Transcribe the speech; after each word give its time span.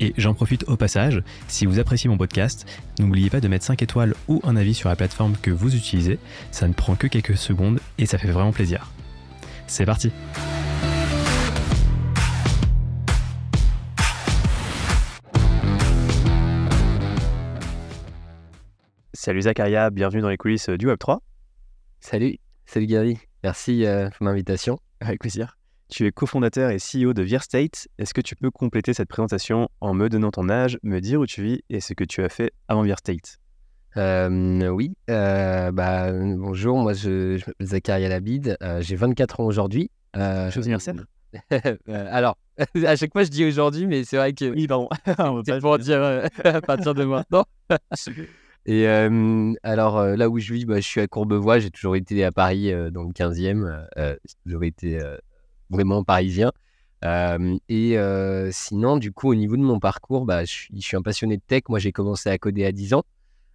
Et 0.00 0.14
j'en 0.16 0.34
profite 0.34 0.64
au 0.68 0.76
passage, 0.76 1.22
si 1.48 1.66
vous 1.66 1.78
appréciez 1.78 2.08
mon 2.08 2.16
podcast, 2.16 2.66
n'oubliez 2.98 3.30
pas 3.30 3.40
de 3.40 3.48
mettre 3.48 3.64
5 3.64 3.82
étoiles 3.82 4.14
ou 4.28 4.40
un 4.44 4.56
avis 4.56 4.74
sur 4.74 4.88
la 4.88 4.96
plateforme 4.96 5.36
que 5.40 5.50
vous 5.50 5.74
utilisez, 5.74 6.18
ça 6.50 6.66
ne 6.68 6.72
prend 6.72 6.96
que 6.96 7.06
quelques 7.06 7.36
secondes 7.36 7.80
et 7.98 8.06
ça 8.06 8.18
fait 8.18 8.30
vraiment 8.30 8.52
plaisir. 8.52 8.90
C'est 9.66 9.86
parti 9.86 10.10
Salut 19.14 19.42
Zacharia, 19.42 19.90
bienvenue 19.90 20.20
dans 20.20 20.28
les 20.28 20.36
coulisses 20.36 20.68
du 20.68 20.88
Web3. 20.88 21.20
Salut, 22.00 22.38
salut 22.66 22.86
Gary, 22.86 23.18
merci 23.44 23.86
euh, 23.86 24.10
pour 24.10 24.26
l'invitation. 24.26 24.80
Avec 25.00 25.20
plaisir. 25.20 25.56
Tu 25.92 26.06
es 26.06 26.10
cofondateur 26.10 26.70
et 26.70 26.78
CEO 26.78 27.12
de 27.12 27.20
VeerState. 27.20 27.86
Est-ce 27.98 28.14
que 28.14 28.22
tu 28.22 28.34
peux 28.34 28.50
compléter 28.50 28.94
cette 28.94 29.10
présentation 29.10 29.68
en 29.82 29.92
me 29.92 30.08
donnant 30.08 30.30
ton 30.30 30.48
âge, 30.48 30.78
me 30.82 31.00
dire 31.00 31.20
où 31.20 31.26
tu 31.26 31.42
vis 31.42 31.60
et 31.68 31.80
ce 31.80 31.92
que 31.92 32.02
tu 32.02 32.24
as 32.24 32.30
fait 32.30 32.50
avant 32.66 32.82
VeerState 32.82 33.38
euh, 33.98 34.68
Oui, 34.68 34.94
euh, 35.10 35.70
bah, 35.70 36.10
bonjour, 36.10 36.78
moi 36.78 36.94
je, 36.94 37.36
je 37.36 37.44
m'appelle 37.46 37.66
Zakaria 37.66 38.08
Labid, 38.08 38.56
euh, 38.62 38.80
j'ai 38.80 38.96
24 38.96 39.40
ans 39.40 39.44
aujourd'hui. 39.44 39.90
Euh, 40.16 40.50
Chose 40.50 40.64
anniversaire 40.64 40.94
Alors, 41.88 42.38
à 42.86 42.96
chaque 42.96 43.12
fois 43.12 43.24
je 43.24 43.30
dis 43.30 43.44
aujourd'hui, 43.44 43.86
mais 43.86 44.04
c'est 44.04 44.16
vrai 44.16 44.32
que. 44.32 44.46
Oui, 44.46 44.66
pardon. 44.66 44.88
c'est 45.44 45.60
pour 45.60 45.78
dire 45.78 46.02
à 46.42 46.60
partir 46.62 46.94
de 46.94 47.04
maintenant. 47.04 47.44
Et 48.64 48.86
alors 48.86 50.02
là 50.02 50.30
où 50.30 50.38
je 50.38 50.54
vis, 50.54 50.64
bah, 50.64 50.76
je 50.76 50.86
suis 50.86 51.02
à 51.02 51.06
Courbevoie, 51.06 51.58
j'ai 51.58 51.70
toujours 51.70 51.96
été 51.96 52.24
à 52.24 52.32
Paris 52.32 52.72
dans 52.92 53.02
le 53.02 53.12
15e, 53.12 53.84
j'ai 53.98 54.16
toujours 54.46 54.64
été 54.64 54.98
vraiment 55.72 56.04
parisien. 56.04 56.52
et 57.68 57.96
sinon, 58.52 58.96
du 58.98 59.12
coup, 59.12 59.30
au 59.30 59.34
niveau 59.34 59.56
de 59.56 59.62
mon 59.62 59.80
parcours, 59.80 60.24
bah, 60.24 60.44
je, 60.44 60.68
suis, 60.76 60.96
un 60.96 61.02
passionné 61.02 61.36
de 61.36 61.42
tech. 61.46 61.62
Moi, 61.68 61.78
j'ai 61.78 61.92
commencé 61.92 62.30
à 62.30 62.38
coder 62.38 62.64
à 62.64 62.72
10 62.72 62.94
ans. 62.94 63.04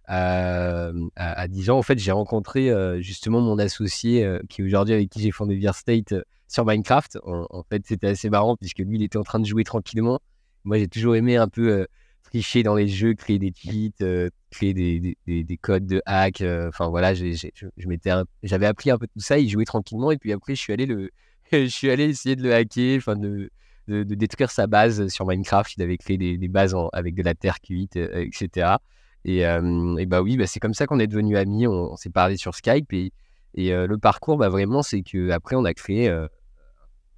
à, 0.06 1.48
10 1.48 1.70
ans, 1.70 1.78
en 1.78 1.82
fait, 1.82 1.98
j'ai 1.98 2.12
rencontré 2.12 2.70
justement 3.02 3.40
mon 3.40 3.58
associé 3.58 4.38
qui 4.48 4.62
aujourd'hui 4.62 4.94
avec 4.94 5.10
qui 5.10 5.20
j'ai 5.22 5.30
fondé 5.30 5.56
VeerState 5.56 6.14
sur 6.48 6.64
Minecraft. 6.66 7.18
En, 7.24 7.62
fait, 7.70 7.82
c'était 7.86 8.08
assez 8.08 8.30
marrant 8.30 8.56
puisque 8.56 8.80
lui, 8.80 8.98
il 8.98 9.02
était 9.02 9.18
en 9.18 9.24
train 9.24 9.40
de 9.40 9.46
jouer 9.46 9.64
tranquillement. 9.64 10.20
Moi, 10.64 10.78
j'ai 10.78 10.88
toujours 10.88 11.16
aimé 11.16 11.36
un 11.36 11.48
peu 11.48 11.86
tricher 12.28 12.62
dans 12.62 12.74
les 12.74 12.88
jeux, 12.88 13.14
créer 13.14 13.38
des 13.38 13.52
cheats, 13.54 14.30
créer 14.50 14.74
des, 14.74 15.16
des, 15.26 15.44
des, 15.44 15.56
codes 15.56 15.86
de 15.86 16.02
hack. 16.06 16.42
Enfin, 16.68 16.88
voilà, 16.88 17.14
j'avais 17.14 18.66
appris 18.66 18.90
un 18.90 18.98
peu 18.98 19.06
tout 19.06 19.20
ça. 19.20 19.38
Il 19.38 19.48
jouait 19.48 19.64
tranquillement 19.64 20.10
et 20.10 20.18
puis 20.18 20.32
après, 20.32 20.54
je 20.54 20.60
suis 20.60 20.72
allé 20.72 20.86
le 20.86 21.10
je 21.52 21.66
suis 21.66 21.90
allé 21.90 22.04
essayer 22.04 22.36
de 22.36 22.42
le 22.42 22.54
hacker, 22.54 22.98
enfin 22.98 23.16
de, 23.16 23.50
de, 23.88 24.02
détruire 24.02 24.50
sa 24.50 24.66
base 24.66 25.08
sur 25.08 25.26
Minecraft. 25.26 25.74
Il 25.76 25.82
avait 25.82 25.96
créé 25.96 26.18
des, 26.18 26.48
bases 26.48 26.74
avec 26.92 27.14
de 27.14 27.22
la 27.22 27.34
terre 27.34 27.60
cuite, 27.60 27.96
etc. 27.96 28.76
Et, 29.24 29.38
et, 29.38 30.06
bah 30.06 30.22
oui, 30.22 30.36
bah 30.36 30.46
c'est 30.46 30.60
comme 30.60 30.74
ça 30.74 30.86
qu'on 30.86 30.98
est 30.98 31.06
devenus 31.06 31.36
amis. 31.36 31.66
On, 31.66 31.96
s'est 31.96 32.10
parlé 32.10 32.36
sur 32.36 32.54
Skype 32.54 32.92
et, 32.92 33.12
et 33.54 33.70
le 33.70 33.98
parcours, 33.98 34.36
bah 34.36 34.48
vraiment, 34.48 34.82
c'est 34.82 35.02
que 35.02 35.30
après 35.30 35.56
on 35.56 35.64
a 35.64 35.74
créé 35.74 36.08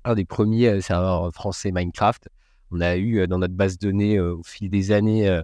un 0.05 0.15
des 0.15 0.25
premiers 0.25 0.81
serveurs 0.81 1.33
français 1.35 1.73
Minecraft. 1.73 2.29
On 2.71 2.81
a 2.81 2.97
eu 2.97 3.27
dans 3.27 3.39
notre 3.39 3.55
base 3.55 3.79
de 3.79 3.89
données 3.89 4.21
au 4.21 4.43
fil 4.45 4.71
des 4.71 4.93
années, 4.93 5.41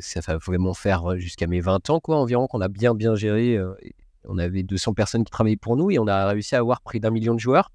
ça 0.00 0.20
va 0.26 0.38
vraiment 0.38 0.72
faire 0.72 1.18
jusqu'à 1.18 1.46
mes 1.46 1.60
20 1.60 1.90
ans 1.90 2.00
quoi 2.00 2.16
environ 2.16 2.46
qu'on 2.46 2.62
a 2.62 2.68
bien 2.68 2.94
bien 2.94 3.14
géré. 3.14 3.60
on 4.24 4.38
avait 4.38 4.62
200 4.62 4.94
personnes 4.94 5.24
qui 5.24 5.30
travaillaient 5.30 5.56
pour 5.56 5.76
nous 5.76 5.90
et 5.90 5.98
on 5.98 6.06
a 6.06 6.26
réussi 6.28 6.56
à 6.56 6.60
avoir 6.60 6.80
près 6.80 6.98
d'un 6.98 7.10
million 7.10 7.34
de 7.34 7.40
joueurs. 7.40 7.70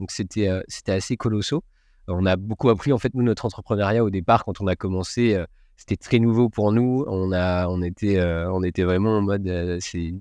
Donc 0.00 0.10
c'était 0.10 0.48
euh, 0.48 0.62
c'était 0.66 0.92
assez 0.92 1.16
colossaux. 1.16 1.62
On 2.08 2.26
a 2.26 2.34
beaucoup 2.36 2.70
appris 2.70 2.92
en 2.92 2.98
fait 2.98 3.14
nous 3.14 3.22
notre 3.22 3.44
entrepreneuriat 3.44 4.02
au 4.02 4.10
départ 4.10 4.44
quand 4.44 4.60
on 4.60 4.66
a 4.66 4.74
commencé. 4.74 5.34
Euh, 5.34 5.44
c'était 5.76 5.96
très 5.96 6.18
nouveau 6.18 6.48
pour 6.48 6.72
nous. 6.72 7.04
On 7.06 7.32
a 7.32 7.68
on 7.68 7.82
était 7.82 8.18
euh, 8.18 8.50
on 8.50 8.62
était 8.62 8.82
vraiment 8.82 9.18
en 9.18 9.22
mode 9.22 9.78
c'est 9.80 10.14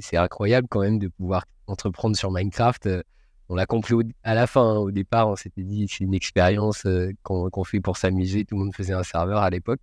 c'est 0.00 0.16
incroyable 0.16 0.66
quand 0.68 0.80
même 0.80 0.98
de 0.98 1.08
pouvoir 1.08 1.44
entreprendre 1.66 2.16
sur 2.16 2.30
Minecraft. 2.30 2.88
On 3.48 3.54
l'a 3.54 3.66
compris 3.66 3.94
à 4.24 4.34
la 4.34 4.46
fin. 4.46 4.62
Hein. 4.62 4.76
Au 4.78 4.90
départ, 4.90 5.28
on 5.28 5.36
s'était 5.36 5.62
dit 5.62 5.86
c'est 5.88 6.04
une 6.04 6.14
expérience 6.14 6.86
qu'on 7.22 7.64
fait 7.64 7.80
pour 7.80 7.96
s'amuser. 7.96 8.44
Tout 8.44 8.56
le 8.56 8.64
monde 8.64 8.74
faisait 8.74 8.94
un 8.94 9.02
serveur 9.02 9.38
à 9.42 9.50
l'époque. 9.50 9.80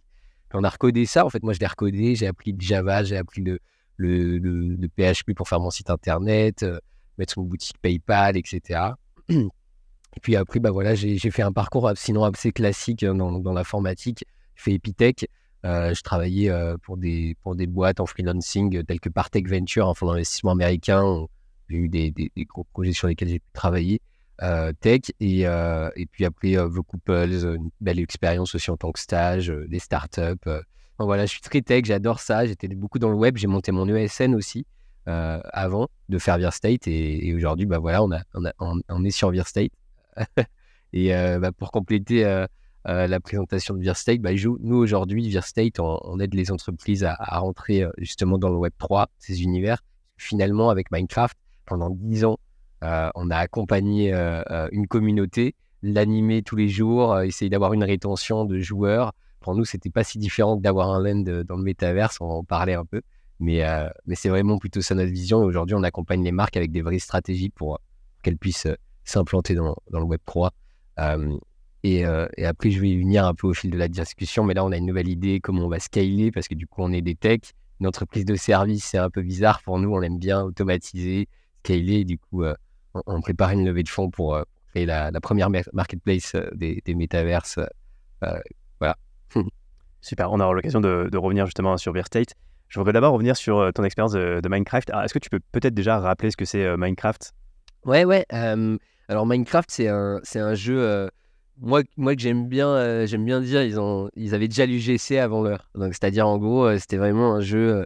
on 0.54 0.64
a 0.64 0.70
recodé 0.70 1.06
ça. 1.06 1.26
En 1.26 1.30
fait, 1.30 1.44
moi, 1.44 1.54
je 1.54 1.60
l'ai 1.60 1.68
recodé. 1.68 2.16
J'ai 2.16 2.28
appris 2.28 2.56
Java, 2.58 3.04
j'ai 3.04 3.18
appris 3.18 3.42
le, 3.42 3.60
le, 3.98 4.88
PHP 4.88 5.34
pour 5.36 5.48
faire 5.48 5.60
mon 5.60 5.70
site 5.70 5.92
internet, 5.92 6.66
mettre 7.20 7.34
son 7.34 7.44
boutique 7.44 7.78
PayPal, 7.82 8.36
etc. 8.36 8.94
Et 10.18 10.20
puis 10.22 10.36
après, 10.36 10.60
bah 10.60 10.72
voilà, 10.72 10.96
j'ai 10.96 11.20
fait 11.20 11.44
un 11.44 11.52
parcours 11.52 11.92
sinon 11.96 12.24
assez 12.24 12.52
classique 12.52 13.04
hein, 13.04 13.14
dans, 13.14 13.40
dans 13.40 13.54
l'informatique. 13.54 14.26
J'ai 14.56 14.64
fait 14.64 14.74
Epitech. 14.74 15.28
Euh, 15.66 15.94
je 15.94 16.02
travaillais 16.02 16.50
euh, 16.50 16.78
pour, 16.78 16.98
des, 16.98 17.36
pour 17.44 17.56
des 17.56 17.68
boîtes 17.68 18.00
en 18.00 18.06
freelancing 18.06 18.78
euh, 18.78 18.84
telles 18.84 19.02
que 19.02 19.10
Partech 19.10 19.48
Venture, 19.48 19.90
un 19.90 19.94
fonds 19.94 20.08
d'investissement 20.08 20.52
américain. 20.52 21.26
J'ai 21.70 21.78
eu 21.78 21.90
des, 21.90 22.14
gros 22.48 22.64
projets 22.64 22.94
sur 22.94 23.08
lesquels 23.08 23.28
j'ai 23.28 23.40
pu 23.40 23.52
travailler. 23.54 24.02
tech 24.80 25.02
et, 25.20 25.46
puis 26.12 26.26
après 26.26 26.56
Vocouples, 26.56 27.32
une 27.32 27.70
belle 27.82 28.00
expérience 28.00 28.56
aussi 28.56 28.72
en 28.72 28.78
tant 28.78 28.92
que 28.92 29.00
stage, 29.00 29.54
des 29.68 29.80
startups. 29.80 30.50
voilà, 30.98 31.26
je 31.26 31.32
suis 31.32 31.42
très 31.42 31.62
tech, 31.62 31.84
j'adore 31.86 32.20
ça. 32.22 32.48
J'étais 32.48 32.68
beaucoup 32.70 32.98
dans 32.98 33.10
le 33.10 33.16
web, 33.16 33.38
j'ai 33.38 33.48
monté 33.48 33.72
mon 33.72 33.88
ESN 33.88 34.34
aussi. 34.34 34.66
Euh, 35.10 35.40
avant 35.54 35.88
de 36.10 36.20
faire 36.20 36.38
VeerState 36.38 36.88
et, 36.88 37.28
et 37.28 37.34
aujourd'hui 37.34 37.66
bah 37.66 37.80
voilà 37.80 38.04
on 38.04 39.04
est 39.04 39.10
sur 39.10 39.32
VeerState 39.32 39.72
et 40.94 41.16
euh, 41.16 41.40
bah, 41.40 41.52
pour 41.52 41.72
compléter 41.72 42.26
euh, 42.26 42.46
la 42.86 43.20
présentation 43.20 43.74
de 43.74 43.82
VeerState 43.82 44.20
bah, 44.20 44.32
nous 44.34 44.76
aujourd'hui 44.76 45.28
VeerState 45.28 45.80
on, 45.80 45.98
on, 46.04 46.20
aide 46.20 46.36
les 46.36 46.52
entreprises 46.52 47.04
à, 47.04 47.16
à, 47.18 47.40
rentrer 47.40 47.88
justement 47.98 48.38
dans 48.38 48.50
le 48.50 48.58
Web 48.58 48.74
3 48.78 49.08
ces 49.18 49.42
univers. 49.42 49.82
Finalement 50.18 50.70
avec 50.70 50.92
Minecraft 50.92 51.36
pendant 51.66 51.90
10 51.90 52.26
ans 52.26 52.38
on 52.82 53.32
a 53.32 53.38
accompagné 53.38 54.14
une 54.72 54.88
communauté 54.88 55.56
l'animer 55.82 56.44
tous 56.44 56.56
les 56.56 56.70
jours 56.70 57.20
essayer 57.22 57.50
d'avoir 57.50 57.74
une 57.74 57.84
rétention 57.84 58.46
de 58.46 58.60
joueurs. 58.60 59.14
Pour 59.40 59.56
nous 59.56 59.66
c'était 59.66 59.90
pas 59.90 60.04
si 60.04 60.20
différent 60.20 60.56
d'avoir 60.56 60.92
un 60.92 61.02
land 61.02 61.44
dans 61.48 61.56
le 61.56 61.64
métaverse 61.64 62.22
on 62.22 62.30
en 62.30 62.44
parlait 62.44 62.76
un 62.76 62.86
peu 62.86 63.02
mais, 63.40 63.64
euh, 63.64 63.90
mais 64.06 64.16
c'est 64.16 64.30
vraiment 64.30 64.58
plutôt 64.58 64.82
ça 64.82 64.96
notre 64.96 65.12
vision. 65.12 65.40
Aujourd'hui, 65.40 65.76
on 65.76 65.84
accompagne 65.84 66.24
les 66.24 66.32
marques 66.32 66.58
avec 66.58 66.72
des 66.72 66.82
vraies 66.82 67.00
stratégies 67.00 67.50
pour 67.50 67.80
qu'elles 68.22 68.38
puissent 68.38 68.66
euh, 68.66 68.76
s'implanter 69.06 69.56
dans, 69.56 69.76
dans, 69.92 70.00
le 70.00 70.06
Web 70.06 70.20
3. 70.26 70.52
Euh, 71.00 71.38
et, 71.84 72.04
après, 72.04 72.72
je 72.72 72.82
vais 72.82 72.92
unir 72.92 73.26
un 73.26 73.34
peu 73.34 73.48
au 73.48 73.54
fil 73.54 73.72
de 73.72 73.78
la 73.78 73.88
discussion. 73.88 74.44
Mais 74.44 74.54
là, 74.54 74.66
on 74.66 74.72
a 74.72 74.78
une 74.78 74.86
nouvelle 74.86 75.08
idée, 75.08 75.40
comment 75.40 75.64
on 75.64 75.70
va 75.70 75.80
scaler, 75.80 76.32
parce 76.32 76.50
que 76.50 76.56
du 76.56 76.68
coup, 76.68 76.82
on 76.82 76.92
est 76.92 77.02
des 77.02 77.16
techs. 77.16 77.54
Une 77.80 77.88
entreprise 77.88 78.26
de 78.26 78.36
service, 78.36 78.84
c'est 78.84 78.98
un 78.98 79.10
peu 79.10 79.22
bizarre 79.22 79.62
pour 79.64 79.80
nous. 79.80 79.94
On 79.94 80.02
aime 80.02 80.20
bien 80.20 80.42
automatiser, 80.44 81.30
scaler. 81.64 82.04
du 82.04 82.18
coup, 82.18 82.44
on, 82.94 83.22
prépare 83.22 83.52
une 83.52 83.66
levée 83.66 83.84
de 83.84 83.90
fonds 83.90 84.10
pour 84.10 84.38
créer 84.72 84.86
la, 84.86 85.12
première 85.22 85.50
marketplace 85.72 86.36
des, 86.54 86.82
des 86.84 86.96
métaverses. 86.96 87.60
voilà. 88.82 88.98
Super. 90.02 90.34
On 90.34 90.42
aura 90.42 90.54
l'occasion 90.54 90.82
de, 90.82 91.08
de, 91.10 91.18
revenir 91.18 91.46
justement 91.46 91.78
sur 91.78 91.94
Verstate. 91.94 92.36
Je 92.70 92.80
voudrais 92.80 92.94
d'abord 92.94 93.14
revenir 93.14 93.36
sur 93.36 93.58
euh, 93.58 93.72
ton 93.72 93.84
expérience 93.84 94.14
de, 94.14 94.48
Minecraft. 94.48 94.92
Est-ce 95.04 95.14
que 95.14 95.20
tu 95.20 95.30
peux 95.30 95.40
peut-être 95.52 95.74
déjà 95.74 96.00
rappeler 96.00 96.30
ce 96.30 96.38
que 96.38 96.46
c'est 96.46 96.64
euh, 96.64 96.78
Minecraft? 96.78 97.34
Ouais, 97.84 98.06
ouais. 98.06 98.26
alors 99.08 99.26
Minecraft, 99.26 99.70
c'est 99.72 99.88
un, 99.88 100.22
un 100.36 100.54
jeu, 100.54 100.80
euh, 100.80 101.08
moi, 101.58 101.82
moi 101.98 102.16
que 102.16 102.22
j'aime 102.22 102.48
bien, 102.48 103.06
j'aime 103.06 103.26
bien 103.26 103.42
dire, 103.42 103.64
ils, 103.64 103.80
ont, 103.80 104.10
ils 104.16 104.36
avaient 104.36 104.48
déjà 104.48 104.68
l'UGC 104.68 105.18
avant 105.18 105.42
l'heure. 105.42 105.70
Donc, 105.74 105.94
c'est-à-dire, 105.94 106.28
en 106.28 106.38
gros, 106.38 106.78
c'était 106.78 106.98
vraiment 106.98 107.34
un 107.36 107.42
jeu 107.42 107.86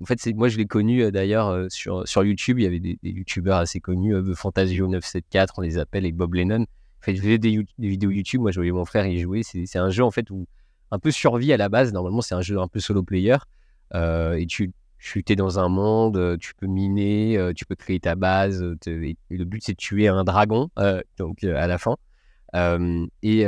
en 0.00 0.04
fait, 0.06 0.24
moi, 0.36 0.48
je 0.48 0.56
l'ai 0.58 0.66
connu 0.66 1.10
d'ailleurs 1.10 1.66
sur, 1.70 2.06
sur 2.06 2.22
YouTube. 2.22 2.60
Il 2.60 2.62
y 2.62 2.66
avait 2.66 2.78
des, 2.78 3.00
des 3.02 3.10
YouTubeurs 3.10 3.58
assez 3.58 3.80
connus, 3.80 4.14
Fantasio 4.36 4.86
974, 4.86 5.58
on 5.58 5.62
les 5.62 5.78
appelle, 5.78 6.06
et 6.06 6.12
Bob 6.12 6.34
Lennon. 6.34 6.62
En 6.62 7.04
fait, 7.04 7.16
je 7.16 7.20
faisais 7.20 7.38
des, 7.38 7.64
vidéos 7.78 8.10
YouTube. 8.10 8.42
Moi, 8.42 8.52
je 8.52 8.60
voyais 8.60 8.70
mon 8.70 8.84
frère 8.84 9.06
y 9.06 9.18
jouer. 9.18 9.42
C'est 9.42 9.78
un 9.78 9.90
jeu, 9.90 10.04
en 10.04 10.12
fait, 10.12 10.30
où 10.30 10.46
un 10.90 10.98
peu 10.98 11.10
survie 11.10 11.52
à 11.52 11.56
la 11.56 11.68
base. 11.68 11.92
Normalement, 11.92 12.20
c'est 12.20 12.34
un 12.34 12.40
jeu 12.40 12.58
un 12.58 12.68
peu 12.68 12.80
solo 12.80 13.02
player. 13.02 13.36
Euh, 13.94 14.34
et 14.34 14.46
tu, 14.46 14.72
es 15.28 15.36
dans 15.36 15.58
un 15.58 15.68
monde, 15.68 16.16
euh, 16.16 16.36
tu 16.36 16.54
peux 16.54 16.66
miner, 16.66 17.38
euh, 17.38 17.52
tu 17.52 17.64
peux 17.64 17.74
créer 17.74 18.00
ta 18.00 18.14
base. 18.14 18.62
et, 18.86 19.16
le 19.30 19.44
but, 19.44 19.62
c'est 19.64 19.72
de 19.72 19.78
tuer 19.78 20.08
un 20.08 20.24
dragon, 20.24 20.70
donc 21.18 21.44
à 21.44 21.66
la 21.66 21.78
fin. 21.78 21.96
Et, 23.22 23.44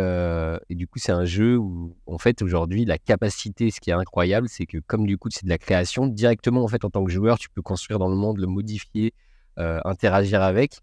du 0.70 0.86
coup, 0.86 0.98
c'est 0.98 1.12
un 1.12 1.24
jeu 1.24 1.56
où, 1.56 1.96
en 2.06 2.18
fait, 2.18 2.42
aujourd'hui, 2.42 2.84
la 2.84 2.98
capacité, 2.98 3.70
ce 3.70 3.80
qui 3.80 3.90
est 3.90 3.94
incroyable, 3.94 4.48
c'est 4.48 4.66
que 4.66 4.78
comme 4.78 5.06
du 5.06 5.18
coup, 5.18 5.28
c'est 5.30 5.44
de 5.44 5.50
la 5.50 5.58
création, 5.58 6.06
directement, 6.06 6.62
en 6.62 6.68
fait, 6.68 6.84
en 6.84 6.90
tant 6.90 7.04
que 7.04 7.10
joueur, 7.10 7.38
tu 7.38 7.50
peux 7.50 7.62
construire 7.62 7.98
dans 7.98 8.08
le 8.08 8.16
monde, 8.16 8.38
le 8.38 8.46
modifier, 8.46 9.12
interagir 9.56 10.42
avec. 10.42 10.80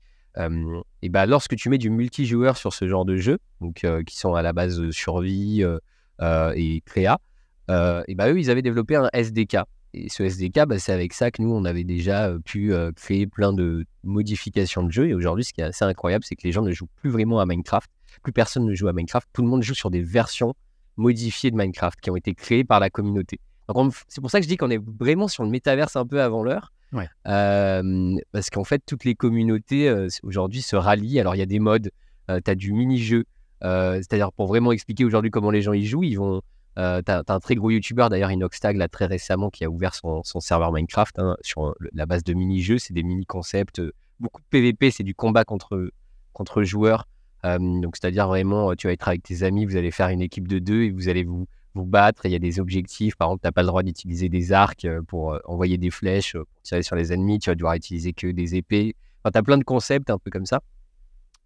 et 1.02 1.10
bah, 1.10 1.26
lorsque 1.26 1.56
tu 1.56 1.70
mets 1.70 1.80
du 1.80 1.90
multijoueur 1.90 2.58
sur 2.58 2.74
ce 2.74 2.88
genre 2.88 3.06
de 3.06 3.18
jeu, 3.18 3.40
donc, 3.62 3.86
qui 4.06 4.18
sont 4.18 4.36
à 4.36 4.42
la 4.42 4.54
base 4.54 4.90
survie 4.92 5.64
et 6.22 6.82
créa, 6.86 7.20
et 7.70 8.16
bah, 8.16 8.32
eux, 8.32 8.40
ils 8.40 8.50
avaient 8.50 8.62
développé 8.62 8.96
un 8.96 9.10
SDK. 9.14 9.58
Et 9.94 10.10
ce 10.10 10.24
SDK, 10.24 10.66
bah, 10.66 10.80
c'est 10.80 10.92
avec 10.92 11.14
ça 11.14 11.32
que 11.32 11.42
nous, 11.42 11.52
on 11.52 11.66
avait 11.66 11.84
déjà 11.84 12.32
pu 12.46 12.74
créer 12.96 13.28
plein 13.28 13.54
de 13.54 13.86
modifications 14.04 14.84
de 14.84 14.92
jeu. 14.92 15.08
Et 15.08 15.14
aujourd'hui, 15.14 15.44
ce 15.44 15.54
qui 15.54 15.62
est 15.62 15.66
assez 15.66 15.86
incroyable, 15.86 16.24
c'est 16.24 16.36
que 16.36 16.44
les 16.44 16.52
gens 16.52 16.62
ne 16.62 16.72
jouent 16.72 16.90
plus 16.98 17.10
vraiment 17.10 17.40
à 17.40 17.46
Minecraft. 17.46 17.90
Plus 18.24 18.34
personne 18.34 18.66
ne 18.66 18.74
joue 18.74 18.88
à 18.88 18.94
Minecraft. 18.94 19.28
Tout 19.34 19.42
le 19.42 19.48
monde 19.48 19.64
joue 19.64 19.74
sur 19.74 19.90
des 19.90 20.02
versions 20.02 20.54
modifiées 20.98 21.52
de 21.52 21.56
Minecraft 21.56 22.00
qui 22.00 22.10
ont 22.10 22.16
été 22.16 22.34
créées 22.34 22.64
par 22.64 22.80
la 22.80 22.90
communauté. 22.90 23.40
C'est 24.08 24.22
pour 24.22 24.32
ça 24.32 24.40
que 24.40 24.44
je 24.44 24.50
dis 24.50 24.58
qu'on 24.58 24.70
est 24.70 24.82
vraiment 24.84 25.28
sur 25.28 25.44
le 25.44 25.50
métaverse 25.50 25.96
un 25.96 26.06
peu 26.06 26.22
avant 26.22 26.42
l'heure. 26.44 26.72
parce 27.24 28.50
qu'en 28.50 28.64
fait, 28.64 28.82
toutes 28.86 29.04
les 29.04 29.16
communautés 29.16 29.94
aujourd'hui 30.24 30.62
se 30.62 30.76
rallient. 30.76 31.20
Alors, 31.20 31.36
il 31.36 31.40
y 31.40 31.44
a 31.44 31.48
des 31.48 31.60
modes. 31.60 31.92
tu 32.28 32.52
as 32.52 32.56
du 32.56 32.74
mini-jeu. 32.74 33.26
C'est-à-dire, 33.62 34.32
pour 34.32 34.48
vraiment 34.48 34.72
expliquer 34.72 35.06
aujourd'hui 35.06 35.32
comment 35.32 35.52
les 35.52 35.62
gens 35.62 35.74
y 35.74 35.86
jouent, 35.86 36.04
ils 36.04 36.16
vont 36.16 36.42
euh, 36.78 37.02
tu 37.04 37.12
as, 37.12 37.24
un 37.28 37.40
très 37.40 37.56
gros 37.56 37.72
youtubeur, 37.72 38.10
d'ailleurs, 38.10 38.32
Inoxtag, 38.32 38.78
là, 38.78 38.88
très 38.88 39.06
récemment, 39.06 39.50
qui 39.50 39.66
a 39.66 39.70
ouvert 39.70 39.96
son, 39.96 40.22
serveur 40.24 40.72
Minecraft 40.72 41.20
hein, 41.20 41.36
sur 41.42 41.76
la 41.94 42.06
base 42.06 42.24
de 42.24 42.34
mini-jeux. 42.34 42.78
C'est 42.78 42.94
des 42.94 43.04
mini-concepts. 43.04 43.80
Euh, 43.80 43.94
beaucoup 44.20 44.42
de 44.42 44.48
PVP, 44.50 44.92
c'est 44.92 45.04
du 45.04 45.16
combat 45.16 45.44
contre, 45.44 45.92
contre 46.34 46.64
joueurs. 46.64 47.08
Euh, 47.46 47.58
donc, 47.58 47.98
c'est-à-dire 47.98 48.28
vraiment, 48.28 48.76
tu 48.76 48.88
vas 48.88 48.94
être 48.94 49.08
avec 49.08 49.24
tes 49.24 49.44
amis, 49.44 49.66
vous 49.66 49.76
allez 49.76 49.92
faire 49.92 50.10
une 50.10 50.22
équipe 50.22 50.48
de 50.48 50.60
deux 50.60 50.84
et 50.84 50.92
vous 50.92 51.10
allez 51.10 51.24
vous, 51.24 51.48
vous 51.74 51.86
battre. 51.86 52.26
Il 52.26 52.32
y 52.32 52.36
a 52.36 52.40
des 52.40 52.60
objectifs. 52.60 53.16
Par 53.16 53.30
exemple, 53.30 53.42
tu 53.42 53.48
n'as 53.48 53.52
pas 53.52 53.64
le 53.64 53.68
droit 53.68 53.82
d'utiliser 53.82 54.30
des 54.30 54.54
arcs 54.54 54.88
pour 55.08 55.40
envoyer 55.46 55.80
des 55.80 55.90
flèches, 55.90 56.34
pour 56.34 56.62
tirer 56.62 56.84
sur 56.84 56.96
les 56.96 57.12
ennemis. 57.12 57.40
Tu 57.40 57.50
vas 57.50 57.56
devoir 57.56 57.74
utiliser 57.74 58.14
que 58.14 58.28
des 58.28 58.56
épées. 58.56 58.96
Enfin, 59.24 59.32
tu 59.32 59.38
as 59.40 59.44
plein 59.44 59.58
de 59.58 59.64
concepts 59.64 60.12
un 60.12 60.20
peu 60.20 60.30
comme 60.30 60.46
ça. 60.46 60.62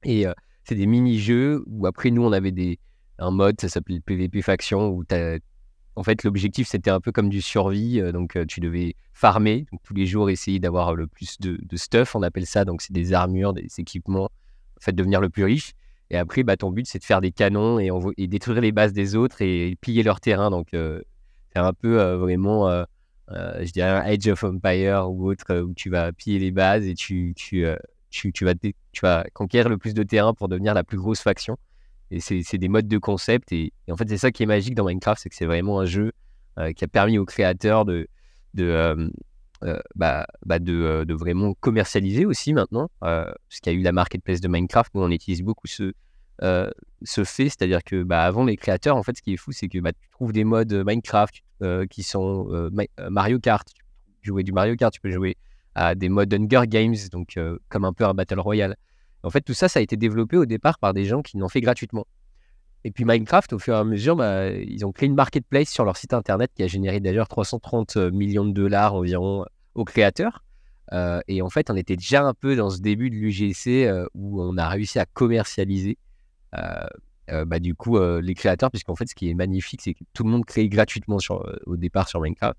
Et 0.04 0.26
c'est 0.64 0.76
des 0.76 0.86
mini-jeux 0.86 1.64
où 1.68 1.88
après, 1.88 2.12
nous, 2.12 2.24
on 2.24 2.32
avait 2.32 2.52
des, 2.52 2.80
un 3.20 3.32
mode, 3.32 3.60
ça 3.60 3.70
s'appelait 3.70 4.00
PVP 4.00 4.42
Faction, 4.42 4.90
où 4.90 5.04
en 5.96 6.04
fait, 6.04 6.24
l'objectif, 6.24 6.68
c'était 6.68 6.90
un 6.90 7.00
peu 7.00 7.12
comme 7.12 7.30
du 7.30 7.42
survie. 7.42 8.00
Euh, 8.00 8.12
donc, 8.12 8.36
euh, 8.36 8.46
tu 8.46 8.60
devais 8.60 8.96
farmer, 9.14 9.66
donc, 9.72 9.82
tous 9.84 9.94
les 9.94 10.06
jours, 10.06 10.30
essayer 10.30 10.60
d'avoir 10.60 10.96
le 10.96 11.08
plus 11.08 11.38
de, 11.40 11.60
stuff, 11.76 12.16
on 12.16 12.24
appelle 12.24 12.46
ça. 12.46 12.66
Donc, 12.66 12.82
c'est 12.82 12.94
des 12.94 13.14
armures, 13.14 13.54
des 13.54 13.68
équipements, 13.78 14.26
en 14.26 14.80
fait, 14.80 14.94
devenir 14.94 15.22
le 15.22 15.30
plus 15.30 15.44
riche. 15.44 15.74
Et 16.10 16.18
après, 16.18 16.44
bah, 16.44 16.58
ton 16.58 16.72
but, 16.72 16.88
c'est 16.88 17.00
de 17.00 17.04
faire 17.04 17.22
des 17.22 17.32
canons 17.32 17.80
et, 17.80 18.28
détruire 18.28 18.62
les 18.62 18.72
bases 18.72 18.94
des 18.94 19.16
autres 19.16 19.42
et, 19.42 19.78
piller 19.82 20.04
leur 20.04 20.20
terrain. 20.20 20.50
Donc, 20.50 20.74
euh, 20.74 21.02
c'est 21.54 21.60
un 21.60 21.74
peu 21.74 22.02
vraiment, 22.16 22.70
je 23.30 23.72
dirais, 23.72 23.90
Age 23.90 24.28
of 24.28 24.44
Empire 24.44 25.10
ou 25.10 25.30
autre, 25.30 25.62
où 25.62 25.74
tu 25.74 25.90
vas 25.90 26.14
piller 26.14 26.40
les 26.40 26.52
bases 26.52 26.88
et 26.88 26.96
tu, 26.96 27.36
tu, 28.12 28.46
vas, 29.02 29.24
conquérir 29.34 29.70
le 29.70 29.78
plus 29.78 29.94
de 29.94 30.04
terrain 30.04 30.34
pour 30.34 30.50
devenir 30.50 30.74
la 30.74 30.84
plus 30.84 30.98
grosse 30.98 31.22
faction. 31.22 31.58
Et 32.12 32.20
c'est 32.20 32.58
des 32.58 32.68
modes 32.68 32.90
de 32.90 32.98
concept. 32.98 33.52
Et, 33.54 33.72
en 33.90 33.96
fait, 33.96 34.08
c'est 34.10 34.18
ça 34.18 34.32
qui 34.32 34.44
est 34.44 34.46
magique 34.46 34.76
dans 34.76 34.86
Minecraft, 34.86 35.22
c'est 35.22 35.30
que 35.30 35.36
c'est 35.36 35.46
vraiment 35.46 35.80
un 35.80 35.86
jeu 35.86 36.12
euh, 36.60 36.74
qui 36.74 36.84
a 36.84 36.88
permis 36.88 37.18
aux 37.18 37.26
créateurs 37.26 37.86
de, 37.86 38.08
euh, 38.60 39.10
euh, 39.64 39.80
bah, 39.96 40.28
bah 40.46 40.58
vraiment 41.08 41.54
commercialiser 41.62 42.26
aussi 42.26 42.54
maintenant. 42.54 42.90
parce 43.00 43.60
qu'il 43.62 43.72
y 43.72 43.76
a 43.76 43.80
eu 43.80 43.82
la 43.82 43.94
marketplace 43.94 44.42
de 44.42 44.50
Minecraft, 44.50 44.92
où 44.94 45.00
on 45.00 45.10
utilise 45.10 45.42
beaucoup 45.42 45.68
ce, 45.68 45.94
fait. 46.42 47.50
C'est-à-dire 47.50 47.82
que 47.84 48.04
bah, 48.04 48.24
avant, 48.24 48.44
les 48.44 48.58
créateurs, 48.58 48.98
en 48.98 49.04
fait, 49.04 49.16
ce 49.16 49.22
qui 49.22 49.34
est 49.34 49.38
fou, 49.38 49.54
c'est 49.54 49.70
que 49.70 49.78
tu 49.78 50.10
trouves 50.12 50.34
des 50.34 50.44
modes 50.44 50.74
Minecraft 50.86 51.42
qui 51.90 52.04
sont 52.04 52.70
Mario 53.10 53.40
Kart. 53.40 53.66
Tu 53.66 53.84
peux 54.22 54.28
jouer 54.28 54.44
du 54.44 54.52
Mario 54.52 54.76
Kart, 54.76 54.94
tu 54.94 55.00
peux 55.00 55.12
jouer 55.12 55.38
à 55.76 55.96
des 55.96 56.10
modes 56.10 56.34
Hunger 56.34 56.68
Games, 56.68 56.96
donc 57.12 57.40
comme 57.70 57.86
un 57.86 57.94
peu 57.94 58.06
un 58.06 58.14
Battle 58.14 58.40
Royale. 58.40 58.76
En 59.24 59.30
fait, 59.30 59.42
tout 59.42 59.54
ça, 59.54 59.68
ça 59.68 59.80
a 59.80 59.82
été 59.82 59.98
développé 59.98 60.38
au 60.38 60.46
départ 60.46 60.80
par 60.80 60.94
des 60.94 61.06
gens 61.06 61.22
qui 61.22 61.38
l'ont 61.38 61.50
fait 61.50 61.62
gratuitement. 61.62 62.06
Et 62.84 62.92
puis 62.92 63.06
Minecraft, 63.06 63.54
au 63.54 63.60
fur 63.60 63.76
et 63.76 63.78
à 63.78 63.84
mesure, 63.84 64.16
bah, 64.16 64.50
ils 64.50 64.86
ont 64.86 64.92
créé 64.92 65.08
une 65.08 65.16
marketplace 65.16 65.70
sur 65.70 65.86
leur 65.86 65.98
site 65.98 66.14
internet 66.14 66.52
qui 66.56 66.64
a 66.64 66.68
généré 66.68 67.00
d'ailleurs 67.00 67.28
330 67.28 67.98
euh, 67.98 68.12
millions 68.12 68.46
de 68.46 68.54
dollars 68.54 68.96
environ 68.96 69.44
euh, 69.44 69.46
aux 69.76 69.86
créateurs. 69.86 70.44
Euh, 70.92 71.22
et 71.28 71.42
en 71.42 71.50
fait, 71.50 71.70
on 71.70 71.76
était 71.76 71.96
déjà 71.96 72.24
un 72.24 72.34
peu 72.34 72.56
dans 72.56 72.72
ce 72.72 72.82
début 72.82 73.10
de 73.10 73.16
l'UGC 73.16 73.88
où 74.16 74.42
on 74.42 74.58
a 74.58 74.68
réussi 74.68 75.00
à 75.00 75.06
commercialiser 75.06 75.98
bah, 76.52 77.60
du 77.60 77.76
coup 77.76 77.98
les 77.98 78.34
créateurs, 78.34 78.70
puisqu'en 78.72 78.96
fait, 78.96 79.08
ce 79.08 79.16
qui 79.16 79.30
est 79.30 79.34
magnifique, 79.34 79.82
c'est 79.82 79.94
que 79.94 80.04
tout 80.12 80.26
le 80.26 80.30
monde 80.30 80.44
crée 80.44 80.68
gratuitement 80.68 81.18
au 81.66 81.78
départ 81.78 82.10
sur 82.10 82.20
Minecraft. 82.20 82.58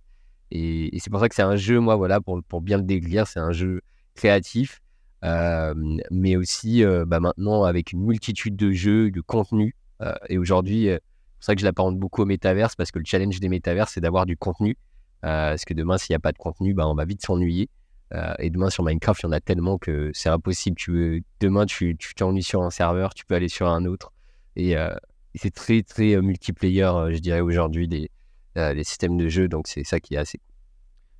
Et, 0.54 0.90
c'est 0.98 1.10
pour 1.10 1.20
ça 1.20 1.28
que 1.28 1.34
c'est 1.34 1.42
un 1.42 1.56
jeu, 1.56 1.80
moi, 1.80 1.96
voilà, 1.96 2.20
pour, 2.20 2.42
pour 2.44 2.60
bien 2.60 2.76
le 2.76 2.84
décrire, 2.84 3.26
c'est 3.26 3.40
un 3.40 3.52
jeu 3.52 3.80
créatif 4.14 4.80
mais 6.10 6.36
aussi 6.36 6.84
bah, 7.06 7.20
maintenant 7.20 7.64
avec 7.64 7.92
une 7.92 8.04
multitude 8.04 8.56
de 8.56 8.72
jeux, 8.72 9.10
de 9.10 9.20
contenus. 9.20 9.72
et 10.28 10.36
aujourd'hui, 10.36 10.86
c'est 10.86 10.98
pour 10.98 11.44
ça 11.44 11.54
que 11.54 11.60
je 11.60 11.64
l'apparente 11.64 11.98
beaucoup 11.98 12.22
au 12.22 12.26
métaverse, 12.26 12.74
parce 12.74 12.90
que 12.90 12.98
le 12.98 13.04
challenge 13.06 13.38
des 13.40 13.48
métaverses, 13.48 13.92
c'est 13.94 14.00
d'avoir 14.00 14.26
du 14.26 14.36
contenu. 14.36 14.76
parce 15.20 15.64
que 15.64 15.74
demain, 15.74 15.98
s'il 15.98 16.12
n'y 16.12 16.16
a 16.16 16.20
pas 16.20 16.32
de 16.32 16.38
contenu, 16.38 16.74
bah, 16.74 16.88
on 16.88 16.94
va 16.94 17.04
vite 17.04 17.24
s'ennuyer. 17.24 17.68
et 18.40 18.50
demain, 18.50 18.68
sur 18.68 18.82
Minecraft, 18.84 19.22
il 19.22 19.26
y 19.26 19.28
en 19.28 19.32
a 19.32 19.40
tellement 19.40 19.78
que 19.78 20.10
c'est 20.12 20.28
impossible. 20.28 20.76
Tu 20.76 20.90
veux, 20.90 21.20
demain, 21.40 21.66
tu 21.66 21.96
t'ennuies 22.16 22.42
sur 22.42 22.62
un 22.62 22.70
serveur, 22.70 23.14
tu 23.14 23.24
peux 23.24 23.34
aller 23.34 23.48
sur 23.48 23.68
un 23.68 23.84
autre. 23.84 24.12
Et, 24.56 24.74
c'est 25.34 25.54
très, 25.54 25.82
très 25.82 26.20
multiplayer, 26.20 26.90
je 27.12 27.18
dirais, 27.18 27.40
aujourd'hui, 27.40 27.88
des, 27.88 28.10
les 28.56 28.84
systèmes 28.84 29.16
de 29.16 29.28
jeu. 29.28 29.48
Donc, 29.48 29.68
c'est 29.68 29.84
ça 29.84 30.00
qui 30.00 30.14
est 30.14 30.18
assez 30.18 30.40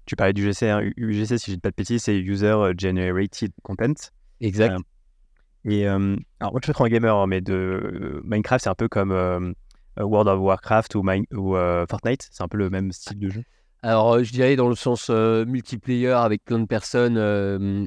tu 0.06 0.16
parlais 0.16 0.32
du 0.32 0.42
GC, 0.42 0.68
hein, 0.68 0.80
UGC, 0.96 1.38
si 1.38 1.50
je 1.50 1.56
dis 1.56 1.60
pas 1.60 1.70
de 1.70 1.76
bêtises, 1.76 2.02
c'est 2.02 2.16
User 2.16 2.46
euh, 2.46 2.74
Generated 2.76 3.52
Content. 3.62 3.94
Exact. 4.40 4.74
Euh, 4.74 4.78
et 5.70 5.86
alors, 5.86 6.52
moi, 6.52 6.60
je 6.60 6.66
suis 6.66 6.72
pas 6.72 6.84
un 6.84 6.88
gamer, 6.88 7.16
hein, 7.16 7.26
mais 7.28 7.40
de 7.40 8.20
Minecraft, 8.24 8.64
c'est 8.64 8.70
un 8.70 8.74
peu 8.74 8.88
comme 8.88 9.12
euh, 9.12 9.52
World 9.96 10.28
of 10.28 10.40
Warcraft 10.40 10.96
ou, 10.96 11.04
ou 11.32 11.54
Fortnite. 11.88 12.28
C'est 12.32 12.42
un 12.42 12.48
peu 12.48 12.58
le 12.58 12.68
même 12.68 12.90
style 12.90 13.18
de 13.18 13.30
jeu. 13.30 13.42
Alors, 13.84 14.22
je 14.22 14.32
dirais 14.32 14.56
dans 14.56 14.68
le 14.68 14.74
sens 14.74 15.08
multiplayer 15.10 16.10
avec 16.10 16.44
plein 16.44 16.58
de 16.58 16.66
personnes. 16.66 17.16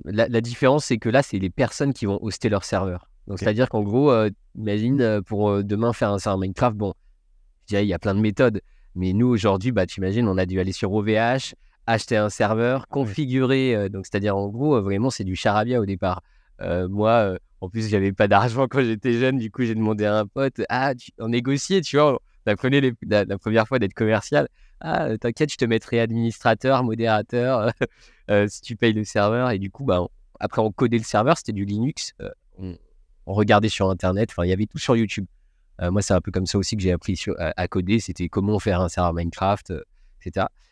La, 0.06 0.42
différence, 0.42 0.86
c'est 0.86 0.98
que 0.98 1.10
là, 1.10 1.22
c'est 1.22 1.40
les 1.40 1.50
personnes 1.50 1.94
qui 1.94 2.06
vont 2.06 2.18
hoster 2.22 2.48
leur 2.48 2.64
serveur. 2.64 3.10
Donc, 3.28 3.40
c'est-à-dire 3.40 3.68
qu'en 3.68 3.82
gros, 3.82 4.14
imagine 4.56 5.22
pour 5.26 5.64
demain 5.64 5.92
faire 5.92 6.12
un 6.12 6.20
serveur 6.20 6.40
Minecraft, 6.40 6.78
bon, 6.78 6.94
je 7.64 7.68
dirais, 7.68 7.86
il 7.86 7.90
y 7.90 7.94
a 7.94 8.00
plein 8.00 8.16
de 8.16 8.22
méthodes. 8.22 8.62
Mais 8.96 9.14
nous, 9.14 9.28
aujourd'hui, 9.28 9.72
bah, 9.72 9.86
tu 9.86 10.00
imagines, 10.00 10.28
on 10.28 10.38
a 10.38 10.46
dû 10.46 10.60
aller 10.60 10.72
sur 10.72 10.94
OVH, 10.94 11.54
acheter 11.88 12.18
un 12.18 12.30
serveur, 12.30 12.88
configurer, 12.88 13.76
euh, 13.76 13.90
donc 13.90 14.06
c'est-à-dire 14.06 14.36
en 14.36 14.48
gros, 14.48 14.76
euh, 14.78 14.82
vraiment, 14.82 15.10
c'est 15.10 15.24
du 15.24 15.36
charabia 15.36 15.80
au 15.80 15.86
départ. 15.86 16.24
Euh, 16.62 16.88
moi, 16.88 17.38
en 17.62 17.70
plus, 17.70 17.90
j'avais 17.90 18.14
pas 18.14 18.28
d'argent 18.28 18.68
quand 18.68 18.82
j'étais 18.82 19.14
jeune, 19.14 19.38
du 19.38 19.52
coup, 19.52 19.64
j'ai 19.64 19.76
demandé 19.76 20.06
à 20.06 20.18
un 20.18 20.26
pote, 20.26 20.62
ah, 20.70 20.94
on 21.20 21.28
négociait, 21.28 21.82
tu 21.82 21.98
vois, 21.98 22.20
on 22.46 22.52
apprenait 22.52 22.94
la, 23.04 23.38
première 23.38 23.68
fois 23.68 23.80
d'être 23.80 23.94
commercial. 23.94 24.48
Ah, 24.80 25.18
t'inquiète, 25.18 25.52
je 25.52 25.58
te 25.58 25.66
mettrai 25.66 26.00
administrateur, 26.00 26.84
modérateur, 26.84 27.72
si 28.48 28.62
tu 28.62 28.76
payes 28.76 28.94
le 28.94 29.04
serveur. 29.04 29.52
Et 29.52 29.60
du 29.60 29.72
coup, 29.72 29.84
bah, 29.84 30.06
après, 30.40 30.62
on 30.62 30.72
codait 30.72 30.98
le 30.98 31.04
serveur, 31.04 31.38
c'était 31.38 31.54
du 31.54 31.66
Linux. 31.66 32.14
On, 32.60 33.34
regardait 33.34 33.70
sur 33.70 33.90
Internet, 33.90 34.30
enfin, 34.32 34.46
il 34.46 34.50
y 34.50 34.54
avait 34.54 34.68
tout 34.68 34.78
sur 34.78 34.96
YouTube. 34.96 35.26
Moi, 35.82 36.02
c'est 36.02 36.14
un 36.14 36.22
peu 36.22 36.32
comme 36.32 36.46
ça 36.46 36.58
aussi 36.58 36.76
que 36.76 36.82
j'ai 36.82 36.92
appris 36.92 37.22
à, 37.38 37.68
coder. 37.68 38.00
C'était 38.00 38.30
comment 38.30 38.60
faire 38.60 38.82
un 38.82 38.90
serveur 38.90 39.14
Minecraft. 39.14 39.74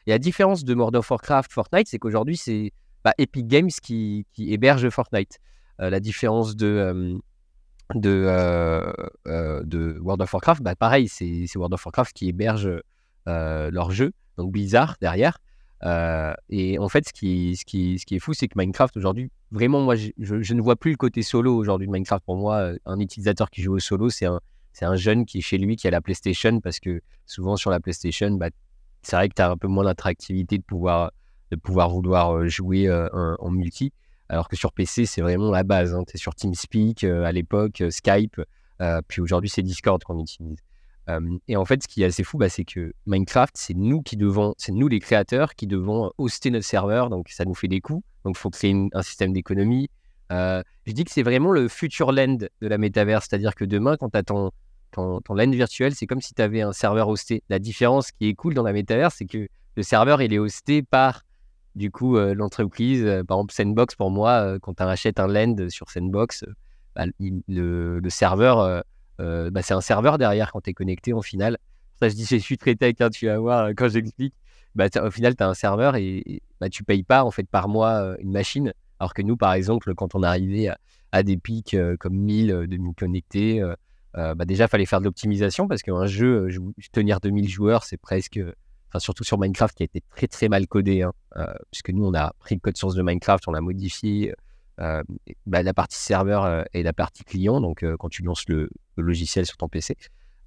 Et 0.05 0.11
la 0.11 0.19
différence 0.19 0.63
de 0.63 0.73
World 0.73 0.95
of 0.95 1.09
Warcraft, 1.09 1.51
Fortnite, 1.51 1.87
c'est 1.87 1.99
qu'aujourd'hui, 1.99 2.37
c'est 2.37 2.71
bah, 3.03 3.13
Epic 3.17 3.47
Games 3.47 3.69
qui, 3.81 4.25
héberge 4.37 4.89
Fortnite. 4.89 5.39
Euh, 5.81 5.89
la 5.89 5.99
différence 5.99 6.55
de, 6.55 6.67
euh, 6.67 7.17
euh, 9.27 9.63
de, 9.63 9.97
World 9.99 10.21
of 10.21 10.33
Warcraft, 10.33 10.61
bah, 10.61 10.75
pareil, 10.75 11.07
c'est 11.07 11.47
World 11.55 11.73
of 11.73 11.85
Warcraft 11.85 12.13
qui 12.13 12.29
héberge 12.29 12.69
leur 13.25 13.91
jeu, 13.91 14.11
donc 14.37 14.51
Blizzard 14.51 14.97
derrière. 15.01 15.37
et 16.49 16.79
en 16.79 16.89
fait, 16.89 17.07
ce 17.07 17.13
qui, 17.13 17.55
ce 17.55 17.65
qui, 17.65 17.99
ce 17.99 18.05
qui 18.05 18.15
est 18.15 18.19
fou, 18.19 18.33
c'est 18.33 18.47
que 18.47 18.57
Minecraft 18.57 18.97
aujourd'hui, 18.97 19.31
vraiment, 19.51 19.81
moi, 19.81 19.95
je, 19.95 20.53
ne 20.53 20.61
vois 20.61 20.75
plus 20.75 20.91
le 20.91 20.97
côté 20.97 21.21
solo 21.21 21.55
aujourd'hui 21.55 21.87
de 21.87 21.91
Minecraft. 21.91 22.23
Pour 22.25 22.37
moi, 22.37 22.73
un 22.85 22.99
utilisateur 22.99 23.49
qui 23.49 23.61
joue 23.61 23.73
au 23.73 23.79
solo, 23.79 24.09
c'est 24.09 24.25
un, 24.25 24.39
c'est 24.73 24.85
un 24.85 24.95
jeune 24.95 25.25
qui 25.25 25.37
est 25.37 25.41
chez 25.41 25.57
lui, 25.57 25.75
qui 25.75 25.87
a 25.87 25.91
la 25.91 26.01
PlayStation, 26.01 26.59
parce 26.59 26.79
que 26.79 27.01
souvent 27.25 27.55
sur 27.55 27.69
la 27.69 27.79
PlayStation, 27.79 28.31
bah, 28.31 28.49
c'est 29.03 29.15
vrai 29.15 29.29
que 29.29 29.35
tu 29.35 29.41
as 29.41 29.49
un 29.49 29.57
peu 29.57 29.67
moins 29.67 29.83
l'attractivité 29.83 30.57
de 30.57 30.63
pouvoir, 30.63 31.11
de 31.51 31.55
pouvoir 31.55 31.89
vouloir 31.89 32.35
euh, 32.35 32.47
jouer 32.47 32.87
euh, 32.87 33.07
en, 33.39 33.51
multi. 33.51 33.93
Alors 34.29 34.49
que 34.49 34.55
sur 34.55 34.73
PC, 34.73 35.05
c'est 35.05 35.21
vraiment 35.21 35.51
la 35.51 35.63
base. 35.63 35.93
Hein. 35.93 36.03
Tu 36.07 36.15
es 36.15 36.17
sur 36.17 36.33
TeamSpeak 36.33 37.03
euh, 37.03 37.23
à 37.23 37.31
l'époque, 37.31 37.83
Skype, 37.89 38.41
puis 39.07 39.21
aujourd'hui, 39.21 39.49
c'est 39.49 39.61
Discord 39.61 40.03
qu'on 40.03 40.19
utilise. 40.19 40.57
et 41.47 41.55
en 41.55 41.63
fait, 41.63 41.83
ce 41.83 41.87
qui 41.87 42.03
est 42.03 42.05
assez 42.05 42.23
fou, 42.23 42.37
bah, 42.37 42.49
c'est 42.49 42.65
que 42.65 42.93
Minecraft, 43.05 43.53
c'est 43.55 43.75
nous 43.75 44.01
qui 44.01 44.17
devons, 44.17 44.55
c'est 44.57 44.73
nous 44.73 44.89
les 44.89 44.99
créateurs 44.99 45.55
qui 45.55 45.67
devons 45.67 46.11
hoster 46.17 46.51
notre 46.51 46.65
serveur, 46.65 47.09
donc 47.09 47.29
ça 47.29 47.45
nous 47.45 47.53
fait 47.53 47.69
des 47.69 47.79
coûts. 47.79 48.03
Donc, 48.25 48.35
il 48.37 48.39
faut 48.39 48.49
créer 48.49 48.75
un 48.91 49.01
système 49.03 49.31
d'économie. 49.31 49.89
Je 50.29 50.91
dis 50.91 51.03
que 51.03 51.11
c'est 51.11 51.23
vraiment 51.23 51.51
le 51.51 51.67
future 51.67 52.11
land 52.11 52.37
de 52.37 52.49
la 52.61 52.77
métaverse, 52.77 53.27
c'est-à-dire 53.29 53.55
que 53.55 53.65
demain, 53.65 53.97
quand 53.97 54.09
tu 54.09 54.17
as 54.17 54.23
ton, 54.23 54.51
ton, 54.91 55.21
ton 55.21 55.33
LAN 55.33 55.51
virtuel, 55.51 55.93
c'est 55.95 56.07
comme 56.07 56.21
si 56.21 56.33
tu 56.33 56.41
avais 56.41 56.61
un 56.61 56.73
serveur 56.73 57.09
hosté. 57.09 57.43
La 57.49 57.59
différence 57.59 58.11
qui 58.11 58.29
est 58.29 58.33
cool 58.33 58.53
dans 58.53 58.63
la 58.63 58.73
métaverse, 58.73 59.15
c'est 59.17 59.25
que 59.25 59.47
le 59.75 59.83
serveur, 59.83 60.21
il 60.21 60.33
est 60.33 60.39
hosté 60.39 60.83
par 60.83 61.23
Du 61.75 61.89
coup, 61.89 62.17
l'entreprise, 62.17 63.03
par 63.27 63.37
exemple, 63.37 63.53
Sandbox, 63.53 63.95
pour 63.95 64.11
moi, 64.11 64.59
quand 64.61 64.75
tu 64.75 64.83
achètes 64.83 65.19
un 65.19 65.27
land 65.27 65.55
sur 65.69 65.89
Sandbox, 65.89 66.45
bah, 66.95 67.05
le, 67.19 68.01
serveur, 68.09 68.83
bah, 69.17 69.61
c'est 69.63 69.73
un 69.73 69.81
serveur 69.81 70.17
derrière 70.17 70.51
quand 70.51 70.61
tu 70.61 70.69
es 70.69 70.73
connecté 70.73 71.13
en 71.13 71.21
final. 71.21 71.57
Ça, 71.99 72.09
je 72.09 72.13
dis, 72.15 72.25
je 72.25 72.37
suis 72.37 72.57
très 72.57 72.75
tech, 72.75 72.95
hein, 72.99 73.09
tu 73.09 73.25
vas 73.25 73.39
voir 73.39 73.69
quand 73.75 73.89
j'explique. 73.89 74.35
Bah, 74.75 74.85
au 75.01 75.11
final, 75.11 75.35
tu 75.35 75.43
as 75.43 75.47
un 75.47 75.53
serveur 75.53 75.95
et, 75.95 76.41
bah, 76.59 76.69
tu 76.69 76.83
payes 76.83 77.03
pas 77.03 77.23
en 77.23 77.31
fait 77.31 77.47
par 77.49 77.67
mois 77.67 78.15
une 78.19 78.31
machine. 78.31 78.73
Alors 79.03 79.13
que 79.13 79.21
nous, 79.21 79.35
par 79.35 79.51
exemple, 79.51 79.93
quand 79.95 80.15
on 80.15 80.23
arrivait 80.23 80.69
à, 80.69 80.77
à 81.11 81.23
des 81.23 81.35
pics 81.35 81.75
comme 81.99 82.15
1000, 82.15 82.67
2000 82.69 82.93
connectés, 82.95 83.61
déjà, 84.45 84.63
il 84.63 84.67
fallait 84.69 84.85
faire 84.85 85.01
de 85.01 85.03
l'optimisation 85.03 85.67
parce 85.67 85.81
qu'un 85.81 86.05
jeu, 86.05 86.47
tenir 86.93 87.19
2000 87.19 87.49
joueurs, 87.49 87.83
c'est 87.83 87.97
presque 87.97 88.39
surtout 88.99 89.25
sur 89.25 89.37
Minecraft 89.37 89.75
qui 89.75 89.83
a 89.83 89.87
été 89.87 90.01
très 90.15 90.27
très 90.27 90.47
mal 90.47 90.67
codé, 90.67 91.01
hein, 91.01 91.11
puisque 91.69 91.89
nous 91.89 92.05
on 92.05 92.13
a 92.13 92.31
pris 92.39 92.55
le 92.55 92.61
code 92.61 92.77
source 92.77 92.95
de 92.95 93.01
Minecraft, 93.01 93.45
on 93.49 93.51
l'a 93.51 93.59
modifié, 93.59 94.33
bah, 94.77 95.03
la 95.63 95.73
partie 95.73 95.97
serveur 95.97 96.65
et 96.73 96.81
la 96.81 96.93
partie 96.93 97.25
client, 97.25 97.59
donc 97.59 97.85
quand 97.99 98.07
tu 98.07 98.23
lances 98.23 98.47
le, 98.47 98.69
logiciel 98.95 99.45
sur 99.45 99.57
ton 99.57 99.67
PC, 99.67 99.97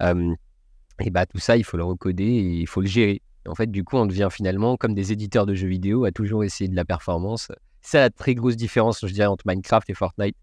et 0.01 1.11
bah 1.11 1.27
tout 1.27 1.39
ça 1.39 1.59
il 1.59 1.65
faut 1.65 1.77
le 1.77 1.85
recoder 1.85 2.25
et 2.25 2.61
il 2.61 2.67
faut 2.67 2.81
le 2.81 2.87
gérer. 2.87 3.21
En 3.47 3.55
fait, 3.55 3.71
du 3.71 3.85
coup, 3.85 3.97
on 3.97 4.07
devient 4.07 4.29
finalement 4.31 4.77
comme 4.77 4.95
des 4.95 5.13
éditeurs 5.13 5.47
de 5.47 5.55
jeux 5.55 5.69
vidéo 5.69 6.05
à 6.05 6.11
toujours 6.11 6.43
essayer 6.43 6.69
de 6.69 6.75
la 6.75 6.85
performance. 6.85 7.53
C'est 7.87 8.01
la 8.01 8.11
très 8.11 8.35
grosse 8.35 8.57
différence, 8.57 9.07
je 9.07 9.13
dirais, 9.13 9.29
entre 9.29 9.45
Minecraft 9.47 9.89
et 9.89 9.95
Fortnite 9.95 10.35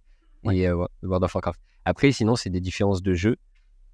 et 0.49 0.71
World 0.71 1.25
of 1.25 1.35
Warcraft. 1.35 1.59
Après, 1.83 2.13
sinon, 2.13 2.37
c'est 2.37 2.49
des 2.49 2.61
différences 2.61 3.03
de 3.03 3.13
jeu. 3.15 3.35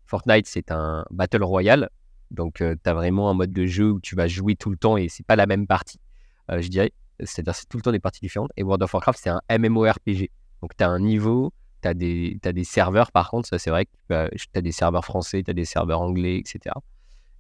Fortnite, 0.06 0.46
c'est 0.46 0.72
un 0.72 1.04
Battle 1.10 1.44
Royale. 1.44 1.90
Donc, 2.30 2.58
tu 2.58 2.78
as 2.86 2.94
vraiment 2.94 3.32
un 3.32 3.34
mode 3.34 3.52
de 3.52 3.66
jeu 3.66 3.90
où 3.90 4.00
tu 4.00 4.16
vas 4.16 4.28
jouer 4.28 4.56
tout 4.56 4.70
le 4.70 4.78
temps 4.78 4.98
et 4.98 5.10
c'est 5.10 5.26
pas 5.26 5.36
la 5.36 5.48
même 5.48 5.66
partie, 5.66 6.00
je 6.48 6.68
dirais. 6.68 6.92
C'est-à-dire, 7.24 7.56
c'est 7.56 7.68
tout 7.68 7.78
le 7.78 7.82
temps 7.82 7.92
des 7.92 8.00
parties 8.00 8.20
différentes. 8.20 8.52
Et 8.56 8.62
World 8.62 8.84
of 8.84 8.94
Warcraft, 8.94 9.20
c'est 9.20 9.32
un 9.32 9.42
MMORPG. 9.50 10.30
Donc, 10.62 10.78
tu 10.78 10.84
as 10.84 10.88
un 10.88 11.00
niveau, 11.00 11.52
tu 11.82 11.88
as, 11.88 11.96
des, 11.96 12.38
des 12.40 12.64
serveurs, 12.64 13.12
par 13.12 13.32
contre, 13.32 13.50
ça, 13.50 13.58
c'est 13.58 13.72
vrai 13.72 13.86
que 13.86 14.30
tu 14.36 14.48
as 14.54 14.62
des 14.62 14.72
serveurs 14.72 15.06
français, 15.06 15.42
tu 15.42 15.50
as 15.50 15.56
des 15.56 15.66
serveurs 15.66 16.02
anglais, 16.02 16.38
etc. 16.38 16.76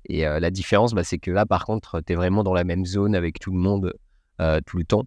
Et 0.05 0.21
la 0.21 0.49
différence, 0.49 0.95
bah, 0.95 1.03
c'est 1.03 1.19
que 1.19 1.29
là, 1.29 1.45
par 1.45 1.65
contre, 1.65 2.01
tu 2.01 2.13
es 2.13 2.15
vraiment 2.15 2.43
dans 2.43 2.55
la 2.55 2.63
même 2.63 2.87
zone 2.87 3.13
avec 3.13 3.37
tout 3.39 3.51
le 3.51 3.59
monde 3.59 3.93
tout 4.65 4.77
le 4.77 4.85
temps. 4.85 5.03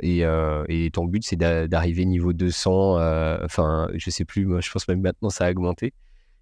Et, 0.00 0.22
et, 0.68 0.90
ton 0.92 1.04
but, 1.04 1.24
c'est 1.24 1.36
d'arriver 1.36 2.04
niveau 2.04 2.32
200. 2.32 2.96
Enfin, 3.44 3.88
je 3.94 4.10
sais 4.10 4.24
plus, 4.24 4.46
moi, 4.46 4.60
je 4.60 4.70
pense 4.70 4.88
même 4.88 5.00
maintenant, 5.00 5.30
ça 5.30 5.46
a 5.46 5.50
augmenté 5.50 5.92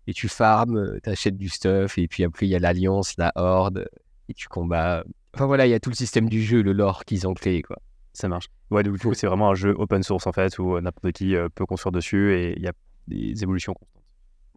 et 0.08 0.14
tu 0.14 0.26
farmes, 0.26 0.78
euh, 0.78 0.98
tu 1.04 1.10
achètes 1.10 1.36
du 1.36 1.50
stuff, 1.50 1.98
et 1.98 2.08
puis 2.08 2.24
après, 2.24 2.46
il 2.46 2.48
y 2.48 2.54
a 2.54 2.58
l'Alliance, 2.58 3.14
la 3.18 3.30
Horde, 3.36 3.86
et 4.30 4.34
tu 4.34 4.48
combats. 4.48 5.04
Enfin 5.34 5.44
voilà, 5.44 5.66
il 5.66 5.70
y 5.70 5.74
a 5.74 5.80
tout 5.80 5.90
le 5.90 5.94
système 5.94 6.30
du 6.30 6.42
jeu, 6.42 6.62
le 6.62 6.72
lore 6.72 7.04
qu'ils 7.04 7.28
ont 7.28 7.34
créé, 7.34 7.60
quoi. 7.60 7.76
Ça 8.14 8.26
marche. 8.26 8.48
Ouais, 8.70 8.82
du 8.82 8.90
coup, 8.90 9.12
c'est 9.12 9.26
vraiment 9.26 9.50
un 9.50 9.54
jeu 9.54 9.74
open 9.76 10.02
source, 10.02 10.26
en 10.26 10.32
fait, 10.32 10.58
où 10.58 10.76
euh, 10.76 10.80
n'importe 10.80 11.12
qui 11.12 11.36
euh, 11.36 11.50
peut 11.54 11.66
construire 11.66 11.92
dessus, 11.92 12.34
et 12.34 12.56
il 12.56 12.62
y 12.62 12.68
a 12.68 12.72
des 13.06 13.42
évolutions 13.42 13.74
constantes. 13.74 13.97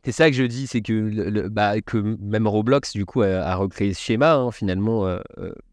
C'est 0.04 0.12
ça 0.12 0.30
que 0.32 0.36
je 0.36 0.44
dis, 0.44 0.66
c'est 0.66 0.82
que, 0.82 0.94
le, 0.94 1.48
bah, 1.50 1.76
même 1.94 2.48
Roblox, 2.48 2.94
du 2.94 3.06
coup, 3.06 3.22
a, 3.22 3.56
recréé 3.56 3.94
ce 3.94 4.02
schéma. 4.02 4.34
Hein, 4.34 4.52
finalement, 4.52 5.20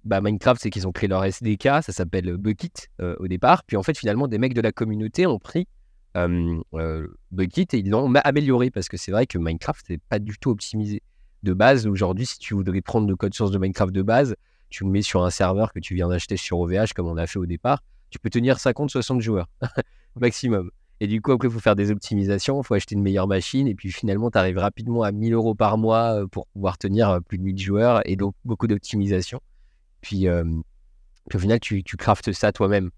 bah, 0.04 0.20
Minecraft, 0.20 0.60
c'est 0.60 0.68
qu'ils 0.68 0.86
ont 0.86 0.92
créé 0.92 1.08
leur 1.08 1.24
SDK, 1.24 1.82
ça 1.82 1.92
s'appelle 1.92 2.36
Bucket 2.36 2.90
au 3.00 3.26
départ. 3.26 3.64
Puis 3.64 3.76
en 3.76 3.82
fait, 3.82 3.96
finalement, 3.96 4.28
des 4.28 4.38
mecs 4.38 4.54
de 4.54 4.60
la 4.60 4.70
communauté 4.70 5.26
ont 5.26 5.38
pris 5.38 5.66
Bucket 6.14 7.74
et 7.74 7.78
ils 7.78 7.88
l'ont 7.88 8.12
amélioré 8.16 8.70
parce 8.70 8.88
que 8.88 8.96
c'est 8.98 9.12
vrai 9.12 9.26
que 9.26 9.38
Minecraft 9.38 9.88
n'est 9.88 9.98
pas 9.98 10.18
du 10.18 10.36
tout 10.38 10.50
optimisé. 10.50 11.02
De 11.42 11.54
base, 11.54 11.86
aujourd'hui, 11.86 12.26
si 12.26 12.38
tu 12.38 12.54
voudrais 12.54 12.80
prendre 12.80 13.08
le 13.08 13.16
code 13.16 13.32
source 13.32 13.50
de 13.50 13.58
Minecraft 13.58 13.92
de 13.92 14.02
base, 14.02 14.36
tu 14.70 14.84
le 14.84 14.90
mets 14.90 15.02
sur 15.02 15.24
un 15.24 15.30
serveur 15.30 15.72
que 15.72 15.78
tu 15.78 15.94
viens 15.94 16.08
d'acheter 16.08 16.36
sur 16.36 16.58
OVH 16.58 16.92
comme 16.94 17.06
on 17.06 17.16
a 17.16 17.26
fait 17.26 17.38
au 17.38 17.46
départ, 17.46 17.82
tu 18.10 18.18
peux 18.18 18.30
tenir 18.30 18.56
50-60 18.56 19.20
joueurs 19.20 19.48
maximum. 20.16 20.70
Et 21.00 21.06
du 21.06 21.20
coup, 21.22 21.32
après, 21.32 21.48
il 21.48 21.50
faut 21.50 21.60
faire 21.60 21.76
des 21.76 21.90
optimisations, 21.90 22.60
il 22.60 22.66
faut 22.66 22.74
acheter 22.74 22.94
une 22.94 23.02
meilleure 23.02 23.28
machine, 23.28 23.68
et 23.68 23.74
puis 23.74 23.92
finalement, 23.92 24.30
tu 24.30 24.38
arrives 24.38 24.58
rapidement 24.58 25.02
à 25.02 25.12
1000 25.12 25.32
euros 25.32 25.54
par 25.54 25.78
mois 25.78 26.26
pour 26.30 26.46
pouvoir 26.48 26.76
tenir 26.76 27.20
plus 27.28 27.38
de 27.38 27.44
1000 27.44 27.58
joueurs, 27.58 28.02
et 28.04 28.16
donc 28.16 28.34
beaucoup 28.44 28.66
d'optimisation. 28.66 29.40
Puis, 30.00 30.28
au 30.28 31.38
final, 31.38 31.60
tu, 31.60 31.84
tu 31.84 31.96
craftes 31.96 32.32
ça 32.32 32.52
toi-même. 32.52 32.90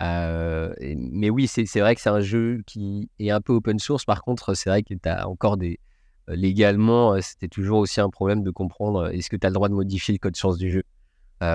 Mais 0.00 1.30
oui, 1.30 1.46
c'est 1.46 1.80
vrai 1.80 1.94
que 1.94 2.00
c'est 2.00 2.10
un 2.10 2.20
jeu 2.20 2.62
qui 2.66 3.08
est 3.18 3.30
un 3.30 3.40
peu 3.40 3.54
open 3.54 3.78
source. 3.78 4.04
Par 4.04 4.22
contre, 4.22 4.54
c'est 4.54 4.70
vrai 4.70 4.82
que 4.82 4.94
tu 4.94 5.08
as 5.08 5.28
encore 5.28 5.56
des. 5.56 5.78
Légalement, 6.28 7.20
c'était 7.22 7.48
toujours 7.48 7.78
aussi 7.78 8.00
un 8.00 8.10
problème 8.10 8.42
de 8.42 8.50
comprendre 8.50 9.08
est-ce 9.12 9.30
que 9.30 9.36
tu 9.36 9.46
as 9.46 9.50
le 9.50 9.54
droit 9.54 9.68
de 9.68 9.74
modifier 9.74 10.12
le 10.12 10.18
code 10.18 10.36
source 10.36 10.58
du 10.58 10.70
jeu? 10.70 10.82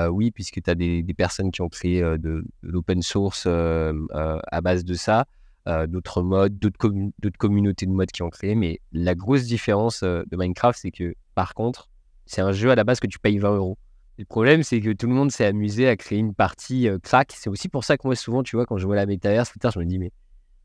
Oui, 0.10 0.32
puisque 0.32 0.62
tu 0.64 0.70
as 0.70 0.76
des, 0.76 1.04
personnes 1.16 1.52
qui 1.52 1.62
ont 1.62 1.70
créé 1.70 2.02
de, 2.02 2.44
l'open 2.62 3.02
source 3.02 3.46
à 3.48 4.62
base 4.62 4.86
de 4.86 4.94
ça, 4.94 5.26
d'autres 5.66 6.22
modes, 6.22 6.58
d'autres 6.60 7.38
communautés 7.38 7.86
de 7.86 7.92
modes 7.92 8.12
qui 8.12 8.24
ont 8.24 8.30
créé. 8.30 8.56
Mais 8.56 8.80
la 8.92 9.16
grosse 9.16 9.44
différence 9.44 10.04
de 10.04 10.36
Minecraft, 10.36 10.80
c'est 10.80 10.92
que 10.92 11.16
par 11.36 11.54
contre, 11.54 11.90
c'est 12.26 12.42
un 12.42 12.52
jeu 12.52 12.72
à 12.72 12.76
la 12.76 12.84
base 12.84 13.00
que 13.00 13.08
tu 13.08 13.20
payes 13.20 13.38
20 13.38 13.56
euros. 13.56 13.78
Le 14.18 14.26
problème, 14.26 14.64
c'est 14.64 14.80
que 14.82 14.92
tout 14.92 15.08
le 15.08 15.14
monde 15.14 15.32
s'est 15.32 15.46
amusé 15.46 15.88
à 15.88 15.96
créer 15.96 16.20
une 16.20 16.34
partie 16.34 16.88
crack. 17.04 17.34
C'est 17.36 17.50
aussi 17.50 17.70
pour 17.70 17.84
ça 17.84 17.98
que 17.98 18.08
moi, 18.08 18.16
souvent, 18.16 18.44
tu 18.44 18.56
vois, 18.56 18.66
quand 18.66 18.78
je 18.78 18.86
vois 18.86 18.96
la 18.96 19.06
métaverse, 19.06 19.54
je 19.62 19.80
me 19.80 19.86
dis, 19.86 20.00
mais 20.00 20.12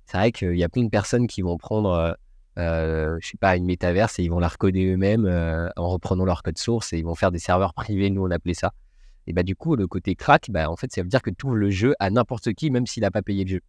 c'est 0.06 0.16
vrai 0.16 0.32
qu'il 0.32 0.56
y 0.56 0.64
a 0.64 0.68
plein 0.68 0.84
de 0.84 0.90
personnes 0.90 1.26
qui 1.26 1.42
vont 1.42 1.56
prendre, 1.56 2.16
euh, 2.58 3.16
je 3.20 3.28
sais 3.28 3.38
pas, 3.38 3.56
une 3.56 3.64
métaverse 3.64 4.18
et 4.18 4.24
ils 4.24 4.30
vont 4.30 4.38
la 4.38 4.48
recoder 4.48 4.86
eux-mêmes 4.92 5.26
en 5.76 5.88
reprenant 5.88 6.24
leur 6.24 6.42
code 6.42 6.58
source 6.58 6.92
et 6.92 6.98
ils 6.98 7.04
vont 7.04 7.14
faire 7.14 7.30
des 7.30 7.38
serveurs 7.38 7.74
privés, 7.74 8.10
nous 8.10 8.22
on 8.22 8.30
appelait 8.30 8.54
ça. 8.54 8.72
Et 9.26 9.32
bah, 9.32 9.42
du 9.42 9.56
coup, 9.56 9.74
le 9.74 9.86
côté 9.86 10.14
crack, 10.14 10.50
bah, 10.50 10.70
en 10.70 10.76
fait, 10.76 10.92
ça 10.92 11.02
veut 11.02 11.08
dire 11.08 11.22
que 11.22 11.30
tu 11.30 11.46
ouvres 11.46 11.56
le 11.56 11.70
jeu 11.70 11.94
à 11.98 12.10
n'importe 12.10 12.52
qui, 12.54 12.70
même 12.70 12.86
s'il 12.86 13.02
n'a 13.02 13.10
pas 13.10 13.22
payé 13.22 13.44
le 13.44 13.50
jeu. 13.50 13.60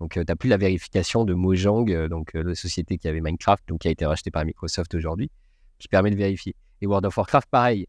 Donc, 0.00 0.12
tu 0.12 0.18
n'as 0.26 0.36
plus 0.36 0.48
la 0.48 0.58
vérification 0.58 1.24
de 1.24 1.34
Mojang, 1.34 2.08
donc 2.08 2.34
la 2.34 2.54
société 2.54 2.98
qui 2.98 3.08
avait 3.08 3.20
Minecraft, 3.20 3.64
donc 3.68 3.80
qui 3.80 3.88
a 3.88 3.90
été 3.90 4.04
rachetée 4.04 4.30
par 4.30 4.44
Microsoft 4.44 4.94
aujourd'hui, 4.94 5.30
qui 5.78 5.88
permet 5.88 6.10
de 6.10 6.16
vérifier. 6.16 6.54
Et 6.80 6.86
World 6.86 7.06
of 7.06 7.16
Warcraft, 7.16 7.48
pareil. 7.50 7.86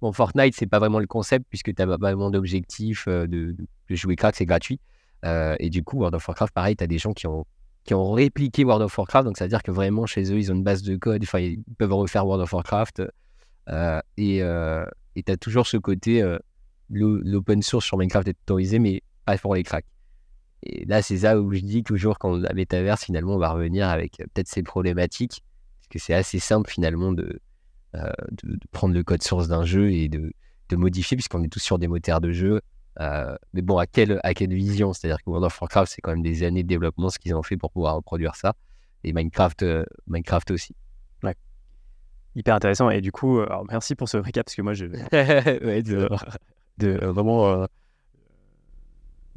Bon, 0.00 0.12
Fortnite, 0.12 0.54
c'est 0.54 0.66
pas 0.66 0.78
vraiment 0.78 1.00
le 1.00 1.06
concept 1.06 1.46
puisque 1.48 1.74
tu 1.74 1.82
n'as 1.82 1.86
pas 1.86 1.96
vraiment 1.96 2.30
d'objectif 2.30 3.06
euh, 3.08 3.26
de, 3.26 3.56
jouer 3.88 4.14
crack, 4.14 4.36
c'est 4.36 4.46
gratuit. 4.46 4.80
Euh, 5.24 5.56
et 5.58 5.70
du 5.70 5.82
coup, 5.82 5.98
World 5.98 6.14
of 6.14 6.26
Warcraft, 6.26 6.54
pareil, 6.54 6.76
tu 6.76 6.84
as 6.84 6.86
des 6.86 6.98
gens 6.98 7.12
qui 7.12 7.26
ont, 7.26 7.44
qui 7.84 7.94
ont 7.94 8.12
répliqué 8.12 8.64
World 8.64 8.84
of 8.84 8.96
Warcraft. 8.96 9.26
Donc, 9.26 9.36
ça 9.36 9.44
veut 9.44 9.48
dire 9.48 9.62
que 9.62 9.72
vraiment, 9.72 10.06
chez 10.06 10.32
eux, 10.32 10.38
ils 10.38 10.52
ont 10.52 10.54
une 10.54 10.62
base 10.62 10.82
de 10.82 10.96
code. 10.96 11.22
Enfin, 11.24 11.40
ils 11.40 11.62
peuvent 11.78 11.92
refaire 11.92 12.24
World 12.26 12.42
of 12.42 12.52
Warcraft. 12.52 13.02
Euh, 13.70 14.00
et 14.16 15.22
tu 15.22 15.32
as 15.32 15.36
toujours 15.36 15.66
ce 15.66 15.76
côté, 15.76 16.24
l'open 16.90 17.62
source 17.62 17.84
sur 17.84 17.98
Minecraft 17.98 18.28
est 18.28 18.38
autorisé, 18.44 18.78
mais 18.78 19.02
pas 19.24 19.36
pour 19.36 19.56
les 19.56 19.64
cracks. 19.64 19.86
Et 20.62 20.84
là, 20.86 21.02
c'est 21.02 21.18
ça 21.18 21.40
où 21.40 21.52
je 21.52 21.60
dis 21.60 21.82
toujours, 21.82 22.18
quand 22.18 22.36
la 22.36 22.52
métaverse, 22.52 23.04
finalement, 23.04 23.34
on 23.34 23.38
va 23.38 23.50
revenir 23.50 23.88
avec 23.88 24.16
peut-être 24.18 24.48
ces 24.48 24.62
problématiques. 24.62 25.42
Parce 25.78 25.88
que 25.88 25.98
c'est 25.98 26.14
assez 26.14 26.38
simple, 26.38 26.70
finalement, 26.70 27.12
de, 27.12 27.40
euh, 27.94 28.10
de, 28.42 28.58
prendre 28.72 28.94
le 28.94 29.04
code 29.04 29.22
source 29.22 29.48
d'un 29.48 29.64
jeu 29.64 29.92
et 29.92 30.08
de, 30.08 30.32
de 30.68 30.76
modifier, 30.76 31.16
puisqu'on 31.16 31.42
est 31.42 31.48
tous 31.48 31.60
sur 31.60 31.78
des 31.78 31.88
moteurs 31.88 32.20
de 32.20 32.32
jeu. 32.32 32.60
Euh, 33.00 33.36
mais 33.54 33.62
bon, 33.62 33.78
à 33.78 33.86
quelle, 33.86 34.20
à 34.24 34.34
quelle 34.34 34.52
vision? 34.52 34.92
C'est-à-dire 34.92 35.18
que 35.18 35.30
World 35.30 35.46
of 35.46 35.60
Warcraft, 35.60 35.92
c'est 35.92 36.00
quand 36.00 36.10
même 36.10 36.22
des 36.22 36.42
années 36.42 36.64
de 36.64 36.68
développement 36.68 37.10
ce 37.10 37.18
qu'ils 37.18 37.34
ont 37.34 37.42
fait 37.42 37.56
pour 37.56 37.70
pouvoir 37.70 37.94
reproduire 37.94 38.34
ça. 38.34 38.54
Et 39.04 39.12
Minecraft, 39.12 39.62
euh, 39.62 39.84
Minecraft 40.08 40.50
aussi. 40.50 40.74
Ouais. 41.22 41.36
Hyper 42.34 42.56
intéressant. 42.56 42.90
Et 42.90 43.00
du 43.00 43.12
coup, 43.12 43.38
alors 43.38 43.64
merci 43.70 43.94
pour 43.94 44.08
ce 44.08 44.16
récap, 44.16 44.46
parce 44.46 44.56
que 44.56 44.62
moi, 44.62 44.74
je 44.74 44.86
ouais, 45.64 45.82
de, 45.84 46.08
de 46.78 47.06
vraiment 47.06 47.68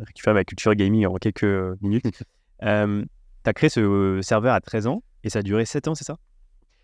récupérer 0.05 0.33
ma 0.33 0.43
culture 0.43 0.75
gaming 0.75 1.05
en 1.05 1.15
quelques 1.15 1.81
minutes. 1.81 2.05
tu 2.61 2.65
as 2.65 3.53
créé 3.53 3.69
ce 3.69 4.19
serveur 4.21 4.53
à 4.53 4.61
13 4.61 4.87
ans 4.87 5.03
et 5.23 5.29
ça 5.29 5.39
a 5.39 5.41
duré 5.41 5.65
7 5.65 5.87
ans, 5.87 5.95
c'est 5.95 6.03
ça? 6.03 6.17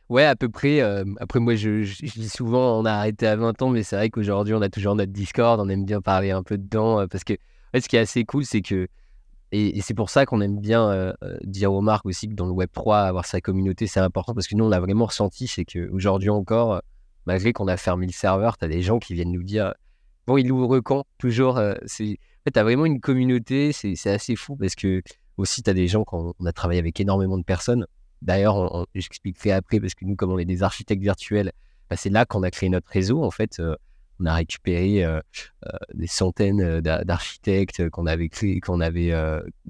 Ouais, 0.09 0.23
à 0.23 0.35
peu 0.35 0.47
près. 0.47 0.79
après, 1.19 1.39
moi, 1.39 1.55
je, 1.55 1.83
dis 2.01 2.29
souvent, 2.29 2.79
on 2.79 2.85
a 2.85 2.93
arrêté 2.93 3.27
à 3.27 3.35
20 3.35 3.61
ans, 3.61 3.69
mais 3.69 3.83
c'est 3.83 3.97
vrai 3.97 4.09
qu'aujourd'hui, 4.09 4.53
on 4.53 4.61
a 4.61 4.69
toujours 4.69 4.95
notre 4.95 5.11
Discord, 5.11 5.59
on 5.59 5.67
aime 5.67 5.85
bien 5.85 6.01
parler 6.01 6.31
un 6.31 6.43
peu 6.43 6.57
dedans, 6.57 7.05
parce 7.07 7.23
que 7.23 7.33
ce 7.73 7.87
qui 7.87 7.97
est 7.97 7.99
assez 7.99 8.23
cool, 8.23 8.45
c'est 8.45 8.61
que, 8.61 8.87
et, 9.51 9.81
c'est 9.81 9.93
pour 9.93 10.09
ça 10.09 10.25
qu'on 10.25 10.39
aime 10.39 10.59
bien 10.59 11.13
dire 11.43 11.73
aux 11.73 11.81
marques 11.81 12.05
aussi 12.05 12.29
que 12.29 12.35
dans 12.35 12.45
le 12.45 12.53
Web3, 12.53 13.07
avoir 13.07 13.25
sa 13.25 13.41
communauté, 13.41 13.85
c'est 13.85 13.99
important, 13.99 14.33
parce 14.33 14.47
que 14.47 14.55
nous, 14.55 14.65
on 14.65 14.69
l'a 14.69 14.79
vraiment 14.79 15.05
ressenti, 15.05 15.47
c'est 15.47 15.65
qu'aujourd'hui 15.65 16.29
encore, 16.29 16.81
malgré 17.25 17.51
qu'on 17.51 17.67
a 17.67 17.75
fermé 17.75 18.05
le 18.05 18.13
serveur, 18.13 18.57
tu 18.57 18.63
as 18.63 18.69
des 18.69 18.81
gens 18.81 18.99
qui 18.99 19.13
viennent 19.13 19.33
nous 19.33 19.43
dire, 19.43 19.73
bon, 20.25 20.37
il 20.37 20.49
ouvre 20.51 20.79
quand 20.79 21.05
Toujours, 21.17 21.59
c'est... 21.85 22.17
Fait, 22.47 22.51
tu 22.51 22.59
as 22.59 22.63
vraiment 22.63 22.85
une 22.85 23.01
communauté, 23.01 23.73
c'est 23.73 24.09
assez 24.09 24.37
fou, 24.37 24.55
parce 24.55 24.75
que 24.75 25.01
aussi, 25.35 25.61
tu 25.63 25.69
as 25.69 25.73
des 25.73 25.87
gens, 25.87 26.05
quand 26.05 26.33
on 26.39 26.45
a 26.45 26.53
travaillé 26.53 26.79
avec 26.79 26.99
énormément 26.99 27.37
de 27.37 27.43
personnes, 27.43 27.85
D'ailleurs, 28.21 28.87
j'expliquerai 28.95 29.51
après, 29.51 29.79
parce 29.79 29.93
que 29.93 30.05
nous, 30.05 30.15
comme 30.15 30.31
on 30.31 30.39
est 30.39 30.45
des 30.45 30.63
architectes 30.63 31.01
virtuels, 31.01 31.51
bah, 31.89 31.95
c'est 31.95 32.09
là 32.09 32.25
qu'on 32.25 32.43
a 32.43 32.51
créé 32.51 32.69
notre 32.69 32.89
réseau. 32.89 33.23
En 33.23 33.31
fait, 33.31 33.59
euh, 33.59 33.75
on 34.19 34.25
a 34.25 34.33
récupéré 34.33 35.05
euh, 35.05 35.19
euh, 35.65 35.77
des 35.93 36.07
centaines 36.07 36.81
d'architectes 36.81 37.89
qu'on 37.89 38.07
avait 38.07 38.29
créé, 38.29 38.59
qu'on 38.59 38.81
avait, 38.81 39.13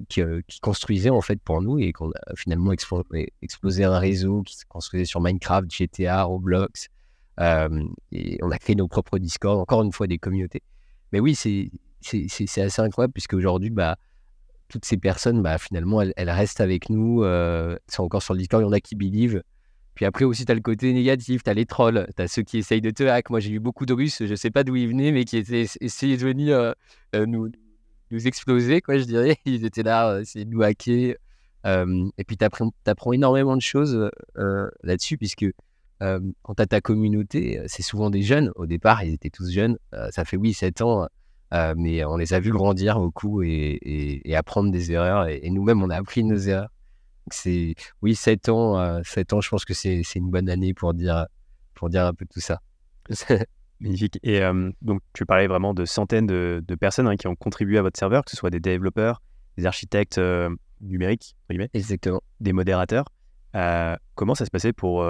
qui, 0.08 0.22
construisaient 0.62 1.10
en 1.10 1.20
fait 1.20 1.40
pour 1.42 1.60
nous 1.60 1.78
et 1.78 1.92
qu'on 1.92 2.10
a 2.10 2.34
finalement 2.36 2.72
explosé 2.72 3.84
un 3.84 3.98
réseau 3.98 4.42
qui 4.42 4.56
se 4.56 4.64
construisait 4.66 5.04
sur 5.04 5.20
Minecraft, 5.20 5.70
GTA, 5.70 6.22
Roblox. 6.22 6.88
et 7.38 8.38
on 8.42 8.50
a 8.50 8.58
créé 8.58 8.74
nos 8.74 8.88
propres 8.88 9.18
Discord, 9.18 9.60
encore 9.60 9.82
une 9.82 9.92
fois 9.92 10.06
des 10.06 10.18
communautés. 10.18 10.62
mais 11.12 11.20
oui, 11.20 11.34
c'est 11.34 11.70
c'est 12.00 12.60
assez 12.60 12.82
incroyable 12.82 13.12
puisque 13.12 13.34
aujourd'hui, 13.34 13.70
bah, 13.70 13.96
toutes 14.68 14.84
ces 14.84 14.96
personnes, 14.96 15.42
bah, 15.42 15.58
finalement, 15.58 16.02
elles, 16.02 16.30
restent 16.30 16.60
avec 16.60 16.90
nous. 16.90 17.24
Euh, 17.24 17.76
c'est 17.86 18.00
encore 18.00 18.22
sur 18.22 18.34
le 18.34 18.38
Discord, 18.38 18.62
il 18.62 18.66
y 18.66 18.68
en 18.68 18.72
a 18.72 18.80
qui 18.80 18.94
believe. 18.94 19.42
Puis 19.94 20.04
après 20.04 20.24
aussi, 20.24 20.44
tu 20.44 20.52
as 20.52 20.54
le 20.54 20.60
côté 20.60 20.92
négatif, 20.92 21.42
tu 21.42 21.50
as 21.50 21.54
les 21.54 21.66
trolls, 21.66 22.06
tu 22.16 22.22
as 22.22 22.28
ceux 22.28 22.42
qui 22.42 22.58
essayent 22.58 22.80
de 22.80 22.90
te 22.90 23.02
hack. 23.02 23.30
Moi, 23.30 23.40
j'ai 23.40 23.50
eu 23.50 23.58
beaucoup 23.58 23.86
de 23.86 23.92
Russes, 23.92 24.24
je 24.24 24.34
sais 24.34 24.50
pas 24.50 24.62
d'où 24.62 24.76
ils 24.76 24.88
venaient, 24.88 25.10
mais 25.10 25.24
qui 25.24 25.38
essayaient 25.38 26.16
de 26.16 26.22
venir 26.22 26.74
euh, 27.14 27.26
nous, 27.26 27.50
nous 28.10 28.26
exploser, 28.26 28.80
quoi, 28.80 28.98
je 28.98 29.04
dirais. 29.04 29.38
Ils 29.44 29.64
étaient 29.64 29.82
là, 29.82 30.20
essayer 30.20 30.44
de 30.44 30.50
nous 30.50 30.62
hacker. 30.62 31.16
et 31.64 32.24
puis, 32.24 32.36
tu 32.36 32.44
apprends, 32.44 32.70
apprends, 32.86 33.12
énormément 33.12 33.56
de 33.56 33.62
choses 33.62 34.08
là-dessus, 34.84 35.18
puisque 35.18 35.46
quand 35.98 36.54
tu 36.56 36.62
as 36.62 36.66
ta 36.66 36.80
communauté, 36.80 37.60
c'est 37.66 37.82
souvent 37.82 38.10
des 38.10 38.22
jeunes. 38.22 38.52
Au 38.54 38.66
départ, 38.66 39.02
ils 39.02 39.14
étaient 39.14 39.30
tous 39.30 39.50
jeunes. 39.50 39.78
ça 40.10 40.24
fait, 40.24 40.36
oui, 40.36 40.52
7 40.52 40.80
ans, 41.52 41.74
mais 41.76 42.04
on 42.04 42.16
les 42.16 42.34
a 42.34 42.40
vus 42.40 42.50
grandir 42.50 42.98
beaucoup 42.98 43.42
et, 43.42 43.78
et, 44.24 44.36
apprendre 44.36 44.70
des 44.70 44.92
erreurs. 44.92 45.28
Et, 45.28 45.48
nous-mêmes, 45.50 45.82
on 45.82 45.90
a 45.90 45.96
appris 45.96 46.24
nos 46.24 46.36
erreurs. 46.36 46.70
C'est, 47.30 47.74
oui, 48.02 48.14
7 48.14 48.48
ans, 48.48 49.02
7 49.04 49.32
ans, 49.34 49.40
je 49.40 49.48
pense 49.48 49.64
que 49.64 49.74
c'est 49.74 50.02
une 50.14 50.30
bonne 50.30 50.48
année 50.48 50.74
pour 50.74 50.94
dire, 50.94 51.26
pour 51.74 51.90
dire 51.90 52.06
un 52.06 52.14
peu 52.14 52.26
tout 52.26 52.40
ça. 52.40 52.60
Magnifique. 53.80 54.18
Et 54.22 54.40
donc, 54.82 55.00
tu 55.12 55.24
parlais 55.24 55.46
vraiment 55.46 55.72
de 55.72 55.84
centaines 55.84 56.26
de, 56.26 56.74
personnes 56.80 57.06
hein, 57.06 57.16
qui 57.16 57.28
ont 57.28 57.36
contribué 57.36 57.78
à 57.78 57.82
votre 57.82 57.98
serveur, 57.98 58.24
que 58.24 58.30
ce 58.30 58.36
soit 58.36 58.50
des 58.50 58.60
développeurs, 58.60 59.22
des 59.56 59.66
architectes 59.66 60.20
numériques, 60.80 61.36
Exactement. 61.74 62.20
des 62.40 62.52
modérateurs. 62.52 63.04
comment 64.14 64.34
ça 64.34 64.44
se 64.44 64.50
passait 64.50 64.72
pour 64.72 65.06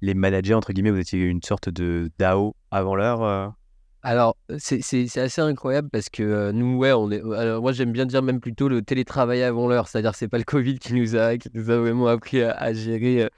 les 0.00 0.14
managers, 0.14 0.54
entre 0.54 0.72
guillemets? 0.72 0.90
Vous 0.90 0.98
étiez 0.98 1.20
une 1.20 1.42
sorte 1.42 1.68
de 1.68 2.10
DAO 2.18 2.56
avant 2.70 2.96
l'heure 2.96 3.54
alors, 4.02 4.36
c'est 4.58 5.18
assez 5.18 5.40
incroyable 5.42 5.90
parce 5.90 6.08
que 6.08 6.52
nous, 6.52 6.78
ouais, 6.78 6.92
on 6.92 7.10
est. 7.10 7.20
Alors, 7.36 7.60
moi, 7.60 7.72
j'aime 7.72 7.92
bien 7.92 8.06
dire 8.06 8.22
même 8.22 8.40
plutôt 8.40 8.68
le 8.68 8.80
télétravail 8.80 9.42
avant 9.42 9.68
l'heure. 9.68 9.88
C'est-à-dire, 9.88 10.14
c'est 10.14 10.28
pas 10.28 10.38
le 10.38 10.44
Covid 10.44 10.78
qui 10.78 10.94
nous 10.94 11.16
a, 11.16 11.36
qui 11.36 11.50
nous 11.52 11.70
a 11.70 11.76
vraiment 11.76 12.06
appris 12.06 12.42
à, 12.42 12.72
gérer 12.72 13.28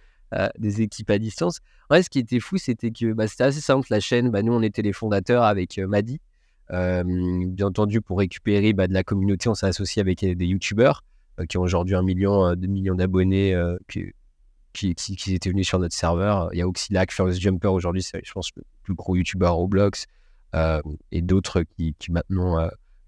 des 0.58 0.82
équipes 0.82 1.10
à 1.10 1.18
distance. 1.18 1.58
Ouais, 1.90 2.02
ce 2.02 2.10
qui 2.10 2.20
était 2.20 2.38
fou, 2.38 2.58
c'était 2.58 2.92
que 2.92 3.12
bah, 3.12 3.26
c'était 3.26 3.44
assez 3.44 3.60
simple. 3.60 3.88
La 3.90 3.98
chaîne, 3.98 4.30
bah, 4.30 4.42
nous, 4.42 4.52
on 4.52 4.62
était 4.62 4.82
les 4.82 4.92
fondateurs 4.92 5.42
avec 5.42 5.78
Madi. 5.78 6.20
bien 6.70 7.66
entendu, 7.66 8.00
pour 8.00 8.18
récupérer 8.18 8.72
bah, 8.72 8.86
de 8.86 8.94
la 8.94 9.02
communauté, 9.02 9.48
on 9.48 9.54
s'est 9.54 9.66
associé 9.66 10.00
avec 10.00 10.20
des 10.20 10.46
YouTubeurs 10.46 11.02
qui 11.48 11.58
ont 11.58 11.62
aujourd'hui 11.62 11.96
un 11.96 12.02
million, 12.02 12.54
deux 12.54 12.68
millions 12.68 12.94
d'abonnés 12.94 13.60
qui, 13.88 14.12
qui, 14.72 14.94
qui, 14.94 15.34
étaient 15.34 15.50
venus 15.50 15.66
sur 15.66 15.80
notre 15.80 15.94
serveur. 15.94 16.50
Il 16.52 16.58
y 16.58 16.62
a 16.62 16.68
Oxylac, 16.68 17.12
First 17.12 17.40
Jumper 17.40 17.68
aujourd'hui, 17.68 18.02
c'est, 18.02 18.20
je 18.24 18.32
pense, 18.32 18.50
le 18.56 18.62
plus 18.84 18.94
gros 18.94 19.16
YouTuber 19.16 19.48
Roblox. 19.48 20.06
Et 20.54 21.22
d'autres 21.22 21.62
qui, 21.62 21.94
qui 21.98 22.12
maintenant, 22.12 22.56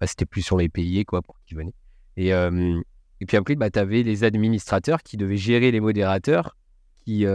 bah, 0.01 0.07
c'était 0.07 0.27
plus 0.27 0.43
sur 0.43 0.57
les 0.57 0.69
payés 0.69 1.05
quoi, 1.05 1.23
pour 1.23 1.37
qu'ils 1.47 1.57
venaient. 1.59 1.75
Et, 2.17 2.29
et 2.29 3.27
puis 3.27 3.37
après, 3.37 3.55
bah, 3.55 3.71
tu 3.71 3.79
avais 3.79 4.03
les 4.03 4.25
administrateurs 4.25 5.03
qui 5.03 5.17
devaient 5.17 5.37
gérer 5.37 5.71
les 5.71 5.81
modérateurs 5.81 6.57
qui, 7.05 7.27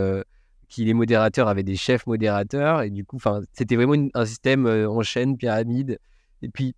qui 0.68 0.86
les 0.86 0.94
modérateurs 0.94 1.48
avaient 1.48 1.64
des 1.64 1.76
chefs 1.76 2.06
modérateurs. 2.08 2.82
Et 2.82 2.90
du 2.90 3.06
coup, 3.06 3.20
c'était 3.54 3.76
vraiment 3.76 4.10
un 4.14 4.26
système 4.26 4.66
en 4.66 5.02
chaîne, 5.04 5.38
pyramide. 5.38 6.00
Et 6.42 6.50
puis, 6.50 6.76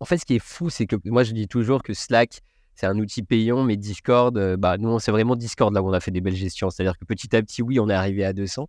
en 0.00 0.04
fait, 0.04 0.18
ce 0.18 0.26
qui 0.26 0.34
est 0.34 0.42
fou, 0.42 0.70
c'est 0.70 0.86
que 0.86 0.96
moi, 1.04 1.22
je 1.24 1.32
dis 1.32 1.48
toujours 1.48 1.82
que 1.82 1.94
Slack, 1.94 2.42
c'est 2.74 2.86
un 2.86 2.98
outil 2.98 3.22
payant, 3.22 3.64
mais 3.64 3.76
Discord, 3.76 4.56
bah, 4.56 4.76
nous, 4.76 4.98
c'est 4.98 5.10
vraiment 5.10 5.34
Discord 5.34 5.72
là 5.74 5.82
où 5.82 5.88
on 5.88 5.92
a 5.92 6.00
fait 6.00 6.10
des 6.10 6.20
belles 6.20 6.36
gestions. 6.36 6.68
C'est-à-dire 6.70 6.98
que 6.98 7.04
petit 7.04 7.34
à 7.34 7.42
petit, 7.42 7.62
oui, 7.62 7.80
on 7.80 7.88
est 7.88 7.94
arrivé 7.94 8.24
à 8.24 8.32
200. 8.32 8.68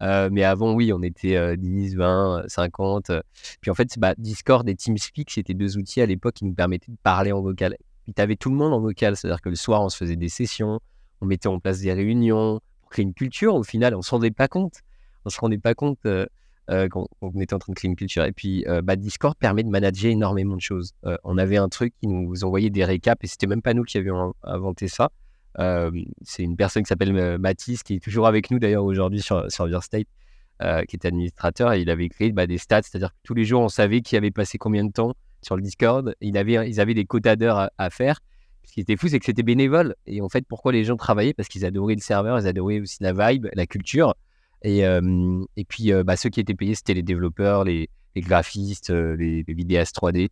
Mais 0.00 0.44
avant, 0.44 0.74
oui, 0.74 0.92
on 0.92 1.02
était 1.02 1.56
10, 1.56 1.96
20, 1.96 2.44
50. 2.46 3.10
Puis 3.60 3.70
en 3.70 3.74
fait, 3.74 3.98
bah, 3.98 4.14
Discord 4.16 4.68
et 4.68 4.74
TeamSpeak, 4.74 5.30
c'était 5.30 5.54
deux 5.54 5.76
outils 5.76 6.00
à 6.00 6.06
l'époque 6.06 6.34
qui 6.34 6.44
nous 6.44 6.54
permettaient 6.54 6.92
de 6.92 6.98
parler 7.02 7.32
en 7.32 7.40
vocal. 7.40 7.76
Puis 8.04 8.14
tu 8.14 8.22
avais 8.22 8.36
tout 8.36 8.50
le 8.50 8.56
monde 8.56 8.72
en 8.72 8.80
vocal, 8.80 9.16
c'est-à-dire 9.16 9.42
que 9.42 9.48
le 9.50 9.56
soir, 9.56 9.82
on 9.82 9.88
se 9.88 9.96
faisait 9.96 10.16
des 10.16 10.28
sessions, 10.28 10.80
on 11.20 11.26
mettait 11.26 11.48
en 11.48 11.60
place 11.60 11.80
des 11.80 11.92
réunions, 11.92 12.60
créer 12.88 13.04
une 13.04 13.14
culture. 13.14 13.54
Au 13.54 13.62
final, 13.62 13.94
on 13.94 13.98
ne 13.98 14.02
se 14.02 14.10
rendait 14.10 14.30
pas 14.30 14.48
compte. 14.48 14.80
On 15.24 15.30
se 15.30 15.40
rendait 15.40 15.58
pas 15.58 15.74
compte 15.74 15.98
euh, 16.06 16.26
euh, 16.70 16.88
quand, 16.88 17.06
on 17.20 17.30
était 17.40 17.54
en 17.54 17.58
train 17.58 17.72
de 17.72 17.76
créer 17.76 17.88
une 17.88 17.96
culture. 17.96 18.24
Et 18.24 18.32
puis, 18.32 18.64
euh, 18.66 18.82
bah, 18.82 18.96
Discord 18.96 19.36
permet 19.36 19.62
de 19.62 19.68
manager 19.68 20.10
énormément 20.10 20.56
de 20.56 20.60
choses. 20.60 20.92
on 21.24 21.38
avait 21.38 21.56
un 21.56 21.68
truc 21.68 21.94
qui 22.00 22.08
nous 22.08 22.44
envoyait 22.44 22.70
des 22.70 22.84
récaps 22.84 23.22
et 23.24 23.26
c'était 23.26 23.46
même 23.46 23.62
pas 23.62 23.74
nous 23.74 23.84
qui 23.84 23.98
avions 23.98 24.34
inventé 24.42 24.88
ça. 24.88 25.10
C'est 25.58 26.42
une 26.42 26.56
personne 26.56 26.82
qui 26.82 26.88
s'appelle 26.88 27.38
Mathis, 27.38 27.82
qui 27.82 27.94
est 27.94 28.02
toujours 28.02 28.26
avec 28.26 28.50
nous 28.50 28.58
d'ailleurs 28.58 28.84
aujourd'hui 28.84 29.20
sur, 29.20 29.50
sur 29.50 29.82
State, 29.82 30.06
qui 30.60 30.96
est 30.96 31.04
administrateur. 31.04 31.72
Et 31.72 31.80
il 31.80 31.90
avait 31.90 32.08
créé 32.08 32.32
bah, 32.32 32.46
des 32.46 32.58
stats, 32.58 32.82
c'est-à-dire 32.82 33.10
que 33.10 33.18
tous 33.24 33.34
les 33.34 33.44
jours, 33.44 33.62
on 33.62 33.68
savait 33.68 34.00
qui 34.00 34.16
avait 34.16 34.30
passé 34.30 34.58
combien 34.58 34.84
de 34.84 34.92
temps 34.92 35.14
sur 35.42 35.56
le 35.56 35.62
Discord. 35.62 36.14
Il 36.20 36.36
avait, 36.36 36.68
ils 36.68 36.80
avaient 36.80 36.94
des 36.94 37.04
quotas 37.04 37.36
d'heures 37.36 37.70
à, 37.76 37.90
faire 37.90 38.20
ce 38.64 38.74
qui 38.74 38.80
était 38.80 38.96
fou, 38.96 39.08
c'est 39.08 39.18
que 39.18 39.24
c'était 39.24 39.42
bénévole. 39.42 39.94
Et 40.06 40.20
en 40.20 40.28
fait, 40.28 40.44
pourquoi 40.46 40.72
les 40.72 40.84
gens 40.84 40.96
travaillaient? 40.96 41.32
Parce 41.32 41.48
qu'ils 41.48 41.64
adoraient 41.64 41.94
le 41.94 42.02
serveur, 42.02 42.38
ils 42.38 42.46
adoraient 42.46 42.80
aussi 42.80 42.98
la 43.00 43.12
vibe, 43.12 43.46
la 43.54 43.66
culture. 43.66 44.14
Et, 44.62 44.80
et 44.80 45.64
puis, 45.64 45.90
bah, 46.04 46.16
ceux 46.16 46.28
qui 46.28 46.40
étaient 46.40 46.54
payés, 46.54 46.74
c'était 46.74 46.94
les 46.94 47.02
développeurs, 47.02 47.64
les, 47.64 47.88
graphistes, 48.16 48.90
les, 48.90 49.42
vidéastes 49.48 49.96
3D. 49.96 50.28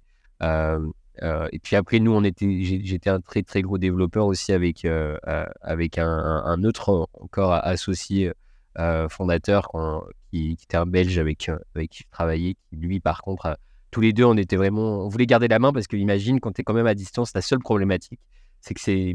Et 1.22 1.58
puis 1.62 1.76
après, 1.76 1.98
nous, 1.98 2.12
on 2.12 2.24
était, 2.24 2.62
j'étais 2.62 3.10
un 3.10 3.20
très 3.20 3.42
très 3.42 3.62
gros 3.62 3.78
développeur 3.78 4.26
aussi 4.26 4.52
avec, 4.52 4.86
avec 5.62 5.98
un, 5.98 6.64
autre 6.64 7.08
encore 7.14 7.52
associé 7.52 8.32
fondateur 9.08 9.70
qui, 10.30 10.52
était 10.52 10.76
un 10.76 10.86
Belge 10.86 11.18
avec, 11.18 11.50
avec 11.74 11.90
qui 11.90 12.02
je 12.04 12.10
travaillais, 12.10 12.56
lui, 12.72 13.00
par 13.00 13.22
contre, 13.22 13.58
tous 13.90 14.00
les 14.00 14.12
deux, 14.12 14.24
on 14.24 14.36
était 14.36 14.56
vraiment, 14.56 15.04
on 15.04 15.08
voulait 15.08 15.26
garder 15.26 15.48
la 15.48 15.58
main 15.58 15.72
parce 15.72 15.86
que 15.86 15.96
imagine 15.96 16.40
quand 16.40 16.52
tu 16.52 16.60
es 16.60 16.64
quand 16.64 16.74
même 16.74 16.86
à 16.86 16.94
distance, 16.94 17.32
la 17.34 17.40
seule 17.40 17.60
problématique, 17.60 18.20
c'est 18.60 18.74
que 18.74 18.80
c'est 18.80 19.14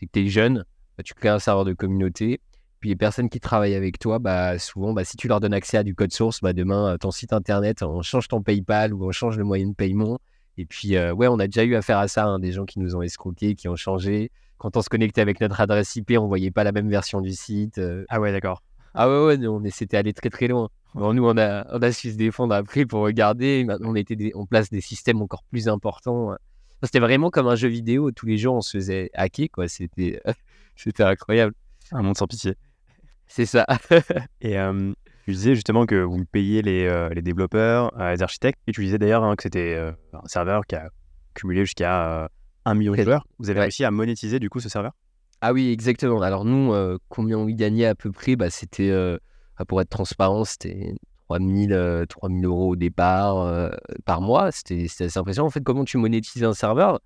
que 0.00 0.06
tu 0.12 0.26
es 0.26 0.28
jeune, 0.28 0.64
bah, 0.96 1.02
tu 1.02 1.14
crées 1.14 1.28
un 1.28 1.38
serveur 1.38 1.64
de 1.64 1.72
communauté, 1.72 2.40
puis 2.80 2.90
les 2.90 2.96
personnes 2.96 3.28
qui 3.28 3.40
travaillent 3.40 3.74
avec 3.74 3.98
toi, 3.98 4.18
bah, 4.18 4.58
souvent, 4.58 4.92
bah, 4.92 5.04
si 5.04 5.16
tu 5.16 5.28
leur 5.28 5.40
donnes 5.40 5.54
accès 5.54 5.78
à 5.78 5.82
du 5.82 5.94
code 5.94 6.12
source, 6.12 6.40
bah, 6.40 6.52
demain, 6.52 6.96
ton 6.98 7.10
site 7.10 7.32
internet, 7.32 7.82
on 7.82 8.02
change 8.02 8.28
ton 8.28 8.42
PayPal 8.42 8.94
ou 8.94 9.06
on 9.06 9.12
change 9.12 9.36
le 9.38 9.44
moyen 9.44 9.68
de 9.68 9.74
paiement. 9.74 10.18
Et 10.58 10.66
puis, 10.66 10.96
euh, 10.96 11.14
ouais, 11.14 11.28
on 11.28 11.38
a 11.38 11.46
déjà 11.46 11.62
eu 11.62 11.76
affaire 11.76 11.98
à 11.98 12.08
ça, 12.08 12.24
hein, 12.24 12.40
des 12.40 12.50
gens 12.50 12.64
qui 12.64 12.80
nous 12.80 12.96
ont 12.96 13.02
escroqués, 13.02 13.54
qui 13.54 13.68
ont 13.68 13.76
changé. 13.76 14.32
Quand 14.58 14.76
on 14.76 14.82
se 14.82 14.88
connectait 14.88 15.20
avec 15.20 15.40
notre 15.40 15.60
adresse 15.60 15.94
IP, 15.94 16.14
on 16.18 16.26
voyait 16.26 16.50
pas 16.50 16.64
la 16.64 16.72
même 16.72 16.90
version 16.90 17.20
du 17.20 17.32
site. 17.32 17.78
Euh. 17.78 18.04
Ah 18.08 18.20
ouais, 18.20 18.32
d'accord. 18.32 18.64
Ah 18.92 19.08
ouais, 19.08 19.36
ouais, 19.36 19.46
on 19.46 19.62
s'était 19.70 19.96
allé 19.96 20.12
très 20.12 20.30
très 20.30 20.48
loin. 20.48 20.68
Bon, 20.94 21.14
nous, 21.14 21.24
on 21.24 21.38
a, 21.38 21.64
on 21.72 21.80
a 21.80 21.92
su 21.92 22.10
se 22.10 22.16
défendre 22.16 22.56
après 22.56 22.86
pour 22.86 23.02
regarder. 23.02 23.62
Maintenant, 23.64 23.90
on 23.90 23.94
était 23.94 24.32
on 24.34 24.46
place 24.46 24.68
des 24.68 24.80
systèmes 24.80 25.22
encore 25.22 25.44
plus 25.44 25.68
importants. 25.68 26.34
C'était 26.82 26.98
vraiment 26.98 27.30
comme 27.30 27.46
un 27.46 27.54
jeu 27.54 27.68
vidéo. 27.68 28.10
Tous 28.10 28.26
les 28.26 28.36
jours, 28.36 28.56
on 28.56 28.60
se 28.60 28.76
faisait 28.78 29.10
hacker. 29.14 29.46
Quoi. 29.52 29.68
C'était, 29.68 30.20
c'était 30.74 31.04
incroyable. 31.04 31.54
Un 31.92 32.02
monde 32.02 32.16
sans 32.16 32.26
pitié. 32.26 32.56
C'est 33.28 33.46
ça. 33.46 33.64
et 34.40 34.56
tu 35.30 35.34
disais 35.34 35.54
justement 35.54 35.86
que 35.86 35.96
vous 35.96 36.24
payez 36.24 36.62
les, 36.62 37.10
les 37.14 37.22
développeurs, 37.22 37.92
les 37.98 38.22
architectes. 38.22 38.58
Et 38.66 38.72
tu 38.72 38.84
disais 38.84 38.98
d'ailleurs 38.98 39.24
hein, 39.24 39.36
que 39.36 39.42
c'était 39.42 39.76
un 39.76 40.26
serveur 40.26 40.66
qui 40.66 40.74
a 40.74 40.88
cumulé 41.34 41.64
jusqu'à 41.64 42.30
un 42.64 42.74
million 42.74 42.94
de 42.94 43.02
joueurs. 43.02 43.26
Vous 43.38 43.50
avez 43.50 43.60
réussi 43.60 43.84
à 43.84 43.90
monétiser 43.90 44.38
du 44.38 44.48
coup 44.48 44.60
ce 44.60 44.68
serveur? 44.68 44.92
Ah 45.40 45.52
oui, 45.52 45.70
exactement. 45.70 46.20
Alors 46.22 46.44
nous, 46.44 46.74
combien 47.08 47.38
on 47.38 47.46
y 47.46 47.54
gagnait 47.54 47.86
à 47.86 47.94
peu 47.94 48.10
près? 48.10 48.36
Bah, 48.36 48.50
C'était 48.50 48.90
pour 49.66 49.80
être 49.80 49.90
transparent, 49.90 50.44
c'était 50.44 50.94
3000, 51.28 52.06
3000 52.08 52.44
euh, 52.44 52.48
euros 52.48 52.70
au 52.70 52.76
départ 52.76 53.38
euh, 53.38 53.70
par 54.04 54.20
mois. 54.20 54.50
C'était 54.52 54.84
assez 54.84 55.18
impressionnant. 55.18 55.46
En 55.46 55.50
fait, 55.50 55.62
comment 55.62 55.84
tu 55.84 55.98
monétises 55.98 56.44
un 56.44 56.54
serveur? 56.54 57.00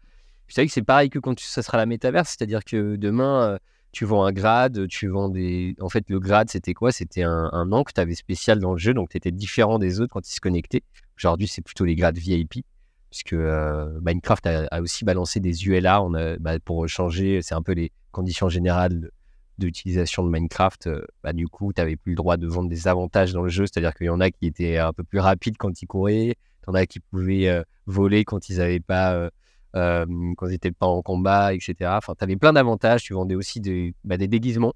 Je 0.46 0.54
savais 0.54 0.66
que 0.66 0.72
c'est 0.72 0.82
pareil 0.82 1.11
que 1.11 1.18
quand 1.18 1.35
tu, 1.35 1.46
ça 1.46 1.62
sera 1.62 1.78
la 1.78 1.87
métaverse, 1.87 2.37
c'est-à-dire 2.37 2.64
que 2.64 2.96
demain, 2.96 3.42
euh, 3.42 3.58
tu 3.92 4.05
vends 4.05 4.24
un 4.24 4.33
grade, 4.33 4.88
tu 4.88 5.09
vends 5.09 5.28
des. 5.28 5.76
En 5.81 5.88
fait, 5.88 6.09
le 6.09 6.18
grade, 6.18 6.50
c'était 6.50 6.74
quoi? 6.74 6.92
C'était 6.92 7.22
un, 7.22 7.64
nom 7.66 7.85
que 7.85 7.92
tu 7.92 8.00
avais 8.00 8.14
spécial 8.14 8.59
dans 8.59 8.72
le 8.72 8.78
jeu, 8.78 8.94
donc 8.94 9.11
tu 9.11 9.16
étais 9.16 9.31
différent 9.31 9.78
des 9.78 10.00
autres 10.00 10.12
quand 10.12 10.26
ils 10.28 10.35
se 10.35 10.40
connectaient. 10.40 10.83
Aujourd'hui, 11.18 11.46
c'est 11.46 11.62
plutôt 11.62 11.85
les 11.85 11.94
grades 11.94 12.18
VIP, 12.18 12.64
puisque 13.11 13.35
Minecraft 13.35 14.46
a, 14.46 14.81
aussi 14.81 15.05
balancé 15.05 15.40
des 15.40 15.66
ULA 15.66 16.02
on 16.02 16.12
bah, 16.40 16.59
pour 16.59 16.88
changer, 16.88 17.42
c'est 17.42 17.55
un 17.55 17.62
peu 17.62 17.72
les 17.72 17.92
conditions 18.11 18.48
générales 18.48 19.11
d'utilisation 19.59 20.24
de 20.24 20.31
Minecraft, 20.31 20.87
euh, 20.87 21.05
bah, 21.22 21.33
du 21.33 21.48
coup, 21.48 21.72
tu 21.72 21.81
n'avais 21.81 21.96
plus 21.96 22.12
le 22.12 22.16
droit 22.16 22.37
de 22.37 22.46
vendre 22.46 22.68
des 22.68 22.88
avantages 22.88 23.33
dans 23.33 23.42
le 23.42 23.48
jeu. 23.48 23.66
C'est-à-dire 23.66 23.94
qu'il 23.94 24.07
y 24.07 24.11
en 24.11 24.20
a 24.20 24.31
qui 24.31 24.46
étaient 24.46 24.78
un 24.78 24.92
peu 24.92 25.05
plus 25.05 25.18
rapides 25.18 25.57
quand 25.57 25.83
ils 25.83 25.87
couraient, 25.87 26.26
il 26.26 26.68
y 26.68 26.70
en 26.70 26.74
a 26.74 26.87
qui 26.87 27.00
pouvaient 27.00 27.48
euh, 27.48 27.62
voler 27.87 28.24
quand 28.24 28.48
ils 28.48 28.59
n'avaient 28.59 28.81
pas. 28.81 29.14
Euh, 29.14 29.31
quand 29.74 30.46
ils 30.46 30.50
n'étaient 30.50 30.72
pas 30.72 30.87
en 30.87 31.02
combat, 31.02 31.54
etc. 31.54 31.74
Enfin, 31.96 32.14
tu 32.16 32.24
avais 32.24 32.37
plein 32.37 32.52
d'avantages. 32.52 33.02
Tu 33.04 33.14
vendais 33.14 33.35
aussi 33.35 33.61
des, 33.61 33.94
bah, 34.04 34.16
des 34.16 34.28
déguisements. 34.28 34.74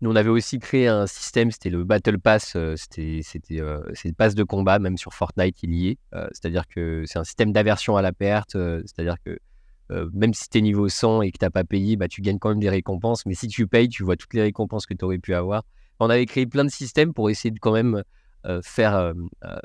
Nous, 0.00 0.10
on 0.10 0.16
avait 0.16 0.30
aussi 0.30 0.58
créé 0.58 0.88
un 0.88 1.06
système, 1.06 1.52
c'était 1.52 1.70
le 1.70 1.84
Battle 1.84 2.18
Pass, 2.18 2.56
c'était 2.74 3.20
c'était 3.22 3.60
c'est 3.94 4.08
le 4.08 4.14
pass 4.14 4.34
de 4.34 4.42
combat, 4.42 4.80
même 4.80 4.98
sur 4.98 5.14
Fortnite, 5.14 5.62
il 5.62 5.74
y 5.74 5.88
est. 5.90 5.98
c'est-à-dire 6.32 6.66
que 6.66 7.04
c'est 7.06 7.20
un 7.20 7.24
système 7.24 7.52
d'aversion 7.52 7.96
à 7.96 8.02
la 8.02 8.12
perte, 8.12 8.52
c'est-à-dire 8.54 9.14
que 9.24 9.38
euh, 9.92 10.08
même 10.12 10.32
si 10.32 10.48
tu 10.48 10.58
es 10.58 10.60
niveau 10.60 10.88
100 10.88 11.22
et 11.22 11.32
que 11.32 11.38
tu 11.38 11.44
n'as 11.44 11.50
pas 11.50 11.64
payé, 11.64 11.96
bah, 11.96 12.08
tu 12.08 12.22
gagnes 12.22 12.38
quand 12.38 12.48
même 12.48 12.60
des 12.60 12.70
récompenses. 12.70 13.26
Mais 13.26 13.34
si 13.34 13.48
tu 13.48 13.66
payes, 13.66 13.88
tu 13.88 14.04
vois 14.04 14.16
toutes 14.16 14.34
les 14.34 14.42
récompenses 14.42 14.86
que 14.86 14.94
tu 14.94 15.04
aurais 15.04 15.18
pu 15.18 15.34
avoir. 15.34 15.64
On 16.00 16.08
avait 16.08 16.26
créé 16.26 16.46
plein 16.46 16.64
de 16.64 16.70
systèmes 16.70 17.12
pour 17.12 17.30
essayer 17.30 17.50
de 17.50 17.58
quand 17.58 17.72
même 17.72 18.02
faire, 18.62 19.12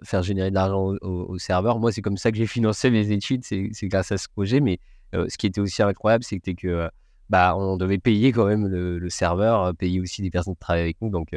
faire 0.04 0.24
générer 0.24 0.50
de 0.50 0.56
l'argent 0.56 0.94
au, 1.02 1.38
serveur. 1.38 1.80
Moi, 1.80 1.92
c'est 1.92 2.02
comme 2.02 2.18
ça 2.18 2.32
que 2.32 2.38
j'ai 2.38 2.48
financé 2.48 2.90
mes 2.90 3.12
études, 3.12 3.44
c'est 3.44 3.88
grâce 3.88 4.12
à 4.12 4.18
ce 4.18 4.28
projet. 4.28 4.60
Mais 4.60 4.80
ce 5.14 5.38
qui 5.38 5.48
était 5.48 5.62
aussi 5.62 5.82
incroyable, 5.82 6.24
c'était 6.24 6.54
que 6.54 6.90
bah, 7.30 7.56
on 7.58 7.78
devait 7.78 7.98
payer 7.98 8.32
quand 8.32 8.46
même 8.46 8.68
le, 8.68 9.10
serveur, 9.10 9.76
payer 9.76 10.00
aussi 10.00 10.22
des 10.22 10.30
personnes 10.30 10.54
qui 10.54 10.60
travaillent 10.60 10.84
avec 10.84 10.98
nous. 11.02 11.10
Donc, 11.10 11.30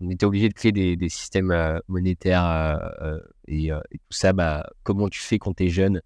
on 0.00 0.10
était 0.10 0.26
obligé 0.26 0.48
de 0.48 0.54
créer 0.54 0.72
des, 0.72 1.08
systèmes 1.08 1.80
monétaires 1.88 2.90
et, 3.48 3.70
tout 3.70 3.98
ça. 4.10 4.32
Bah, 4.32 4.68
comment 4.82 5.08
tu 5.08 5.20
fais 5.20 5.38
quand 5.38 5.54
tu 5.54 5.64
es 5.64 5.68
jeune 5.68 6.00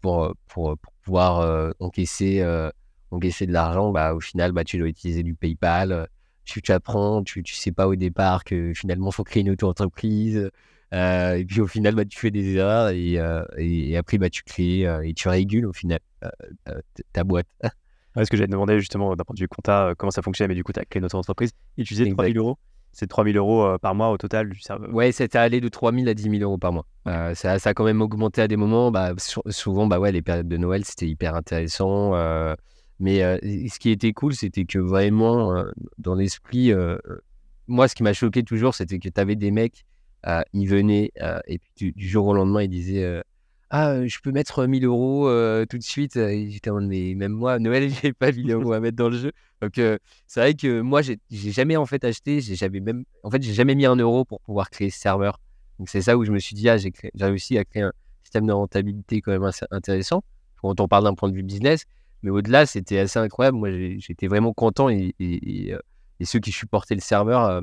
pour, 0.00 0.34
pour, 0.48 0.76
pouvoir 1.02 1.72
encaisser, 1.78 2.44
encaisser 3.10 3.46
de 3.46 3.52
l'argent 3.52 3.90
bah, 3.90 4.14
Au 4.14 4.20
final, 4.20 4.52
bah, 4.52 4.64
tu 4.64 4.78
dois 4.78 4.88
utiliser 4.88 5.22
du 5.22 5.34
PayPal. 5.34 6.08
Tu, 6.46 6.62
apprends, 6.72 7.22
tu 7.22 7.40
ne 7.40 7.44
sais 7.46 7.72
pas 7.72 7.88
au 7.88 7.96
départ 7.96 8.44
que 8.44 8.72
finalement, 8.74 9.10
il 9.10 9.14
faut 9.14 9.24
créer 9.24 9.42
une 9.42 9.50
auto-entreprise. 9.50 10.50
et 10.92 11.44
puis 11.46 11.60
au 11.60 11.66
final, 11.66 11.94
bah, 11.94 12.04
tu 12.04 12.18
fais 12.18 12.30
des 12.30 12.56
erreurs 12.56 12.90
et, 12.90 13.18
et, 13.58 13.96
après, 13.96 14.16
bah, 14.18 14.30
tu 14.30 14.42
crées 14.42 14.86
et 15.02 15.12
tu 15.14 15.28
régules 15.28 15.66
au 15.66 15.72
final 15.72 15.98
ta 17.12 17.24
boîte. 17.24 17.48
ce 18.24 18.30
que 18.30 18.36
j'allais 18.36 18.46
te 18.46 18.52
demander 18.52 18.78
justement 18.80 19.14
d'un 19.14 19.24
point 19.24 19.34
de 19.34 19.40
vue 19.40 19.48
compta, 19.48 19.88
euh, 19.88 19.94
comment 19.96 20.10
ça 20.10 20.22
fonctionne, 20.22 20.48
mais 20.48 20.54
du 20.54 20.64
coup, 20.64 20.72
tu 20.72 20.80
as 20.80 20.84
créé 20.84 21.00
notre 21.00 21.16
entreprise. 21.16 21.52
Utiliser 21.76 22.10
3 22.10 22.24
000 22.26 22.38
euros. 22.38 22.58
C'est 22.92 23.06
3 23.06 23.24
000 23.24 23.36
euros 23.36 23.64
euh, 23.64 23.78
par 23.78 23.94
mois 23.94 24.10
au 24.10 24.16
total 24.16 24.48
du 24.48 24.58
serveur. 24.60 24.92
Ouais, 24.94 25.12
c'était 25.12 25.36
allé 25.36 25.60
de 25.60 25.68
3 25.68 25.92
000 25.92 26.08
à 26.08 26.14
10 26.14 26.22
000 26.22 26.36
euros 26.42 26.56
par 26.56 26.72
mois. 26.72 26.86
Euh, 27.08 27.34
ça, 27.34 27.58
ça, 27.58 27.70
a 27.70 27.74
quand 27.74 27.84
même 27.84 28.00
augmenté 28.00 28.40
à 28.40 28.48
des 28.48 28.56
moments. 28.56 28.90
Bah, 28.90 29.12
souvent, 29.18 29.86
bah 29.86 29.98
ouais, 29.98 30.12
les 30.12 30.22
périodes 30.22 30.48
de 30.48 30.56
Noël, 30.56 30.84
c'était 30.84 31.06
hyper 31.06 31.34
intéressant. 31.34 32.12
Mais 32.98 33.20
ce 33.68 33.78
qui 33.78 33.90
était 33.90 34.12
cool, 34.12 34.34
c'était 34.34 34.64
que 34.64 34.78
vraiment, 34.78 35.64
dans 35.98 36.14
l'esprit, 36.14 36.72
moi, 37.66 37.88
ce 37.88 37.94
qui 37.94 38.02
m'a 38.02 38.12
choqué 38.12 38.42
toujours, 38.42 38.74
c'était 38.74 38.98
que 38.98 39.08
tu 39.08 39.20
avais 39.20 39.36
des 39.36 39.50
mecs, 39.50 39.84
ils 40.52 40.66
venaient 40.66 41.12
et 41.46 41.58
puis 41.58 41.92
du, 41.94 42.08
jour 42.08 42.26
au 42.26 42.34
lendemain, 42.34 42.62
ils 42.62 42.68
disaient 42.68 43.22
ah, 43.70 44.06
je 44.06 44.18
peux 44.22 44.30
mettre 44.30 44.64
1000 44.66 44.84
euros 44.84 45.28
tout 45.66 45.78
de 45.78 45.82
suite. 45.82 46.14
J'étais 46.14 46.70
en 46.70 46.80
mais 46.80 47.14
même 47.14 47.32
moi, 47.32 47.58
Noël, 47.58 47.90
j'ai 48.02 48.12
pas 48.12 48.32
1000 48.32 48.50
euros 48.50 48.72
à 48.72 48.80
mettre 48.80 48.96
dans 48.96 49.08
le 49.08 49.18
jeu. 49.18 49.32
Donc, 49.60 49.72
c'est 49.74 50.40
vrai 50.40 50.54
que 50.54 50.80
moi, 50.80 51.02
j'ai 51.02 51.18
jamais 51.30 51.76
en 51.76 51.86
fait 51.86 52.04
acheté, 52.04 52.40
j'avais 52.40 52.80
même, 52.80 53.04
en 53.22 53.30
fait, 53.30 53.42
j'ai 53.42 53.54
jamais 53.54 53.74
mis 53.74 53.86
un 53.86 53.96
euro 53.96 54.24
pour 54.24 54.40
pouvoir 54.40 54.70
créer 54.70 54.90
ce 54.90 54.98
serveur. 55.00 55.40
Donc, 55.78 55.90
c'est 55.90 56.02
ça 56.02 56.16
où 56.16 56.24
je 56.24 56.32
me 56.32 56.38
suis 56.38 56.54
dit, 56.54 56.68
ah, 56.68 56.78
j'ai 56.78 56.92
réussi 57.20 57.58
à 57.58 57.64
créer 57.64 57.82
un 57.82 57.92
système 58.22 58.46
de 58.46 58.52
rentabilité 58.52 59.20
quand 59.20 59.32
même 59.32 59.44
assez 59.44 59.66
intéressant 59.70 60.22
quand 60.60 60.80
on 60.80 60.88
parle 60.88 61.04
d'un 61.04 61.14
point 61.14 61.28
de 61.28 61.34
vue 61.34 61.42
business. 61.42 61.84
Mais 62.22 62.30
au-delà, 62.30 62.66
c'était 62.66 62.98
assez 62.98 63.18
incroyable. 63.18 63.58
Moi, 63.58 63.70
j'étais 63.98 64.26
vraiment 64.26 64.52
content 64.52 64.88
et, 64.88 65.14
et, 65.18 65.74
ceux 66.24 66.38
qui 66.38 66.50
supportaient 66.50 66.94
le 66.94 67.00
serveur, 67.00 67.62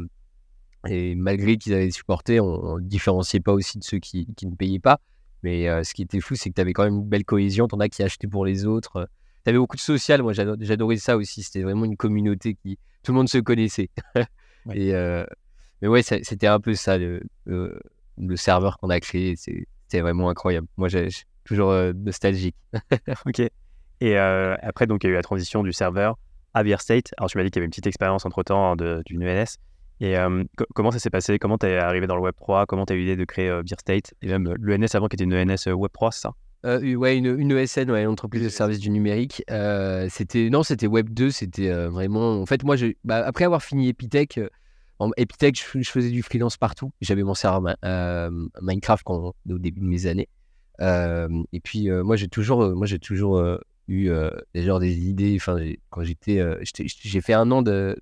et 0.88 1.16
malgré 1.16 1.58
qu'ils 1.58 1.74
avaient 1.74 1.92
supporté, 1.92 2.40
on 2.40 2.78
ne 2.78 2.82
différenciait 2.82 3.40
pas 3.40 3.54
aussi 3.54 3.80
de 3.80 3.84
ceux 3.84 4.00
qui, 4.00 4.28
qui 4.36 4.48
ne 4.48 4.56
payaient 4.56 4.80
pas. 4.80 5.00
Mais 5.42 5.84
ce 5.84 5.94
qui 5.94 6.04
était 6.04 6.20
fou, 6.20 6.36
c'est 6.36 6.50
que 6.50 6.56
tu 6.56 6.62
avais 6.62 6.74
quand 6.74 6.84
même 6.84 6.96
une 6.96 7.08
belle 7.08 7.26
cohésion. 7.26 7.68
T'en 7.68 7.80
as 7.80 7.90
qui 7.90 8.04
achetaient 8.04 8.28
pour 8.28 8.46
les 8.46 8.66
autres. 8.66 9.10
Tu 9.44 9.50
avais 9.50 9.58
beaucoup 9.58 9.76
de 9.76 9.82
social. 9.82 10.22
Moi, 10.22 10.34
j'adorais 10.34 10.98
ça 10.98 11.18
aussi. 11.18 11.44
C'était 11.44 11.64
vraiment 11.64 11.86
une 11.86 11.98
communauté 11.98 12.56
qui. 12.56 12.78
Tout 13.04 13.12
le 13.12 13.18
monde 13.18 13.30
se 13.30 13.38
connaissait. 13.38 13.90
Et, 14.74 14.94
mais 15.82 15.88
ouais, 15.88 16.02
c'était 16.02 16.48
un 16.48 16.62
peu 16.62 16.76
ça, 16.76 16.98
le, 16.98 17.22
le, 17.46 18.36
serveur 18.36 18.78
qu'on 18.78 18.90
a 18.90 19.00
créé. 19.00 19.36
C'était 19.36 20.02
vraiment 20.02 20.30
incroyable. 20.30 20.68
Moi, 20.78 20.88
j'ai 20.88 21.10
toujours 21.44 21.74
nostalgique. 21.94 22.56
ok. 23.26 23.42
Et 24.04 24.18
après, 24.18 24.86
donc, 24.86 25.06
il 25.06 25.08
y 25.08 25.10
a 25.10 25.14
eu 25.14 25.16
la 25.16 25.22
transition 25.22 25.64
du 25.64 25.72
serveur 25.72 26.18
à 26.54 26.62
Beer 26.64 26.82
State. 26.82 27.12
Alors, 27.18 27.30
tu 27.30 27.38
m'as 27.38 27.46
dit 27.46 27.52
qu'il 27.52 27.60
y 27.60 27.62
avait 27.62 27.68
une 27.68 27.72
petite 27.72 27.88
expérience 27.88 28.26
entre 28.26 28.44
temps 28.44 28.74
hein, 28.74 28.76
d'une 29.06 29.24
ENS. 29.24 29.56
Et 30.02 30.16
comment 30.76 30.92
ça 30.92 31.00
s'est 31.00 31.10
passé? 31.10 31.40
Comment 31.40 31.58
tu 31.58 31.68
es 31.68 31.78
arrivé 31.78 32.06
dans 32.06 32.18
le 32.18 32.22
Web 32.22 32.36
3 32.36 32.66
Comment 32.66 32.86
tu 32.86 32.92
as 32.92 32.96
eu 32.98 33.00
l'idée 33.00 33.16
de 33.16 33.24
créer 33.24 33.50
Beer 33.64 33.80
State? 33.80 34.14
Et 34.22 34.28
même 34.28 34.54
l'ENS 34.60 34.94
avant 34.94 35.08
qui 35.08 35.16
était 35.16 35.24
une 35.24 35.34
ENS 35.34 35.72
Web 35.74 35.92
3, 35.94 36.12
c'est 36.12 36.20
ça? 36.20 36.34
Euh, 36.66 36.96
ouais, 36.96 37.18
une, 37.18 37.28
une 37.28 37.52
ESN, 37.52 37.92
ouais, 37.92 38.04
une 38.04 38.10
entreprise 38.10 38.44
de 38.44 38.50
services 38.50 38.80
du 38.80 38.90
numérique. 38.90 39.42
c'était 40.10 40.50
non, 40.50 40.64
c'était 40.64 40.88
Web 40.88 41.10
2, 41.10 41.32
c'était 41.32 41.72
vraiment. 41.88 42.42
En 42.42 42.46
fait, 42.46 42.62
moi, 42.66 42.76
je, 42.76 42.88
bah, 43.06 43.26
après 43.26 43.46
avoir 43.46 43.64
fini 43.64 43.88
Epitech, 43.88 44.38
en 45.00 45.12
Epitech, 45.16 45.66
je, 45.74 45.90
faisais 45.90 46.10
du 46.10 46.24
freelance 46.24 46.58
partout. 46.58 46.92
J'avais 47.00 47.24
mon 47.24 47.36
serveur 47.36 47.74
Minecraft 48.62 49.04
quand, 49.06 49.34
au 49.50 49.58
début 49.60 49.80
de 49.80 49.86
mes 49.86 50.08
années. 50.08 50.28
et 50.82 51.60
puis, 51.64 51.90
moi, 51.90 52.18
j'ai 52.18 52.28
toujours, 52.28 52.76
moi, 52.76 52.86
j'ai 52.86 53.00
toujours 53.00 53.42
eu 53.88 54.10
des, 54.54 54.64
genre, 54.64 54.80
des 54.80 54.98
idées. 55.08 55.38
Enfin, 55.40 55.58
quand 55.90 56.04
j'étais, 56.04 56.42
j'ai 56.86 57.22
fait 57.22 57.34
un 57.34 57.52
an 57.52 57.62
de, 57.62 57.96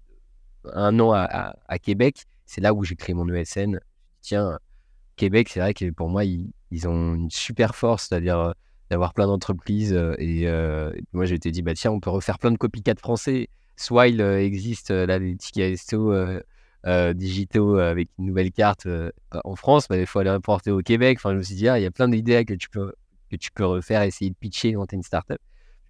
un 0.65 0.99
an 0.99 1.11
à, 1.13 1.79
Québec. 1.81 2.25
C'est 2.45 2.61
là 2.61 2.73
où 2.73 2.83
j'ai 2.83 2.95
créé 2.95 3.13
mon 3.13 3.27
ESN. 3.27 3.79
Tiens, 4.21 4.59
Québec, 5.15 5.49
c'est 5.49 5.59
vrai 5.59 5.73
que 5.73 5.89
pour 5.91 6.09
moi, 6.09 6.23
ils, 6.25 6.87
ont 6.87 7.15
une 7.15 7.29
super 7.29 7.75
force, 7.75 8.07
c'est-à-dire 8.07 8.39
euh, 8.39 8.51
d'avoir 8.89 9.13
plein 9.13 9.27
d'entreprises. 9.27 9.93
Euh, 9.93 10.15
euh, 10.19 10.91
et, 10.93 11.03
moi, 11.13 11.25
j'ai 11.25 11.35
été 11.35 11.51
dit, 11.51 11.61
bah, 11.61 11.73
tiens, 11.73 11.91
on 11.91 11.99
peut 11.99 12.09
refaire 12.09 12.39
plein 12.39 12.51
de 12.51 12.57
copycats 12.57 12.95
français. 12.95 13.49
Swile 13.77 14.21
existe, 14.21 14.91
là, 14.91 15.17
des 15.17 15.35
tickets 15.37 15.71
resto 15.71 16.13
digitaux 17.13 17.77
avec 17.77 18.09
une 18.19 18.25
nouvelle 18.25 18.51
carte 18.51 18.87
en 19.31 19.55
France, 19.55 19.87
bah, 19.87 19.97
il 19.97 20.05
faut 20.05 20.19
aller 20.19 20.29
importer 20.29 20.71
au 20.71 20.81
Québec. 20.81 21.17
Enfin, 21.19 21.31
je 21.31 21.37
me 21.37 21.43
suis 21.43 21.55
dit, 21.55 21.67
ah, 21.67 21.79
il 21.79 21.83
y 21.83 21.85
a 21.85 21.91
plein 21.91 22.07
d'idées 22.07 22.45
que 22.45 22.53
tu 22.53 22.69
peux 22.69 22.93
que 23.29 23.37
tu 23.37 23.49
peux 23.51 23.65
refaire, 23.65 24.01
essayer 24.01 24.29
de 24.29 24.35
pitcher, 24.35 24.75
monter 24.75 24.97
une 24.97 25.03
startup. 25.03 25.39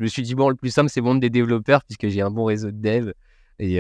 Je 0.02 0.06
me 0.06 0.10
suis 0.10 0.24
dit, 0.24 0.34
bon, 0.34 0.50
le 0.50 0.56
plus 0.56 0.72
simple, 0.72 0.90
c'est 0.90 1.00
vendre 1.00 1.22
des 1.22 1.30
développeurs 1.30 1.84
puisque 1.84 2.08
j'ai 2.08 2.22
un 2.22 2.32
bon 2.32 2.46
réseau 2.46 2.72
de 2.72 2.82
dev. 2.82 3.12
Et, 3.60 3.80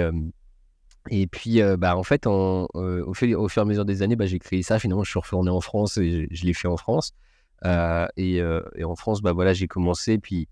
et 1.09 1.25
puis, 1.25 1.59
bah, 1.79 1.97
en 1.97 2.03
fait, 2.03 2.27
au, 2.27 2.67
fur, 3.15 3.41
au, 3.41 3.47
fur, 3.49 3.61
et 3.61 3.63
à 3.63 3.65
mesure 3.65 3.85
des 3.85 4.03
années, 4.03 4.15
bah, 4.15 4.27
j'ai 4.27 4.37
créé 4.37 4.61
ça. 4.61 4.77
Finalement, 4.77 5.03
je 5.03 5.09
suis 5.09 5.19
retourné 5.19 5.49
en 5.49 5.61
France 5.61 5.97
et 5.97 6.27
je, 6.29 6.45
l'ai 6.45 6.53
fait 6.53 6.67
en 6.67 6.77
France. 6.77 7.13
Et, 7.65 8.39
en 8.83 8.95
France, 8.95 9.23
bah, 9.23 9.53
j'ai 9.53 9.67
commencé. 9.67 10.19
Puis, 10.19 10.47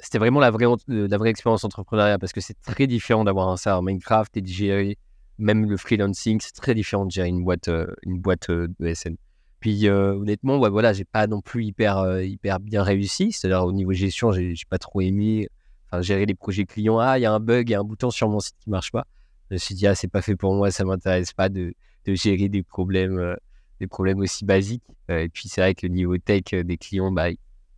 c'était 0.00 0.18
vraiment 0.18 0.40
la 0.40 0.50
vraie, 0.50 1.30
expérience 1.30 1.62
entrepreneuriale 1.62 2.18
parce 2.18 2.32
que 2.32 2.40
c'est 2.40 2.60
très 2.60 2.88
différent 2.88 3.22
d'avoir 3.22 3.50
un 3.50 3.56
serveur 3.56 3.84
Minecraft 3.84 4.36
et 4.36 4.40
de 4.40 4.48
gérer 4.48 4.98
même 5.38 5.70
le 5.70 5.76
freelancing. 5.76 6.40
C'est 6.40 6.56
très 6.56 6.74
différent 6.74 7.06
de 7.06 7.12
gérer 7.12 7.28
une 7.28 7.44
boîte, 7.44 7.70
une 8.02 8.18
boîte 8.18 8.50
de 8.50 8.94
SN. 8.94 9.14
Puis, 9.64 9.88
honnêtement, 9.88 10.58
ouais, 10.58 10.68
voilà, 10.68 10.92
j'ai 10.92 11.06
pas 11.06 11.26
non 11.26 11.40
plus 11.40 11.64
hyper, 11.64 12.20
hyper 12.20 12.60
bien 12.60 12.82
réussi. 12.82 13.32
C'est-à-dire, 13.32 13.64
au 13.64 13.72
niveau 13.72 13.92
gestion, 13.92 14.30
j'ai 14.30 14.54
pas 14.68 14.78
trop 14.78 15.00
aimé. 15.00 15.48
Gérer 16.00 16.26
les 16.26 16.34
projets 16.34 16.66
clients. 16.66 16.98
Ah, 16.98 17.18
il 17.18 17.22
y 17.22 17.24
a 17.24 17.32
un 17.32 17.40
bug, 17.40 17.70
il 17.70 17.72
y 17.72 17.74
a 17.74 17.80
un 17.80 17.84
bouton 17.84 18.10
sur 18.10 18.28
mon 18.28 18.40
site 18.40 18.56
qui 18.60 18.68
marche 18.68 18.92
pas 18.92 19.06
je 19.50 19.54
me 19.54 19.58
suis 19.58 19.74
dit, 19.74 19.86
ah, 19.86 19.94
c'est 19.94 20.08
pas 20.08 20.22
fait 20.22 20.36
pour 20.36 20.54
moi, 20.54 20.70
ça 20.70 20.84
m'intéresse 20.84 21.32
pas 21.32 21.48
de, 21.48 21.74
gérer 22.06 22.48
des 22.48 22.62
problèmes, 22.62 23.36
des 23.80 23.86
problèmes 23.86 24.18
aussi 24.18 24.44
basiques. 24.44 24.84
Et 25.08 25.28
puis, 25.28 25.48
c'est 25.48 25.60
vrai 25.60 25.74
que 25.74 25.86
le 25.86 25.92
niveau 25.92 26.16
tech 26.18 26.42
des 26.52 26.76
clients, 26.76 27.12
bah, 27.12 27.28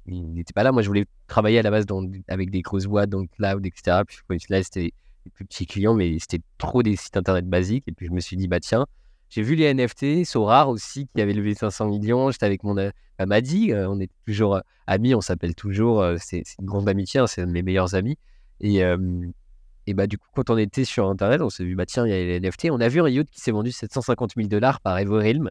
il 0.06 0.32
n'était 0.32 0.52
pas 0.52 0.62
là. 0.62 0.72
Moi, 0.72 0.82
je 0.82 0.88
voulais 0.88 1.06
travailler 1.26 1.58
à 1.58 1.62
la 1.62 1.70
base 1.70 1.86
dans, 1.86 2.04
avec 2.28 2.50
des 2.50 2.62
grosses 2.62 2.86
boîtes, 2.86 3.10
donc 3.10 3.30
cloud, 3.32 3.64
etc. 3.66 4.02
Puis 4.06 4.38
là, 4.48 4.62
c'était 4.62 4.92
des 5.24 5.30
plus 5.30 5.44
petits 5.44 5.66
clients, 5.66 5.94
mais 5.94 6.18
c'était 6.18 6.40
trop 6.58 6.82
des 6.82 6.96
sites 6.96 7.16
internet 7.16 7.48
basiques. 7.48 7.84
Et 7.88 7.92
puis, 7.92 8.06
je 8.06 8.12
me 8.12 8.20
suis 8.20 8.36
dit, 8.36 8.48
bah, 8.48 8.60
tiens, 8.60 8.86
j'ai 9.28 9.42
vu 9.42 9.54
les 9.54 9.72
NFT, 9.72 10.24
Sorar 10.24 10.68
aussi, 10.68 11.08
qui 11.14 11.20
avait 11.20 11.32
levé 11.32 11.54
500 11.54 11.88
millions. 11.88 12.30
J'étais 12.30 12.46
avec 12.46 12.62
mon 12.62 12.76
Amadi, 13.18 13.72
on 13.74 13.98
est 14.00 14.10
toujours 14.26 14.60
amis, 14.86 15.14
on 15.14 15.20
s'appelle 15.20 15.54
toujours. 15.54 16.04
c'est 16.18 16.42
une 16.60 16.66
grande 16.66 16.88
amitié, 16.88 17.20
hein, 17.20 17.26
c'est 17.26 17.42
un 17.42 17.46
de 17.46 17.52
mes 17.52 17.62
meilleurs 17.62 17.94
amis. 17.94 18.16
Et, 18.60 19.94
bah, 19.94 20.06
du 20.06 20.18
coup, 20.18 20.28
quand 20.34 20.50
on 20.50 20.58
était 20.58 20.84
sur 20.84 21.08
Internet, 21.08 21.40
on 21.40 21.50
s'est 21.50 21.64
vu, 21.64 21.74
bah, 21.76 21.86
tiens, 21.86 22.06
il 22.06 22.10
y 22.10 22.12
a 22.12 22.16
les 22.16 22.40
NFT. 22.40 22.68
On 22.70 22.80
a 22.80 22.88
vu 22.88 23.00
un 23.00 23.08
yacht 23.08 23.28
qui 23.30 23.40
s'est 23.40 23.52
vendu 23.52 23.72
750 23.72 24.32
000 24.36 24.48
dollars 24.48 24.80
par 24.80 24.98
Evorilm, 24.98 25.48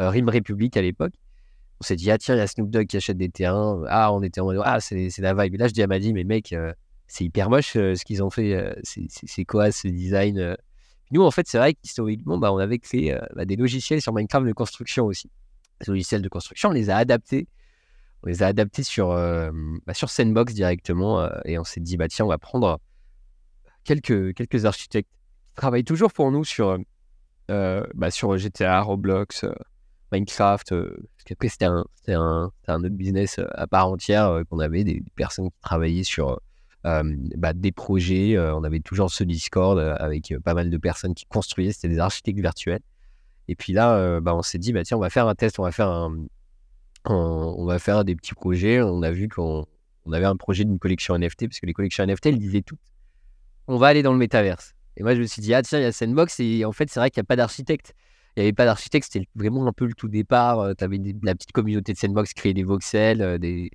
euh, 0.00 0.10
Rim 0.10 0.28
Republic 0.28 0.76
à 0.76 0.82
l'époque. 0.82 1.12
On 1.80 1.84
s'est 1.84 1.96
dit, 1.96 2.10
ah 2.10 2.18
tiens, 2.18 2.34
il 2.34 2.38
y 2.38 2.40
a 2.40 2.46
Snoop 2.46 2.70
Dogg 2.70 2.86
qui 2.86 2.96
achète 2.96 3.18
des 3.18 3.28
terrains. 3.28 3.82
Ah, 3.88 4.12
on 4.12 4.22
était 4.22 4.40
en 4.40 4.46
mode, 4.46 4.60
ah, 4.64 4.80
c'est 4.80 5.10
la 5.18 5.34
vibe. 5.34 5.54
Et 5.54 5.58
là, 5.58 5.68
je 5.68 5.72
dis 5.72 5.82
à 5.82 5.86
Madi, 5.86 6.12
mais 6.12 6.24
mec, 6.24 6.52
euh, 6.52 6.72
c'est 7.06 7.24
hyper 7.24 7.50
moche 7.50 7.76
euh, 7.76 7.94
ce 7.94 8.04
qu'ils 8.04 8.22
ont 8.22 8.30
fait. 8.30 8.54
Euh, 8.54 8.74
c'est 8.82 9.44
quoi 9.44 9.70
ce 9.70 9.88
design 9.88 10.56
Nous, 11.10 11.22
en 11.22 11.30
fait, 11.30 11.46
c'est 11.46 11.58
vrai 11.58 11.74
qu'historiquement, 11.74 12.38
bah, 12.38 12.52
on 12.52 12.58
avait 12.58 12.78
créé 12.78 13.18
bah, 13.34 13.44
des 13.44 13.56
logiciels 13.56 14.00
sur 14.00 14.12
Minecraft 14.12 14.46
de 14.46 14.52
construction 14.52 15.06
aussi. 15.06 15.30
Ces 15.80 15.90
logiciels 15.90 16.22
de 16.22 16.28
construction, 16.28 16.70
on 16.70 16.72
les 16.72 16.90
a 16.90 16.96
adaptés. 16.96 17.46
On 18.22 18.28
les 18.28 18.42
a 18.42 18.46
adaptés 18.46 18.82
sur, 18.82 19.08
bah, 19.08 19.94
sur 19.94 20.08
Sandbox 20.10 20.54
directement. 20.54 21.28
et 21.44 21.58
on 21.58 21.64
s'est 21.64 21.80
dit, 21.80 21.96
bah 21.96 22.08
tiens, 22.08 22.24
on 22.24 22.28
va 22.28 22.38
prendre 22.38 22.80
quelques, 23.84 24.34
quelques 24.34 24.64
architectes 24.64 25.10
qui 25.10 25.54
travaillent 25.54 25.84
toujours 25.84 26.12
pour 26.12 26.30
nous 26.32 26.44
sur, 26.44 26.78
euh, 27.50 27.84
bah, 27.94 28.10
sur 28.10 28.36
GTA, 28.36 28.80
Roblox, 28.80 29.44
euh, 29.44 29.52
Minecraft. 30.12 30.72
Euh, 30.72 30.96
parce 31.16 31.24
qu'après, 31.24 31.48
c'était 31.48 31.66
un, 31.66 31.84
un, 32.08 32.50
un, 32.66 32.84
autre 32.84 32.94
business 32.94 33.40
à 33.52 33.66
part 33.66 33.88
entière 33.88 34.42
qu'on 34.50 34.58
avait, 34.58 34.84
des, 34.84 35.02
personnes 35.14 35.50
qui 35.50 35.60
travaillaient 35.60 36.04
sur 36.04 36.40
bah, 36.84 37.52
des 37.54 37.72
projets. 37.72 38.38
on 38.38 38.62
avait 38.64 38.80
toujours 38.80 39.10
ce 39.10 39.24
Discord 39.24 39.78
avec 39.78 40.34
pas 40.44 40.54
mal 40.54 40.70
de 40.70 40.76
personnes 40.78 41.14
qui 41.14 41.26
construisaient, 41.26 41.72
c'était 41.72 41.88
des 41.88 41.98
architectes 41.98 42.40
virtuels. 42.40 42.82
Et 43.48 43.56
puis 43.56 43.72
là, 43.72 44.20
bah, 44.20 44.34
on 44.34 44.42
s'est 44.42 44.58
dit, 44.58 44.72
bah, 44.72 44.84
tiens, 44.84 44.96
on 44.96 45.00
va 45.00 45.10
faire 45.10 45.26
un 45.28 45.34
test, 45.34 45.58
on 45.58 45.62
va 45.62 45.72
faire, 45.72 46.10
on, 47.06 47.64
va 47.64 47.78
faire 47.78 48.04
des 48.04 48.16
petits 48.16 48.34
projets. 48.34 48.80
On 48.80 49.02
a 49.02 49.10
vu 49.10 49.28
qu'on 49.28 49.66
on 50.06 50.12
avait 50.12 50.26
un 50.26 50.36
projet 50.36 50.64
d'une 50.64 50.78
collection 50.78 51.18
NFT, 51.18 51.48
parce 51.48 51.60
que 51.60 51.66
les 51.66 51.72
collections 51.72 52.04
NFT, 52.04 52.26
elles 52.26 52.38
disaient 52.38 52.62
toutes 52.62 52.80
on 53.66 53.76
va 53.76 53.88
aller 53.88 54.02
dans 54.02 54.12
le 54.12 54.18
métaverse. 54.18 54.74
Et 54.96 55.02
moi, 55.02 55.14
je 55.14 55.20
me 55.20 55.26
suis 55.26 55.42
dit, 55.42 55.54
ah 55.54 55.62
tiens, 55.62 55.78
il 55.78 55.82
y 55.82 55.86
a 55.86 55.92
Sandbox, 55.92 56.38
et 56.40 56.64
en 56.64 56.72
fait, 56.72 56.88
c'est 56.90 57.00
vrai 57.00 57.10
qu'il 57.10 57.20
n'y 57.20 57.24
a 57.24 57.28
pas 57.28 57.36
d'architecte. 57.36 57.94
il 58.36 58.40
n'y 58.40 58.46
avait 58.46 58.52
pas 58.52 58.64
d'architecte, 58.64 59.08
c'était 59.10 59.26
vraiment 59.34 59.66
un 59.66 59.72
peu 59.72 59.86
le 59.86 59.94
tout 59.94 60.08
départ. 60.08 60.74
tu 60.76 60.84
avais 60.84 61.00
la 61.22 61.34
petite 61.34 61.52
communauté 61.52 61.92
de 61.92 61.98
Sandbox 61.98 62.32
créer 62.34 62.54
des 62.54 62.62
voxels. 62.62 63.38
Des... 63.38 63.70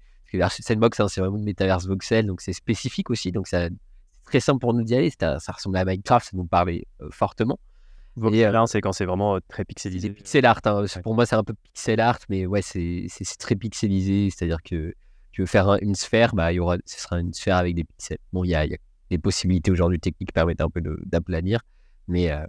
Sandbox, 0.49 0.99
hein, 0.99 1.07
c'est 1.07 1.21
vraiment 1.21 1.37
une 1.37 1.43
métaverse 1.43 1.87
voxel, 1.87 2.25
donc 2.25 2.41
c'est 2.41 2.53
spécifique 2.53 3.09
aussi. 3.09 3.31
Donc 3.31 3.47
c'est 3.47 3.69
très 4.25 4.39
simple 4.39 4.59
pour 4.59 4.73
nous 4.73 4.83
d'y 4.83 4.95
aller. 4.95 5.11
Ça, 5.19 5.39
ça 5.39 5.51
ressemble 5.51 5.77
à 5.77 5.85
Minecraft, 5.85 6.29
ça 6.31 6.37
nous 6.37 6.45
parlait 6.45 6.85
fortement. 7.11 7.59
Voxel, 8.15 8.55
c'est 8.67 8.81
quand 8.81 8.91
c'est 8.91 9.05
vraiment 9.05 9.39
très 9.47 9.65
pixelisé. 9.65 10.09
Pixel 10.09 10.45
art, 10.45 10.59
hein. 10.65 10.85
pour 11.03 11.15
moi 11.15 11.25
c'est 11.25 11.35
un 11.35 11.43
peu 11.43 11.53
pixel 11.53 11.99
art, 11.99 12.19
mais 12.29 12.45
ouais, 12.45 12.61
c'est 12.61 13.07
très 13.39 13.55
pixelisé, 13.55 14.29
c'est-à-dire 14.29 14.61
que 14.63 14.93
tu 15.31 15.41
veux 15.41 15.47
faire 15.47 15.77
une 15.81 15.95
sphère, 15.95 16.33
bah, 16.33 16.51
y 16.51 16.59
aura, 16.59 16.77
ce 16.85 16.99
sera 16.99 17.19
une 17.19 17.33
sphère 17.33 17.57
avec 17.57 17.75
des 17.75 17.83
pixels. 17.83 18.17
Bon, 18.33 18.43
il 18.43 18.49
y 18.49 18.55
a, 18.55 18.65
y 18.65 18.73
a, 18.73 18.77
des 19.09 19.17
possibilités 19.17 19.71
aujourd'hui 19.71 19.99
techniques 19.99 20.29
qui 20.29 20.33
permettent 20.33 20.61
un 20.61 20.69
peu 20.69 20.81
d'aplanir, 21.05 21.61
mais, 22.07 22.31
euh, 22.31 22.45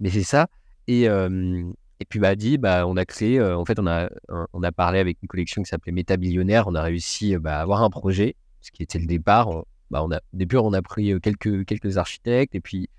mais 0.00 0.10
c'est 0.10 0.22
ça. 0.22 0.48
Et, 0.88 1.08
et 2.02 2.04
puis, 2.04 2.18
bah, 2.18 2.34
dit, 2.34 2.58
bah, 2.58 2.84
on 2.84 2.96
a 2.96 3.04
créé, 3.04 3.40
en 3.40 3.64
fait, 3.64 3.78
on 3.78 3.86
a, 3.86 4.10
on 4.52 4.60
parlé 4.72 4.98
avec 4.98 5.18
une 5.22 5.28
collection 5.28 5.62
qui 5.62 5.68
s'appelait 5.68 5.92
Métabillionnaire. 5.92 6.66
On 6.66 6.74
a 6.74 6.82
réussi 6.82 7.36
bah, 7.36 7.58
à 7.58 7.62
avoir 7.62 7.84
un 7.84 7.90
projet, 7.90 8.34
ce 8.60 8.72
qui 8.72 8.82
était 8.82 8.98
le 8.98 9.06
départ. 9.06 9.48
Bah, 9.92 10.02
on 10.02 10.10
a, 10.10 10.16
au 10.16 10.36
début, 10.36 10.56
on 10.56 10.72
a 10.72 10.82
pris 10.82 11.14
quelques, 11.20 11.96
architectes, 11.98 12.56
et 12.56 12.60
puis 12.60 12.90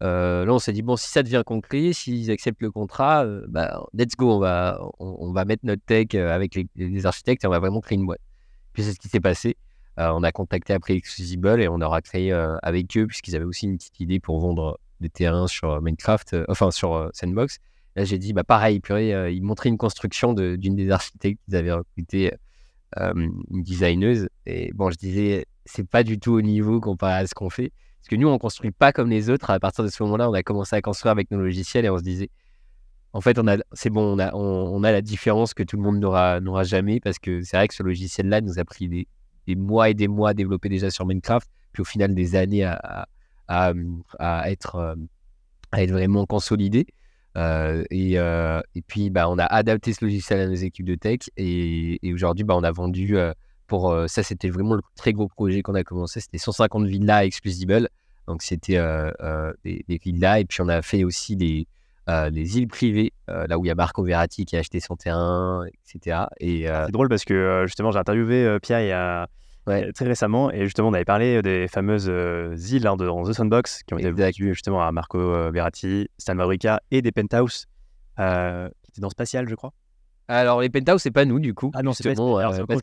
là, 0.00 0.46
on 0.48 0.58
s'est 0.58 0.72
dit, 0.72 0.80
bon, 0.80 0.96
si 0.96 1.10
ça 1.10 1.22
devient 1.22 1.42
concret, 1.44 1.92
s'ils 1.92 2.30
acceptent 2.30 2.62
le 2.62 2.70
contrat, 2.70 3.26
let's 3.92 4.16
go, 4.16 4.32
on 4.32 4.38
va, 4.38 4.80
on, 5.00 5.32
mettre 5.32 5.66
notre 5.66 5.84
tech 5.84 6.14
avec 6.14 6.58
les, 6.74 7.04
architectes 7.04 7.44
et 7.44 7.46
on 7.46 7.50
va 7.50 7.58
vraiment 7.58 7.82
créer 7.82 7.98
une 7.98 8.06
boîte. 8.06 8.22
Puis 8.72 8.84
c'est 8.84 8.92
ce 8.92 8.98
qui 8.98 9.08
s'est 9.08 9.20
passé. 9.20 9.58
On 9.98 10.22
a 10.22 10.32
contacté 10.32 10.72
après 10.72 10.94
Exclusible 10.94 11.60
et 11.60 11.68
on 11.68 11.82
aura 11.82 12.00
créé 12.00 12.32
avec 12.32 12.96
eux, 12.96 13.06
puisqu'ils 13.06 13.36
avaient 13.36 13.44
aussi 13.44 13.66
une 13.66 13.76
petite 13.76 14.00
idée 14.00 14.18
pour 14.18 14.40
vendre 14.40 14.80
des 15.00 15.10
terrains 15.10 15.46
sur 15.46 15.82
Minecraft, 15.82 16.36
enfin 16.48 16.70
sur 16.70 17.10
Sandbox. 17.12 17.58
Là, 17.96 18.04
j'ai 18.04 18.18
dit, 18.18 18.32
bah, 18.32 18.44
pareil, 18.44 18.80
purée, 18.80 19.34
ils 19.34 19.42
montraient 19.42 19.70
une 19.70 19.78
construction 19.78 20.34
d'une 20.34 20.76
des 20.76 20.90
architectes 20.90 21.40
qu'ils 21.44 21.56
avaient 21.56 21.72
recruté, 21.72 22.32
une 22.94 23.42
designeuse. 23.50 24.28
Et 24.44 24.70
bon, 24.74 24.90
je 24.90 24.96
disais, 24.96 25.46
c'est 25.64 25.88
pas 25.88 26.04
du 26.04 26.18
tout 26.18 26.32
au 26.32 26.42
niveau 26.42 26.80
comparé 26.80 27.14
à 27.14 27.26
ce 27.26 27.34
qu'on 27.34 27.50
fait. 27.50 27.72
Parce 28.00 28.08
que 28.08 28.16
nous, 28.16 28.28
on 28.28 28.38
construit 28.38 28.70
pas 28.70 28.92
comme 28.92 29.10
les 29.10 29.30
autres. 29.30 29.50
À 29.50 29.58
partir 29.58 29.82
de 29.82 29.88
ce 29.88 30.02
moment-là, 30.04 30.30
on 30.30 30.34
a 30.34 30.42
commencé 30.42 30.76
à 30.76 30.80
construire 30.80 31.10
avec 31.10 31.30
nos 31.30 31.38
logiciels 31.38 31.84
et 31.84 31.90
on 31.90 31.98
se 31.98 32.04
disait, 32.04 32.30
en 33.12 33.20
fait, 33.20 33.38
on 33.38 33.48
a, 33.48 33.56
c'est 33.72 33.90
bon, 33.90 34.16
on 34.16 34.84
a, 34.84 34.92
la 34.92 35.02
différence 35.02 35.54
que 35.54 35.62
tout 35.62 35.76
le 35.76 35.82
monde 35.82 35.98
n'aura, 35.98 36.62
jamais 36.64 37.00
parce 37.00 37.18
que 37.18 37.42
c'est 37.42 37.56
vrai 37.56 37.66
que 37.66 37.74
ce 37.74 37.82
logiciel-là 37.82 38.42
nous 38.42 38.58
a 38.58 38.64
pris 38.64 38.88
des, 38.88 39.56
mois 39.56 39.88
et 39.88 39.94
des 39.94 40.06
mois 40.06 40.30
à 40.30 40.34
développer 40.34 40.68
déjà 40.68 40.90
sur 40.90 41.06
Minecraft, 41.06 41.48
puis 41.72 41.80
au 41.80 41.84
final 41.84 42.14
des 42.14 42.36
années 42.36 42.62
à, 42.62 43.08
euh, 43.50 43.74
à 44.18 44.50
être 44.50 44.96
vraiment 45.72 46.26
consolidé. 46.26 46.86
Euh, 47.36 47.84
et, 47.90 48.18
euh, 48.18 48.60
et, 48.74 48.82
puis, 48.82 49.10
bah, 49.10 49.28
on 49.28 49.38
a 49.38 49.44
adapté 49.44 49.92
ce 49.92 50.04
logiciel 50.04 50.40
à 50.40 50.46
nos 50.46 50.54
équipes 50.54 50.86
de 50.86 50.94
tech 50.94 51.20
et, 51.36 51.98
et 52.06 52.12
aujourd'hui, 52.14 52.44
bah, 52.44 52.54
on 52.56 52.64
a 52.64 52.72
vendu 52.72 53.16
pour 53.66 53.94
ça, 54.06 54.22
c'était 54.22 54.48
vraiment 54.48 54.74
le 54.74 54.82
très 54.94 55.12
gros 55.12 55.28
projet 55.28 55.62
qu'on 55.62 55.74
a 55.74 55.84
commencé. 55.84 56.20
C'était 56.20 56.38
150 56.38 56.86
villas 56.86 57.24
exclusibles. 57.24 57.88
Donc, 58.26 58.42
c'était 58.42 58.78
des, 59.64 60.00
villas 60.02 60.40
et 60.40 60.44
puis 60.44 60.60
on 60.60 60.68
a 60.68 60.82
fait 60.82 61.04
aussi 61.04 61.36
des 61.36 61.66
euh, 62.08 62.30
les 62.30 62.56
îles 62.56 62.68
privées, 62.68 63.12
euh, 63.28 63.48
là 63.48 63.58
où 63.58 63.64
il 63.64 63.68
y 63.68 63.70
a 63.70 63.74
Marco 63.74 64.04
Verratti 64.04 64.44
qui 64.44 64.54
a 64.56 64.60
acheté 64.60 64.78
son 64.78 64.94
terrain, 64.94 65.64
etc. 65.66 66.26
Et, 66.38 66.70
euh, 66.70 66.86
C'est 66.86 66.92
drôle 66.92 67.08
parce 67.08 67.24
que 67.24 67.64
justement, 67.66 67.90
j'ai 67.90 67.98
interviewé 67.98 68.58
Pierre 68.62 68.80
il 68.80 68.88
y 68.88 68.92
a 68.92 69.28
très 69.66 70.04
récemment 70.06 70.50
et 70.50 70.64
justement, 70.64 70.88
on 70.88 70.94
avait 70.94 71.04
parlé 71.04 71.42
des 71.42 71.68
fameuses 71.68 72.06
îles 72.70 72.86
hein, 72.86 72.96
de, 72.96 73.04
dans 73.04 73.24
The 73.24 73.32
Sandbox 73.32 73.82
qui 73.82 73.94
ont 73.94 73.98
été 73.98 74.08
attribuées 74.22 74.54
justement 74.54 74.86
à 74.86 74.92
Marco 74.92 75.18
Verratti, 75.50 76.08
Stan 76.18 76.36
Wawrinka 76.36 76.80
et 76.90 77.02
des 77.02 77.12
penthouses 77.12 77.66
qui 78.16 78.22
étaient 78.22 79.00
dans 79.00 79.10
Spatial, 79.10 79.48
je 79.48 79.54
crois. 79.54 79.72
Alors, 80.28 80.60
les 80.60 80.68
penthouses, 80.68 81.02
c'est 81.02 81.10
pas 81.10 81.24
nous, 81.24 81.38
du 81.38 81.54
coup. 81.54 81.70
Ah 81.74 81.82
non, 81.82 81.92
c'est 81.92 82.14
bon, 82.14 82.40
parce, 82.40 82.80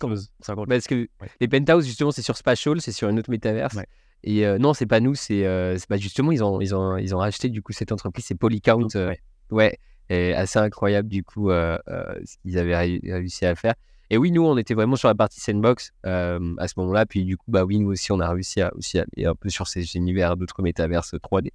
parce, 0.67 0.87
que 0.87 1.09
les 1.41 1.47
penthouses, 1.47 1.85
justement, 1.85 2.11
c'est 2.11 2.21
sur 2.21 2.37
Spatial, 2.37 2.79
c'est 2.79 2.91
sur 2.91 3.09
une 3.09 3.19
autre 3.19 3.29
métaverse. 3.29 3.77
Et 4.23 4.45
euh, 4.45 4.57
non, 4.57 4.73
c'est 4.73 4.85
pas 4.85 4.99
nous, 4.99 5.15
c'est 5.15 5.45
euh, 5.45 5.77
bah, 5.89 5.97
justement, 5.97 6.31
ils 6.31 6.43
ont, 6.43 6.61
ils, 6.61 6.73
ont, 6.73 6.97
ils 6.97 7.13
ont 7.13 7.17
racheté 7.17 7.49
du 7.49 7.61
coup 7.61 7.73
cette 7.73 7.91
entreprise, 7.91 8.25
c'est 8.25 8.35
Polycount. 8.35 8.87
Euh, 8.95 9.13
ouais. 9.51 9.77
et 10.09 10.33
assez 10.33 10.59
incroyable 10.59 11.09
du 11.09 11.23
coup 11.23 11.49
ce 11.49 12.37
qu'ils 12.41 12.57
avaient 12.57 12.75
réussi 12.75 13.45
à 13.45 13.55
faire. 13.55 13.73
Et 14.13 14.17
oui, 14.17 14.31
nous, 14.31 14.45
on 14.45 14.57
était 14.57 14.75
vraiment 14.75 14.95
sur 14.95 15.07
la 15.07 15.15
partie 15.15 15.39
sandbox 15.41 15.91
à 16.03 16.37
ce 16.67 16.73
moment-là. 16.77 17.07
Puis 17.07 17.25
du 17.25 17.35
coup, 17.35 17.49
bah 17.49 17.63
oui, 17.63 17.79
nous 17.79 17.89
aussi, 17.89 18.11
on 18.11 18.19
a 18.19 18.29
réussi 18.29 18.61
à, 18.61 18.71
aussi 18.75 18.99
aller 18.99 19.25
un 19.25 19.33
peu 19.33 19.49
sur 19.49 19.67
ces 19.67 19.95
univers 19.95 20.37
d'autres 20.37 20.61
métaverses 20.61 21.15
3D. 21.15 21.49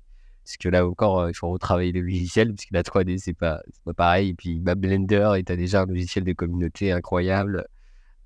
Parce 0.45 0.57
que 0.57 0.69
là 0.69 0.85
encore, 0.85 1.29
il 1.29 1.35
faut 1.35 1.51
retravailler 1.51 1.93
le 1.93 2.01
logiciel, 2.01 2.53
parce 2.53 2.65
que 2.65 2.75
la 2.75 2.83
3D, 2.83 3.19
c'est 3.19 3.33
pas, 3.33 3.61
pas 3.85 3.95
pareil. 3.95 4.31
Et 4.31 4.35
puis 4.35 4.59
bah, 4.59 4.75
Blender, 4.75 5.35
et 5.37 5.45
tu 5.45 5.57
déjà 5.57 5.83
un 5.83 5.87
logiciel 5.87 6.25
de 6.25 6.33
communauté 6.33 6.91
incroyable. 6.91 7.65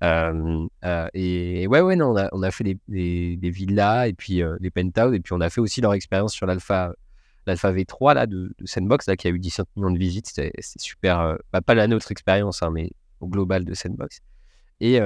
Euh, 0.03 0.67
euh, 0.83 1.07
et, 1.13 1.67
ouais, 1.67 1.81
ouais, 1.81 1.95
non, 1.95 2.13
on 2.13 2.17
a, 2.17 2.29
on 2.31 2.41
a 2.41 2.49
fait 2.49 2.63
des, 2.63 3.37
des, 3.37 3.49
villas 3.51 4.07
et 4.07 4.13
puis 4.13 4.41
euh, 4.41 4.57
des 4.59 4.71
penthouses, 4.71 5.13
et 5.13 5.19
puis 5.19 5.33
on 5.33 5.41
a 5.41 5.51
fait 5.51 5.61
aussi 5.61 5.79
leur 5.79 5.93
expérience 5.93 6.33
sur 6.33 6.47
l'Alpha 6.47 6.93
l'Alpha 7.45 7.71
V3 7.71 8.15
là, 8.15 8.25
de, 8.25 8.51
Sandbox, 8.65 9.07
là, 9.07 9.15
qui 9.15 9.27
a 9.27 9.29
eu 9.29 9.37
17 9.37 9.67
millions 9.75 9.91
de 9.91 9.99
visites. 9.99 10.25
C'était 10.27 10.51
super, 10.61 11.37
bah, 11.51 11.61
pas 11.61 11.75
la 11.75 11.85
nôtre 11.85 12.11
expérience, 12.11 12.63
hein, 12.63 12.71
mais 12.71 12.89
global 13.27 13.65
de 13.65 13.73
Sandbox. 13.73 14.19
Et 14.79 14.99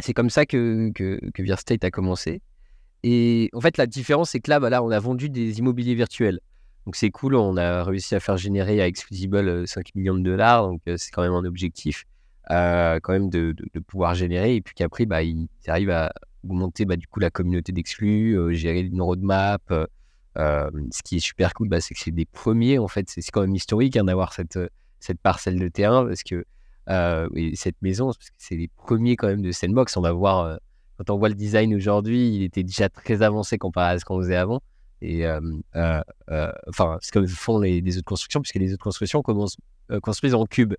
c'est 0.00 0.12
comme 0.12 0.30
ça 0.30 0.46
que, 0.46 0.90
que, 0.94 1.20
que 1.32 1.42
Virstate 1.42 1.84
a 1.84 1.90
commencé. 1.90 2.42
Et 3.02 3.50
en 3.52 3.60
fait, 3.60 3.76
la 3.76 3.86
différence, 3.86 4.30
c'est 4.30 4.40
que 4.40 4.50
là, 4.50 4.58
voilà, 4.58 4.82
on 4.82 4.90
a 4.90 4.98
vendu 4.98 5.28
des 5.30 5.58
immobiliers 5.58 5.94
virtuels. 5.94 6.40
Donc 6.86 6.96
c'est 6.96 7.10
cool, 7.10 7.34
on 7.34 7.56
a 7.56 7.82
réussi 7.84 8.14
à 8.14 8.20
faire 8.20 8.36
générer 8.36 8.82
à 8.82 8.86
Exclusible 8.86 9.66
5 9.66 9.94
millions 9.94 10.14
de 10.14 10.22
dollars, 10.22 10.68
donc 10.68 10.82
c'est 10.96 11.10
quand 11.10 11.22
même 11.22 11.32
un 11.32 11.44
objectif. 11.44 12.04
Euh, 12.50 13.00
quand 13.02 13.14
même 13.14 13.30
de, 13.30 13.54
de, 13.72 13.80
pouvoir 13.80 14.14
générer 14.14 14.56
et 14.56 14.60
puis 14.60 14.74
qu'après 14.74 15.06
bah, 15.06 15.22
ils 15.22 15.48
arrivent 15.66 15.88
à 15.88 16.12
augmenter 16.42 16.84
bah, 16.84 16.96
du 16.96 17.06
coup 17.06 17.18
la 17.18 17.30
communauté 17.30 17.72
d'exclus, 17.72 18.38
euh, 18.38 18.52
gérer 18.52 18.80
une 18.80 19.00
roadmap. 19.00 19.62
Euh, 20.36 20.70
ce 20.90 21.02
qui 21.02 21.16
est 21.16 21.20
super 21.20 21.54
cool, 21.54 21.68
bah, 21.68 21.80
c'est 21.80 21.94
que 21.94 22.00
c'est 22.00 22.10
des 22.10 22.26
premiers 22.26 22.78
en 22.78 22.88
fait, 22.88 23.08
c'est 23.08 23.22
quand 23.30 23.40
même 23.40 23.54
historique 23.54 23.96
hein, 23.96 24.04
d'avoir 24.04 24.34
cette, 24.34 24.58
cette 25.00 25.20
parcelle 25.20 25.58
de 25.58 25.68
terrain 25.68 26.04
parce 26.06 26.22
que 26.22 26.44
et 26.88 27.56
cette 27.56 27.80
maison, 27.82 28.06
parce 28.06 28.18
que 28.30 28.36
c'est 28.38 28.56
les 28.56 28.68
premiers 28.68 29.16
quand 29.16 29.28
même 29.28 29.42
de 29.42 29.52
Sandbox. 29.52 29.96
On 29.96 30.02
va 30.02 30.12
voir 30.12 30.58
quand 30.98 31.10
on 31.10 31.18
voit 31.18 31.28
le 31.28 31.34
design 31.34 31.74
aujourd'hui, 31.74 32.28
il 32.36 32.42
était 32.42 32.62
déjà 32.62 32.88
très 32.88 33.22
avancé 33.22 33.58
comparé 33.58 33.94
à 33.94 33.98
ce 33.98 34.04
qu'on 34.04 34.20
faisait 34.20 34.36
avant. 34.36 34.60
Et 35.00 35.26
enfin, 35.26 36.98
ce 37.00 37.10
que 37.10 37.26
font 37.26 37.58
les, 37.58 37.96
autres 37.96 38.04
constructions, 38.04 38.40
puisque 38.40 38.56
les 38.56 38.72
autres 38.72 38.84
constructions 38.84 39.22
commencent, 39.22 39.56
construisent 40.02 40.34
en 40.34 40.46
cube 40.46 40.74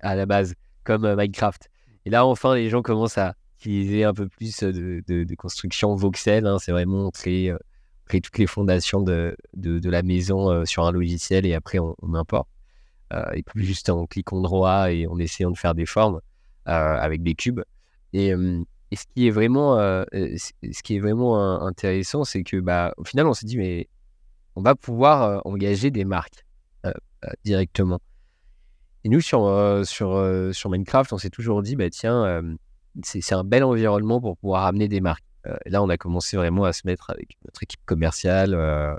à 0.00 0.14
la 0.14 0.26
base 0.26 0.54
comme 0.84 1.04
euh, 1.04 1.16
Minecraft. 1.16 1.68
Et 2.06 2.10
là, 2.10 2.24
enfin, 2.26 2.54
les 2.54 2.70
gens 2.70 2.82
commencent 2.82 3.18
à 3.18 3.34
utiliser 3.60 4.04
un 4.04 4.14
peu 4.14 4.28
plus 4.28 4.58
de, 4.60 5.02
de, 5.06 5.34
construction 5.34 5.94
voxel. 5.94 6.46
Hein. 6.46 6.58
C'est 6.58 6.72
vraiment 6.72 7.06
euh, 7.06 7.10
créer, 7.10 7.54
toutes 8.22 8.38
les 8.38 8.46
fondations 8.46 9.02
de, 9.02 9.36
de 9.54 9.90
la 9.90 10.02
maison 10.02 10.50
euh, 10.50 10.64
sur 10.64 10.86
un 10.86 10.92
logiciel 10.92 11.44
et 11.44 11.54
après 11.54 11.78
on, 11.78 11.94
importe. 12.14 12.48
Et 13.34 13.42
plus 13.42 13.64
juste 13.64 13.88
en 13.88 14.06
cliquant 14.06 14.40
droit 14.40 14.92
et 14.92 15.06
en 15.06 15.18
essayant 15.18 15.50
de 15.50 15.58
faire 15.58 15.74
des 15.74 15.86
formes 15.86 16.20
avec 16.64 17.22
des 17.22 17.34
cubes. 17.34 17.62
Et, 18.12 18.28
et, 18.28 18.96
ce 18.96 19.04
qui 19.14 19.26
est 19.26 19.30
vraiment, 19.30 19.76
ce 19.76 20.82
qui 20.82 20.96
est 20.96 21.00
vraiment 21.00 21.62
intéressant, 21.62 22.24
c'est 22.24 22.42
que 22.42 22.58
bah, 22.58 22.92
au 22.96 23.04
final, 23.04 23.26
on 23.26 23.34
s'est 23.34 23.46
dit, 23.46 23.56
mais 23.56 23.88
on 24.56 24.62
va 24.62 24.74
pouvoir 24.74 25.42
engager 25.46 25.90
des 25.90 26.04
marques 26.04 26.44
directement. 27.44 28.00
Et 29.04 29.08
nous, 29.08 29.20
sur, 29.20 29.46
euh, 29.46 29.84
sur, 29.84 30.16
euh, 30.16 30.52
sur 30.52 30.70
Minecraft, 30.70 31.12
on 31.12 31.18
s'est 31.18 31.30
toujours 31.30 31.62
dit, 31.62 31.76
bah, 31.76 31.88
tiens, 31.90 32.24
euh, 32.24 32.54
c'est 33.02 33.32
un 33.32 33.44
bel 33.44 33.62
environnement 33.64 34.20
pour 34.20 34.36
pouvoir 34.36 34.66
amener 34.66 34.88
des 34.88 35.00
marques. 35.00 35.24
Là, 35.64 35.82
on 35.82 35.88
a 35.88 35.96
commencé 35.96 36.36
vraiment 36.36 36.64
à 36.64 36.74
se 36.74 36.82
mettre 36.84 37.08
avec 37.08 37.38
notre 37.46 37.62
équipe 37.62 37.80
commerciale 37.86 38.54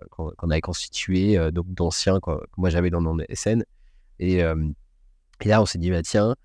qu'on 0.09 0.49
avait 0.49 0.61
constituée, 0.61 1.37
donc 1.51 1.67
d'anciens 1.67 2.19
que 2.19 2.31
moi 2.57 2.71
j'avais 2.71 2.89
dans 2.89 3.01
mon 3.01 3.19
SN. 3.31 3.63
Et, 4.19 4.39
et 4.39 5.47
là, 5.47 5.61
on 5.61 5.65
s'est 5.65 5.77
dit, 5.77 5.91
bah, 5.91 6.01
tiens, 6.03 6.35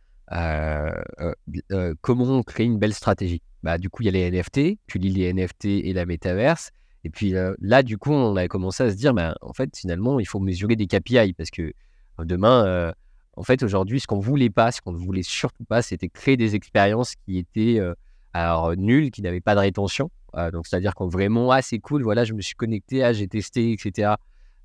comment 2.01 2.25
on 2.25 2.43
crée 2.43 2.65
une 2.65 2.79
belle 2.79 2.95
stratégie? 2.95 3.43
Bah, 3.63 3.79
Du 3.79 3.91
coup, 3.91 4.03
il 4.03 4.07
y 4.07 4.09
a 4.09 4.13
les 4.13 4.31
NFT, 4.31 4.79
tu 4.87 4.99
lis 4.99 5.11
les 5.11 5.33
NFT 5.33 5.65
et 5.67 5.93
la 5.93 6.07
métaverse. 6.07 6.71
Et 7.05 7.11
puis 7.11 7.35
là, 7.59 7.83
du 7.83 7.99
coup, 7.99 8.13
on 8.13 8.37
a 8.37 8.49
commencé 8.49 8.83
à 8.83 8.91
se 8.91 8.97
dire, 8.97 9.13
bah, 9.15 9.35
en 9.41 9.53
fait, 9.53 9.77
finalement, 9.77 10.21
il 10.21 10.27
faut 10.27 10.41
mesurer 10.41 10.77
des 10.77 10.87
KPI 10.87 11.33
parce 11.35 11.51
que 11.51 11.73
demain, 12.19 12.93
en 13.37 13.43
fait, 13.43 13.63
aujourd'hui, 13.63 14.01
ce 14.01 14.07
qu'on 14.07 14.21
voulait 14.21 14.51
pas, 14.51 14.71
ce 14.71 14.81
qu'on 14.81 14.93
ne 14.93 14.99
voulait 14.99 15.23
surtout 15.23 15.65
pas, 15.65 15.83
c'était 15.83 16.09
créer 16.09 16.37
des 16.37 16.55
expériences 16.55 17.15
qui 17.17 17.39
étaient 17.39 17.81
euh, 17.81 17.95
alors 18.33 18.77
nulles, 18.77 19.11
qui 19.11 19.23
n'avaient 19.23 19.41
pas 19.41 19.55
de 19.55 19.61
rétention. 19.61 20.11
Euh, 20.37 20.51
donc, 20.51 20.67
c'est-à-dire 20.67 20.95
qu'on 20.95 21.09
vraiment, 21.09 21.51
ah, 21.51 21.63
c'est 21.63 21.79
cool, 21.79 22.03
voilà, 22.03 22.25
je 22.25 22.33
me 22.33 22.41
suis 22.41 22.55
connecté, 22.55 23.03
ah, 23.03 23.13
j'ai 23.13 23.27
testé, 23.27 23.73
etc. 23.73 24.15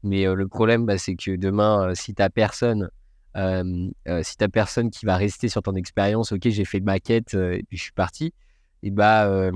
Mais 0.04 0.28
euh, 0.28 0.36
le 0.36 0.48
problème, 0.48 0.86
bah, 0.86 0.98
c'est 0.98 1.16
que 1.16 1.36
demain, 1.36 1.94
si 1.96 2.14
tu 2.14 2.24
personne, 2.34 2.90
si 3.36 4.38
tu 4.38 4.50
personne 4.50 4.90
qui 4.90 5.06
va 5.06 5.18
rester 5.18 5.50
sur 5.50 5.62
ton 5.62 5.76
expérience, 5.76 6.32
ok, 6.32 6.50
j'ai 6.50 6.66
fait 6.66 6.80
ma 6.80 7.00
quête 7.00 7.34
et 7.34 7.64
puis 7.68 7.78
je 7.78 7.84
suis 7.84 7.92
parti, 7.92 8.34
et 8.84 8.92
bah, 8.92 9.52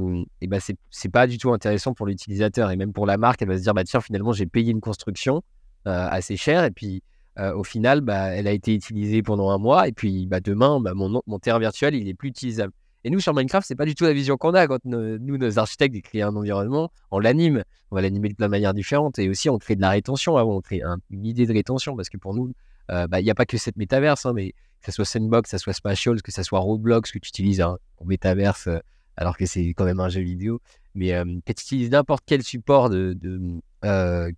bah 0.47 0.57
c'est 0.89 1.09
pas 1.09 1.27
du 1.27 1.37
tout 1.37 1.51
intéressant 1.51 1.93
pour 1.93 2.05
l'utilisateur. 2.05 2.71
Et 2.71 2.75
même 2.75 2.93
pour 2.93 3.05
la 3.05 3.17
marque, 3.17 3.41
elle 3.41 3.47
va 3.47 3.57
se 3.57 3.63
dire, 3.63 3.73
bah 3.73 3.83
tiens, 3.83 4.01
finalement, 4.01 4.33
j'ai 4.33 4.45
payé 4.45 4.71
une 4.71 4.81
construction 4.81 5.43
assez 5.85 6.37
chère 6.37 6.63
et 6.63 6.71
puis 6.71 7.03
au 7.37 7.63
final, 7.63 8.01
bah, 8.01 8.27
elle 8.27 8.47
a 8.47 8.51
été 8.51 8.75
utilisée 8.75 9.23
pendant 9.23 9.49
un 9.49 9.57
mois, 9.57 9.87
et 9.87 9.91
puis 9.91 10.27
bah, 10.27 10.39
demain, 10.39 10.79
bah, 10.79 10.93
mon, 10.93 11.21
mon 11.25 11.39
terrain 11.39 11.59
virtuel, 11.59 11.95
il 11.95 12.07
est 12.07 12.13
plus 12.13 12.29
utilisable. 12.29 12.73
Et 13.05 13.09
nous, 13.09 13.19
sur 13.19 13.33
Minecraft, 13.33 13.67
c'est 13.67 13.75
pas 13.75 13.83
du 13.85 13.95
tout 13.95 14.05
la 14.05 14.13
vision 14.13 14.37
qu'on 14.37 14.53
a 14.53 14.65
quand 14.65 14.79
nous, 14.85 15.37
nos 15.37 15.59
architectes, 15.59 15.99
créent 16.03 16.21
un 16.21 16.35
environnement, 16.35 16.89
on 17.11 17.19
l'anime, 17.19 17.63
on 17.91 17.95
va 17.95 18.01
l'animer 18.01 18.29
de 18.29 18.35
plein 18.35 18.45
de 18.45 18.51
manières 18.51 18.73
différentes, 18.73 19.19
et 19.19 19.27
aussi 19.27 19.49
on 19.49 19.57
crée 19.57 19.75
de 19.75 19.81
la 19.81 19.89
rétention. 19.89 20.37
Avant, 20.37 20.55
on 20.55 20.61
crée 20.61 20.81
une 21.09 21.25
idée 21.25 21.45
de 21.45 21.51
rétention, 21.51 21.97
parce 21.97 22.07
que 22.07 22.17
pour 22.17 22.33
nous, 22.33 22.53
il 22.89 23.23
n'y 23.23 23.29
a 23.29 23.35
pas 23.35 23.45
que 23.45 23.57
cette 23.57 23.77
métaverse, 23.77 24.25
hein, 24.25 24.33
mais 24.33 24.51
que 24.51 24.87
ce 24.87 24.91
soit 24.91 25.05
Sandbox, 25.05 25.49
que 25.51 25.57
ce 25.57 25.63
soit 25.63 25.73
Spatial, 25.73 26.21
que 26.21 26.31
ce 26.31 26.43
soit 26.43 26.59
Roblox, 26.59 27.11
que 27.11 27.19
tu 27.19 27.29
utilises 27.29 27.61
en 27.61 27.77
métaverse, 28.03 28.67
alors 29.15 29.37
que 29.37 29.45
c'est 29.45 29.69
quand 29.69 29.85
même 29.85 29.99
un 29.99 30.09
jeu 30.09 30.21
vidéo, 30.21 30.61
mais 30.95 31.09
que 31.09 31.53
tu 31.53 31.61
utilises 31.61 31.91
n'importe 31.91 32.23
quel 32.25 32.43
support 32.43 32.89
de, 32.89 33.17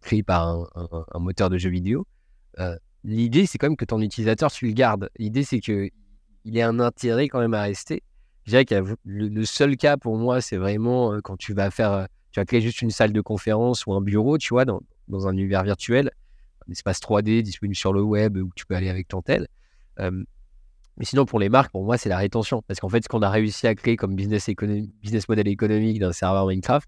créé 0.01 0.23
par 0.23 0.67
un, 0.75 1.19
moteur 1.19 1.49
de 1.49 1.57
jeu 1.57 1.69
vidéo, 1.69 2.05
l'idée 3.03 3.45
c'est 3.45 3.57
quand 3.57 3.67
même 3.67 3.77
que 3.77 3.85
ton 3.85 4.01
utilisateur, 4.01 4.51
tu 4.51 4.67
le 4.67 4.73
gardes. 4.73 5.09
L'idée 5.17 5.43
c'est 5.43 5.59
qu'il 5.59 5.91
ait 6.45 6.61
un 6.61 6.79
intérêt 6.79 7.27
quand 7.27 7.39
même 7.39 7.53
à 7.53 7.63
rester. 7.63 8.03
Je 8.45 8.51
dirais 8.51 8.65
que 8.65 8.95
le, 9.03 9.45
seul 9.45 9.75
cas 9.75 9.97
pour 9.97 10.17
moi, 10.17 10.39
c'est 10.41 10.57
vraiment 10.57 11.19
quand 11.23 11.37
tu 11.37 11.53
vas 11.53 11.71
faire, 11.71 12.07
tu 12.31 12.39
vas 12.39 12.45
créer 12.45 12.61
juste 12.61 12.81
une 12.81 12.91
salle 12.91 13.11
de 13.11 13.21
conférence 13.21 13.85
ou 13.87 13.93
un 13.93 14.01
bureau, 14.01 14.37
tu 14.37 14.49
vois, 14.49 14.65
dans, 14.65 14.81
un 15.27 15.33
univers 15.33 15.63
virtuel, 15.63 16.11
espace 16.71 16.99
3D 16.99 17.41
disponible 17.41 17.75
sur 17.75 17.93
le 17.93 18.01
web 18.01 18.37
où 18.37 18.49
tu 18.55 18.65
peux 18.65 18.75
aller 18.75 18.89
avec 18.89 19.07
ton 19.07 19.21
tel. 19.21 19.47
Mais 20.97 21.05
sinon, 21.05 21.25
pour 21.25 21.39
les 21.39 21.49
marques, 21.49 21.71
pour 21.71 21.83
moi, 21.83 21.97
c'est 21.97 22.09
la 22.09 22.17
rétention. 22.17 22.61
Parce 22.67 22.79
qu'en 22.79 22.89
fait, 22.89 23.03
ce 23.03 23.09
qu'on 23.09 23.21
a 23.21 23.29
réussi 23.29 23.67
à 23.67 23.75
créer 23.75 23.97
comme 23.97 24.15
business, 24.15 24.49
business 25.01 25.27
model 25.27 25.47
économique 25.47 25.99
d'un 25.99 26.13
serveur 26.13 26.47
Minecraft, 26.47 26.87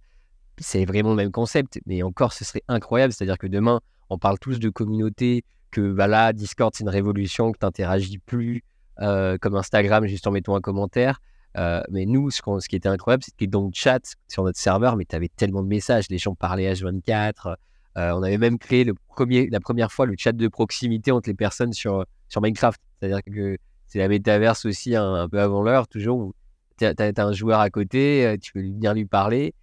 c'est 0.59 0.85
vraiment 0.85 1.09
le 1.09 1.17
même 1.17 1.31
concept. 1.31 1.79
Mais 1.85 2.03
encore, 2.03 2.31
ce 2.33 2.45
serait 2.45 2.63
incroyable. 2.67 3.11
C'est-à-dire 3.11 3.37
que 3.37 3.47
demain, 3.47 3.81
on 4.09 4.17
parle 4.17 4.39
tous 4.39 4.59
de 4.59 4.69
communauté, 4.69 5.43
que 5.71 5.81
voilà, 5.81 6.31
Discord, 6.31 6.73
c'est 6.73 6.83
une 6.83 6.89
révolution, 6.89 7.51
que 7.51 7.59
tu 7.59 7.65
n'interagis 7.65 8.19
plus 8.19 8.63
euh, 9.01 9.37
comme 9.39 9.55
Instagram, 9.55 10.07
juste 10.07 10.25
en 10.25 10.31
mettant 10.31 10.55
un 10.55 10.61
commentaire. 10.61 11.19
Euh, 11.57 11.81
mais 11.89 12.05
nous, 12.05 12.31
ce, 12.31 12.41
ce, 12.59 12.69
qui 12.69 12.77
était 12.77 12.87
incroyable, 12.87 13.23
c'était 13.23 13.47
dans 13.47 13.65
le 13.65 13.71
chat 13.73 14.15
sur 14.27 14.43
notre 14.43 14.59
serveur, 14.59 14.95
mais 14.95 15.03
tu 15.03 15.15
avais 15.15 15.27
tellement 15.27 15.63
de 15.63 15.67
messages. 15.67 16.05
Les 16.09 16.17
gens 16.17 16.33
parlaient 16.33 16.71
H24. 16.71 17.55
Euh, 17.97 18.11
on 18.11 18.21
avait 18.21 18.37
même 18.37 18.59
créé 18.59 18.83
la 18.85 19.59
première 19.59 19.91
fois 19.91 20.05
le 20.05 20.15
chat 20.17 20.31
de 20.31 20.47
proximité 20.47 21.11
entre 21.11 21.29
les 21.29 21.35
personnes 21.35 21.73
sur, 21.73 22.05
Minecraft. 22.39 22.79
C'est-à-dire 22.99 23.21
que 23.23 23.57
c'est 23.87 23.99
la 23.99 24.07
métaverse 24.07 24.65
aussi 24.65 24.95
un, 24.95 25.27
peu 25.29 25.39
avant 25.39 25.63
l'heure, 25.63 25.87
toujours. 25.87 26.33
Tu 26.77 26.85
as, 26.85 26.93
un 27.17 27.33
joueur 27.33 27.59
à 27.59 27.69
côté, 27.71 28.25
euh, 28.25 28.37
tu 28.39 28.53
peux 28.53 28.61
venir 28.61 28.93
lui 28.93 29.05
parler. 29.05 29.55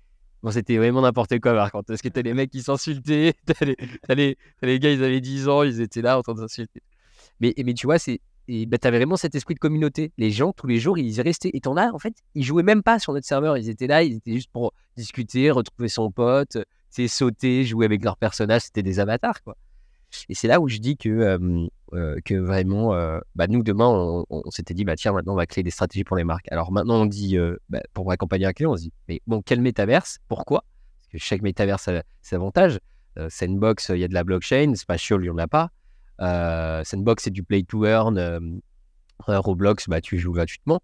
Bon, 0.42 0.50
c'était 0.50 0.76
vraiment 0.76 1.02
n'importe 1.02 1.38
quoi 1.38 1.54
par 1.54 1.70
contre, 1.70 1.86
parce 1.86 2.02
que 2.02 2.08
t'as 2.08 2.22
les 2.22 2.34
mecs 2.34 2.50
qui 2.50 2.62
s'insultaient, 2.62 3.34
t'as 3.46 3.64
les, 3.64 3.76
les, 4.08 4.36
les, 4.62 4.78
gars, 4.80 4.90
ils 4.90 5.02
avaient 5.04 5.20
10 5.20 5.48
ans, 5.48 5.62
ils 5.62 5.80
étaient 5.80 6.02
là 6.02 6.18
en 6.18 6.22
train 6.22 6.34
de 6.34 6.40
s'insulter. 6.40 6.82
Mais, 7.40 7.54
mais 7.64 7.72
tu 7.72 7.86
vois, 7.86 7.98
c'est, 7.98 8.20
et 8.48 8.66
bah, 8.66 8.78
t'avais 8.78 8.98
vraiment 8.98 9.16
cet 9.16 9.34
esprit 9.34 9.54
de 9.54 9.58
communauté. 9.58 10.12
Les 10.18 10.30
gens, 10.30 10.52
tous 10.52 10.66
les 10.66 10.78
jours, 10.78 10.98
ils 10.98 11.20
restaient. 11.20 11.50
Et 11.54 11.60
t'en 11.60 11.76
as, 11.76 11.92
en 11.92 11.98
fait, 11.98 12.14
ils 12.34 12.44
jouaient 12.44 12.62
même 12.62 12.82
pas 12.82 12.98
sur 12.98 13.12
notre 13.12 13.26
serveur. 13.26 13.56
Ils 13.56 13.70
étaient 13.70 13.86
là, 13.86 14.02
ils 14.02 14.16
étaient 14.16 14.34
juste 14.34 14.50
pour 14.52 14.74
discuter, 14.96 15.50
retrouver 15.50 15.88
son 15.88 16.10
pote, 16.10 16.58
sauter, 17.08 17.64
jouer 17.64 17.86
avec 17.86 18.04
leur 18.04 18.16
personnage. 18.16 18.62
C'était 18.62 18.82
des 18.82 19.00
avatars, 19.00 19.42
quoi. 19.42 19.56
Et 20.28 20.34
c'est 20.34 20.48
là 20.48 20.60
où 20.60 20.68
je 20.68 20.78
dis 20.78 20.96
que, 20.96 21.38
que 22.24 22.34
vraiment, 22.34 22.90
bah, 23.34 23.46
nous, 23.48 23.62
demain, 23.62 24.24
on, 24.30 24.50
s'était 24.50 24.74
dit, 24.74 24.84
bah, 24.84 24.94
tiens, 24.96 25.12
maintenant, 25.12 25.32
on 25.32 25.36
va 25.36 25.46
créer 25.46 25.64
des 25.64 25.70
stratégies 25.70 26.04
pour 26.04 26.16
les 26.16 26.24
marques. 26.24 26.46
Alors 26.52 26.70
maintenant, 26.70 27.02
on 27.02 27.06
dit, 27.06 27.36
bah, 27.68 27.80
pour 27.92 28.10
accompagner 28.12 28.46
un 28.46 28.52
client, 28.52 28.72
on 28.72 28.76
se 28.76 28.82
dit, 28.82 28.92
mais 29.08 29.20
bon, 29.26 29.42
quel 29.42 29.60
métaverse? 29.60 30.18
Pourquoi? 30.28 30.64
Parce 31.00 31.08
que 31.08 31.18
chaque 31.18 31.42
métaverse 31.42 31.88
a 31.88 32.02
ses 32.22 32.36
avantages. 32.36 32.78
Sandbox, 33.28 33.90
il 33.90 33.98
y 33.98 34.04
a 34.04 34.08
de 34.08 34.14
la 34.14 34.24
blockchain. 34.24 34.74
Spatial, 34.76 35.20
il 35.20 35.24
n'y 35.24 35.30
en 35.30 35.38
a 35.38 35.48
pas. 35.48 35.70
Sandbox, 36.84 37.24
c'est 37.24 37.30
du 37.30 37.42
play 37.42 37.64
to 37.64 37.84
earn. 37.84 38.60
Roblox, 39.26 39.88
bah, 39.88 40.00
tu 40.00 40.18
joues 40.18 40.32
gratuitement. 40.32 40.80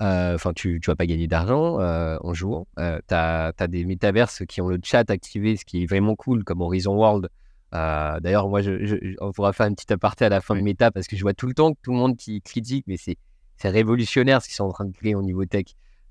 Enfin, 0.00 0.52
tu 0.54 0.74
ne 0.74 0.86
vas 0.86 0.96
pas 0.96 1.06
gagner 1.06 1.26
d'argent 1.26 1.78
en 1.78 2.34
jouant. 2.34 2.66
tu 2.76 3.14
as, 3.14 3.52
des 3.68 3.84
métaverses 3.84 4.44
qui 4.46 4.60
ont 4.60 4.68
le 4.68 4.78
chat 4.82 5.10
activé, 5.10 5.56
ce 5.56 5.64
qui 5.64 5.82
est 5.82 5.86
vraiment 5.86 6.16
cool, 6.16 6.44
comme 6.44 6.62
Horizon 6.62 6.94
World, 6.94 7.28
euh, 7.74 8.18
d'ailleurs, 8.20 8.48
moi, 8.48 8.62
je, 8.62 9.14
on 9.20 9.32
pourra 9.32 9.52
faire 9.52 9.66
une 9.66 9.74
petite 9.74 9.92
aparté 9.92 10.24
à 10.24 10.28
la 10.28 10.40
fin 10.40 10.56
de 10.56 10.60
méta 10.60 10.90
parce 10.90 11.06
que 11.06 11.16
je 11.16 11.22
vois 11.22 11.34
tout 11.34 11.46
le 11.46 11.54
temps 11.54 11.72
que 11.72 11.78
tout 11.82 11.92
le 11.92 11.98
monde 11.98 12.16
qui 12.16 12.40
critique, 12.42 12.84
mais 12.86 12.96
c'est 12.96 13.16
révolutionnaire 13.62 14.42
ce 14.42 14.48
qu'ils 14.48 14.56
sont 14.56 14.64
en 14.64 14.72
train 14.72 14.86
de 14.86 14.92
créer 14.92 15.14
au 15.14 15.22
niveau 15.22 15.44
tech. 15.44 15.66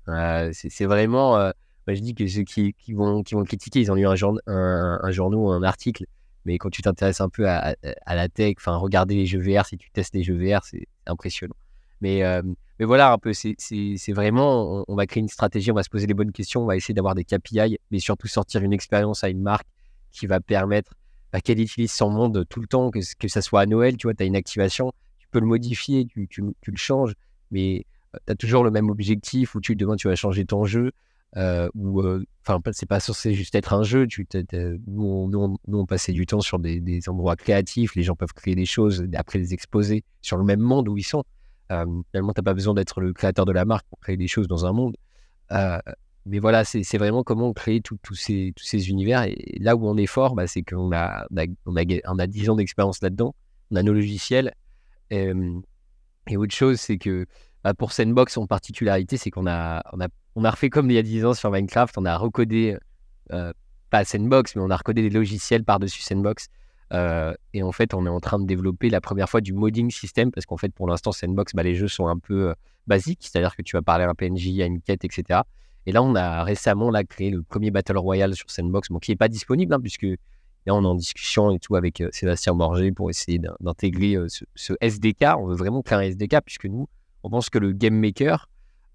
Euh, 0.08 0.50
c'est 0.52 0.86
vraiment. 0.86 1.36
Euh, 1.36 1.50
moi, 1.86 1.94
je 1.94 2.00
dis 2.00 2.14
que 2.14 2.26
ceux 2.26 2.42
qui, 2.42 2.74
qui, 2.74 2.92
vont, 2.92 3.22
qui 3.22 3.34
vont 3.34 3.44
critiquer, 3.44 3.80
ils 3.80 3.90
ont 3.90 3.94
lu 3.94 4.06
un, 4.06 4.14
jour, 4.14 4.38
un, 4.46 5.00
un 5.02 5.10
journal 5.10 5.38
ou 5.38 5.50
un 5.50 5.62
article. 5.62 6.04
Mais 6.46 6.56
quand 6.56 6.70
tu 6.70 6.80
t'intéresses 6.80 7.20
un 7.20 7.28
peu 7.28 7.48
à, 7.48 7.74
à, 8.06 8.14
la 8.14 8.28
tech, 8.28 8.54
enfin, 8.56 8.76
regarder 8.76 9.14
les 9.14 9.26
jeux 9.26 9.40
VR, 9.40 9.66
si 9.66 9.76
tu 9.76 9.90
testes 9.90 10.14
les 10.14 10.22
jeux 10.22 10.36
VR, 10.36 10.64
c'est 10.64 10.86
impressionnant. 11.06 11.56
Mais, 12.00 12.22
mais 12.80 12.86
voilà, 12.86 13.12
un 13.12 13.18
peu, 13.18 13.32
c'est 13.34 14.12
vraiment, 14.12 14.84
on, 14.88 14.96
va 14.96 15.06
créer 15.06 15.20
une 15.20 15.28
stratégie, 15.28 15.70
on 15.70 15.74
va 15.74 15.82
se 15.82 15.90
poser 15.90 16.06
les 16.06 16.14
bonnes 16.14 16.32
questions, 16.32 16.62
on 16.62 16.66
va 16.66 16.76
essayer 16.76 16.94
d'avoir 16.94 17.14
des 17.14 17.24
KPI, 17.24 17.78
mais 17.90 17.98
surtout 17.98 18.26
sortir 18.26 18.62
une 18.62 18.72
expérience 18.72 19.22
à 19.22 19.28
une 19.28 19.42
marque 19.42 19.66
qui 20.12 20.26
va 20.26 20.40
permettre 20.40 20.94
bah, 21.32 21.40
qu'elle 21.40 21.60
utilise 21.60 21.92
son 21.92 22.10
monde 22.10 22.44
tout 22.48 22.60
le 22.60 22.66
temps, 22.66 22.90
que, 22.90 23.00
que 23.18 23.28
ça 23.28 23.42
soit 23.42 23.60
à 23.60 23.66
Noël, 23.66 23.96
tu 23.96 24.06
vois, 24.06 24.14
tu 24.14 24.22
as 24.22 24.26
une 24.26 24.34
activation, 24.34 24.92
tu 25.18 25.28
peux 25.30 25.40
le 25.40 25.46
modifier, 25.46 26.06
tu, 26.06 26.26
tu, 26.28 26.42
le 26.42 26.76
changes, 26.76 27.14
mais 27.50 27.86
euh, 28.14 28.18
tu 28.26 28.32
as 28.32 28.34
toujours 28.34 28.64
le 28.64 28.70
même 28.70 28.90
objectif 28.90 29.54
où 29.54 29.60
tu 29.60 29.76
demain 29.76 29.96
tu 29.96 30.08
vas 30.08 30.16
changer 30.16 30.44
ton 30.44 30.64
jeu. 30.64 30.92
Euh, 31.36 31.68
euh, 31.76 32.24
enfin 32.44 32.60
c'est 32.72 32.88
pas 32.88 32.98
censé 32.98 33.34
juste 33.34 33.54
être 33.54 33.72
un 33.72 33.84
jeu 33.84 34.08
tu 34.08 34.26
nous 34.88 35.28
on, 35.32 35.56
nous, 35.68 35.86
passait 35.86 36.10
du 36.10 36.26
temps 36.26 36.40
sur 36.40 36.58
des, 36.58 36.80
des, 36.80 37.08
endroits 37.08 37.36
créatifs 37.36 37.94
les 37.94 38.02
gens 38.02 38.16
peuvent 38.16 38.32
créer 38.32 38.56
des 38.56 38.64
choses 38.64 39.06
après 39.14 39.38
les 39.38 39.54
exposer 39.54 40.02
sur 40.22 40.38
le 40.38 40.42
même 40.42 40.58
monde 40.58 40.88
où 40.88 40.98
ils 40.98 41.04
sont 41.04 41.22
euh, 41.70 41.86
finalement 42.10 42.32
t'as 42.32 42.42
pas 42.42 42.54
besoin 42.54 42.74
d'être 42.74 43.00
le 43.00 43.12
créateur 43.12 43.44
de 43.44 43.52
la 43.52 43.64
marque 43.64 43.86
pour 43.88 44.00
créer 44.00 44.16
des 44.16 44.28
choses 44.28 44.48
dans 44.48 44.66
un 44.66 44.72
monde 44.72 44.96
euh, 45.52 45.78
mais 46.26 46.38
voilà, 46.38 46.64
c'est 46.64 46.98
vraiment 46.98 47.22
comment 47.22 47.52
créer 47.52 47.80
tous 47.80 47.98
ces, 48.14 48.52
tous 48.54 48.64
ces 48.64 48.90
univers. 48.90 49.22
Et 49.22 49.56
là 49.58 49.74
où 49.74 49.86
on 49.88 49.96
est 49.96 50.06
fort, 50.06 50.34
bah, 50.34 50.46
c'est 50.46 50.62
qu'on 50.62 50.92
a, 50.92 51.26
on 51.66 51.76
a, 51.76 51.84
on 52.06 52.18
a, 52.18 52.26
10 52.26 52.50
ans 52.50 52.56
d'expérience 52.56 53.00
là-dedans. 53.00 53.34
On 53.70 53.76
a 53.76 53.82
nos 53.82 53.94
logiciels. 53.94 54.54
Et, 55.10 55.32
et 56.28 56.36
autre 56.36 56.54
chose, 56.54 56.78
c'est 56.78 56.98
que 56.98 57.26
bah, 57.64 57.74
pour 57.74 57.92
Sandbox, 57.92 58.36
en 58.36 58.46
particularité, 58.46 59.16
c'est 59.16 59.30
qu'on 59.30 59.46
a, 59.46 59.82
on 59.92 60.00
a, 60.00 60.08
on 60.36 60.44
a 60.44 60.50
refait 60.50 60.70
comme 60.70 60.90
il 60.90 60.94
y 60.94 60.98
a 60.98 61.02
10 61.02 61.24
ans 61.24 61.34
sur 61.34 61.50
Minecraft. 61.50 61.96
On 61.96 62.04
a 62.04 62.16
recodé, 62.16 62.76
euh, 63.32 63.52
pas 63.88 64.04
Sandbox, 64.04 64.54
mais 64.56 64.62
on 64.62 64.70
a 64.70 64.76
recodé 64.76 65.02
des 65.02 65.10
logiciels 65.10 65.64
par-dessus 65.64 66.02
Sandbox. 66.02 66.48
Euh, 66.92 67.34
et 67.54 67.62
en 67.62 67.72
fait, 67.72 67.94
on 67.94 68.04
est 68.06 68.10
en 68.10 68.20
train 68.20 68.38
de 68.38 68.46
développer 68.46 68.90
la 68.90 69.00
première 69.00 69.28
fois 69.28 69.40
du 69.40 69.52
modding 69.52 69.90
système 69.90 70.30
parce 70.32 70.46
qu'en 70.46 70.56
fait, 70.56 70.72
pour 70.72 70.88
l'instant, 70.88 71.12
Sandbox, 71.12 71.54
bah, 71.54 71.62
les 71.62 71.74
jeux 71.74 71.88
sont 71.88 72.08
un 72.08 72.18
peu 72.18 72.48
euh, 72.48 72.54
basiques, 72.86 73.20
c'est-à-dire 73.22 73.54
que 73.56 73.62
tu 73.62 73.76
vas 73.76 73.82
parler 73.82 74.04
à 74.04 74.10
un 74.10 74.14
PNJ, 74.14 74.60
à 74.60 74.66
une 74.66 74.80
quête, 74.80 75.04
etc. 75.04 75.40
Et 75.86 75.92
là, 75.92 76.02
on 76.02 76.14
a 76.14 76.42
récemment 76.42 76.90
là, 76.90 77.04
créé 77.04 77.30
le 77.30 77.42
premier 77.42 77.70
Battle 77.70 77.96
Royale 77.96 78.34
sur 78.34 78.50
Sandbox, 78.50 78.88
qui 79.02 79.12
n'est 79.12 79.16
pas 79.16 79.28
disponible, 79.28 79.72
hein, 79.72 79.80
puisque 79.80 80.02
là, 80.02 80.74
on 80.74 80.82
est 80.82 80.86
en 80.86 80.96
discussion 80.96 81.52
et 81.52 81.58
tout 81.58 81.76
avec 81.76 82.00
euh, 82.00 82.08
Sébastien 82.12 82.54
Morger 82.54 82.90
pour 82.90 83.08
essayer 83.08 83.38
d'intégrer 83.60 84.16
ce, 84.26 84.74
SDK. 84.80 85.26
On 85.38 85.46
veut 85.46 85.56
vraiment 85.56 85.82
créer 85.82 85.98
un 85.98 86.02
SDK, 86.02 86.40
puisque 86.44 86.66
nous, 86.66 86.88
on 87.22 87.30
pense 87.30 87.50
que 87.50 87.58
le 87.58 87.72
Game 87.72 87.94
Maker, 87.94 88.48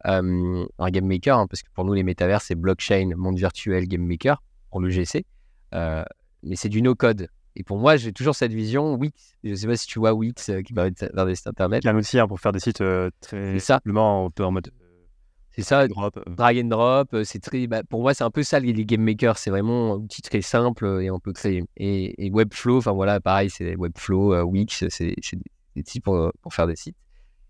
un 0.04 0.68
Game 0.92 1.08
Maker, 1.08 1.40
hein, 1.40 1.48
parce 1.48 1.64
que 1.64 1.70
pour 1.74 1.86
nous, 1.86 1.94
les 1.94 2.04
métavers, 2.04 2.42
c'est 2.42 2.54
blockchain, 2.54 3.12
monde 3.16 3.38
virtuel, 3.38 3.88
Game 3.88 4.06
Maker, 4.06 4.44
pour 4.70 4.80
le 4.82 4.90
GC, 4.90 5.26
mais 5.72 6.56
c'est 6.56 6.70
du 6.70 6.82
no-code. 6.84 7.30
Et 7.56 7.63
pour 7.63 7.78
moi, 7.78 7.96
j'ai 7.96 8.12
toujours 8.12 8.36
cette 8.36 8.54
vision, 8.54 8.96
Wix, 8.96 9.36
je 9.44 9.52
ne 9.52 9.56
sais 9.56 9.68
pas 9.68 9.78
si 9.78 9.88
tu 9.88 10.00
vois 10.00 10.13
Wix 10.13 10.52
qui 10.65 10.74
va 10.74 10.89
vers 10.89 11.26
des 11.26 11.36
sites 11.36 11.48
internet. 11.48 11.86
A 11.86 11.91
un 11.91 11.96
outil 11.96 12.20
hein, 12.20 12.28
pour 12.28 12.39
faire 12.39 12.52
des 12.52 12.60
sites 12.60 12.84
très 13.22 13.60
simplement 13.60 14.30
en 14.39 14.52
mode 14.52 14.72
c'est 15.56 15.62
ça, 15.62 15.88
drop, 15.88 16.18
euh. 16.18 16.24
drag 16.28 16.58
and 16.58 16.68
drop. 16.68 17.13
Euh, 17.13 17.24
c'est 17.24 17.39
très, 17.39 17.65
bah, 17.68 17.82
pour 17.84 18.02
moi, 18.02 18.13
c'est 18.13 18.26
un 18.26 18.30
peu 18.30 18.44
ça 18.44 18.60
les, 18.60 18.74
game 18.86 19.02
makers. 19.02 19.38
C'est 19.38 19.50
vraiment 19.50 19.94
un 19.94 19.98
outil 19.98 20.22
très 20.22 20.41
simple 20.41 20.86
euh, 20.86 21.00
et 21.02 21.10
on 21.10 21.20
peut 21.20 21.32
créer. 21.32 21.64
Et, 21.78 22.30
Webflow, 22.30 22.80
enfin 22.80 22.91
voilà, 22.91 23.22
pareil, 23.22 23.49
c'est 23.49 23.76
Webflow, 23.76 24.43
Wix, 24.43 24.84
c'est 24.89 25.16
des 25.76 25.84
sites 25.86 26.03
pour, 26.03 26.32
pour, 26.41 26.53
faire 26.53 26.68
des 26.68 26.76
sites. 26.76 26.97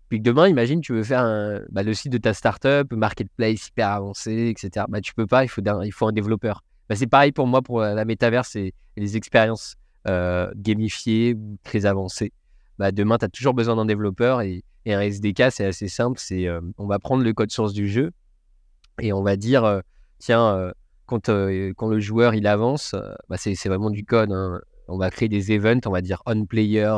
Puis 0.08 0.20
demain, 0.20 0.46
imagine, 0.46 0.80
tu 0.80 0.92
veux 0.92 1.02
faire 1.02 1.20
un, 1.20 1.60
bah, 1.70 1.82
le 1.82 1.94
site 1.94 2.12
de 2.12 2.18
ta 2.18 2.32
startup, 2.32 2.92
marketplace 2.92 3.68
hyper 3.68 3.88
avancé, 3.88 4.54
etc. 4.56 4.86
Bah, 4.88 5.00
tu 5.00 5.12
peux 5.12 5.26
pas, 5.26 5.44
il 5.44 5.48
faut, 5.48 5.62
il 5.82 5.92
faut 5.92 6.06
un 6.06 6.12
développeur. 6.12 6.62
Bah, 6.88 6.94
c'est 6.94 7.08
pareil 7.08 7.32
pour 7.32 7.48
moi 7.48 7.60
pour 7.60 7.80
la 7.80 8.04
métaverse 8.04 8.54
et, 8.54 8.72
les 8.98 9.18
expériences 9.18 9.74
gamifiées 10.06 11.34
ou 11.34 11.58
très 11.64 11.84
avancées. 11.84 12.32
Bah, 12.78 12.92
demain, 12.92 13.18
tu 13.18 13.24
as 13.24 13.28
toujours 13.28 13.54
besoin 13.54 13.76
d'un 13.76 13.86
développeur 13.86 14.42
et, 14.42 14.62
un 14.88 15.00
SDK, 15.00 15.50
c'est 15.50 15.64
assez 15.64 15.88
simple. 15.88 16.20
C'est 16.20 16.46
euh, 16.46 16.60
on 16.78 16.86
va 16.86 17.00
prendre 17.00 17.24
le 17.24 17.32
code 17.32 17.50
source 17.50 17.72
du 17.72 17.88
jeu 17.88 18.12
et 19.00 19.12
on 19.12 19.24
va 19.24 19.36
dire 19.36 19.64
euh, 19.64 19.80
tiens, 20.20 20.54
euh, 20.56 20.72
quand, 21.06 21.28
quand 21.76 21.88
le 21.88 21.98
joueur 21.98 22.34
il 22.34 22.46
avance, 22.46 22.94
bah, 23.28 23.36
c'est 23.36 23.56
vraiment 23.66 23.90
du 23.90 24.04
code. 24.04 24.30
Hein. 24.30 24.60
On 24.86 24.96
va 24.96 25.10
créer 25.10 25.28
des 25.28 25.50
events, 25.50 25.80
on 25.86 25.90
va 25.90 26.02
dire 26.02 26.22
on 26.26 26.44
player 26.46 26.88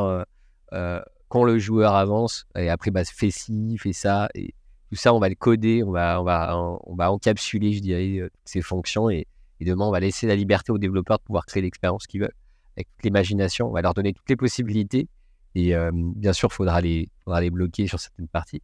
quand 1.29 1.43
le 1.43 1.59
joueur 1.59 1.95
avance 1.95 2.45
et 2.55 2.69
après 2.69 2.91
bah, 2.91 3.03
fais 3.05 3.31
ci, 3.31 3.75
fais 3.79 3.93
ça 3.93 4.29
et 4.35 4.53
tout 4.89 4.95
ça 4.95 5.13
on 5.13 5.19
va 5.19 5.29
le 5.29 5.35
coder, 5.35 5.83
on 5.83 5.91
va 5.91 6.21
on 6.21 6.23
va 6.23 6.57
on 6.57 6.95
va 6.95 7.11
encapsuler 7.11 7.73
je 7.73 7.81
dirais 7.81 8.29
ces 8.45 8.61
fonctions 8.61 9.09
et, 9.09 9.27
et 9.59 9.65
demain 9.65 9.85
on 9.85 9.91
va 9.91 9.99
laisser 9.99 10.27
la 10.27 10.35
liberté 10.35 10.71
aux 10.71 10.79
développeurs 10.79 11.19
de 11.19 11.23
pouvoir 11.23 11.45
créer 11.45 11.61
l'expérience 11.61 12.07
qu'ils 12.07 12.21
veulent 12.21 12.33
avec 12.79 12.87
l'imagination. 13.03 13.67
On 13.67 13.71
va 13.71 13.81
leur 13.81 13.93
donner 13.93 14.13
toutes 14.13 14.29
les 14.29 14.35
possibilités 14.35 15.07
Et 15.55 15.73
bien 15.91 16.33
sûr, 16.33 16.49
il 16.51 16.55
faudra 16.55 16.81
les, 16.81 17.09
faudra 17.23 17.41
les 17.41 17.49
bloquer 17.49 17.87
sur 17.87 17.99
certaines 17.99 18.27
parties. 18.27 18.61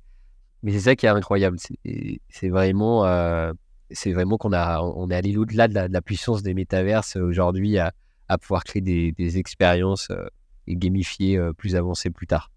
Mais 0.63 0.71
c'est 0.71 0.79
ça 0.79 0.95
qui 0.95 1.05
est 1.05 1.09
incroyable. 1.09 1.57
C'est 2.29 2.49
vraiment, 2.49 3.05
c'est 3.91 4.13
vraiment 4.13 4.37
qu'on 4.37 4.53
a, 4.53 4.81
on 4.81 5.09
est 5.09 5.15
allé 5.15 5.37
au-delà 5.37 5.67
de, 5.67 5.73
la, 5.73 6.01
puissance 6.01 6.41
des 6.43 6.53
métaverses 6.53 7.17
aujourd'hui 7.17 7.77
à, 7.77 7.91
à, 8.29 8.37
pouvoir 8.37 8.63
créer 8.63 8.81
des, 8.81 9.11
des 9.11 9.37
expériences 9.37 10.09
et 10.67 10.75
gamifier 10.75 11.39
plus 11.57 11.75
avancées 11.75 12.09
plus 12.09 12.27
tard. 12.27 12.51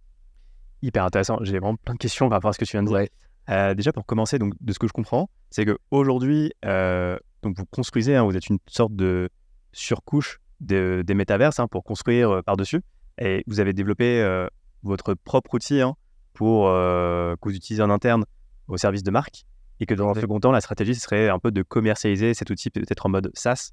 Hyper 0.83 1.05
intéressant. 1.05 1.39
J'ai 1.43 1.59
vraiment 1.59 1.77
plein 1.77 1.95
de 1.95 1.99
questions 1.99 2.29
par 2.29 2.37
rapport 2.37 2.51
à 2.51 2.53
ce 2.53 2.59
que 2.59 2.65
tu 2.65 2.73
viens 2.73 2.85
de 2.85 2.89
dire. 2.89 3.75
déjà, 3.75 3.93
pour 3.93 4.07
commencer, 4.07 4.39
donc, 4.39 4.55
de 4.61 4.73
ce 4.73 4.79
que 4.79 4.87
je 4.87 4.93
comprends, 4.93 5.29
c'est 5.51 5.67
qu'aujourd'hui, 5.67 6.53
donc 6.63 7.57
vous 7.57 7.67
construisez, 7.67 8.17
hein, 8.17 8.25
vous 8.25 8.37
êtes 8.37 8.49
une 8.49 8.59
sorte 8.69 8.95
de 8.95 9.29
surcouche 9.73 10.41
des 10.61 11.15
métaverses 11.15 11.61
hein, 11.61 11.69
pour 11.69 11.85
construire 11.85 12.43
par-dessus. 12.45 12.83
Et 13.21 13.43
vous 13.47 13.61
avez 13.61 13.73
développé 13.73 14.47
votre 14.83 15.15
propre 15.15 15.55
outil 15.55 15.81
hein, 15.81 15.95
pour 16.35 16.67
que 16.67 17.37
vous 17.43 17.55
utilisez 17.55 17.83
en 17.83 17.91
interne 17.91 18.25
au 18.69 18.77
service 18.77 19.03
de 19.03 19.11
marque. 19.11 19.45
Et 19.81 19.87
que 19.87 19.95
dans 19.95 20.09
un 20.09 20.15
second 20.15 20.41
temps, 20.41 20.51
la 20.51 20.61
stratégie 20.61 20.95
ce 20.95 21.01
serait 21.01 21.29
un 21.29 21.39
peu 21.39 21.51
de 21.51 21.63
commercialiser 21.63 22.35
cet 22.35 22.51
outil 22.51 22.71
peut-être 22.71 23.07
en 23.07 23.09
mode 23.09 23.31
SaaS 23.35 23.71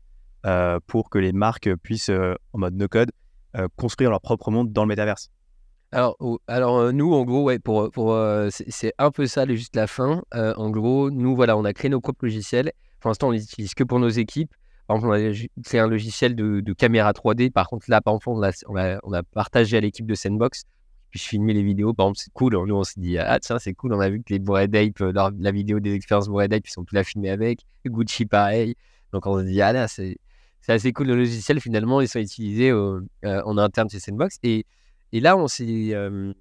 pour 0.87 1.09
que 1.09 1.17
les 1.17 1.33
marques 1.33 1.73
puissent, 1.77 2.11
en 2.53 2.59
mode 2.59 2.75
no-code, 2.75 3.11
construire 3.75 4.09
leur 4.09 4.21
propre 4.21 4.51
monde 4.51 4.71
dans 4.71 4.83
le 4.83 4.89
métaverse. 4.89 5.29
Alors, 5.91 6.17
alors 6.47 6.91
nous, 6.91 7.13
en 7.13 7.23
gros, 7.23 7.43
ouais, 7.43 7.59
pour, 7.59 7.89
pour, 7.91 8.17
c'est 8.49 8.93
un 8.97 9.11
peu 9.11 9.27
ça, 9.27 9.45
juste 9.47 9.75
la 9.75 9.87
fin. 9.87 10.23
en 10.33 10.69
gros, 10.69 11.09
nous, 11.09 11.35
voilà, 11.35 11.57
on 11.57 11.65
a 11.65 11.73
créé 11.73 11.89
nos 11.89 12.01
propres 12.01 12.25
logiciels. 12.25 12.71
Pour 12.99 13.09
l'instant, 13.09 13.27
on 13.27 13.31
les 13.31 13.43
utilise 13.43 13.73
que 13.75 13.83
pour 13.83 13.99
nos 13.99 14.09
équipes. 14.09 14.51
Par 14.87 14.97
exemple, 14.97 15.13
on 15.13 15.31
a 15.31 15.61
créé 15.63 15.79
un 15.79 15.87
logiciel 15.87 16.35
de, 16.35 16.73
caméra 16.73 17.11
3D. 17.11 17.51
Par 17.51 17.67
contre, 17.67 17.89
là, 17.89 18.01
par 18.01 18.15
exemple, 18.15 18.29
on 18.67 18.77
a, 18.77 18.99
on 19.03 19.23
partagé 19.33 19.77
à 19.77 19.79
l'équipe 19.79 20.05
de 20.05 20.15
Sandbox. 20.15 20.65
Puis 21.09 21.19
je 21.19 21.27
filmais 21.27 21.53
les 21.53 21.63
vidéos. 21.63 21.93
Par 21.93 22.05
exemple, 22.07 22.19
c'est 22.19 22.33
cool. 22.33 22.53
Nous, 22.67 22.75
on 22.75 22.83
s'est 22.83 22.99
dit, 22.99 23.17
ah 23.17 23.39
tiens, 23.39 23.57
c'est 23.57 23.73
cool. 23.73 23.93
On 23.93 23.99
a 23.99 24.09
vu 24.09 24.19
que 24.19 24.31
les 24.33 24.39
Bored 24.39 24.75
Ape, 24.75 25.01
euh, 25.01 25.31
la 25.39 25.51
vidéo 25.51 25.79
des 25.79 25.93
expériences 25.93 26.27
Bored 26.27 26.53
Ape, 26.53 26.67
ils 26.67 26.71
sont 26.71 26.83
tous 26.83 26.95
la 26.95 27.03
filmés 27.03 27.29
avec. 27.31 27.61
Gucci, 27.85 28.25
pareil. 28.25 28.75
Donc, 29.11 29.25
on 29.25 29.39
s'est 29.39 29.45
dit, 29.45 29.61
ah 29.61 29.73
là, 29.73 29.87
c'est 29.87 30.17
assez 30.67 30.93
cool. 30.93 31.07
Le 31.07 31.15
logiciel, 31.15 31.59
finalement, 31.59 32.01
ils 32.01 32.07
sont 32.07 32.19
utilisés 32.19 32.69
euh, 32.69 33.01
en 33.23 33.57
interne 33.57 33.89
chez 33.89 33.99
Sandbox. 33.99 34.37
Et, 34.43 34.65
là, 35.13 35.35
on 35.37 35.47
s'est. 35.47 35.93
Euh, 35.93 36.33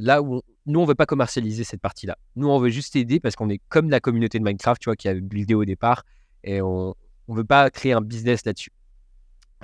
là 0.00 0.22
où 0.22 0.42
nous, 0.66 0.80
on 0.80 0.84
veut 0.84 0.94
pas 0.94 1.06
commercialiser 1.06 1.64
cette 1.64 1.80
partie-là. 1.80 2.16
Nous, 2.36 2.48
on 2.48 2.58
veut 2.58 2.68
juste 2.68 2.94
aider 2.94 3.18
parce 3.18 3.34
qu'on 3.34 3.48
est 3.48 3.60
comme 3.68 3.90
la 3.90 4.00
communauté 4.00 4.38
de 4.38 4.44
Minecraft, 4.44 4.80
tu 4.80 4.90
vois, 4.90 4.96
qui 4.96 5.08
a 5.08 5.14
buildé 5.14 5.54
au 5.54 5.64
départ. 5.64 6.04
Et 6.44 6.60
on, 6.60 6.94
on 7.28 7.32
ne 7.32 7.38
veut 7.38 7.44
pas 7.44 7.70
créer 7.70 7.92
un 7.92 8.00
business 8.00 8.44
là-dessus. 8.44 8.72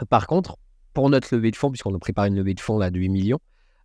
Par 0.08 0.26
contre, 0.26 0.56
pour 0.94 1.10
notre 1.10 1.34
levée 1.34 1.50
de 1.50 1.56
fonds, 1.56 1.70
puisqu'on 1.70 1.94
a 1.94 1.98
préparé 1.98 2.28
une 2.28 2.36
levée 2.36 2.54
de 2.54 2.60
fonds 2.60 2.78
là, 2.78 2.90
de 2.90 2.98
8 2.98 3.08
millions, 3.08 3.40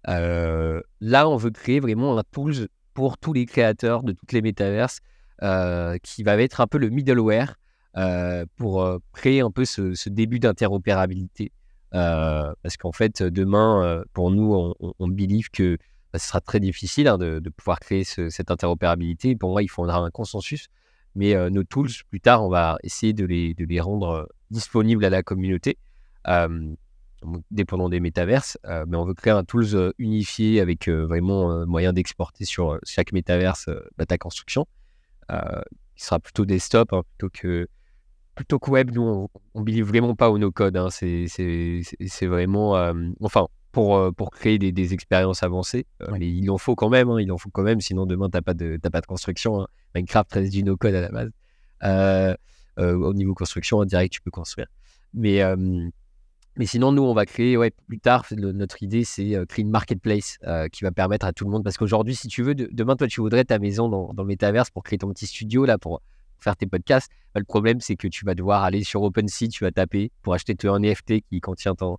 euh, 0.09 0.81
là, 0.99 1.29
on 1.29 1.37
veut 1.37 1.51
créer 1.51 1.79
vraiment 1.79 2.17
un 2.17 2.23
tool 2.31 2.53
pour 2.93 3.17
tous 3.17 3.33
les 3.33 3.45
créateurs 3.45 4.03
de 4.03 4.11
toutes 4.11 4.31
les 4.31 4.41
métaverses 4.41 4.99
euh, 5.41 5.97
qui 6.03 6.23
va 6.23 6.39
être 6.41 6.61
un 6.61 6.67
peu 6.67 6.77
le 6.77 6.89
middleware 6.89 7.55
euh, 7.97 8.45
pour 8.55 8.99
créer 9.13 9.41
un 9.41 9.51
peu 9.51 9.65
ce, 9.65 10.09
début 10.09 10.39
d'interopérabilité. 10.39 11.51
parce 11.91 12.77
qu'en 12.79 12.91
fait, 12.91 13.23
demain, 13.23 14.03
pour 14.13 14.31
nous, 14.31 14.53
on, 14.79 14.93
on 14.99 15.07
believe 15.07 15.49
que 15.49 15.77
bah, 16.13 16.19
ce 16.19 16.27
sera 16.27 16.41
très 16.41 16.59
difficile 16.59 17.07
hein, 17.07 17.17
de, 17.17 17.49
pouvoir 17.49 17.79
créer 17.79 18.03
cette 18.03 18.51
interopérabilité. 18.51 19.35
Pour 19.35 19.49
moi, 19.49 19.63
il 19.63 19.67
faudra 19.67 19.97
un 19.97 20.11
consensus 20.11 20.67
mais 21.15 21.49
nos 21.49 21.63
tools, 21.63 21.89
plus 22.09 22.21
tard, 22.21 22.43
on 22.43 22.49
va 22.49 22.77
essayer 22.83 23.13
de 23.13 23.25
les, 23.25 23.53
de 23.53 23.65
les 23.65 23.79
rendre 23.79 24.29
disponibles 24.51 25.05
à 25.05 25.09
la 25.09 25.23
communauté, 25.23 25.77
dépendant 27.51 27.89
des 27.89 27.99
métaverses. 27.99 28.57
mais 28.87 28.97
on 28.97 29.05
veut 29.05 29.13
créer 29.13 29.33
un 29.33 29.43
tools 29.43 29.93
unifié 29.97 30.59
avec 30.59 30.89
vraiment 30.89 31.65
moyen 31.65 31.93
d'exporter 31.93 32.45
sur 32.45 32.79
chaque 32.83 33.11
métaverse 33.11 33.69
data 33.97 34.17
construction, 34.17 34.65
qui 35.95 36.03
sera 36.03 36.19
plutôt 36.19 36.45
desktop 36.45 36.93
hein, 36.93 37.03
plutôt 37.17 37.29
que 37.29 37.67
plutôt 38.35 38.59
que 38.59 38.71
web. 38.71 38.91
Nous, 38.91 39.29
on 39.53 39.59
ne 39.59 39.63
believe 39.63 39.85
vraiment 39.85 40.15
pas 40.15 40.29
au 40.29 40.37
no-code. 40.37 40.75
Hein. 40.77 40.89
C'est 40.89 42.27
vraiment. 42.27 42.93
enfin, 43.21 43.47
pour, 43.73 44.13
pour 44.15 44.29
créer 44.29 44.59
des, 44.59 44.71
des 44.71 44.93
expériences 44.93 45.43
avancées. 45.43 45.85
Mais 46.11 46.29
il 46.29 46.49
en 46.49 46.57
faut 46.57 46.75
quand 46.75 46.89
même, 46.89 47.09
hein, 47.09 47.19
il 47.19 47.31
en 47.31 47.37
faut 47.37 47.49
quand 47.49 47.63
même, 47.63 47.81
sinon 47.81 48.05
demain, 48.05 48.29
tu 48.29 48.37
n'as 48.37 48.41
pas, 48.41 48.53
de, 48.53 48.77
pas 48.77 49.01
de 49.01 49.05
construction. 49.05 49.61
Hein. 49.61 49.67
Minecraft 49.95 50.31
reste 50.31 50.53
du 50.53 50.63
no-code 50.63 50.95
à 50.95 51.01
la 51.01 51.09
base. 51.09 51.31
Euh, 51.83 52.35
euh, 52.79 52.93
au 52.95 53.13
niveau 53.13 53.33
construction, 53.33 53.79
en 53.79 53.85
direct, 53.85 54.13
tu 54.13 54.21
peux 54.21 54.31
construire. 54.31 54.67
Mais, 55.13 55.41
mais 56.55 56.65
sinon, 56.67 56.91
nous, 56.91 57.01
on 57.03 57.15
va 57.15 57.25
créer, 57.25 57.57
ouais, 57.57 57.71
plus 57.87 57.99
tard, 57.99 58.25
notre 58.31 58.81
idée, 58.83 59.03
c'est 59.03 59.35
créer 59.49 59.63
une 59.63 59.71
marketplace 59.71 60.37
qui 60.71 60.83
va 60.83 60.91
permettre 60.91 61.25
à 61.25 61.33
tout 61.33 61.43
le 61.43 61.51
monde. 61.51 61.63
Parce 61.63 61.77
qu'aujourd'hui, 61.77 62.15
si 62.15 62.27
tu 62.27 62.43
veux, 62.43 62.55
demain, 62.55 62.95
toi, 62.95 63.07
tu 63.07 63.21
voudrais 63.21 63.43
ta 63.43 63.57
maison 63.57 63.89
dans, 63.89 64.13
dans, 64.13 64.23
le 64.23 64.27
métaverse 64.27 64.69
pour 64.69 64.83
créer 64.83 64.99
ton 64.99 65.09
petit 65.09 65.25
studio, 65.25 65.65
là, 65.65 65.77
pour 65.77 66.01
faire 66.39 66.55
tes 66.55 66.67
podcasts. 66.67 67.11
Bah, 67.33 67.39
le 67.39 67.45
problème, 67.45 67.81
c'est 67.81 67.95
que 67.95 68.07
tu 68.07 68.23
vas 68.25 68.35
devoir 68.35 68.63
aller 68.63 68.83
sur 68.83 69.01
OpenSea, 69.01 69.47
tu 69.47 69.63
vas 69.63 69.71
taper 69.71 70.11
pour 70.21 70.35
acheter 70.35 70.53
ton 70.53 70.77
NFT 70.77 71.21
qui 71.27 71.41
contient 71.41 71.73
ton 71.73 71.97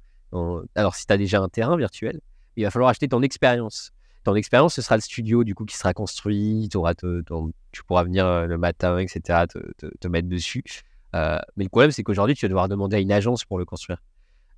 alors, 0.74 0.94
si 0.94 1.06
tu 1.06 1.12
as 1.12 1.16
déjà 1.16 1.40
un 1.40 1.48
terrain 1.48 1.76
virtuel, 1.76 2.20
il 2.56 2.64
va 2.64 2.70
falloir 2.70 2.90
acheter 2.90 3.08
ton 3.08 3.22
expérience. 3.22 3.92
Ton 4.24 4.34
expérience, 4.34 4.74
ce 4.74 4.82
sera 4.82 4.96
le 4.96 5.02
studio 5.02 5.44
du 5.44 5.54
coup 5.54 5.64
qui 5.64 5.76
sera 5.76 5.92
construit. 5.92 6.68
tu 6.70 7.84
pourras 7.84 8.04
venir 8.04 8.26
euh, 8.26 8.46
le 8.46 8.56
matin, 8.56 8.98
etc., 8.98 9.44
te, 9.48 10.08
mettre 10.08 10.28
dessus. 10.28 10.64
Euh, 11.14 11.38
mais 11.56 11.64
le 11.64 11.68
problème, 11.68 11.90
c'est 11.90 12.02
qu'aujourd'hui, 12.02 12.34
tu 12.34 12.46
vas 12.46 12.48
devoir 12.48 12.68
demander 12.68 12.96
à 12.96 13.00
une 13.00 13.12
agence 13.12 13.44
pour 13.44 13.58
le 13.58 13.64
construire. 13.64 14.02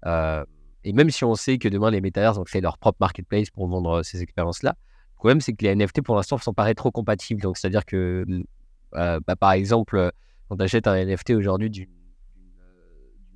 Euh, 0.06 0.44
et 0.84 0.92
même 0.92 1.10
si 1.10 1.24
on 1.24 1.34
sait 1.34 1.58
que 1.58 1.68
demain, 1.68 1.90
les 1.90 2.00
métavers 2.00 2.38
ont 2.38 2.44
créé 2.44 2.62
leur 2.62 2.78
propre 2.78 2.98
marketplace 3.00 3.50
pour 3.50 3.66
vendre 3.66 4.02
ces 4.04 4.22
expériences-là, 4.22 4.76
le 5.14 5.18
problème, 5.18 5.40
c'est 5.40 5.54
que 5.54 5.64
les 5.64 5.74
NFT, 5.74 6.02
pour 6.02 6.14
l'instant, 6.14 6.38
sont 6.38 6.52
pas 6.52 6.64
rétro-compatibles. 6.64 7.40
Donc, 7.40 7.56
c'est-à-dire 7.56 7.86
que, 7.86 8.24
bah, 8.92 9.36
par 9.40 9.52
exemple, 9.52 10.12
quand 10.48 10.56
tu 10.58 10.62
achètes 10.62 10.86
un 10.86 10.94
NFT 10.94 11.30
aujourd'hui 11.30 11.70
d'une 11.70 11.94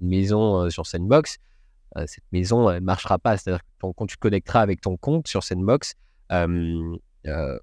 maison 0.00 0.68
sur 0.68 0.86
Sandbox, 0.86 1.38
cette 2.06 2.24
maison, 2.32 2.70
elle 2.70 2.80
ne 2.80 2.86
marchera 2.86 3.18
pas. 3.18 3.36
C'est-à-dire 3.36 3.62
que 3.62 3.86
quand 3.96 4.06
tu 4.06 4.16
connecteras 4.16 4.60
avec 4.60 4.80
ton 4.80 4.96
compte 4.96 5.28
sur 5.28 5.42
Sandbox, 5.42 5.94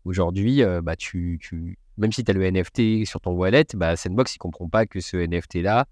aujourd'hui, 0.05 0.63
bah, 0.83 0.95
tu, 0.95 1.39
même 1.97 2.11
si 2.11 2.23
tu 2.23 2.31
as 2.31 2.33
le 2.33 2.49
NFT 2.51 3.05
sur 3.05 3.21
ton 3.21 3.31
wallet, 3.31 3.65
bah, 3.75 3.95
Sandbox, 3.95 4.35
il 4.35 4.37
ne 4.37 4.41
comprend 4.41 4.67
pas 4.69 4.85
que 4.85 4.99
ce 4.99 5.17
NFT-là, 5.17 5.85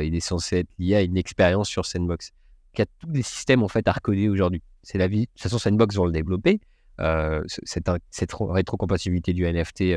il 0.00 0.14
est 0.14 0.20
censé 0.20 0.58
être 0.58 0.70
lié 0.78 0.96
à 0.96 1.02
une 1.02 1.16
expérience 1.16 1.68
sur 1.68 1.86
Sandbox. 1.86 2.32
Il 2.74 2.80
y 2.80 2.82
a 2.82 2.86
tous 2.98 3.10
les 3.10 3.22
systèmes 3.22 3.62
en 3.62 3.68
fait 3.68 3.86
à 3.88 3.92
recoder 3.92 4.28
aujourd'hui. 4.28 4.62
C'est 4.82 4.98
la 4.98 5.08
vie. 5.08 5.22
De 5.22 5.26
toute 5.26 5.42
façon, 5.42 5.58
Sandbox 5.58 5.94
vont 5.96 6.06
le 6.06 6.12
développer. 6.12 6.60
cette, 7.46 7.90
cette 8.10 8.32
rétrocompatibilité 8.34 9.32
du 9.32 9.44
NFT 9.44 9.94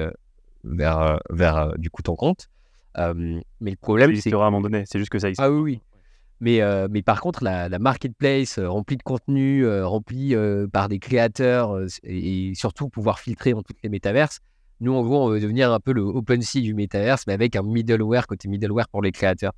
vers, 0.64 1.20
vers 1.30 1.78
du 1.78 1.90
coup 1.90 2.02
ton 2.04 2.16
compte. 2.16 2.50
mais 2.96 3.42
le 3.62 3.76
problème, 3.76 4.16
c'est. 4.16 4.34
à 4.34 4.38
un 4.38 4.52
moment 4.52 4.62
donné. 4.62 4.84
C'est 4.86 5.00
juste 5.00 5.12
que 5.12 5.20
ça 5.20 5.30
existe. 5.30 5.42
Ah 5.42 5.52
oui, 5.52 5.60
oui. 5.60 5.82
Mais, 6.42 6.62
euh, 6.62 6.88
mais 6.90 7.02
par 7.02 7.20
contre, 7.20 7.44
la, 7.44 7.68
marketplace 7.80 8.60
euh, 8.60 8.70
remplie 8.70 8.96
de 8.96 9.04
contenu, 9.04 9.66
euh, 9.66 9.86
remplie 9.86 10.36
par 10.72 10.88
des 10.88 11.00
créateurs 11.00 11.78
et, 12.04 12.54
surtout 12.56 12.90
pouvoir 12.90 13.20
filtrer 13.20 13.54
en 13.54 13.62
toutes 13.62 13.82
les 13.84 13.90
métaverses, 13.90 14.40
nous, 14.82 14.94
en 14.94 15.04
gros, 15.04 15.26
on 15.26 15.30
veut 15.30 15.42
devenir 15.42 15.74
un 15.74 15.82
peu 15.82 15.92
le 15.92 16.02
OpenSea 16.02 16.62
du 16.62 16.74
métaverse, 16.74 17.28
mais 17.28 17.34
avec 17.34 17.58
un 17.58 17.64
middleware, 17.64 18.28
côté 18.28 18.48
middleware 18.48 18.88
pour 18.88 19.02
les 19.02 19.12
créateurs. 19.12 19.52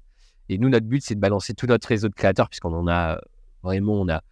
Et 0.50 0.58
nous, 0.58 0.68
notre 0.70 0.88
but, 0.88 1.04
c'est 1.04 1.14
de 1.14 1.20
balancer 1.20 1.54
tout 1.54 1.68
notre 1.68 1.88
réseau 1.88 2.10
de 2.10 2.16
créateurs, 2.16 2.50
puisqu'on 2.50 2.74
en 2.74 2.88
a 2.88 3.22
vraiment, 3.62 4.02
on 4.02 4.10
a, 4.10 4.24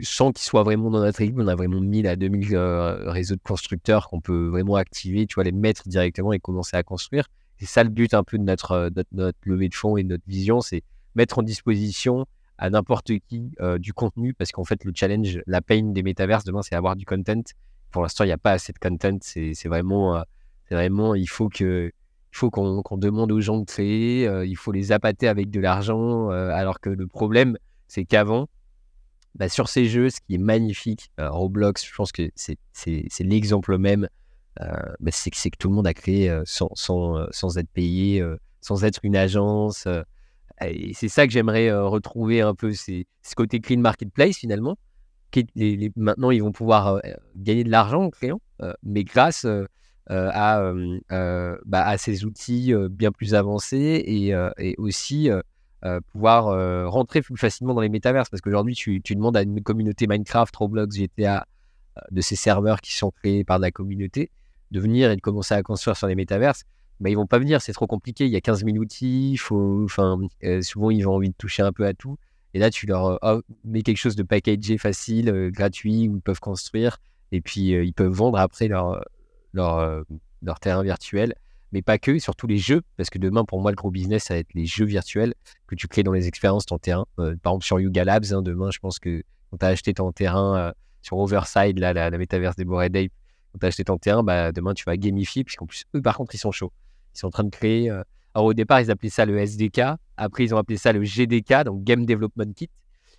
sans 0.00 0.32
qu'ils 0.32 0.46
soient 0.46 0.62
vraiment 0.62 0.88
dans 0.88 1.00
notre 1.00 1.20
équipe, 1.20 1.36
on 1.38 1.46
a 1.46 1.54
vraiment 1.54 1.82
1000 1.82 2.06
à 2.06 2.16
2000 2.16 2.56
réseaux 2.56 3.36
de 3.36 3.42
constructeurs 3.42 4.08
qu'on 4.08 4.22
peut 4.22 4.48
vraiment 4.48 4.76
activer, 4.76 5.26
tu 5.26 5.34
vois, 5.34 5.44
les 5.44 5.52
mettre 5.52 5.86
directement 5.86 6.32
et 6.32 6.40
commencer 6.40 6.78
à 6.78 6.82
construire. 6.82 7.26
C'est 7.58 7.66
ça 7.66 7.84
le 7.84 7.90
but 7.90 8.14
un 8.14 8.24
peu 8.24 8.38
de 8.38 8.42
notre, 8.42 8.90
notre, 8.96 9.10
notre 9.12 9.38
levée 9.44 9.68
de 9.68 9.74
fonds 9.74 9.98
et 9.98 10.02
de 10.02 10.08
notre 10.08 10.26
vision, 10.26 10.62
c'est 10.62 10.82
mettre 11.14 11.38
en 11.38 11.42
disposition 11.42 12.26
à 12.60 12.68
n'importe 12.68 13.10
qui 13.26 13.52
euh, 13.60 13.78
du 13.78 13.94
contenu 13.94 14.34
parce 14.34 14.52
qu'en 14.52 14.64
fait, 14.64 14.84
le 14.84 14.92
challenge, 14.94 15.40
la 15.46 15.62
pain 15.62 15.82
des 15.82 16.02
métaverses 16.02 16.44
demain, 16.44 16.60
c'est 16.62 16.74
avoir 16.74 16.94
du 16.94 17.06
content. 17.06 17.42
Pour 17.90 18.02
l'instant, 18.02 18.24
il 18.24 18.28
n'y 18.28 18.34
a 18.34 18.38
pas 18.38 18.52
assez 18.52 18.72
de 18.72 18.78
content. 18.78 19.16
C'est 19.22 19.66
vraiment, 19.66 20.18
euh, 20.18 20.22
vraiment, 20.70 21.14
il 21.14 21.28
faut 21.28 21.48
que, 21.48 21.90
il 21.90 22.36
faut 22.36 22.50
qu'on 22.50 22.98
demande 22.98 23.32
aux 23.32 23.40
gens 23.40 23.58
de 23.58 23.64
créer. 23.64 24.28
Euh, 24.28 24.44
il 24.44 24.56
faut 24.56 24.72
les 24.72 24.92
appâter 24.92 25.26
avec 25.26 25.50
de 25.50 25.58
l'argent. 25.58 26.28
alors 26.28 26.80
que 26.80 26.90
le 26.90 27.06
problème, 27.06 27.56
c'est 27.88 28.04
qu'avant, 28.04 28.46
bah, 29.34 29.48
sur 29.48 29.68
ces 29.68 29.86
jeux, 29.86 30.10
ce 30.10 30.20
qui 30.20 30.34
est 30.34 30.38
magnifique, 30.38 31.10
Roblox, 31.18 31.84
je 31.84 31.94
pense 31.94 32.12
que 32.12 32.30
c'est 32.34 32.58
l'exemple 33.20 33.78
même. 33.78 34.06
Bah, 34.58 35.10
c'est 35.10 35.30
que 35.30 35.56
tout 35.58 35.70
le 35.70 35.74
monde 35.74 35.86
a 35.86 35.94
créé 35.94 36.30
sans, 36.44 36.68
sans, 36.74 37.26
sans, 37.30 37.56
être 37.56 37.70
payé, 37.70 38.22
sans 38.60 38.84
être 38.84 39.00
une 39.02 39.16
agence. 39.16 39.88
Et 40.66 40.92
c'est 40.94 41.08
ça 41.08 41.26
que 41.26 41.32
j'aimerais 41.32 41.72
retrouver 41.72 42.42
un 42.42 42.54
peu, 42.54 42.72
c'est 42.72 43.06
ce 43.22 43.34
côté 43.34 43.60
clean 43.60 43.78
marketplace 43.78 44.36
finalement. 44.36 44.76
maintenant, 45.96 46.30
ils 46.30 46.42
vont 46.42 46.52
pouvoir 46.52 47.00
gagner 47.36 47.64
de 47.64 47.70
l'argent 47.70 48.04
en 48.04 48.10
créant, 48.10 48.40
mais 48.82 49.04
grâce 49.04 49.46
à, 50.08 50.72
bah, 51.66 51.86
à, 51.86 51.98
ces 51.98 52.24
outils 52.24 52.74
bien 52.90 53.10
plus 53.12 53.34
avancés 53.34 54.02
et, 54.06 54.76
aussi 54.76 55.30
pouvoir 56.12 56.90
rentrer 56.90 57.22
plus 57.22 57.36
facilement 57.36 57.74
dans 57.74 57.80
les 57.80 57.88
métaverses. 57.88 58.28
Parce 58.28 58.42
qu'aujourd'hui, 58.42 58.74
tu, 58.74 59.00
tu, 59.00 59.14
demandes 59.14 59.36
à 59.36 59.42
une 59.42 59.62
communauté 59.62 60.06
Minecraft, 60.06 60.54
Roblox, 60.56 60.94
GTA, 60.94 61.46
de 62.10 62.20
ces 62.20 62.36
serveurs 62.36 62.80
qui 62.80 62.94
sont 62.94 63.10
créés 63.10 63.44
par 63.44 63.58
la 63.58 63.70
communauté, 63.70 64.30
de 64.70 64.80
venir 64.80 65.10
et 65.10 65.16
de 65.16 65.20
commencer 65.20 65.54
à 65.54 65.62
construire 65.62 65.96
sur 65.96 66.06
les 66.06 66.14
métaverses. 66.14 66.64
Bah, 67.00 67.10
ils 67.10 67.16
vont 67.16 67.26
pas 67.26 67.38
venir, 67.38 67.62
c'est 67.62 67.72
trop 67.72 67.86
compliqué. 67.86 68.26
Il 68.26 68.30
y 68.30 68.36
a 68.36 68.40
15 68.40 68.64
000 68.64 68.76
outils, 68.76 69.36
faut, 69.36 69.82
enfin, 69.84 70.20
souvent 70.62 70.90
ils 70.90 71.06
ont 71.08 71.14
envie 71.14 71.30
de 71.30 71.34
toucher 71.34 71.62
un 71.62 71.72
peu 71.72 71.86
à 71.86 71.94
tout. 71.94 72.18
Et 72.52 72.58
là, 72.58 72.70
tu 72.70 72.86
leur 72.86 73.18
oh, 73.22 73.40
mets 73.64 73.82
quelque 73.82 73.96
chose 73.96 74.16
de 74.16 74.22
packagé, 74.22 74.76
facile, 74.76 75.50
gratuit, 75.52 76.08
où 76.08 76.16
ils 76.16 76.22
peuvent 76.22 76.40
construire. 76.40 76.98
Et 77.32 77.40
puis, 77.40 77.68
ils 77.68 77.92
peuvent 77.92 78.12
vendre 78.12 78.38
après 78.38 78.68
leur, 78.68 79.02
leur, 79.52 80.04
leur 80.42 80.60
terrain 80.60 80.82
virtuel 80.82 81.34
mais 81.72 81.82
pas 81.82 81.98
que, 81.98 82.18
surtout 82.18 82.46
les 82.46 82.58
jeux, 82.58 82.82
parce 82.96 83.10
que 83.10 83.18
demain, 83.18 83.44
pour 83.44 83.60
moi, 83.60 83.70
le 83.70 83.76
gros 83.76 83.90
business, 83.90 84.24
ça 84.24 84.34
va 84.34 84.40
être 84.40 84.52
les 84.54 84.66
jeux 84.66 84.84
virtuels 84.84 85.34
que 85.66 85.74
tu 85.74 85.86
crées 85.88 86.02
dans 86.02 86.12
les 86.12 86.26
expériences, 86.26 86.66
ton 86.66 86.78
terrain. 86.78 87.06
Euh, 87.18 87.36
par 87.42 87.52
exemple, 87.52 87.64
sur 87.64 87.80
Yuga 87.80 88.04
Labs, 88.04 88.32
hein, 88.32 88.42
demain, 88.42 88.70
je 88.70 88.78
pense 88.78 88.98
que 88.98 89.22
quand 89.50 89.58
tu 89.58 89.66
as 89.66 89.68
acheté 89.68 89.94
ton 89.94 90.12
terrain 90.12 90.56
euh, 90.58 90.72
sur 91.02 91.18
Overside, 91.18 91.78
là, 91.78 91.92
la, 91.92 92.10
la 92.10 92.18
métaverse 92.18 92.56
des 92.56 92.64
Bored 92.64 92.96
Ape, 92.96 93.12
quand 93.52 93.58
tu 93.60 93.66
as 93.66 93.68
acheté 93.68 93.84
ton 93.84 93.98
terrain, 93.98 94.22
bah, 94.22 94.52
demain, 94.52 94.74
tu 94.74 94.84
vas 94.84 94.96
gamifier, 94.96 95.44
puisqu'en 95.44 95.66
plus, 95.66 95.84
eux, 95.94 96.02
par 96.02 96.16
contre, 96.16 96.34
ils 96.34 96.38
sont 96.38 96.52
chauds. 96.52 96.72
Ils 97.14 97.18
sont 97.18 97.28
en 97.28 97.30
train 97.30 97.44
de 97.44 97.50
créer. 97.50 97.90
Euh, 97.90 98.02
alors, 98.34 98.46
au 98.46 98.54
départ, 98.54 98.80
ils 98.80 98.90
appelaient 98.90 99.10
ça 99.10 99.24
le 99.24 99.38
SDK. 99.38 99.80
Après, 100.16 100.44
ils 100.44 100.54
ont 100.54 100.58
appelé 100.58 100.76
ça 100.76 100.92
le 100.92 101.02
GDK, 101.02 101.64
donc 101.64 101.82
Game 101.84 102.06
Development 102.06 102.52
Kit. 102.54 102.70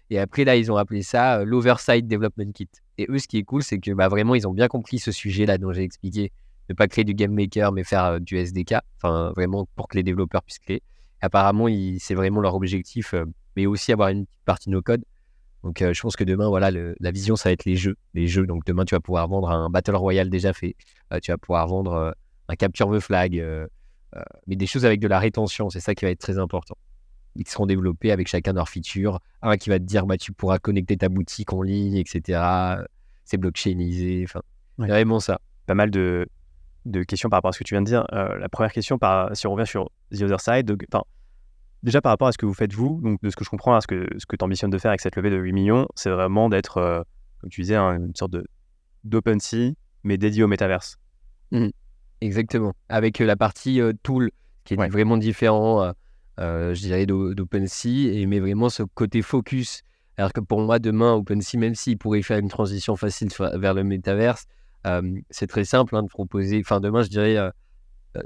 Et 0.10 0.20
après, 0.20 0.44
là, 0.44 0.56
ils 0.56 0.72
ont 0.72 0.78
appelé 0.78 1.04
ça 1.04 1.44
l'Overside 1.44 2.08
Development 2.08 2.52
Kit. 2.54 2.70
Et 2.98 3.08
eux, 3.10 3.18
ce 3.18 3.28
qui 3.28 3.38
est 3.38 3.44
cool, 3.44 3.64
c'est 3.64 3.80
que 3.80 3.92
bah, 3.92 4.08
vraiment, 4.08 4.36
ils 4.36 4.48
ont 4.48 4.54
bien 4.54 4.68
compris 4.68 5.00
ce 5.00 5.12
sujet-là 5.12 5.58
dont 5.58 5.72
j'ai 5.72 5.84
expliqué 5.84 6.32
ne 6.72 6.76
pas 6.76 6.88
créer 6.88 7.04
du 7.04 7.14
game 7.14 7.34
maker, 7.34 7.72
mais 7.72 7.84
faire 7.84 8.06
euh, 8.06 8.20
du 8.20 8.38
SDK, 8.38 8.76
enfin 8.98 9.32
vraiment 9.36 9.68
pour 9.76 9.88
que 9.88 9.98
les 9.98 10.04
développeurs 10.04 10.44
puissent 10.44 10.60
créer. 10.60 10.82
Apparemment, 11.22 11.68
c'est 12.00 12.16
vraiment 12.16 12.42
leur 12.42 12.56
objectif, 12.56 13.14
euh, 13.14 13.26
mais 13.56 13.66
aussi 13.66 13.92
avoir 13.92 14.10
une 14.10 14.26
petite 14.26 14.46
partie 14.46 14.70
no 14.70 14.82
code. 14.82 15.04
Donc, 15.64 15.82
euh, 15.82 15.94
je 15.94 16.02
pense 16.02 16.16
que 16.16 16.24
demain, 16.24 16.48
voilà, 16.50 16.72
la 16.72 17.12
vision, 17.12 17.36
ça 17.36 17.50
va 17.50 17.54
être 17.54 17.66
les 17.66 17.76
jeux. 17.76 17.96
Les 18.16 18.28
jeux. 18.28 18.48
Donc, 18.48 18.66
demain, 18.66 18.84
tu 18.84 18.96
vas 18.96 19.00
pouvoir 19.00 19.28
vendre 19.28 19.52
un 19.52 19.70
Battle 19.70 19.96
Royale 19.96 20.30
déjà 20.32 20.54
fait. 20.54 20.76
tu 21.22 21.32
vas 21.32 21.38
pouvoir 21.38 21.68
vendre 21.68 22.16
un 22.48 22.56
Capture 22.56 22.92
the 22.92 23.00
Flag, 23.00 23.40
mais 24.48 24.56
des 24.56 24.68
choses 24.68 24.86
avec 24.86 25.00
de 25.00 25.08
la 25.08 25.20
rétention. 25.20 25.70
C'est 25.70 25.80
ça 25.80 25.96
qui 25.96 26.06
va 26.06 26.12
être 26.12 26.20
très 26.20 26.40
important. 26.40 26.78
Ils 27.36 27.48
seront 27.48 27.66
développés 27.66 28.12
avec 28.12 28.28
chacun 28.28 28.54
leur 28.54 28.68
feature. 28.68 29.20
Un 29.42 29.58
qui 29.58 29.70
va 29.70 29.80
te 29.80 29.84
dire, 29.84 30.06
bah, 30.06 30.18
tu 30.18 30.34
pourras 30.34 30.60
connecter 30.60 30.98
ta 30.98 31.10
boutique 31.10 31.54
en 31.54 31.62
ligne, 31.62 31.96
etc. 31.96 32.42
C'est 33.24 33.38
blockchainisé. 33.38 34.26
Enfin, 34.26 34.42
vraiment 34.78 35.20
ça. 35.20 35.40
Pas 35.66 35.76
mal 35.76 35.92
de, 35.92 36.28
de 36.86 37.04
questions 37.04 37.30
par 37.30 37.38
rapport 37.38 37.50
à 37.50 37.52
ce 37.54 37.60
que 37.60 37.64
tu 37.64 37.74
viens 37.74 37.82
de 37.82 37.88
dire. 37.88 38.06
Euh, 38.14 38.38
la 38.38 38.50
première 38.50 38.72
question, 38.72 38.98
par, 38.98 39.36
si 39.36 39.48
on 39.48 39.54
revient 39.54 39.68
sur 39.68 39.90
The 40.12 40.22
Other 40.24 40.40
Side, 40.40 40.78
déjà 41.84 42.02
par 42.02 42.12
rapport 42.12 42.28
à 42.28 42.32
ce 42.32 42.38
que 42.38 42.46
vous 42.46 42.54
faites 42.54 42.74
vous, 42.74 43.00
donc 43.04 43.22
de 43.22 43.30
ce 43.30 43.36
que 43.36 43.44
je 43.44 43.50
comprends, 43.50 43.76
à 43.76 43.82
ce 43.82 43.88
que, 43.88 44.08
ce 44.18 44.26
que 44.26 44.36
tu 44.36 44.44
ambitionnes 44.44 44.72
de 44.72 44.78
faire 44.78 44.92
avec 44.92 45.02
cette 45.02 45.16
levée 45.16 45.30
de 45.30 45.38
8 45.38 45.54
millions, 45.54 45.88
c'est 45.96 46.10
vraiment 46.10 46.50
d'être, 46.50 46.78
euh, 46.78 47.02
comme 47.40 47.50
tu 47.50 47.62
disais, 47.62 47.78
une 47.78 48.16
sorte 48.16 48.36
d'OpenSea, 49.04 49.74
mais 50.04 50.18
dédié 50.18 50.44
au 50.44 50.48
métaverse. 50.48 50.98
Mmh. 51.52 51.70
Exactement. 52.22 52.74
Avec 52.90 53.20
euh, 53.20 53.26
la 53.26 53.36
partie 53.36 53.82
tool, 54.04 54.32
qui 54.64 54.76
est 54.76 54.90
vraiment 54.90 55.18
différent, 55.18 55.94
je 56.38 56.80
dirais, 56.80 57.06
d'OpenSea, 57.06 58.26
mais 58.28 58.40
vraiment 58.40 58.70
ce 58.70 58.84
côté 58.84 59.22
focus. 59.22 59.82
Alors 60.18 60.34
que 60.34 60.40
pour 60.40 60.62
moi, 60.62 60.80
demain, 60.80 61.14
OpenSea, 61.14 61.58
même 61.58 61.76
s'il 61.76 61.98
pourrait 61.98 62.22
faire 62.22 62.38
une 62.38 62.50
transition 62.50 62.96
facile 62.96 63.30
vers 63.56 63.74
le 63.74 63.84
métaverse, 63.84 64.46
c'est 65.30 65.48
très 65.48 65.66
simple 65.66 65.96
hein, 65.96 66.04
de 66.04 66.08
proposer. 66.08 66.60
Enfin, 66.60 66.80
demain, 66.80 67.02
je 67.02 67.10
dirais, 67.10 67.38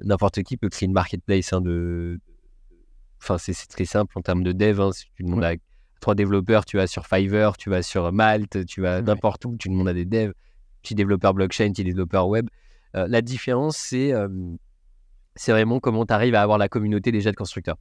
n'importe 0.04 0.44
qui 0.44 0.58
peut 0.58 0.70
créer 0.70 0.88
une 0.88 0.94
marketplace. 0.94 1.54
Hein, 1.54 1.62
de... 1.62 2.20
Enfin, 3.22 3.38
c'est 3.38 3.54
très 3.68 3.86
simple 3.86 4.18
en 4.18 4.22
termes 4.22 4.44
de 4.44 4.52
dev. 4.52 4.82
Hein. 4.82 4.92
Si 4.92 5.06
tu 5.16 5.24
demandes 5.24 5.44
à 5.44 5.54
trois 6.02 6.16
développeurs, 6.16 6.66
tu 6.66 6.78
vas 6.78 6.88
sur 6.88 7.08
Fiverr, 7.08 7.56
tu 7.58 7.70
vas 7.70 7.82
sur 7.82 8.12
Malte, 8.12 8.66
tu 8.66 8.82
vas 8.82 9.02
n'importe 9.02 9.46
où, 9.46 9.56
tu 9.58 9.70
demandes 9.70 9.88
à 9.88 9.94
des 9.94 10.06
devs, 10.06 10.34
petit 10.82 10.96
développeur 10.96 11.34
blockchain, 11.34 11.72
petit 11.72 11.84
développeur 11.84 12.28
web. 12.28 12.50
La 12.96 13.22
différence, 13.22 13.78
c'est 13.78 14.14
c'est 15.36 15.52
vraiment 15.52 15.80
comment 15.80 16.06
tu 16.06 16.14
arrives 16.14 16.36
à 16.36 16.42
avoir 16.42 16.58
la 16.58 16.70
communauté 16.70 17.12
déjà 17.12 17.30
de 17.32 17.36
constructeurs. 17.36 17.78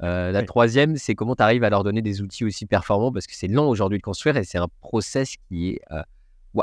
la 0.00 0.42
troisième, 0.44 0.96
c'est 0.96 1.14
comment 1.14 1.34
tu 1.34 1.42
arrives 1.42 1.64
à 1.64 1.70
leur 1.70 1.84
donner 1.84 2.02
des 2.02 2.22
outils 2.22 2.44
aussi 2.44 2.64
performants 2.64 3.12
parce 3.12 3.26
que 3.26 3.34
c'est 3.34 3.48
lent 3.48 3.68
aujourd'hui 3.68 3.98
de 3.98 4.02
construire 4.02 4.36
et 4.36 4.44
c'est 4.44 4.58
un 4.58 4.68
process 4.80 5.34
qui 5.48 5.70
est 5.70 5.80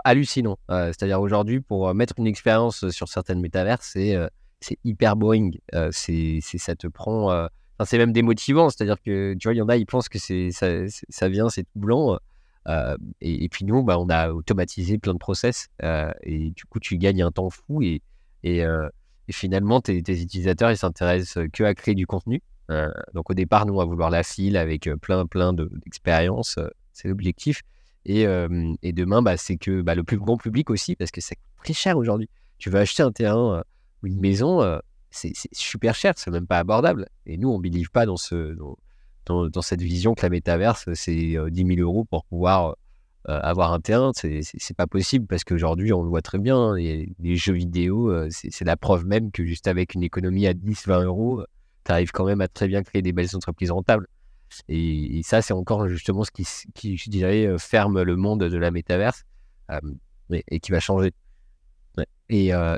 hallucinant. 0.03 0.57
Euh, 0.69 0.87
c'est-à-dire 0.87 1.21
aujourd'hui, 1.21 1.61
pour 1.61 1.89
euh, 1.89 1.93
mettre 1.93 2.15
une 2.17 2.27
expérience 2.27 2.89
sur 2.89 3.07
certaines 3.07 3.41
métaverses, 3.41 3.91
c'est 3.93 4.15
euh, 4.15 4.27
hyper 4.83 5.15
boring. 5.15 5.57
c'est 5.91 6.39
ça 6.41 6.75
te 6.75 6.87
prend. 6.87 7.47
c'est 7.85 7.97
même 7.97 8.13
démotivant. 8.13 8.69
C'est-à-dire 8.69 9.01
que 9.01 9.33
tu 9.33 9.47
vois, 9.47 9.53
il 9.53 9.57
y 9.57 9.61
en 9.61 9.69
a, 9.69 9.77
ils 9.77 9.85
pensent 9.85 10.09
que 10.09 10.19
ça, 10.19 11.29
vient, 11.29 11.49
c'est 11.49 11.63
tout 11.63 11.79
blanc. 11.79 12.17
Et, 13.21 13.49
puis 13.49 13.65
nous, 13.65 13.83
bah, 13.83 13.97
on 13.99 14.09
a 14.09 14.31
automatisé 14.31 14.97
plein 14.97 15.13
de 15.13 15.19
process. 15.19 15.67
et 16.23 16.51
du 16.51 16.65
coup, 16.65 16.79
tu 16.79 16.97
gagnes 16.97 17.23
un 17.23 17.31
temps 17.31 17.49
fou. 17.49 17.81
Et, 17.81 18.01
et, 18.43 18.63
finalement, 19.31 19.81
tes, 19.81 19.97
utilisateurs, 19.97 20.71
ils 20.71 20.77
s'intéressent 20.77 21.47
que 21.51 21.63
à 21.63 21.73
créer 21.73 21.95
du 21.95 22.07
contenu. 22.07 22.41
donc 23.13 23.29
au 23.29 23.33
départ, 23.33 23.65
nous, 23.65 23.75
va 23.75 23.85
vouloir 23.85 24.09
la 24.09 24.23
file 24.23 24.57
avec 24.57 24.89
plein, 25.01 25.25
plein 25.25 25.53
d'expériences. 25.53 26.59
c'est 26.93 27.07
l'objectif. 27.07 27.61
Et, 28.05 28.25
demain, 28.25 29.21
bah, 29.21 29.37
c'est 29.37 29.57
que 29.57 29.81
bah, 29.81 29.95
le 29.95 30.03
plus 30.03 30.17
grand 30.17 30.37
public 30.37 30.69
aussi, 30.69 30.95
parce 30.95 31.11
que 31.11 31.21
c'est 31.21 31.37
très 31.63 31.73
cher 31.73 31.97
aujourd'hui. 31.97 32.29
Tu 32.57 32.69
veux 32.69 32.79
acheter 32.79 33.03
un 33.03 33.11
terrain 33.11 33.63
ou 34.03 34.07
une 34.07 34.19
maison, 34.19 34.79
c'est 35.11 35.33
super 35.51 35.93
cher, 35.93 36.13
c'est 36.15 36.31
même 36.31 36.47
pas 36.47 36.59
abordable. 36.59 37.07
Et 37.25 37.37
nous, 37.37 37.49
on 37.49 37.57
ne 37.57 37.61
believe 37.61 37.91
pas 37.91 38.05
dans, 38.05 38.17
ce, 38.17 38.55
dans, 39.25 39.61
cette 39.61 39.81
vision 39.81 40.13
que 40.13 40.23
la 40.23 40.29
métaverse, 40.29 40.89
c'est 40.93 41.35
10 41.49 41.65
000 41.75 41.79
euros 41.79 42.05
pour 42.05 42.25
pouvoir 42.25 42.75
avoir 43.25 43.73
un 43.73 43.79
terrain. 43.79 44.11
C'est 44.13 44.75
pas 44.75 44.87
possible 44.87 45.27
parce 45.27 45.43
qu'aujourd'hui, 45.43 45.93
on 45.93 46.03
le 46.03 46.09
voit 46.09 46.21
très 46.21 46.39
bien, 46.39 46.75
les, 46.75 47.13
les 47.19 47.35
jeux 47.35 47.53
vidéo, 47.53 48.13
c'est 48.29 48.65
la 48.65 48.77
preuve 48.77 49.05
même 49.05 49.31
que 49.31 49.45
juste 49.45 49.67
avec 49.67 49.93
une 49.93 50.03
économie 50.03 50.47
à 50.47 50.53
10-20 50.53 51.05
euros, 51.05 51.43
tu 51.85 51.91
arrives 51.91 52.11
quand 52.11 52.25
même 52.25 52.41
à 52.41 52.47
très 52.47 52.67
bien 52.67 52.83
créer 52.83 53.01
des 53.01 53.13
belles 53.13 53.35
entreprises 53.35 53.71
rentables. 53.71 54.07
Et, 54.67 55.21
ça, 55.23 55.41
c'est 55.41 55.53
encore 55.53 55.87
justement 55.87 56.23
ce 56.23 56.31
qui, 56.31 56.97
je 56.97 57.09
dirais, 57.09 57.45
euh, 57.45 57.57
ferme 57.57 58.01
le 58.01 58.15
monde 58.15 58.43
de 58.43 58.57
la 58.57 58.71
métaverse 58.71 59.23
et, 60.29 60.59
qui 60.59 60.71
va 60.71 60.79
changer. 60.79 61.13
Et, 62.29 62.53
euh, 62.53 62.75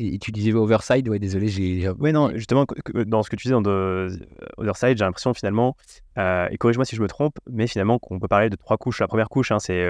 et, 0.00 0.18
tu 0.18 0.32
disais 0.32 0.52
Overside, 0.52 1.08
ouais, 1.08 1.18
désolé, 1.18 1.48
j'ai. 1.48 1.88
Oui, 1.98 2.12
non, 2.12 2.30
justement, 2.34 2.66
dans 3.06 3.22
ce 3.22 3.30
que 3.30 3.36
tu 3.36 3.48
disais 3.48 3.60
dans 3.60 4.08
Overside, 4.56 4.98
j'ai 4.98 5.04
l'impression 5.04 5.34
finalement, 5.34 5.76
euh, 6.18 6.48
et 6.50 6.58
corrige-moi 6.58 6.84
si 6.84 6.96
je 6.96 7.02
me 7.02 7.08
trompe, 7.08 7.36
mais 7.50 7.66
finalement, 7.66 7.98
qu'on 7.98 8.18
peut 8.18 8.28
parler 8.28 8.50
de 8.50 8.56
trois 8.56 8.76
couches. 8.76 9.00
La 9.00 9.08
première 9.08 9.28
couche, 9.28 9.50
hein, 9.52 9.58
c'est 9.58 9.86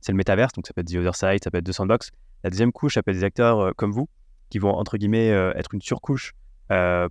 c'est 0.00 0.12
le 0.12 0.16
métaverse, 0.16 0.52
donc 0.52 0.66
ça 0.66 0.72
peut 0.72 0.82
être 0.82 0.88
The 0.88 0.96
Other 0.96 1.16
Side, 1.16 1.42
ça 1.42 1.50
peut 1.50 1.58
être 1.58 1.64
The 1.64 1.72
Sandbox. 1.72 2.10
La 2.44 2.50
deuxième 2.50 2.72
couche, 2.72 2.94
ça 2.94 3.02
peut 3.02 3.10
être 3.10 3.16
des 3.16 3.24
acteurs 3.24 3.74
comme 3.76 3.90
vous, 3.90 4.08
qui 4.50 4.58
vont, 4.58 4.72
entre 4.72 4.98
guillemets, 4.98 5.28
être 5.28 5.74
une 5.74 5.80
surcouche 5.80 6.34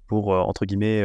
pour, 0.08 0.30
entre 0.30 0.66
guillemets, 0.66 1.04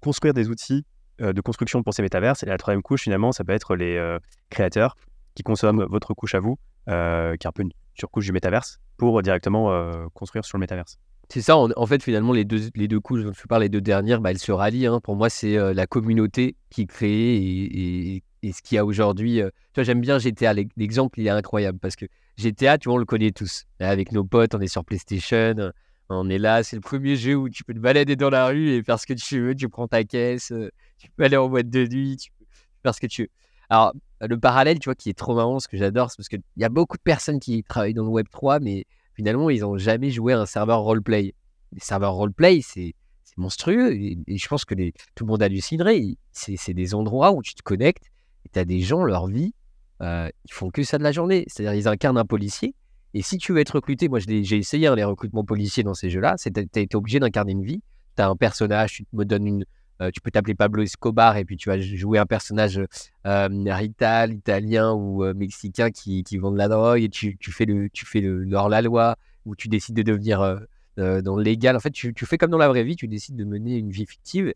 construire 0.00 0.34
des 0.34 0.48
outils 0.48 0.84
euh, 1.20 1.34
de 1.34 1.40
construction 1.42 1.82
pour 1.82 1.92
ces 1.92 2.00
métaverses. 2.00 2.42
Et 2.42 2.46
la 2.46 2.56
troisième 2.56 2.82
couche, 2.82 3.02
finalement, 3.02 3.30
ça 3.32 3.44
peut 3.44 3.52
être 3.52 3.76
les 3.76 3.96
euh, 3.96 4.18
créateurs 4.48 4.96
qui 5.40 5.42
consomment 5.42 5.86
votre 5.88 6.12
couche 6.12 6.34
à 6.34 6.40
vous, 6.40 6.58
euh, 6.88 7.34
qui 7.36 7.46
est 7.46 7.48
un 7.48 7.52
peu 7.52 7.62
une 7.62 7.72
surcouche 7.94 8.26
du 8.26 8.32
métaverse, 8.32 8.78
pour 8.98 9.22
directement 9.22 9.70
construire 10.12 10.44
sur 10.44 10.58
le 10.58 10.60
métaverse. 10.60 10.98
C'est 11.30 11.40
ça, 11.40 11.56
en, 11.56 11.86
fait, 11.86 12.02
finalement, 12.02 12.32
les 12.32 12.44
deux, 12.44 12.70
les 12.74 12.88
deux 12.88 13.00
couches 13.00 13.22
dont 13.22 13.32
je 13.32 13.46
parle, 13.46 13.62
les 13.62 13.68
deux 13.68 13.80
dernières, 13.80 14.20
bah, 14.20 14.32
elles 14.32 14.38
se 14.38 14.52
rallient. 14.52 14.86
Hein. 14.86 15.00
Pour 15.02 15.16
moi, 15.16 15.30
c'est 15.30 15.56
la 15.74 15.86
communauté 15.86 16.56
qui 16.70 16.86
crée 16.86 17.36
et, 17.36 18.22
et, 18.42 18.52
ce 18.52 18.60
qu'il 18.62 18.76
y 18.76 18.78
a 18.78 18.84
aujourd'hui. 18.84 19.36
tu 19.36 19.74
vois, 19.76 19.84
j'aime 19.84 20.00
bien 20.00 20.18
GTA, 20.18 20.52
l'exemple, 20.76 21.20
il 21.20 21.26
est 21.26 21.30
incroyable 21.30 21.78
parce 21.78 21.96
que 21.96 22.06
GTA, 22.36 22.78
tu 22.78 22.88
vois, 22.88 22.96
on 22.96 22.98
le 22.98 23.04
connaît 23.04 23.30
tous. 23.30 23.64
Avec 23.78 24.12
nos 24.12 24.24
potes, 24.24 24.54
on 24.54 24.60
est 24.60 24.68
sur 24.68 24.84
PlayStation, 24.84 25.72
on 26.10 26.28
est 26.28 26.38
là, 26.38 26.62
c'est 26.62 26.76
le 26.76 26.82
premier 26.82 27.16
jeu 27.16 27.36
où 27.36 27.48
tu 27.48 27.64
peux 27.64 27.74
te 27.74 27.78
balader 27.78 28.16
dans 28.16 28.30
la 28.30 28.48
rue 28.48 28.70
et 28.70 28.82
faire 28.82 28.98
ce 28.98 29.06
que 29.06 29.14
tu 29.14 29.40
veux, 29.40 29.54
tu 29.54 29.68
prends 29.68 29.88
ta 29.88 30.04
caisse, 30.04 30.52
tu 30.98 31.10
peux 31.16 31.24
aller 31.24 31.36
en 31.36 31.48
boîte 31.48 31.70
de 31.70 31.86
nuit, 31.86 32.16
tu 32.16 32.30
peux 32.38 32.44
faire 32.82 32.94
ce 32.94 33.00
que 33.00 33.06
tu 33.06 33.22
veux. 33.22 33.28
Alors, 33.68 33.94
le 34.20 34.38
parallèle, 34.38 34.78
tu 34.78 34.88
vois, 34.88 34.94
qui 34.94 35.10
est 35.10 35.18
trop 35.18 35.34
marrant, 35.34 35.60
ce 35.60 35.68
que 35.68 35.76
j'adore, 35.76 36.10
c'est 36.10 36.16
parce 36.16 36.28
qu'il 36.28 36.42
y 36.56 36.64
a 36.64 36.68
beaucoup 36.68 36.96
de 36.96 37.02
personnes 37.02 37.40
qui 37.40 37.62
travaillent 37.62 37.94
dans 37.94 38.04
le 38.04 38.10
Web 38.10 38.26
3, 38.30 38.60
mais 38.60 38.86
finalement, 39.14 39.50
ils 39.50 39.60
n'ont 39.60 39.78
jamais 39.78 40.10
joué 40.10 40.32
à 40.32 40.40
un 40.40 40.46
serveur 40.46 40.80
roleplay. 40.80 41.34
Les 41.72 41.80
serveurs 41.80 42.14
roleplay, 42.14 42.60
c'est 42.62 42.94
monstrueux. 43.36 43.92
Et, 43.92 44.18
je 44.28 44.48
pense 44.48 44.64
que 44.64 44.74
tout 45.14 45.24
le 45.24 45.26
monde 45.26 45.42
hallucinerait. 45.42 46.16
C'est 46.32 46.74
des 46.74 46.94
endroits 46.94 47.32
où 47.32 47.42
tu 47.42 47.54
te 47.54 47.62
connectes 47.62 48.06
et 48.44 48.48
tu 48.52 48.58
as 48.58 48.64
des 48.64 48.80
gens, 48.80 49.04
leur 49.04 49.26
vie, 49.26 49.54
euh, 50.02 50.28
ils 50.44 50.52
font 50.52 50.70
que 50.70 50.82
ça 50.82 50.98
de 50.98 51.02
la 51.02 51.12
journée. 51.12 51.44
C'est-à-dire, 51.48 51.74
ils 51.74 51.88
incarnent 51.88 52.18
un 52.18 52.24
policier. 52.24 52.74
Et 53.12 53.22
si 53.22 53.38
tu 53.38 53.52
veux 53.52 53.58
être 53.58 53.74
recruté, 53.74 54.08
moi 54.08 54.20
j'ai 54.20 54.56
essayé 54.56 54.86
hein, 54.86 54.94
les 54.94 55.02
recrutements 55.02 55.44
policiers 55.44 55.82
dans 55.82 55.94
ces 55.94 56.10
jeux-là, 56.10 56.36
tu 56.38 56.48
as 56.56 56.80
été 56.80 56.96
obligé 56.96 57.18
d'incarner 57.18 57.52
une 57.52 57.64
vie. 57.64 57.82
Tu 58.16 58.22
as 58.22 58.28
un 58.28 58.36
personnage, 58.36 58.92
tu 58.92 59.06
me 59.12 59.24
donnes 59.24 59.46
une, 59.46 59.64
euh, 60.00 60.10
tu 60.10 60.20
peux 60.22 60.30
t'appeler 60.30 60.54
Pablo 60.54 60.82
Escobar 60.82 61.36
et 61.36 61.44
puis 61.44 61.58
tu 61.58 61.68
vas 61.68 61.78
jouer 61.78 62.18
un 62.18 62.24
personnage 62.24 62.80
euh, 63.26 63.48
rital, 63.66 64.32
italien 64.32 64.92
ou 64.92 65.24
euh, 65.24 65.34
mexicain 65.34 65.90
qui, 65.90 66.24
qui 66.24 66.38
vend 66.38 66.50
de 66.50 66.56
la 66.56 66.68
drogue 66.68 67.02
et 67.02 67.10
tu, 67.10 67.36
tu 67.36 67.52
fais 67.52 67.66
le 67.66 67.90
tu 67.90 68.06
fais 68.06 68.22
le 68.22 68.44
la 68.44 68.82
loi 68.82 69.16
ou 69.44 69.54
tu 69.54 69.68
décides 69.68 69.96
de 69.96 70.02
devenir 70.02 70.60
dans 70.96 71.36
le 71.36 71.42
légal. 71.42 71.76
En 71.76 71.80
fait, 71.80 71.90
tu, 71.90 72.12
tu, 72.12 72.26
fais 72.26 72.36
comme 72.36 72.50
dans 72.50 72.58
la 72.58 72.68
vraie 72.68 72.84
vie, 72.84 72.96
tu 72.96 73.08
décides 73.08 73.36
de 73.36 73.44
mener 73.44 73.76
une 73.76 73.90
vie 73.90 74.06
fictive 74.06 74.52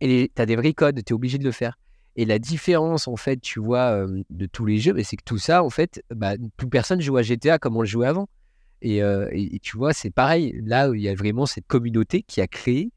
Et 0.00 0.30
tu 0.34 0.42
as 0.42 0.46
des 0.46 0.56
vrais 0.56 0.72
codes, 0.72 1.02
tu 1.04 1.12
es 1.12 1.14
obligé 1.14 1.38
de 1.38 1.44
le 1.44 1.52
faire. 1.52 1.78
Et 2.16 2.24
la 2.24 2.40
différence, 2.40 3.06
en 3.06 3.14
fait, 3.14 3.40
tu 3.40 3.60
vois, 3.60 4.04
de 4.30 4.46
tous 4.46 4.66
les 4.66 4.78
jeux, 4.78 4.94
c'est 5.04 5.16
que 5.16 5.22
tout 5.24 5.38
ça, 5.38 5.62
en 5.62 5.70
fait, 5.70 6.02
bah, 6.12 6.32
plus 6.56 6.68
personne 6.68 7.00
joue 7.00 7.16
à 7.16 7.22
GTA 7.22 7.58
comme 7.60 7.76
on 7.76 7.82
le 7.82 7.86
jouait 7.86 8.08
avant. 8.08 8.28
Et, 8.82 9.00
tu 9.62 9.76
vois, 9.76 9.92
c'est 9.92 10.10
pareil. 10.10 10.60
Là, 10.64 10.90
il 10.92 11.00
y 11.00 11.08
a 11.08 11.14
vraiment 11.14 11.46
cette 11.46 11.68
communauté 11.68 12.22
qui 12.22 12.40
a 12.40 12.48
créé 12.48 12.90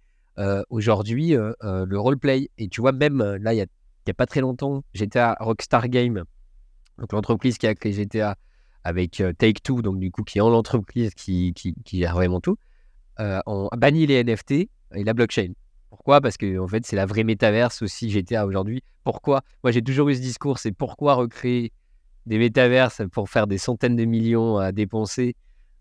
aujourd'hui 0.69 1.31
le 1.33 1.95
roleplay. 1.97 2.49
Et 2.57 2.67
tu 2.67 2.81
vois, 2.81 2.91
même 2.91 3.19
là, 3.41 3.53
il 3.53 3.57
n'y 3.57 3.61
a, 4.11 4.13
pas 4.13 4.25
très 4.25 4.41
longtemps, 4.41 4.83
GTA 4.93 5.37
Rockstar 5.39 5.87
Game, 5.89 6.23
donc 6.97 7.13
l'entreprise 7.13 7.57
qui 7.57 7.67
a 7.67 7.75
créé 7.75 7.93
GTA 7.93 8.35
avec 8.83 9.23
Take-Two, 9.37 9.81
donc 9.81 9.99
du 9.99 10.11
coup, 10.11 10.23
qui 10.23 10.39
est 10.39 10.41
en 10.41 10.49
l'entreprise 10.49 11.13
qui, 11.13 11.53
qui, 11.53 11.75
gère 11.93 12.15
vraiment 12.15 12.39
tout, 12.39 12.57
ont 13.17 13.69
banni 13.77 14.07
les 14.07 14.23
NFT 14.23 14.51
et 14.51 15.03
la 15.03 15.13
blockchain. 15.13 15.53
Pourquoi? 15.89 16.21
Parce 16.21 16.37
que 16.37 16.57
en 16.57 16.67
fait, 16.67 16.85
c'est 16.85 16.95
la 16.95 17.05
vraie 17.05 17.25
métaverse 17.25 17.81
aussi 17.81 18.09
GTA 18.09 18.45
aujourd'hui. 18.45 18.81
Pourquoi? 19.03 19.41
Moi, 19.63 19.71
j'ai 19.71 19.81
toujours 19.81 20.09
eu 20.09 20.15
ce 20.15 20.21
discours, 20.21 20.57
c'est 20.57 20.71
pourquoi 20.71 21.15
recréer 21.15 21.73
des 22.25 22.37
métaverses 22.37 23.01
pour 23.11 23.29
faire 23.29 23.45
des 23.45 23.57
centaines 23.57 23.95
de 23.95 24.05
millions 24.05 24.57
à 24.57 24.71
dépenser 24.71 25.29
euh, 25.29 25.33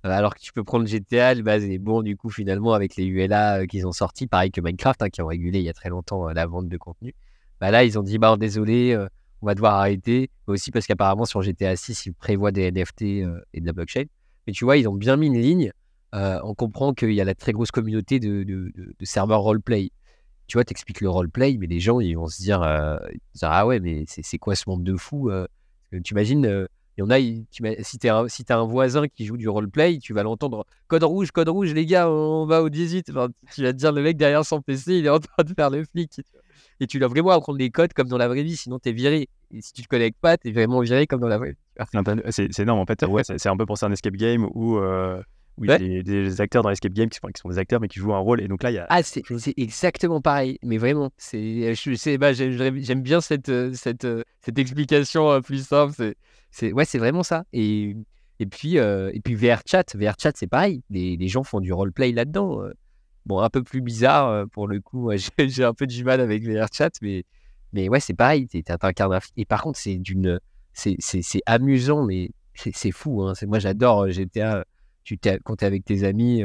alors 0.02 0.34
que 0.34 0.40
tu 0.40 0.52
peux 0.52 0.64
prendre 0.64 0.86
GTA, 0.86 1.34
le 1.34 1.42
base 1.42 1.64
est 1.64 1.78
bon 1.78 2.02
du 2.02 2.16
coup 2.16 2.30
finalement 2.30 2.72
avec 2.72 2.96
les 2.96 3.04
ULA 3.04 3.60
euh, 3.60 3.66
qu'ils 3.66 3.86
ont 3.86 3.92
sortis, 3.92 4.26
pareil 4.26 4.50
que 4.50 4.60
Minecraft 4.60 5.02
hein, 5.02 5.10
qui 5.10 5.20
ont 5.22 5.26
régulé 5.26 5.58
il 5.58 5.64
y 5.64 5.68
a 5.68 5.74
très 5.74 5.90
longtemps 5.90 6.28
euh, 6.28 6.32
la 6.32 6.46
vente 6.46 6.68
de 6.68 6.76
contenu. 6.76 7.14
Bah 7.60 7.70
là, 7.70 7.84
ils 7.84 7.98
ont 7.98 8.02
dit 8.02 8.18
bah 8.18 8.36
désolé, 8.38 8.96
on 9.42 9.46
va 9.46 9.54
devoir 9.54 9.74
arrêter, 9.74 10.30
mais 10.48 10.54
aussi 10.54 10.70
parce 10.70 10.86
qu'apparemment 10.86 11.26
sur 11.26 11.42
GTA 11.42 11.76
6, 11.76 12.06
ils 12.06 12.14
prévoient 12.14 12.52
des 12.52 12.70
NFT 12.70 13.02
et 13.02 13.60
de 13.60 13.66
la 13.66 13.72
blockchain. 13.72 14.04
Mais 14.46 14.54
tu 14.54 14.64
vois, 14.64 14.78
ils 14.78 14.88
ont 14.88 14.94
bien 14.94 15.16
mis 15.16 15.26
une 15.26 15.38
ligne. 15.38 15.70
on 16.14 16.54
comprend 16.54 16.94
qu'il 16.94 17.12
y 17.12 17.20
a 17.20 17.24
la 17.24 17.34
très 17.34 17.52
grosse 17.52 17.70
communauté 17.70 18.18
de, 18.18 18.72
serveurs 19.02 19.40
roleplay 19.40 19.92
tu 20.50 20.56
vois, 20.56 20.64
t'expliques 20.64 21.00
le 21.00 21.08
roleplay, 21.08 21.56
mais 21.60 21.68
les 21.68 21.78
gens, 21.78 22.00
ils 22.00 22.14
vont 22.14 22.26
se 22.26 22.42
dire, 22.42 22.60
euh, 22.64 22.98
ah 23.42 23.66
ouais, 23.68 23.78
mais 23.78 24.02
c'est 24.08 24.38
quoi 24.38 24.56
ce 24.56 24.64
monde 24.68 24.82
de 24.82 24.96
fou 24.96 25.30
euh, 25.30 25.46
Tu 26.02 26.12
imagines, 26.12 26.44
euh, 26.44 26.66
il 27.00 27.44
a, 27.62 27.82
si 27.82 27.98
tu 27.98 28.52
un 28.52 28.64
voisin 28.64 29.08
qui 29.08 29.26
joue 29.26 29.36
du 29.36 29.48
roleplay, 29.48 29.98
tu 29.98 30.12
vas 30.12 30.22
l'entendre, 30.22 30.66
code 30.88 31.04
rouge, 31.04 31.30
code 31.30 31.48
rouge, 31.48 31.72
les 31.72 31.86
gars, 31.86 32.10
on 32.10 32.46
va 32.46 32.62
au 32.62 32.68
18. 32.68 33.06
tu 33.06 33.12
vas 33.12 33.28
te 33.54 33.70
dire, 33.72 33.92
le 33.92 34.02
mec 34.02 34.16
derrière 34.16 34.44
son 34.44 34.60
PC, 34.60 34.98
il 34.98 35.06
est 35.06 35.10
en 35.10 35.18
train 35.18 35.42
de 35.44 35.54
faire 35.54 35.70
le 35.70 35.84
flic. 35.84 36.20
Et 36.80 36.86
tu 36.86 36.98
dois 36.98 37.08
vraiment 37.08 37.30
apprendre 37.30 37.58
les 37.58 37.70
codes 37.70 37.92
comme 37.92 38.08
dans 38.08 38.18
la 38.18 38.28
vraie 38.28 38.42
vie, 38.42 38.56
sinon 38.56 38.78
t'es 38.78 38.92
viré. 38.92 39.28
Et 39.52 39.60
si 39.60 39.72
tu 39.72 39.82
te 39.82 39.88
connectes 39.88 40.18
pas, 40.20 40.36
t'es 40.36 40.52
vraiment 40.52 40.80
viré 40.80 41.06
comme 41.06 41.20
dans 41.20 41.28
la 41.28 41.38
vraie 41.38 41.50
vie. 41.50 41.56
C'est 42.30 42.58
énorme, 42.60 42.80
en 42.80 42.86
fait. 42.86 43.04
C'est 43.38 43.48
un 43.48 43.56
peu 43.56 43.66
pour 43.66 43.78
ça 43.78 43.86
un 43.86 43.92
escape 43.92 44.14
game 44.14 44.48
où 44.54 44.78
oui, 45.60 46.02
des, 46.02 46.40
acteurs 46.40 46.62
dans 46.62 46.70
Escape 46.70 46.94
Game 46.94 47.10
qui 47.10 47.18
sont, 47.18 47.28
qui 47.28 47.40
sont, 47.40 47.50
des 47.50 47.58
acteurs 47.58 47.80
mais 47.80 47.88
qui 47.88 47.98
jouent 47.98 48.14
un 48.14 48.18
rôle. 48.18 48.40
Et 48.40 48.48
donc 48.48 48.62
là, 48.62 48.70
il 48.70 48.74
y 48.74 48.78
a. 48.78 48.86
Ah, 48.88 49.02
c'est 49.02 49.22
exactement 49.58 50.22
pareil, 50.22 50.58
mais 50.62 50.78
vraiment. 50.78 51.10
c'est 51.18 51.76
bah, 52.18 52.32
J'aime 52.32 53.02
bien 53.02 53.20
cette, 53.20 53.50
euh, 53.50 53.72
cette, 53.74 54.06
euh, 54.06 54.22
cette 54.40 54.58
explication 54.58 55.30
euh, 55.30 55.40
plus 55.40 55.66
simple. 55.66 56.14
C'est 56.50 56.72
ouais, 56.72 56.86
c'est 56.86 56.98
vraiment 56.98 57.22
ça. 57.22 57.44
Et, 57.52 57.94
et, 58.38 58.46
puis, 58.46 58.76
et 58.76 59.20
puis 59.22 59.34
VRChat, 59.34 59.84
VRChat, 59.94 60.32
c'est 60.34 60.46
pareil. 60.46 60.82
Les, 60.88 61.16
les, 61.16 61.28
gens 61.28 61.44
font 61.44 61.60
du 61.60 61.72
roleplay 61.72 62.12
là-dedans. 62.12 62.62
Bon, 63.26 63.40
un 63.40 63.50
peu 63.50 63.62
plus 63.62 63.82
bizarre 63.82 64.46
pour 64.48 64.66
le 64.66 64.80
coup. 64.80 65.10
J'ai 65.38 65.64
un 65.64 65.74
peu 65.74 65.86
du 65.86 66.04
mal 66.04 66.20
avec 66.20 66.42
VRChat, 66.42 66.90
mais, 67.02 67.24
mais 67.74 67.90
ouais, 67.90 68.00
c'est 68.00 68.14
pareil. 68.14 68.48
Et 69.36 69.44
par 69.44 69.62
contre, 69.62 69.78
c'est 69.78 69.98
d'une. 69.98 70.40
C'est 70.72 70.96
amusant, 71.44 72.06
mais 72.06 72.30
c'est 72.54 72.92
fou. 72.92 73.22
Hein. 73.22 73.34
Moi, 73.46 73.58
j'adore 73.58 74.10
GTA 74.10 74.64
tu 75.04 75.18
quand 75.44 75.56
tu 75.56 75.64
es 75.64 75.66
avec 75.66 75.84
tes 75.84 76.04
amis, 76.04 76.42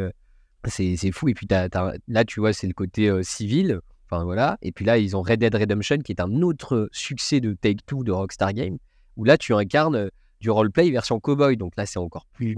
c'est 0.68 1.12
fou. 1.12 1.30
Et 1.30 1.34
puis 1.34 1.48
là, 1.50 2.26
tu 2.26 2.40
vois, 2.40 2.54
c'est 2.54 2.68
le 2.68 2.74
côté 2.74 3.12
civil. 3.24 3.80
Enfin 4.10 4.24
voilà. 4.24 4.58
Et 4.62 4.72
puis 4.72 4.86
là, 4.86 4.98
ils 4.98 5.16
ont 5.16 5.22
Red 5.22 5.40
Dead 5.40 5.54
Redemption, 5.54 5.98
qui 6.00 6.12
est 6.12 6.22
un 6.22 6.42
autre 6.42 6.90
succès 6.92 7.40
de 7.40 7.54
Take-Two 7.54 8.04
de 8.04 8.12
Rockstar 8.12 8.54
Games, 8.54 8.78
où 9.18 9.24
là, 9.24 9.38
tu 9.38 9.54
incarnes 9.54 10.10
du 10.42 10.50
roleplay 10.52 10.92
version 10.92 11.20
cowboy. 11.20 11.58
Donc 11.58 11.74
là, 11.76 11.86
c'est 11.86 12.00
encore 12.00 12.26
plus 12.34 12.56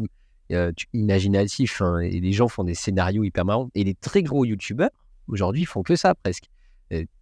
imaginatif. 0.94 1.82
Hein, 1.82 2.00
et 2.00 2.20
les 2.20 2.34
gens 2.34 2.48
font 2.48 2.64
des 2.64 2.76
scénarios 2.76 3.24
hyper 3.24 3.46
marrants. 3.46 3.70
Et 3.76 3.84
les 3.84 3.96
très 3.96 4.24
gros 4.24 4.46
youtubeurs, 4.46 4.90
aujourd'hui, 5.28 5.66
font 5.66 5.84
que 5.84 5.96
ça 5.96 6.16
presque. 6.16 6.50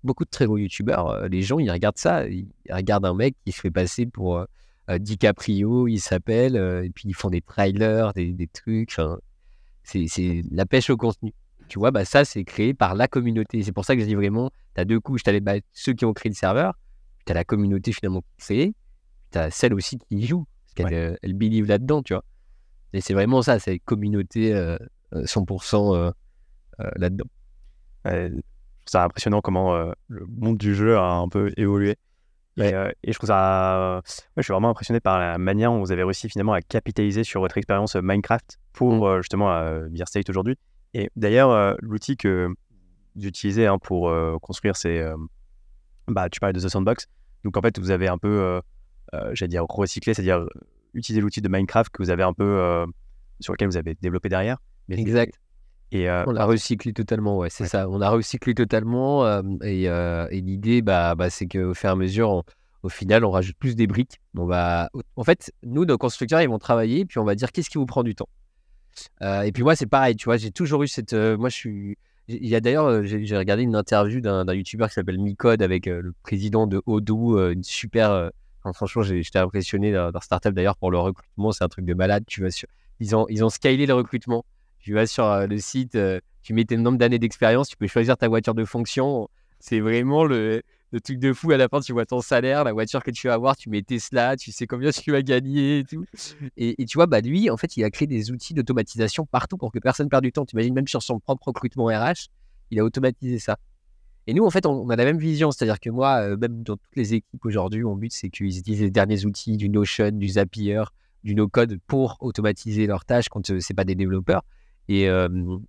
beaucoup 0.03 0.25
de 0.25 0.29
très 0.29 0.45
gros 0.45 0.57
youtubeurs, 0.57 1.27
les 1.27 1.41
gens, 1.41 1.59
ils 1.59 1.71
regardent 1.71 1.97
ça. 1.97 2.27
Ils 2.27 2.47
regardent 2.69 3.05
un 3.05 3.13
mec 3.13 3.35
qui 3.45 3.51
se 3.51 3.61
fait 3.61 3.71
passer 3.71 4.05
pour 4.07 4.37
euh, 4.37 4.45
DiCaprio, 4.99 5.87
il 5.87 5.99
s'appelle, 5.99 6.55
euh, 6.55 6.83
et 6.83 6.89
puis 6.89 7.09
ils 7.09 7.13
font 7.13 7.29
des 7.29 7.41
trailers, 7.41 8.13
des, 8.13 8.49
trucs. 8.53 8.95
C'est 9.83 10.41
la 10.51 10.65
pêche 10.65 10.89
au 10.89 10.97
contenu. 10.97 11.33
Tu 11.67 11.79
vois, 11.79 11.91
bah, 11.91 12.05
ça, 12.05 12.25
c'est 12.25 12.43
créé 12.43 12.73
par 12.73 12.93
la 12.93 13.07
communauté. 13.07 13.63
C'est 13.63 13.71
pour 13.71 13.85
ça 13.85 13.95
que 13.95 14.01
je 14.01 14.05
dis 14.05 14.15
vraiment, 14.15 14.51
tu 14.75 14.81
as 14.81 14.85
deux 14.85 14.99
couches. 14.99 15.23
Tu 15.23 15.31
as 15.31 15.39
bah, 15.39 15.55
ceux 15.73 15.93
qui 15.93 16.05
ont 16.05 16.13
créé 16.13 16.29
le 16.29 16.35
serveur, 16.35 16.75
tu 17.25 17.31
as 17.31 17.35
la 17.35 17.43
communauté 17.43 17.91
finalement 17.91 18.21
qui 18.21 18.45
créé, 18.45 18.73
tu 19.31 19.39
as 19.39 19.49
celle 19.49 19.73
aussi 19.73 19.97
qui 19.97 20.17
y 20.17 20.25
joue, 20.27 20.45
parce 20.75 20.89
qu'elle 20.89 21.17
elle 21.21 21.33
believe 21.33 21.65
là-dedans, 21.65 22.03
tu 22.03 22.13
vois. 22.13 22.23
Et 22.93 23.01
c'est 23.01 23.13
vraiment 23.13 23.41
ça, 23.41 23.57
c'est 23.59 23.79
communauté 23.79 24.53
100% 25.11 25.95
euh, 25.95 26.11
là-dedans. 26.95 27.25
c'est 28.05 28.97
impressionnant 28.97 29.41
comment 29.41 29.75
le 30.07 30.25
monde 30.27 30.57
du 30.57 30.75
jeu 30.75 30.97
a 30.97 31.15
un 31.15 31.27
peu 31.27 31.51
évolué. 31.57 31.97
Euh, 32.59 32.91
et, 33.03 33.11
je 33.11 33.17
trouve 33.17 33.27
ça. 33.27 34.01
je 34.37 34.41
suis 34.41 34.53
vraiment 34.53 34.69
impressionné 34.69 34.99
par 34.99 35.19
la 35.19 35.37
manière 35.37 35.71
dont 35.71 35.79
vous 35.79 35.91
avez 35.91 36.03
réussi 36.03 36.29
finalement 36.29 36.53
à 36.53 36.61
capitaliser 36.61 37.23
sur 37.23 37.41
votre 37.41 37.57
expérience 37.57 37.95
euh, 37.95 38.01
Minecraft 38.01 38.59
pour 38.71 38.93
mmh. 38.93 39.03
euh, 39.03 39.21
justement 39.21 39.51
euh, 39.51 39.87
State 40.05 40.29
aujourd'hui. 40.29 40.57
Et 40.93 41.09
d'ailleurs, 41.17 41.75
l'outil 41.81 42.15
que 42.15 42.47
vous 43.15 43.25
utilisez 43.25 43.67
hein, 43.67 43.77
pour 43.77 44.09
construire 44.39 44.77
ces. 44.77 45.05
bah, 46.07 46.29
tu 46.29 46.39
parlais 46.39 46.53
de 46.53 46.59
The 46.61 46.69
Sandbox. 46.69 47.07
Donc 47.43 47.57
en 47.57 47.61
fait, 47.61 47.77
vous 47.79 47.91
avez 47.91 48.07
un 48.07 48.17
peu, 48.17 48.61
j'allais 49.33 49.49
dire, 49.49 49.65
recyclé, 49.67 50.13
c'est-à-dire 50.13 50.45
utiliser 50.93 51.19
l'outil 51.19 51.41
de 51.41 51.49
Minecraft 51.49 51.91
que 51.91 52.01
vous 52.01 52.11
avez 52.11 52.23
un 52.23 52.31
peu. 52.31 52.85
sur 53.41 53.51
lequel 53.51 53.67
vous 53.67 53.75
avez 53.75 53.95
développé 53.95 54.29
derrière. 54.29 54.57
exact. 54.87 55.37
Et 55.95 56.09
on 56.27 56.35
a 56.35 56.45
recyclé 56.45 56.91
totalement, 56.91 57.37
ouais, 57.37 57.49
c'est 57.49 57.65
ça. 57.65 57.87
On 57.89 58.01
a 58.01 58.09
recyclé 58.09 58.53
totalement. 58.53 59.25
et, 59.63 60.41
l'idée, 60.41 60.81
bah, 60.81 61.15
bah, 61.15 61.29
c'est 61.29 61.47
qu'au 61.47 61.73
fur 61.73 61.89
et 61.89 61.93
à 61.93 61.95
mesure, 61.95 62.43
au 62.83 62.89
final, 62.89 63.23
on 63.23 63.31
rajoute 63.31 63.55
plus 63.57 63.75
des 63.75 63.87
briques. 63.87 64.19
On 64.37 64.45
va, 64.45 64.89
en 65.15 65.23
fait, 65.23 65.53
nous, 65.63 65.85
nos 65.85 65.97
constructeurs, 65.97 66.41
ils 66.41 66.49
vont 66.49 66.59
travailler, 66.59 67.05
puis 67.05 67.19
on 67.19 67.23
va 67.23 67.35
dire 67.35 67.51
qu'est-ce 67.51 67.69
qui 67.69 67.77
vous 67.77 67.85
prend 67.85 68.03
du 68.03 68.15
temps? 68.15 68.29
et 69.21 69.51
puis 69.51 69.63
moi, 69.63 69.75
c'est 69.75 69.87
pareil, 69.87 70.15
tu 70.15 70.25
vois, 70.25 70.37
j'ai 70.37 70.51
toujours 70.51 70.83
eu 70.83 70.87
cette. 70.87 71.13
moi, 71.13 71.49
je 71.49 71.55
suis. 71.55 71.97
Il 72.27 72.47
y 72.47 72.55
a 72.55 72.59
d'ailleurs, 72.59 73.03
j'ai 73.03 73.37
regardé 73.37 73.63
une 73.63 73.75
interview 73.75 74.19
d'un 74.19 74.51
YouTuber 74.51 74.87
qui 74.87 74.93
s'appelle 74.93 75.19
Micode 75.19 75.61
avec 75.61 75.85
le 75.85 76.13
président 76.23 76.65
de 76.65 76.81
Odoo, 76.85 77.51
une 77.51 77.63
super. 77.63 78.31
franchement, 78.73 79.03
j'étais 79.03 79.39
impressionné 79.39 79.91
dans 79.91 80.11
leur 80.11 80.23
startup 80.23 80.53
d'ailleurs 80.53 80.77
pour 80.77 80.91
le 80.91 80.97
recrutement, 80.97 81.51
c'est 81.51 81.63
un 81.63 81.69
truc 81.69 81.85
de 81.85 81.93
malade. 81.93 82.23
Tu 82.25 82.41
vois, 82.41 82.51
sur, 82.51 82.67
ils 82.99 83.15
ont, 83.15 83.27
ils 83.29 83.43
ont 83.43 83.49
scalé 83.49 83.85
le 83.85 83.93
recrutement 83.93 84.45
tu 84.85 84.93
vas 84.93 85.07
sur 85.07 85.25
euh, 85.25 85.47
le 85.47 85.57
site, 85.57 85.95
euh, 85.95 86.19
tu 86.43 86.53
mets 86.53 86.63
tes 86.63 86.77
nombre 86.77 86.99
d'années 86.99 87.17
d'expérience, 87.17 87.69
tu 87.69 87.75
peux 87.75 87.87
choisir 87.87 88.17
ta 88.17 88.27
voiture 88.27 88.53
de 88.53 88.63
fonction. 88.65 89.27
C'est 89.59 89.79
vraiment 89.79 90.25
le, 90.25 90.61
truc 91.03 91.17
de 91.17 91.33
fou. 91.33 91.49
À 91.51 91.57
la 91.57 91.67
fin, 91.67 91.79
tu 91.79 91.91
vois 91.91 92.05
ton 92.05 92.21
salaire, 92.21 92.63
la 92.63 92.71
voiture 92.71 93.03
que 93.03 93.09
tu 93.09 93.27
vas 93.27 93.33
avoir, 93.33 93.57
tu 93.57 93.71
mets 93.71 93.81
Tesla, 93.81 94.37
tu 94.37 94.51
sais 94.51 94.67
combien 94.67 94.91
tu 94.91 95.11
vas 95.11 95.23
gagner 95.23 95.79
et 95.79 95.83
tout. 95.85 96.05
Et, 96.55 96.85
tu 96.85 96.99
vois, 96.99 97.07
bah, 97.07 97.19
lui, 97.21 97.49
en 97.49 97.57
fait, 97.57 97.75
il 97.77 97.83
a 97.83 97.89
créé 97.89 98.07
des 98.07 98.29
outils 98.29 98.53
d'automatisation 98.53 99.25
partout 99.25 99.57
pour 99.57 99.71
que 99.71 99.79
personne 99.79 100.07
perde 100.07 100.23
du 100.23 100.31
temps. 100.31 100.45
Tu 100.45 100.53
imagines, 100.53 100.75
même 100.75 100.87
sur 100.87 101.01
son 101.01 101.19
propre 101.19 101.47
recrutement 101.47 101.85
RH, 101.85 102.29
il 102.69 102.79
a 102.79 102.83
automatisé 102.83 103.39
ça. 103.39 103.57
Et 104.27 104.35
nous, 104.35 104.45
en 104.45 104.51
fait, 104.51 104.67
on, 104.67 104.87
a 104.91 104.95
la 104.95 105.05
même 105.05 105.17
vision. 105.17 105.49
C'est-à-dire 105.49 105.79
que 105.79 105.89
moi, 105.89 106.17
euh, 106.21 106.37
même 106.37 106.61
dans 106.61 106.77
toutes 106.77 106.95
les 106.95 107.15
équipes 107.15 107.43
aujourd'hui, 107.43 107.81
mon 107.81 107.95
but, 107.95 108.13
c'est 108.13 108.29
qu'ils 108.29 108.59
utilisent 108.59 108.81
les 108.81 108.91
derniers 108.91 109.25
outils 109.25 109.57
du 109.57 109.67
Notion, 109.67 110.11
du 110.11 110.27
Zapier, 110.27 110.83
du 111.23 111.33
NoCode 111.33 111.79
pour 111.87 112.17
automatiser 112.19 112.85
leurs 112.85 113.03
tâches 113.03 113.29
quand 113.29 113.47
ce 113.47 113.53
n'est 113.53 113.75
pas 113.75 113.83
des 113.83 113.95
développeurs. 113.95 114.43
Et, 114.87 115.07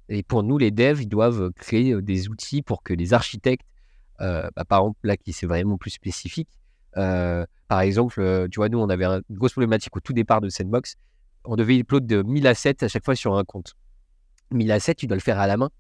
et, 0.09 0.23
pour 0.23 0.43
nous, 0.43 0.59
les 0.59 0.71
devs, 0.71 1.01
ils 1.01 1.09
doivent 1.09 1.51
créer 1.53 2.01
des 2.03 2.29
outils 2.29 2.63
pour 2.63 2.83
que 2.83 2.93
les 2.93 3.15
architectes, 3.15 3.67
bah, 4.19 4.51
par 4.69 4.81
exemple, 4.81 4.99
là 5.05 5.17
qui 5.17 5.33
c'est 5.33 5.47
vraiment 5.47 5.79
plus 5.79 5.91
spécifique, 5.91 6.51
par 6.95 7.81
exemple, 7.81 8.49
tu 8.51 8.57
vois, 8.57 8.69
nous, 8.69 8.79
on 8.79 8.89
avait 8.89 9.05
une 9.05 9.23
grosse 9.31 9.53
problématique 9.53 9.97
au 9.97 10.01
tout 10.01 10.13
départ 10.13 10.41
de 10.41 10.49
Sandbox. 10.49 10.97
On 11.45 11.57
devait 11.57 11.77
upload 11.77 12.07
de 12.07 12.23
1000 12.23 12.47
assets 12.47 12.85
à 12.85 12.89
chaque 12.89 13.05
fois 13.05 13.15
sur 13.15 13.37
un 13.37 13.45
compte. 13.45 13.75
1000 14.51 14.71
assets, 14.73 14.95
tu 14.95 15.07
dois 15.07 15.17
le 15.17 15.23
faire 15.23 15.39
à 15.39 15.47
la 15.47 15.57
main 15.57 15.71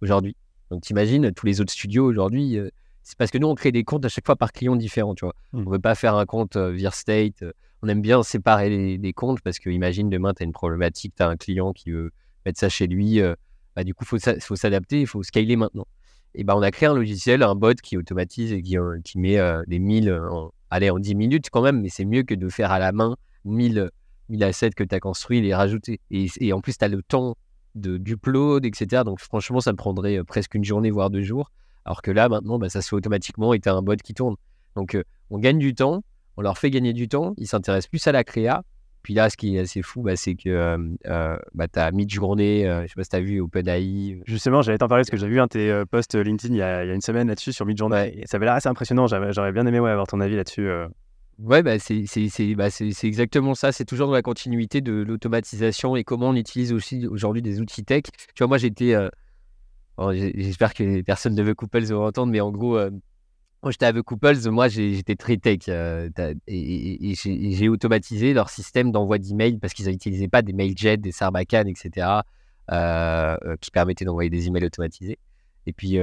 aujourd'hui. 0.00 0.36
Donc, 0.70 0.82
t'imagines, 0.82 1.32
tous 1.32 1.46
les 1.46 1.60
autres 1.60 1.72
studios 1.72 2.04
aujourd'hui, 2.04 2.58
c'est 3.02 3.16
parce 3.16 3.30
que 3.30 3.38
nous, 3.38 3.48
on 3.48 3.54
crée 3.54 3.72
des 3.72 3.84
comptes 3.84 4.04
à 4.04 4.08
chaque 4.08 4.26
fois 4.26 4.36
par 4.36 4.52
client 4.52 4.76
différent, 4.76 5.14
tu 5.14 5.24
vois. 5.24 5.34
Mmh. 5.52 5.58
On 5.58 5.62
ne 5.62 5.70
veut 5.70 5.78
pas 5.78 5.94
faire 5.94 6.14
un 6.16 6.26
compte 6.26 6.56
via 6.56 6.90
State. 6.90 7.44
On 7.82 7.88
aime 7.88 8.02
bien 8.02 8.22
séparer 8.22 8.68
les, 8.68 8.98
les 8.98 9.12
comptes 9.12 9.40
parce 9.40 9.58
que, 9.58 9.70
imagine, 9.70 10.10
demain, 10.10 10.34
tu 10.34 10.42
as 10.42 10.46
une 10.46 10.52
problématique, 10.52 11.14
tu 11.16 11.22
as 11.22 11.28
un 11.28 11.36
client 11.36 11.72
qui 11.72 11.90
veut 11.90 12.12
mettre 12.46 12.58
ça 12.58 12.68
chez 12.68 12.86
lui. 12.86 13.20
Euh, 13.20 13.34
bah, 13.76 13.84
du 13.84 13.94
coup, 13.94 14.04
il 14.04 14.40
faut, 14.40 14.56
s'adapter, 14.56 15.00
il 15.00 15.06
faut 15.06 15.22
scaler 15.22 15.56
maintenant. 15.56 15.86
Et 16.34 16.44
bah, 16.44 16.54
on 16.56 16.62
a 16.62 16.70
créé 16.70 16.88
un 16.88 16.94
logiciel, 16.94 17.42
un 17.42 17.54
bot 17.54 17.74
qui 17.74 17.96
automatise 17.96 18.52
et 18.52 18.62
qui, 18.62 18.78
euh, 18.78 19.00
qui 19.04 19.18
met 19.18 19.38
euh, 19.38 19.62
des 19.66 19.78
1000, 19.78 20.12
en, 20.12 20.52
allez, 20.70 20.90
en 20.90 20.98
10 20.98 21.14
minutes 21.14 21.50
quand 21.50 21.62
même, 21.62 21.80
mais 21.80 21.88
c'est 21.88 22.04
mieux 22.04 22.22
que 22.22 22.34
de 22.34 22.48
faire 22.48 22.70
à 22.70 22.78
la 22.78 22.92
main 22.92 23.16
1000, 23.44 23.90
1000 24.28 24.44
assets 24.44 24.70
que 24.70 24.84
tu 24.84 24.94
as 24.94 25.00
construits 25.00 25.40
les 25.40 25.54
rajouter. 25.54 26.00
Et, 26.10 26.52
en 26.52 26.60
plus, 26.60 26.78
tu 26.78 26.84
as 26.84 26.88
le 26.88 27.02
temps 27.02 27.36
de, 27.74 27.98
d'upload, 27.98 28.64
etc. 28.64 29.02
Donc 29.04 29.20
franchement, 29.20 29.60
ça 29.60 29.72
me 29.72 29.76
prendrait 29.76 30.22
presque 30.24 30.54
une 30.54 30.64
journée, 30.64 30.90
voire 30.90 31.10
deux 31.10 31.22
jours. 31.22 31.50
Alors 31.84 32.02
que 32.02 32.10
là, 32.10 32.28
maintenant, 32.28 32.58
bah, 32.58 32.68
ça 32.68 32.82
se 32.82 32.88
fait 32.88 32.96
automatiquement 32.96 33.54
et 33.54 33.60
tu 33.60 33.68
as 33.68 33.74
un 33.74 33.82
bot 33.82 33.96
qui 33.96 34.14
tourne. 34.14 34.36
Donc, 34.76 34.96
on 35.30 35.38
gagne 35.38 35.58
du 35.58 35.74
temps, 35.74 36.02
on 36.36 36.42
leur 36.42 36.58
fait 36.58 36.70
gagner 36.70 36.92
du 36.92 37.08
temps, 37.08 37.34
ils 37.38 37.46
s'intéressent 37.46 37.88
plus 37.88 38.06
à 38.06 38.12
la 38.12 38.24
créa. 38.24 38.62
Puis 39.02 39.14
là, 39.14 39.30
ce 39.30 39.36
qui 39.36 39.56
est 39.56 39.60
assez 39.60 39.82
fou, 39.82 40.02
bah, 40.02 40.16
c'est 40.16 40.34
que 40.34 40.76
bah, 41.54 41.68
tu 41.68 41.78
as 41.78 41.90
mid-journée, 41.90 42.64
je 42.82 42.88
sais 42.88 42.94
pas 42.94 43.04
si 43.04 43.10
tu 43.10 43.16
as 43.16 43.20
vu 43.20 43.40
OpenAI. 43.40 44.20
Justement, 44.26 44.62
j'allais 44.62 44.78
t'en 44.78 44.88
parler 44.88 45.02
parce 45.02 45.10
que 45.10 45.16
j'ai 45.16 45.28
vu 45.28 45.40
un 45.40 45.46
de 45.46 45.50
tes 45.50 45.82
posts 45.90 46.14
LinkedIn 46.14 46.54
il 46.54 46.58
y, 46.58 46.62
a, 46.62 46.84
une 46.84 47.00
semaine 47.00 47.28
là-dessus 47.28 47.52
sur 47.52 47.66
mid-journée. 47.66 48.20
Et 48.20 48.26
ça 48.26 48.36
avait 48.36 48.46
l'air 48.46 48.54
assez 48.54 48.68
impressionnant. 48.68 49.06
J'aurais 49.06 49.52
bien 49.52 49.66
aimé 49.66 49.78
avoir 49.78 50.06
ton 50.06 50.20
avis 50.20 50.36
là-dessus. 50.36 50.68
Ouais, 51.38 51.62
bah, 51.62 51.78
c'est 51.78 52.04
bah, 52.54 52.68
exactement 53.02 53.54
ça. 53.54 53.72
C'est 53.72 53.86
toujours 53.86 54.06
dans 54.06 54.12
la 54.12 54.22
continuité 54.22 54.82
de 54.82 54.92
l'automatisation 54.92 55.96
et 55.96 56.04
comment 56.04 56.28
on 56.28 56.36
utilise 56.36 56.72
aussi 56.72 57.06
aujourd'hui 57.06 57.42
des 57.42 57.60
outils 57.60 57.84
tech. 57.84 58.02
Tu 58.34 58.38
vois, 58.38 58.48
moi, 58.48 58.58
j'étais. 58.58 58.94
J'espère 60.34 60.74
que 60.74 60.82
les 60.82 61.02
personnes 61.02 61.34
de 61.34 61.50
The 61.50 61.54
Couples 61.54 61.84
vont 61.84 62.06
entendre, 62.06 62.32
mais 62.32 62.40
en 62.40 62.50
gros, 62.50 62.78
quand 63.60 63.70
j'étais 63.70 63.86
avec 63.86 64.04
Couples, 64.04 64.48
moi, 64.50 64.68
j'étais 64.68 65.16
très 65.16 65.36
tech 65.36 65.68
et, 65.68 67.14
j'ai 67.14 67.68
automatisé 67.68 68.32
leur 68.32 68.50
système 68.50 68.90
d'envoi 68.90 69.18
d'emails 69.18 69.58
parce 69.58 69.74
qu'ils 69.74 69.88
n'utilisaient 69.88 70.28
pas 70.28 70.42
des 70.42 70.52
mailjet, 70.52 70.96
des 70.96 71.12
Sarbacane, 71.12 71.68
etc., 71.68 72.06
qui 72.68 73.70
permettaient 73.70 74.04
d'envoyer 74.04 74.30
des 74.30 74.46
emails 74.46 74.64
automatisés. 74.64 75.18
Et 75.66 75.72
puis, 75.72 75.98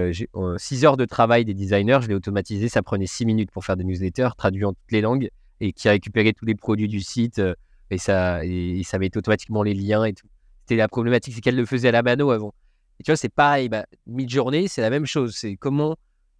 6 0.57 0.85
heures 0.85 0.97
de 0.97 1.05
travail 1.05 1.45
des 1.45 1.55
designers, 1.55 1.99
je 2.01 2.07
l'ai 2.07 2.13
automatisé. 2.13 2.69
Ça 2.69 2.83
prenait 2.83 3.07
6 3.07 3.25
minutes 3.25 3.51
pour 3.51 3.65
faire 3.65 3.75
des 3.75 3.83
newsletters 3.83 4.29
traduits 4.37 4.65
en 4.65 4.73
toutes 4.73 4.91
les 4.91 5.01
langues 5.01 5.29
et 5.59 5.73
qui 5.73 5.89
récupérait 5.89 6.33
tous 6.33 6.45
les 6.45 6.55
produits 6.55 6.87
du 6.87 6.99
site 6.99 7.41
et 7.89 7.97
ça, 7.97 8.43
et, 8.45 8.81
mettait 8.99 9.17
automatiquement 9.17 9.63
les 9.63 9.73
liens 9.73 10.05
et 10.05 10.13
tout. 10.13 10.27
C'était 10.61 10.75
la 10.75 10.87
problématique, 10.87 11.33
c'est 11.33 11.41
qu'elle 11.41 11.55
le 11.55 11.65
faisait 11.65 11.87
à 11.87 11.91
la 11.91 12.03
mano 12.03 12.31
avant. 12.31 12.53
Et 12.99 13.03
tu 13.03 13.11
vois, 13.11 13.17
c'est 13.17 13.29
pareil, 13.29 13.69
bah, 13.69 13.85
mid-journée, 14.05 14.67
c'est 14.67 14.81
la 14.81 14.89
même 14.89 15.05
chose. 15.05 15.35
C'est 15.35 15.55
comment, 15.55 15.95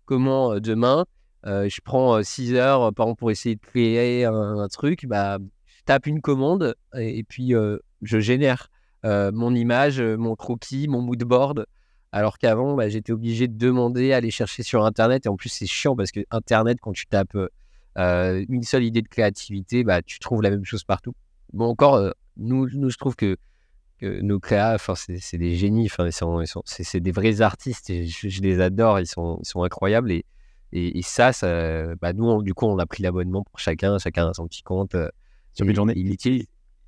comment 0.08 0.60
demain, 0.60 1.06
je 1.46 1.80
prends 1.84 2.24
6 2.24 2.56
heures, 2.56 2.94
par 2.94 3.06
exemple, 3.06 3.20
pour 3.20 3.32
essayer 3.32 3.56
de 3.56 3.62
créer 3.62 4.26
un, 4.26 4.68
truc, 4.70 5.06
bah, 5.06 5.38
je 5.66 5.84
tape 5.86 6.08
une 6.08 6.22
commande 6.22 6.76
et, 6.98 7.24
puis 7.24 7.54
je 8.02 8.20
génère 8.20 8.70
mon 9.04 9.54
image, 9.54 10.02
mon 10.02 10.36
croquis, 10.36 10.88
mon 10.88 11.02
mood 11.02 11.24
board 11.24 11.68
alors 12.12 12.38
qu'avant, 12.38 12.76
bah, 12.76 12.90
j'étais 12.90 13.12
obligé 13.12 13.48
de 13.48 13.58
demander, 13.58 14.14
aller 14.14 14.32
chercher 14.32 14.64
sur 14.64 14.86
Internet. 14.86 15.26
Et 15.26 15.30
en 15.30 15.36
plus, 15.36 15.50
c'est 15.50 15.66
chiant 15.66 15.96
parce 15.96 16.12
que 16.12 16.22
Internet, 16.32 16.80
quand 16.82 16.94
tu 16.94 17.06
tapes 17.06 17.38
euh, 17.98 18.46
une 18.50 18.64
seule 18.64 18.84
idée 18.84 19.02
de 19.02 19.08
créativité, 19.08 19.84
bah, 19.84 20.02
tu 20.02 20.20
trouves 20.20 20.42
la 20.42 20.50
même 20.50 20.66
chose 20.66 20.84
partout. 20.84 21.14
Bon, 21.54 21.66
encore, 21.66 22.14
nous, 22.38 22.68
nous, 22.74 22.90
je 22.90 22.98
trouve 22.98 23.16
que, 23.16 23.38
nos 24.02 24.40
créas, 24.40 24.78
c'est 24.96 25.38
des 25.38 25.56
génies, 25.56 25.90
c'est 26.66 27.00
des 27.00 27.12
vrais 27.12 27.42
artistes 27.42 27.90
et 27.90 28.06
je, 28.06 28.42
les 28.42 28.62
adore, 28.62 29.00
ils 29.00 29.08
sont, 29.08 29.40
ils 29.42 29.48
sont 29.48 29.64
incroyables. 29.64 30.12
Et, 30.12 30.26
et, 30.72 31.02
ça, 31.02 31.34
ça 31.34 31.96
bah, 31.96 32.14
nous, 32.14 32.44
du 32.44 32.54
coup, 32.54 32.66
on 32.66 32.78
a 32.78 32.86
pris 32.86 33.04
l'abonnement 33.04 33.44
pour 33.44 33.60
chacun, 33.60 33.98
chacun 33.98 34.30
a 34.30 34.34
son 34.34 34.48
petit 34.48 34.64
compte. 34.64 34.96
Euh, 34.96 35.10
sur 35.58 35.68
une 35.68 35.76
journée. 35.76 35.94
Il 35.96 36.12
utilise 36.12 36.46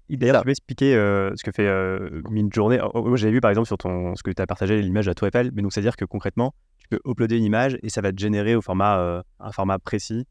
D'ailleurs, 0.09 0.41
tu 0.41 0.45
peux 0.45 0.51
expliquer 0.51 0.95
euh, 0.95 1.31
ce 1.35 1.43
que 1.43 1.51
fait 1.51 1.67
euh, 1.67 2.21
Midjourney 2.31 2.79
oh, 2.81 3.03
Moi, 3.03 3.15
j'avais 3.15 3.31
vu 3.31 3.41
par 3.41 3.51
exemple 3.51 3.67
sur 3.67 3.77
ton, 3.77 4.15
ce 4.15 4.23
que 4.23 4.31
tu 4.31 4.41
as 4.41 4.47
partagé, 4.47 4.81
l'image 4.81 5.07
à 5.07 5.13
Tour 5.13 5.27
Eiffel, 5.27 5.51
mais 5.53 5.61
donc 5.61 5.71
c'est-à-dire 5.71 5.95
que 5.95 6.05
concrètement, 6.05 6.55
tu 6.79 6.87
peux 6.87 6.99
uploader 7.05 7.37
une 7.37 7.43
image 7.43 7.77
et 7.83 7.89
ça 7.89 8.01
va 8.01 8.11
te 8.11 8.19
générer 8.19 8.55
au 8.55 8.61
format, 8.61 8.99
euh, 8.99 9.21
un 9.39 9.51
format 9.51 9.77
précis. 9.77 10.25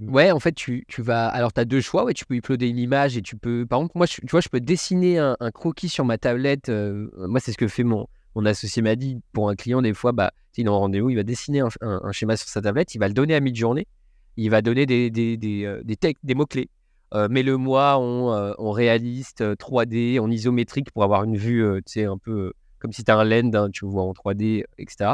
Ouais, 0.00 0.30
en 0.30 0.40
fait, 0.40 0.52
tu, 0.52 0.84
tu 0.88 1.02
vas. 1.02 1.28
Alors, 1.28 1.52
tu 1.52 1.60
as 1.60 1.64
deux 1.64 1.80
choix. 1.80 2.04
Ouais, 2.04 2.14
tu 2.14 2.24
peux 2.24 2.34
uploader 2.34 2.68
une 2.68 2.78
image 2.78 3.16
et 3.16 3.22
tu 3.22 3.36
peux. 3.36 3.66
Par 3.66 3.80
exemple, 3.80 3.92
moi, 3.96 4.06
tu 4.06 4.20
vois, 4.30 4.40
je 4.40 4.48
peux 4.48 4.60
dessiner 4.60 5.18
un, 5.18 5.36
croquis 5.52 5.88
sur 5.88 6.04
ma 6.04 6.18
tablette. 6.18 6.70
moi, 6.70 7.40
c'est 7.40 7.52
ce 7.52 7.58
que 7.58 7.68
fait 7.68 7.84
mon, 7.84 8.06
mon 8.34 8.46
associé 8.46 8.82
m'a 8.82 8.96
dit 8.96 9.20
pour 9.32 9.48
un 9.48 9.54
client. 9.54 9.82
Des 9.82 9.94
fois, 9.94 10.12
bah, 10.12 10.32
il 10.56 10.66
est 10.66 10.68
en 10.68 10.78
rendez-vous, 10.78 11.10
il 11.10 11.16
va 11.16 11.22
dessiner 11.22 11.60
un, 11.60 12.12
schéma 12.12 12.36
sur 12.36 12.48
sa 12.48 12.60
tablette, 12.60 12.94
il 12.94 12.98
va 12.98 13.08
le 13.08 13.14
donner 13.14 13.34
à 13.34 13.40
Midjourney, 13.40 13.86
il 14.36 14.50
va 14.50 14.62
donner 14.62 14.86
des, 14.86 15.10
des, 15.10 15.36
des, 15.36 15.80
des, 15.84 16.16
des 16.22 16.34
mots-clés. 16.34 16.68
Euh, 17.14 17.28
mets-le-moi 17.28 17.96
en, 17.96 18.32
euh, 18.32 18.54
en, 18.56 18.70
réaliste, 18.70 19.42
3D, 19.42 20.16
euh, 20.16 20.22
en 20.22 20.30
isométrique 20.30 20.90
pour 20.92 21.04
avoir 21.04 21.24
une 21.24 21.36
vue, 21.36 21.64
tu 21.84 21.92
sais, 21.92 22.04
un 22.04 22.16
peu 22.16 22.52
comme 22.78 22.92
si 22.92 23.04
tu 23.04 23.10
as 23.10 23.16
un 23.16 23.24
lens, 23.24 23.54
hein, 23.54 23.68
tu 23.70 23.86
vois 23.86 24.02
en 24.02 24.12
3D, 24.12 24.64
etc. 24.78 25.12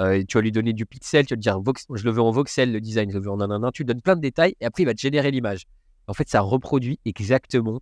et 0.00 0.24
tu 0.24 0.36
vas 0.36 0.42
lui 0.42 0.52
donner 0.52 0.72
du 0.72 0.86
pixel, 0.86 1.26
tu 1.26 1.34
vas 1.34 1.36
te 1.36 1.42
dire, 1.42 1.60
je 1.94 2.04
le 2.04 2.10
veux 2.10 2.20
en 2.20 2.30
voxel, 2.30 2.72
le 2.72 2.80
design, 2.80 3.10
je 3.10 3.18
le 3.18 3.24
veux 3.24 3.30
en 3.30 3.36
nanana. 3.36 3.70
Tu 3.72 3.82
lui 3.82 3.86
donnes 3.86 4.02
plein 4.02 4.16
de 4.16 4.20
détails 4.20 4.56
et 4.60 4.64
après, 4.64 4.82
il 4.82 4.86
va 4.86 4.94
te 4.94 5.00
générer 5.00 5.30
l'image. 5.30 5.66
En 6.08 6.14
fait, 6.14 6.28
ça 6.28 6.40
reproduit 6.40 6.98
exactement 7.04 7.80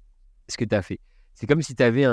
ce 0.49 0.57
que 0.57 0.65
tu 0.65 0.75
as 0.75 0.83
fait. 0.83 1.01
C'est 1.35 1.47
comme 1.47 1.63
si 1.63 1.75
tu 1.75 1.83
avais 1.83 2.05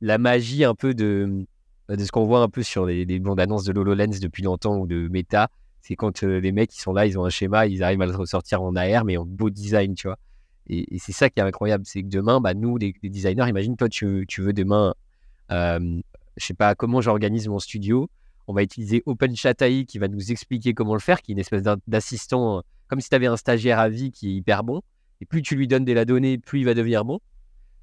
la 0.00 0.18
magie 0.18 0.64
un 0.64 0.74
peu 0.74 0.94
de, 0.94 1.46
de 1.88 2.04
ce 2.04 2.12
qu'on 2.12 2.24
voit 2.24 2.40
un 2.40 2.48
peu 2.48 2.62
sur 2.62 2.86
les, 2.86 3.04
les 3.04 3.18
bandes 3.18 3.40
annonces 3.40 3.64
de 3.64 3.72
HoloLens 3.78 4.20
depuis 4.20 4.42
longtemps 4.42 4.78
ou 4.78 4.86
de 4.86 5.08
Meta. 5.08 5.48
C'est 5.80 5.96
quand 5.96 6.22
les 6.22 6.52
mecs, 6.52 6.74
ils 6.74 6.80
sont 6.80 6.92
là, 6.92 7.04
ils 7.04 7.18
ont 7.18 7.24
un 7.24 7.30
schéma, 7.30 7.66
ils 7.66 7.82
arrivent 7.82 8.00
à 8.00 8.06
le 8.06 8.16
ressortir 8.16 8.62
en 8.62 8.74
AR, 8.74 9.04
mais 9.04 9.16
en 9.18 9.26
beau 9.26 9.50
design, 9.50 9.94
tu 9.94 10.06
vois. 10.06 10.18
Et, 10.66 10.98
c'est 10.98 11.12
ça 11.12 11.28
qui 11.28 11.40
est 11.40 11.42
incroyable, 11.42 11.84
c'est 11.86 12.02
que 12.02 12.08
demain, 12.08 12.40
bah, 12.40 12.54
nous, 12.54 12.78
les, 12.78 12.94
designers, 13.02 13.48
imagine 13.48 13.76
toi, 13.76 13.88
tu, 13.90 14.24
veux 14.38 14.54
demain, 14.54 14.94
euh, 15.50 16.00
je 16.38 16.46
sais 16.46 16.54
pas 16.54 16.74
comment 16.74 17.02
j'organise 17.02 17.48
mon 17.48 17.58
studio. 17.58 18.08
On 18.46 18.52
va 18.52 18.62
utiliser 18.62 19.02
OpenChat 19.06 19.54
qui 19.86 19.98
va 19.98 20.08
nous 20.08 20.30
expliquer 20.30 20.74
comment 20.74 20.94
le 20.94 21.00
faire, 21.00 21.22
qui 21.22 21.32
est 21.32 21.34
une 21.34 21.40
espèce 21.40 21.62
d'assistant, 21.86 22.62
comme 22.88 23.00
si 23.00 23.08
tu 23.08 23.14
avais 23.14 23.26
un 23.26 23.36
stagiaire 23.36 23.78
à 23.78 23.88
vie 23.88 24.10
qui 24.10 24.28
est 24.28 24.34
hyper 24.34 24.64
bon. 24.64 24.82
Et 25.20 25.26
plus 25.26 25.42
tu 25.42 25.56
lui 25.56 25.68
donnes 25.68 25.84
de 25.84 25.92
la 25.92 26.04
donnée, 26.04 26.38
plus 26.38 26.60
il 26.60 26.64
va 26.64 26.74
devenir 26.74 27.04
bon. 27.04 27.20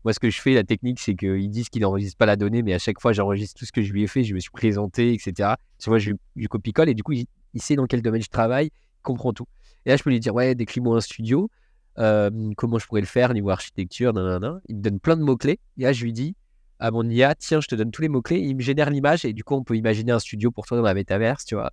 Moi, 0.04 0.14
ce 0.14 0.20
que 0.20 0.30
je 0.30 0.42
fais, 0.42 0.54
la 0.54 0.64
technique, 0.64 1.00
c'est 1.00 1.16
qu'ils 1.16 1.50
disent 1.50 1.70
qu'ils 1.70 1.82
n'enregistrent 1.84 2.18
pas 2.18 2.26
la 2.26 2.36
donnée, 2.36 2.64
mais 2.64 2.74
à 2.74 2.80
chaque 2.80 3.00
fois, 3.00 3.14
j'enregistre 3.14 3.60
tout 3.60 3.66
ce 3.66 3.72
que 3.72 3.82
je 3.82 3.94
lui 3.94 4.04
ai 4.04 4.08
fait, 4.08 4.24
je 4.24 4.34
me 4.34 4.40
suis 4.40 4.52
présenté, 4.52 5.14
etc. 5.14 5.54
Tu 5.80 5.90
vois, 5.90 6.00
je, 6.00 6.12
je 6.36 6.48
copie-colle 6.48 6.90
et 6.90 6.94
du 6.94 7.04
coup, 7.04 7.14
il, 7.14 7.28
sait 7.58 7.76
dans 7.76 7.86
quel 7.86 8.02
domaine 8.02 8.22
je 8.22 8.30
travaille, 8.30 8.68
il 8.68 9.02
comprend 9.04 9.34
tout. 9.34 9.46
Et 9.86 9.90
là, 9.90 9.98
je 9.98 10.04
peux 10.04 10.10
lui 10.10 10.20
dire, 10.20 10.34
ouais, 10.34 10.56
décris-moi 10.56 10.98
un 10.98 11.02
studio 11.02 11.50
comment 11.96 12.80
je 12.80 12.88
pourrais 12.88 13.02
le 13.02 13.08
faire 13.08 13.34
niveau 13.34 13.50
architecture, 13.50 14.12
Il 14.16 14.76
me 14.76 14.82
donne 14.82 15.00
plein 15.00 15.18
de 15.18 15.24
mots-clés. 15.24 15.60
Et 15.78 15.84
là, 15.84 15.94
je 15.94 16.04
lui 16.04 16.14
dis 16.14 16.36
à 16.82 16.92
mon 16.92 17.08
IA, 17.08 17.36
tiens, 17.36 17.62
je 17.62 17.68
te 17.68 17.76
donne 17.76 17.92
tous 17.92 18.02
les 18.02 18.10
mots-clés. 18.10 18.40
Il 18.40 18.56
me 18.56 18.62
génère 18.62 18.90
l'image 18.90 19.24
et 19.24 19.34
du 19.34 19.44
coup, 19.44 19.56
on 19.56 19.64
peut 19.64 19.78
imaginer 19.78 20.12
un 20.12 20.20
studio 20.20 20.52
pour 20.52 20.66
toi 20.66 20.78
dans 20.78 20.84
la 20.84 20.94
métaverse, 20.94 21.46
tu 21.46 21.56
vois. 21.56 21.72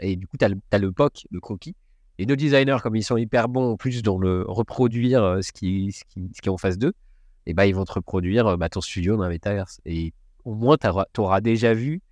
et 0.00 0.16
du 0.16 0.26
coup, 0.26 0.36
tu 0.36 0.44
as, 0.44 0.78
le 0.78 0.92
POC, 0.92 1.26
le 1.30 1.40
croquis. 1.40 1.74
Et 2.18 2.26
nos 2.26 2.36
designers, 2.36 2.78
comme 2.82 2.96
ils 2.96 3.04
sont 3.04 3.16
hyper 3.16 3.48
bons 3.48 3.72
en 3.72 3.76
plus 3.76 4.02
dans 4.02 4.18
le 4.18 4.44
reproduire 4.46 5.38
ce 5.42 5.52
qui, 5.52 5.92
ce 5.92 6.04
qui, 6.04 6.28
ce 6.34 6.42
qui 6.42 6.48
est 6.48 6.52
en 6.52 6.58
phase 6.58 6.76
2, 6.76 6.92
et 7.46 7.54
bah, 7.54 7.66
ils 7.66 7.74
vont 7.74 7.84
te 7.84 7.92
reproduire 7.92 8.58
bah, 8.58 8.68
ton 8.68 8.80
studio 8.80 9.16
dans 9.16 9.22
la 9.22 9.28
métaverse. 9.28 9.80
Et 9.86 10.12
au 10.44 10.54
moins, 10.54 10.76
tu 10.76 11.20
auras, 11.20 11.40
déjà 11.40 11.72
vu 11.72 12.02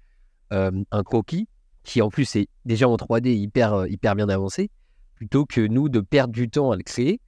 un 0.51 1.03
croquis 1.05 1.49
qui 1.83 2.01
en 2.03 2.11
plus 2.11 2.37
est 2.37 2.49
déjà 2.65 2.89
en 2.89 2.97
3D 2.97 3.29
hyper, 3.31 3.87
hyper 3.89 4.15
bien 4.15 4.29
avancé, 4.29 4.71
plutôt 5.15 5.47
que 5.47 5.61
nous 5.61 5.89
de 5.89 6.01
perdre 6.01 6.33
du 6.33 6.49
temps 6.49 6.71
à 6.71 6.77
le 6.77 6.83
créer 6.83 7.21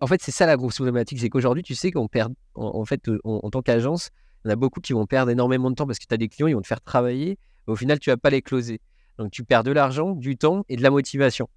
en 0.00 0.06
fait 0.06 0.20
c'est 0.22 0.32
ça 0.32 0.46
la 0.46 0.56
grosse 0.56 0.76
problématique, 0.76 1.20
c'est 1.20 1.28
qu'aujourd'hui 1.28 1.62
tu 1.62 1.74
sais 1.74 1.90
qu'on 1.90 2.08
perd 2.08 2.34
en, 2.54 2.84
fait 2.84 3.08
euh, 3.08 3.20
en, 3.24 3.48
tant 3.50 3.62
qu'agence, 3.62 4.10
il 4.44 4.48
y 4.48 4.50
en 4.50 4.52
a 4.52 4.56
beaucoup 4.56 4.80
qui 4.80 4.92
vont 4.92 5.06
perdre 5.06 5.30
énormément 5.30 5.70
de 5.70 5.74
temps 5.74 5.86
parce 5.86 5.98
que 5.98 6.06
tu 6.06 6.14
as 6.14 6.18
des 6.18 6.28
clients, 6.28 6.46
ils 6.46 6.54
vont 6.54 6.62
te 6.62 6.66
faire 6.66 6.80
travailler, 6.80 7.38
au 7.66 7.76
final 7.76 7.98
tu 7.98 8.10
vas 8.10 8.16
pas 8.16 8.30
les 8.30 8.42
closer. 8.42 8.80
Donc 9.18 9.30
tu 9.30 9.44
perds 9.44 9.64
de 9.64 9.72
l'argent, 9.72 10.12
du 10.12 10.36
temps 10.36 10.64
et 10.68 10.76
de 10.76 10.82
la 10.82 10.90
motivation. 10.90 11.48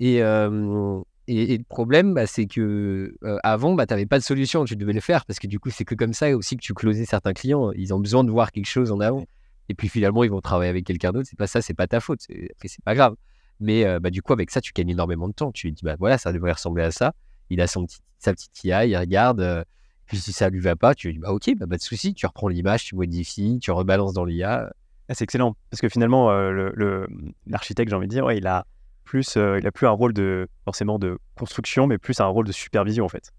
Et, 0.00 0.16
et, 0.16 1.58
le 1.58 1.64
problème, 1.64 2.14
bah, 2.14 2.26
c'est 2.26 2.46
que 2.46 3.14
euh, 3.22 3.38
avant, 3.44 3.74
bah, 3.74 3.86
tu 3.86 3.94
n'avais 3.94 4.06
pas 4.06 4.18
de 4.18 4.24
solution, 4.24 4.64
tu 4.64 4.76
devais 4.76 4.92
le 4.92 5.00
faire 5.00 5.24
parce 5.24 5.38
que 5.38 5.46
du 5.46 5.60
coup, 5.60 5.70
c'est 5.70 5.84
que 5.84 5.94
comme 5.94 6.12
ça 6.12 6.36
aussi 6.36 6.56
que 6.56 6.62
tu 6.62 6.74
closais 6.74 7.04
certains 7.04 7.32
clients. 7.32 7.70
Ils 7.72 7.94
ont 7.94 8.00
besoin 8.00 8.24
de 8.24 8.30
voir 8.30 8.50
quelque 8.50 8.66
chose 8.66 8.90
en 8.90 9.00
avant. 9.00 9.24
Et 9.68 9.74
puis 9.74 9.88
finalement, 9.88 10.24
ils 10.24 10.30
vont 10.30 10.40
travailler 10.40 10.70
avec 10.70 10.84
quelqu'un 10.84 11.12
d'autre. 11.12 11.28
C'est 11.28 11.38
pas 11.38 11.46
ça, 11.46 11.62
c'est 11.62 11.74
pas 11.74 11.86
ta 11.86 12.00
faute. 12.00 12.20
Après, 12.28 12.68
c'est 12.68 12.84
pas 12.84 12.94
grave. 12.94 13.14
Mais 13.60 13.84
euh, 13.84 14.00
bah, 14.00 14.10
du 14.10 14.22
coup, 14.22 14.32
avec 14.32 14.50
ça, 14.50 14.60
tu 14.60 14.72
gagnes 14.72 14.90
énormément 14.90 15.28
de 15.28 15.34
temps. 15.34 15.52
Tu 15.52 15.70
dis, 15.70 15.84
bah 15.84 15.96
voilà, 15.98 16.18
ça 16.18 16.32
devrait 16.32 16.52
ressembler 16.52 16.82
à 16.82 16.90
ça 16.90 17.14
il 17.52 17.60
a 17.60 17.66
son 17.66 17.86
petit, 17.86 17.98
sa 18.18 18.32
petite 18.32 18.64
IA, 18.64 18.86
il 18.86 18.96
regarde. 18.96 19.64
Euh, 20.02 20.06
puis 20.06 20.18
si 20.18 20.32
ça 20.32 20.50
lui 20.50 20.60
va 20.60 20.76
pas, 20.76 20.94
tu 20.94 21.08
lui 21.08 21.14
dis 21.14 21.20
bah 21.20 21.32
ok, 21.32 21.54
bah, 21.56 21.66
pas 21.66 21.76
de 21.76 21.82
souci, 21.82 22.14
tu 22.14 22.26
reprends 22.26 22.48
l'image, 22.48 22.84
tu 22.84 22.94
modifies, 22.94 23.58
tu 23.60 23.70
rebalances 23.70 24.12
dans 24.12 24.24
l'IA. 24.24 24.72
Ah, 25.08 25.14
c'est 25.14 25.24
excellent 25.24 25.56
parce 25.70 25.80
que 25.80 25.88
finalement 25.88 26.30
euh, 26.30 27.06
l'architecte, 27.46 27.90
j'ai 27.90 27.96
envie 27.96 28.06
de 28.06 28.12
dire, 28.12 28.24
ouais, 28.24 28.38
il 28.38 28.46
a 28.46 28.66
plus, 29.04 29.36
euh, 29.36 29.58
il 29.58 29.66
a 29.66 29.72
plus 29.72 29.86
un 29.86 29.90
rôle 29.90 30.12
de 30.12 30.48
forcément 30.64 30.98
de 30.98 31.18
construction, 31.36 31.86
mais 31.86 31.98
plus 31.98 32.20
un 32.20 32.26
rôle 32.26 32.46
de 32.46 32.52
supervision 32.52 33.04
en 33.04 33.08
fait. 33.08 33.32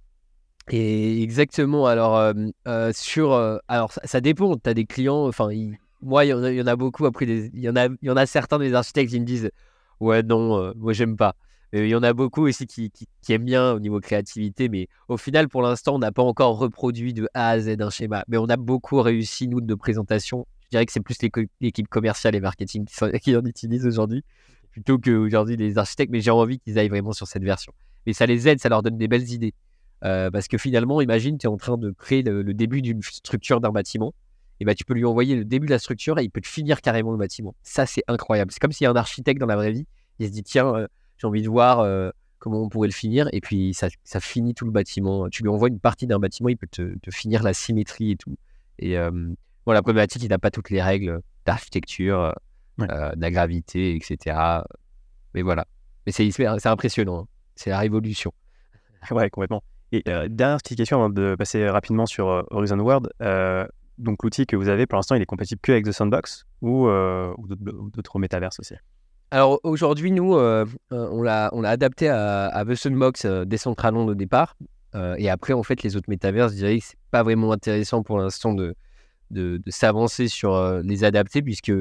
Et 0.70 1.22
exactement. 1.22 1.88
Alors 1.88 2.34
sur, 2.93 3.34
alors 3.68 3.91
ça, 3.91 4.22
dépend. 4.22 4.55
Tu 4.55 4.70
as 4.70 4.74
des 4.74 4.86
clients. 4.86 5.28
Enfin, 5.28 5.49
moi, 6.01 6.24
il 6.24 6.30
y, 6.30 6.61
en 6.61 6.68
a 6.68 6.76
beaucoup. 6.78 7.05
Après, 7.05 7.26
il 7.26 7.59
y 7.59 7.68
en 7.68 7.76
a, 7.76 7.88
il 7.88 7.97
y 8.03 8.09
en 8.09 8.16
a 8.16 8.26
certains 8.26 8.59
des 8.59 8.74
architectes 8.74 9.11
qui 9.11 9.20
me 9.20 9.26
disent, 9.26 9.51
ouais, 9.99 10.24
non, 10.24 10.74
moi 10.78 10.93
j'aime 10.93 11.18
pas. 11.18 11.36
Il 11.76 11.88
y 11.88 11.95
en 11.95 12.03
a 12.03 12.13
beaucoup 12.13 12.47
aussi 12.47 12.67
qui, 12.67 12.91
aiment 13.30 13.45
bien 13.45 13.71
au 13.71 13.80
niveau 13.80 13.99
créativité, 13.99 14.69
mais 14.69 14.88
au 15.07 15.17
final, 15.17 15.49
pour 15.49 15.63
l'instant, 15.63 15.95
on 15.95 15.99
n'a 15.99 16.11
pas 16.11 16.21
encore 16.21 16.59
reproduit 16.59 17.13
de 17.13 17.28
A 17.34 17.49
à 17.49 17.59
Z 17.59 17.78
un 17.80 17.89
schéma. 17.89 18.24
Mais 18.28 18.38
on 18.38 18.45
a 18.45 18.57
beaucoup 18.57 19.01
réussi, 19.01 19.47
nous, 19.47 19.59
de 19.59 19.65
nos 19.65 19.78
présentations. 19.78 20.45
Je 20.65 20.69
dirais 20.69 20.86
que 20.86 20.91
c'est 20.91 20.99
plus 20.99 21.17
l'équipe 21.61 21.88
commerciale 21.88 22.36
et 22.36 22.39
marketing 22.39 22.86
qui, 22.86 23.36
en 23.36 23.43
utilisent 23.43 23.88
aujourd'hui, 23.88 24.24
plutôt 24.69 24.99
qu'aujourd'hui 24.99 25.57
les 25.57 25.80
architectes. 25.80 26.11
Mais 26.11 26.21
j'ai 26.21 26.30
envie 26.30 26.59
qu'ils 26.59 26.78
aillent 26.78 26.89
vraiment 26.89 27.11
sur 27.11 27.28
cette 27.28 27.43
version. 27.43 27.74
Mais 28.05 28.13
ça 28.13 28.28
les 28.28 28.47
aide, 28.47 28.59
ça 28.59 28.69
leur 28.69 28.84
donne 28.84 28.99
des 28.99 29.07
belles 29.07 29.32
idées. 29.32 29.55
Euh, 30.03 30.30
parce 30.30 30.47
que 30.47 30.59
finalement, 30.59 31.01
imagine, 31.01 31.39
tu 31.39 31.47
es 31.47 31.49
en 31.49 31.57
train 31.57 31.78
de 31.78 31.89
créer 31.89 32.21
le, 32.21 32.43
début 32.53 32.84
d'une 32.84 33.01
structure 33.01 33.61
d'un 33.61 33.71
bâtiment. 33.71 34.13
et 34.59 34.65
bah, 34.65 34.76
tu 34.76 34.86
peux 34.86 34.93
lui 34.93 35.05
envoyer 35.05 35.36
le 35.36 35.45
début 35.45 35.65
de 35.65 35.71
la 35.71 35.80
structure 35.80 36.19
et 36.19 36.24
il 36.24 36.30
peut 36.30 36.41
te 36.41 36.47
finir 36.47 36.82
carrément 36.82 37.13
le 37.13 37.17
bâtiment. 37.17 37.55
Ça, 37.63 37.88
c'est 37.88 38.03
incroyable. 38.07 38.51
C'est 38.51 38.59
comme 38.59 38.74
s'il 38.74 38.86
y 38.86 38.88
a 38.88 38.91
un 38.91 38.95
architecte 38.95 39.39
dans 39.39 39.47
la 39.47 39.55
vraie 39.55 39.71
vie, 39.71 39.88
il 40.19 40.28
se 40.28 40.32
dit 40.32 40.43
tiens, 40.43 40.76
euh, 40.76 40.88
j'ai 41.24 41.28
envie 41.28 41.41
de 41.41 41.49
voir 41.49 41.80
euh, 41.80 42.09
comment 42.39 42.61
on 42.61 42.69
pourrait 42.69 42.89
le 42.89 42.93
finir, 42.93 43.30
et 43.32 43.39
puis 43.39 43.74
ça, 43.74 43.88
ça, 44.03 44.19
finit 44.19 44.53
tout 44.53 44.65
le 44.65 44.71
bâtiment. 44.71 45.30
Tu 45.30 45.43
lui 45.43 45.49
envoies 45.49 45.69
une 45.69 45.80
partie 45.80 46.05
d'un 46.05 46.19
bâtiment, 46.19 46.49
il 46.49 46.57
peut 46.57 46.67
te, 46.69 46.97
te, 46.99 47.11
finir 47.11 47.41
la 47.43 47.53
symétrie 47.53 48.11
et 48.11 48.15
tout. 48.17 48.36
Et 48.80 48.97
bon, 48.97 49.71
la 49.71 49.82
problématique, 49.82 50.24
il 50.24 50.30
n'a 50.30 50.39
pas 50.39 50.51
toutes 50.51 50.69
les 50.69 50.82
règles 50.82 51.21
d'architecture, 51.45 52.36
de 52.80 52.86
la 53.21 53.32
gravité, 53.32 53.95
etc. 53.95 54.36
Mais 55.34 55.41
voilà. 55.41 55.65
Mais 56.05 56.11
c'est 56.11 56.65
impressionnant. 56.65 57.21
Hein. 57.21 57.28
C'est 57.55 57.69
la 57.69 57.80
révolution. 57.80 58.34
Ouais, 59.11 59.30
complètement. 59.30 59.63
Et 59.91 60.01
dernière 60.30 60.57
petite 60.57 60.78
question 60.78 60.97
avant 60.97 61.09
de 61.09 61.36
passer 61.38 61.69
rapidement 61.69 62.05
sur 62.05 62.45
Horizon 62.51 62.80
World 62.80 63.09
donc 63.97 64.24
l'outil 64.24 64.45
que 64.45 64.55
vous 64.55 64.69
avez 64.69 64.86
pour 64.86 64.97
l'instant, 64.97 65.15
il 65.15 65.21
est 65.21 65.28
compatible 65.28 65.61
que 65.61 65.71
avec 65.71 65.86
The 65.86 65.91
Sandbox 65.91 66.45
ou, 66.61 66.88
euh, 66.88 67.34
d'autres 67.38 68.19
métaverses 68.19 68.59
aussi? 68.59 68.76
Alors 69.34 69.59
aujourd'hui, 69.63 70.11
nous, 70.11 70.36
euh, 70.36 70.63
euh, 70.91 71.09
on 71.11 71.23
l'a 71.23 71.49
adapté 71.63 72.07
à, 72.07 72.63
The 72.69 72.75
Sandbox 72.75 73.25
Decentraland 73.25 74.07
au 74.07 74.13
départ. 74.13 74.55
et 75.17 75.27
après, 75.27 75.53
en 75.53 75.63
fait, 75.63 75.81
les 75.81 75.95
autres 75.95 76.07
métaverses, 76.07 76.51
je 76.51 76.57
dirais 76.57 76.77
que 76.77 76.86
c'est 76.86 76.99
pas 77.09 77.23
vraiment 77.23 77.51
intéressant 77.51 78.03
pour 78.03 78.19
l'instant 78.19 78.53
de, 78.53 78.75
de, 79.31 79.59
s'avancer 79.69 80.27
sur 80.27 80.84
les 80.84 81.03
adapter, 81.03 81.41
puisque 81.41 81.73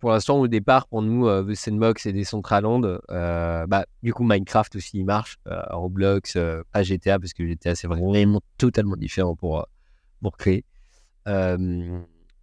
pour 0.00 0.10
l'instant, 0.10 0.38
au 0.38 0.48
départ, 0.48 0.86
pour 0.86 1.00
nous, 1.00 1.26
The 1.44 1.54
Sandbox 1.54 2.04
et 2.04 2.12
Decentraland, 2.12 3.00
bah, 3.08 3.86
du 4.02 4.12
coup, 4.12 4.24
Minecraft 4.24 4.76
aussi, 4.76 4.98
il 4.98 5.06
marche. 5.06 5.38
Roblox, 5.46 6.36
pas 6.72 6.82
GTA, 6.82 7.20
parce 7.20 7.32
que 7.32 7.46
GTA, 7.46 7.74
c'est 7.74 7.88
vraiment 7.88 8.42
totalement 8.58 8.96
différent 8.96 9.34
pour 9.34 9.66
pour 10.20 10.36
créer. 10.36 10.66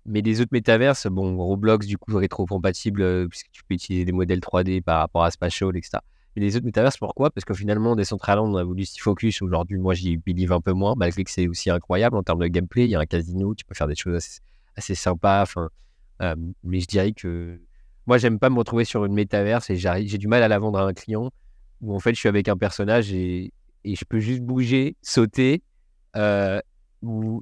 Mais 0.10 0.22
les 0.22 0.42
autres 0.42 0.50
métaverses, 0.52 1.06
bon, 1.08 1.38
Roblox, 1.38 1.86
du 1.86 1.98
coup, 1.98 2.18
rétro-compatible, 2.18 3.30
puisque 3.30 3.52
tu 3.52 3.64
peux 3.64 3.76
utiliser 3.76 4.06
des 4.06 4.12
modèles 4.12 4.40
3D 4.40 4.82
par 4.82 5.00
rapport 5.00 5.24
à 5.24 5.30
Spatial, 5.30 5.78
etc. 5.78 6.00
Mais 6.36 6.42
les 6.42 6.56
autres 6.56 6.66
métaverses, 6.66 6.98
pourquoi? 6.98 7.30
Parce 7.30 7.46
que 7.46 7.54
finalement, 7.54 7.96
Decentraland, 7.96 8.52
on 8.52 8.58
a 8.58 8.64
voulu 8.64 8.86
s'y 8.86 9.00
focus. 9.00 9.44
Aujourd'hui, 9.44 9.78
moi, 9.78 9.94
j'y 9.94 10.18
believe 10.18 10.52
un 10.52 10.62
peu 10.62 10.74
moins, 10.74 10.96
malgré 10.98 11.24
que 11.24 11.30
c'est 11.30 11.48
aussi 11.48 11.70
incroyable 11.70 12.18
en 12.18 12.24
termes 12.24 12.40
de 12.40 12.48
gameplay. 12.48 12.86
Il 12.86 12.90
y 12.90 12.96
a 12.96 13.00
un 13.00 13.06
casino, 13.06 13.54
tu 13.54 13.66
peux 13.66 13.76
faire 13.76 13.88
des 13.88 13.96
choses 13.96 14.40
assez, 14.76 14.96
sympas. 14.96 15.44
Enfin, 15.44 15.70
mais 16.64 16.80
je 16.80 16.88
dirais 16.88 17.12
que 17.12 17.60
moi, 18.08 18.18
j'aime 18.18 18.40
pas 18.40 18.50
me 18.50 18.58
retrouver 18.58 18.86
sur 18.86 19.06
une 19.06 19.14
métaverse 19.14 19.70
et 19.70 19.76
j'ai 19.76 20.18
du 20.18 20.28
mal 20.28 20.42
à 20.42 20.48
la 20.48 20.58
vendre 20.58 20.80
à 20.80 20.84
un 20.84 20.94
client 20.94 21.30
où 21.82 21.96
en 21.96 22.00
fait, 22.00 22.16
je 22.16 22.20
suis 22.20 22.30
avec 22.30 22.48
un 22.48 22.58
personnage 22.58 23.14
et, 23.14 23.54
et 23.84 23.96
je 23.96 24.06
peux 24.06 24.20
juste 24.20 24.42
bouger, 24.42 24.98
sauter 25.04 25.62
euh, 26.16 26.60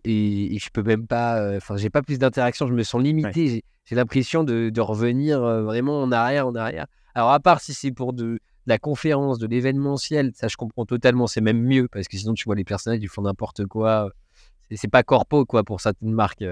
et, 0.04 0.58
je 0.60 0.70
peux 0.72 0.84
même 0.84 1.08
pas, 1.08 1.56
enfin, 1.58 1.78
j'ai 1.78 1.90
pas 1.90 2.02
plus 2.02 2.20
d'interaction, 2.20 2.68
je 2.68 2.74
me 2.74 2.84
sens 2.84 3.02
limité. 3.02 3.64
J'ai 3.86 3.96
l'impression 3.96 4.44
de, 4.44 4.70
de, 4.70 4.82
revenir 4.82 5.40
vraiment 5.42 6.02
en 6.02 6.12
arrière, 6.12 6.48
en 6.48 6.56
arrière. 6.56 6.88
Alors, 7.16 7.32
à 7.32 7.40
part 7.40 7.62
si 7.62 7.74
c'est 7.74 7.92
pour 7.92 8.14
de, 8.14 8.40
la 8.68 8.78
conférence, 8.78 9.40
de 9.40 9.48
l'événementiel, 9.48 10.32
ça 10.36 10.50
je 10.50 10.58
comprends 10.58 10.86
totalement, 10.86 11.26
c'est 11.26 11.42
même 11.42 11.64
mieux 11.64 11.88
parce 11.88 12.08
que 12.08 12.18
sinon 12.18 12.34
tu 12.34 12.44
vois 12.44 12.56
les 12.56 12.66
personnages, 12.66 13.00
ils 13.02 13.08
font 13.08 13.22
n'importe 13.22 13.66
quoi. 13.66 14.12
C'est 14.76 14.92
pas 14.92 15.04
corpo 15.04 15.46
quoi 15.46 15.64
pour 15.64 15.80
certaines 15.80 16.12
marques 16.12 16.44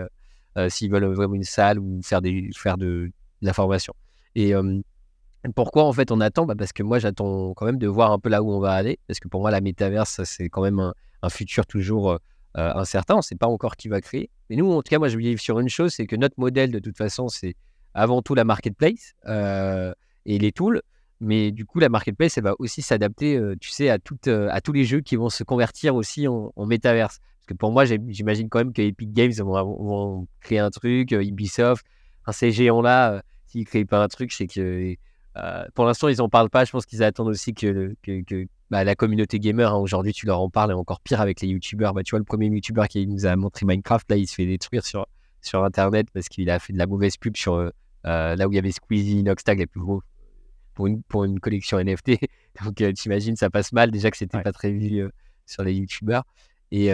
s'ils 0.69 0.89
veulent 0.89 1.13
vraiment 1.13 1.35
une 1.35 1.43
salle 1.43 1.77
ou 1.77 1.99
faire, 2.01 2.21
des, 2.21 2.49
faire 2.55 2.77
de, 2.77 3.11
la 3.41 3.51
formation. 3.51 3.93
Et 4.33 4.53
pourquoi 5.53 5.83
en 5.83 5.91
fait 5.91 6.09
on 6.09 6.21
attend? 6.21 6.45
Bah 6.45 6.55
Parce 6.57 6.71
que 6.71 6.83
moi 6.83 6.99
j'attends 6.99 7.53
quand 7.53 7.65
même 7.65 7.77
de 7.77 7.87
voir 7.87 8.13
un 8.13 8.17
peu 8.17 8.29
là 8.29 8.41
où 8.41 8.49
on 8.49 8.59
va 8.59 8.71
aller. 8.71 8.97
Parce 9.07 9.19
que 9.19 9.27
pour 9.27 9.41
moi 9.41 9.51
la 9.51 9.59
métaverse 9.59 10.23
c'est 10.23 10.47
quand 10.47 10.63
même 10.63 10.79
un, 10.79 10.93
un 11.21 11.29
futur 11.29 11.67
toujours 11.67 12.17
euh, 12.57 12.73
incertain. 12.75 13.15
On 13.15 13.17
ne 13.17 13.23
sait 13.23 13.35
pas 13.35 13.47
encore 13.47 13.75
qui 13.75 13.89
va 13.89 13.99
créer. 13.99 14.29
Mais 14.49 14.55
nous, 14.55 14.71
en 14.71 14.81
tout 14.81 14.89
cas, 14.89 14.99
moi, 14.99 15.09
je 15.09 15.17
vivre 15.17 15.41
sur 15.41 15.59
une 15.59 15.67
chose, 15.67 15.93
c'est 15.93 16.05
que 16.05 16.15
notre 16.15 16.39
modèle, 16.39 16.71
de 16.71 16.79
toute 16.79 16.95
façon, 16.95 17.27
c'est 17.27 17.55
avant 17.93 18.21
tout 18.21 18.33
la 18.33 18.45
marketplace 18.45 19.13
euh, 19.25 19.93
et 20.25 20.37
les 20.37 20.51
tools. 20.51 20.81
Mais 21.19 21.51
du 21.51 21.65
coup, 21.65 21.79
la 21.79 21.89
marketplace, 21.89 22.37
elle 22.37 22.43
va 22.43 22.55
aussi 22.59 22.81
s'adapter, 22.81 23.35
euh, 23.37 23.55
tu 23.59 23.69
sais, 23.71 23.89
à, 23.89 23.99
tous 23.99 24.71
les 24.73 24.85
jeux 24.85 25.01
qui 25.01 25.15
vont 25.17 25.29
se 25.29 25.43
convertir 25.43 25.95
aussi 25.95 26.27
en, 26.27 26.53
en 26.55 26.65
métaverse. 26.65 27.19
Parce 27.19 27.47
que 27.47 27.53
pour 27.55 27.71
moi, 27.71 27.85
j'imagine 27.85 28.47
quand 28.47 28.59
même 28.59 28.73
que 28.73 28.81
Epic 28.81 29.11
Games 29.11 29.33
vont, 29.33 30.27
créer 30.39 30.59
un 30.59 30.71
truc, 30.71 31.11
Ubisoft, 31.11 31.85
ces 32.31 32.51
géants-là, 32.51 33.21
s'ils 33.47 33.61
ne 33.61 33.65
créent 33.65 33.85
pas 33.85 34.01
un 34.01 34.07
truc, 34.07 34.31
c'est 34.31 34.47
que 34.47 34.95
pour 35.73 35.85
l'instant, 35.85 36.07
ils 36.07 36.17
n'en 36.17 36.29
parlent 36.29 36.49
pas. 36.49 36.65
Je 36.65 36.71
pense 36.71 36.85
qu'ils 36.85 37.03
attendent 37.03 37.27
aussi 37.27 37.53
que, 37.53 37.95
bah, 38.71 38.83
la 38.83 38.95
communauté 38.95 39.39
gamer, 39.39 39.71
hein, 39.73 39.77
aujourd'hui, 39.77 40.13
tu 40.13 40.25
leur 40.25 40.41
en 40.41 40.49
parles, 40.49 40.71
et 40.71 40.73
encore 40.73 40.99
pire 40.99 41.21
avec 41.21 41.41
les 41.41 41.47
youtubeurs. 41.47 41.93
Bah, 41.93 42.03
tu 42.03 42.11
vois, 42.11 42.19
le 42.19 42.25
premier 42.25 42.47
youtubeur 42.47 42.87
qui 42.87 43.05
nous 43.05 43.25
a 43.25 43.35
montré 43.35 43.65
Minecraft, 43.65 44.09
là, 44.09 44.17
il 44.17 44.27
se 44.27 44.35
fait 44.35 44.45
détruire 44.45 44.85
sur, 44.85 45.07
sur 45.41 45.63
Internet 45.63 46.07
parce 46.13 46.29
qu'il 46.29 46.49
a 46.49 46.57
fait 46.59 46.73
de 46.73 46.77
la 46.77 46.87
mauvaise 46.87 47.17
pub 47.17 47.37
sur 47.37 47.55
euh, 47.55 47.69
euh, 48.05 48.35
là 48.35 48.47
où 48.47 48.51
il 48.51 48.55
y 48.55 48.59
avait 48.59 48.71
Squeezie, 48.71 49.19
Inoxtag, 49.19 49.59
les 49.59 49.67
plus 49.67 49.81
gros 49.81 50.01
pour 50.73 50.87
une, 50.87 51.03
pour 51.03 51.23
une 51.25 51.39
collection 51.39 51.79
NFT. 51.79 52.17
Donc, 52.63 52.81
euh, 52.81 52.91
t'imagines, 52.91 53.35
ça 53.35 53.49
passe 53.49 53.71
mal. 53.71 53.91
Déjà 53.91 54.09
que 54.09 54.17
c'était 54.17 54.41
pas 54.41 54.51
très 54.51 54.71
vu 54.71 55.07
sur 55.45 55.63
les 55.63 55.73
youtubeurs. 55.73 56.23
Et, 56.71 56.89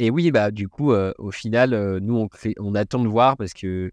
et 0.00 0.10
oui, 0.10 0.30
bah, 0.32 0.50
du 0.50 0.68
coup, 0.68 0.92
au 0.92 1.30
final, 1.30 1.98
nous, 2.00 2.16
on, 2.16 2.28
on 2.58 2.74
attend 2.74 2.98
de 3.02 3.08
voir 3.08 3.36
parce 3.36 3.54
que 3.54 3.92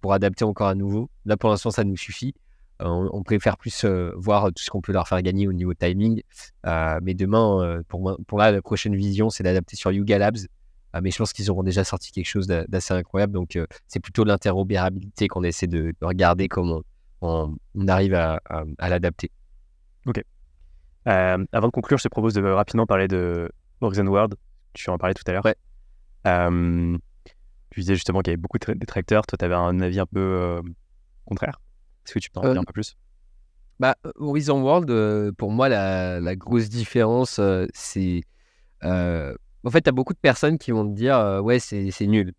pour 0.00 0.12
adapter 0.12 0.44
encore 0.44 0.68
à 0.68 0.74
nouveau, 0.74 1.10
là, 1.26 1.36
pour 1.36 1.50
l'instant, 1.50 1.70
ça 1.70 1.82
nous 1.84 1.96
suffit. 1.96 2.34
Euh, 2.82 3.08
on, 3.12 3.22
préfère 3.22 3.56
plus 3.56 3.84
euh, 3.84 4.12
voir 4.16 4.46
tout 4.46 4.62
ce 4.62 4.68
qu'on 4.68 4.80
peut 4.80 4.92
leur 4.92 5.06
faire 5.06 5.22
gagner 5.22 5.46
au 5.46 5.52
niveau 5.52 5.74
timing. 5.74 6.22
Euh, 6.66 6.98
mais 7.02 7.14
demain, 7.14 7.82
pour, 7.88 8.00
moi, 8.00 8.16
pour 8.26 8.38
là, 8.38 8.50
la 8.50 8.62
prochaine 8.62 8.96
vision, 8.96 9.30
c'est 9.30 9.44
d'adapter 9.44 9.76
sur 9.76 9.92
Yuga 9.92 10.18
Labs. 10.18 10.38
mais 11.00 11.10
je 11.10 11.18
pense 11.18 11.32
qu'ils 11.32 11.50
auront 11.50 11.62
déjà 11.62 11.84
sorti 11.84 12.10
quelque 12.10 12.26
chose 12.26 12.46
d'assez 12.46 12.94
incroyable. 12.94 13.32
Donc, 13.32 13.58
c'est 13.86 14.00
plutôt 14.00 14.24
l'interopérabilité 14.24 15.28
qu'on 15.28 15.44
essaie 15.44 15.66
de, 15.66 15.94
regarder 16.02 16.48
comment 16.48 16.82
on, 17.20 17.56
arrive 17.86 18.14
à, 18.14 18.40
l'adapter. 18.80 19.30
Ok. 20.06 20.22
avant 21.04 21.66
de 21.66 21.72
conclure, 21.72 21.98
je 21.98 22.04
te 22.04 22.08
propose 22.08 22.34
de 22.34 22.42
rapidement 22.42 22.86
parler 22.86 23.08
de 23.08 23.50
Horizon 23.80 24.06
World. 24.06 24.34
Tu 24.72 24.90
en 24.90 24.98
parlais 24.98 25.14
tout 25.14 25.22
à 25.28 25.32
l'heure. 25.32 25.44
Ouais. 25.44 25.56
tu 27.70 27.80
disais 27.80 27.94
justement 27.94 28.20
qu'il 28.20 28.32
y 28.32 28.34
avait 28.34 28.40
beaucoup 28.40 28.58
de 28.58 28.72
détracteurs. 28.72 29.24
Toi, 29.26 29.38
tu 29.38 29.44
avais 29.44 29.54
un 29.54 29.78
avis 29.80 30.00
un 30.00 30.06
peu 30.06 30.60
contraire? 31.24 31.60
Est-ce 32.04 32.14
que 32.14 32.18
tu 32.18 32.30
peux 32.30 32.40
en 32.40 32.52
dire 32.52 32.60
un 32.60 32.64
peu 32.64 32.72
plus? 32.72 32.96
bah, 33.80 33.96
Horizon 34.16 34.62
World, 34.62 34.90
euh, 34.90 35.32
pour 35.32 35.50
moi, 35.50 35.68
la, 35.68 36.36
grosse 36.36 36.68
différence, 36.68 37.38
euh, 37.38 37.66
c'est. 37.74 38.22
Euh, 38.84 39.34
en 39.64 39.70
fait, 39.70 39.82
tu 39.82 39.88
as 39.88 39.92
beaucoup 39.92 40.12
de 40.12 40.18
personnes 40.18 40.58
qui 40.58 40.70
vont 40.72 40.86
te 40.86 40.94
dire 40.94 41.40
Ouais, 41.42 41.58
c'est 41.58 42.06
nul. 42.06 42.34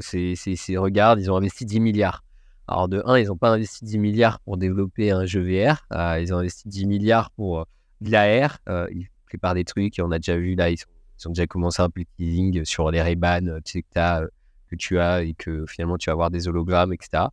c'est 0.00 0.76
regarde, 0.76 1.20
ils 1.20 1.30
ont 1.30 1.36
investi 1.36 1.64
10 1.64 1.80
milliards. 1.80 2.24
Alors, 2.66 2.88
de 2.88 3.02
1, 3.06 3.18
ils 3.18 3.26
n'ont 3.28 3.36
pas 3.36 3.50
investi 3.50 3.84
10 3.84 3.98
milliards 3.98 4.40
pour 4.40 4.56
développer 4.56 5.10
un 5.10 5.24
jeu 5.24 5.40
VR. 5.40 5.86
ils 6.20 6.34
ont 6.34 6.38
investi 6.38 6.68
10 6.68 6.86
milliards 6.86 7.30
pour 7.30 7.66
de 8.00 8.10
l'AR. 8.10 8.58
ils 8.90 9.08
préparent 9.26 9.54
des 9.54 9.64
trucs, 9.64 9.94
on 10.00 10.10
a 10.10 10.18
déjà 10.18 10.36
vu 10.36 10.54
là, 10.54 10.70
ils, 10.70 10.78
ont 11.26 11.30
déjà 11.30 11.46
commencé 11.46 11.80
un 11.80 11.90
peu 11.90 12.02
de 12.02 12.08
teasing 12.16 12.64
sur 12.64 12.90
les 12.90 13.02
Ray-Ban 13.02 13.60
tu 13.64 13.72
sais, 13.72 13.82
que, 13.82 14.30
que 14.70 14.76
tu 14.76 14.98
as 14.98 15.22
et 15.22 15.34
que 15.34 15.64
finalement 15.66 15.96
tu 15.96 16.10
vas 16.10 16.14
avoir 16.14 16.30
des 16.30 16.48
hologrammes, 16.48 16.92
etc. 16.92 17.26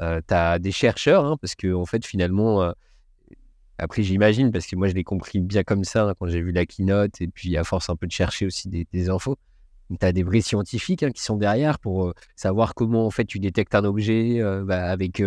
Euh, 0.00 0.20
tu 0.26 0.34
as 0.34 0.58
des 0.58 0.72
chercheurs, 0.72 1.24
hein, 1.24 1.36
parce 1.40 1.54
que 1.54 1.72
en 1.74 1.84
fait, 1.84 2.06
finalement, 2.06 2.62
euh, 2.62 2.72
après, 3.78 4.02
j'imagine, 4.02 4.50
parce 4.50 4.66
que 4.66 4.76
moi, 4.76 4.88
je 4.88 4.94
l'ai 4.94 5.04
compris 5.04 5.40
bien 5.40 5.62
comme 5.62 5.84
ça 5.84 6.08
hein, 6.08 6.14
quand 6.18 6.26
j'ai 6.28 6.40
vu 6.40 6.52
la 6.52 6.66
keynote, 6.66 7.20
et 7.20 7.28
puis 7.28 7.56
à 7.56 7.64
force 7.64 7.90
un 7.90 7.96
peu 7.96 8.06
de 8.06 8.12
chercher 8.12 8.46
aussi 8.46 8.68
des, 8.68 9.10
infos. 9.10 9.36
Tu 9.90 10.06
as 10.06 10.12
des 10.12 10.22
vrais 10.22 10.40
scientifiques 10.40 11.02
hein, 11.02 11.10
qui 11.10 11.22
sont 11.22 11.36
derrière 11.36 11.78
pour 11.78 12.08
euh, 12.08 12.14
savoir 12.36 12.74
comment 12.74 13.06
en 13.06 13.10
fait 13.10 13.24
tu 13.24 13.40
détectes 13.40 13.74
un 13.74 13.84
objet 13.84 14.40
bah, 14.64 14.84
avec 14.84 15.22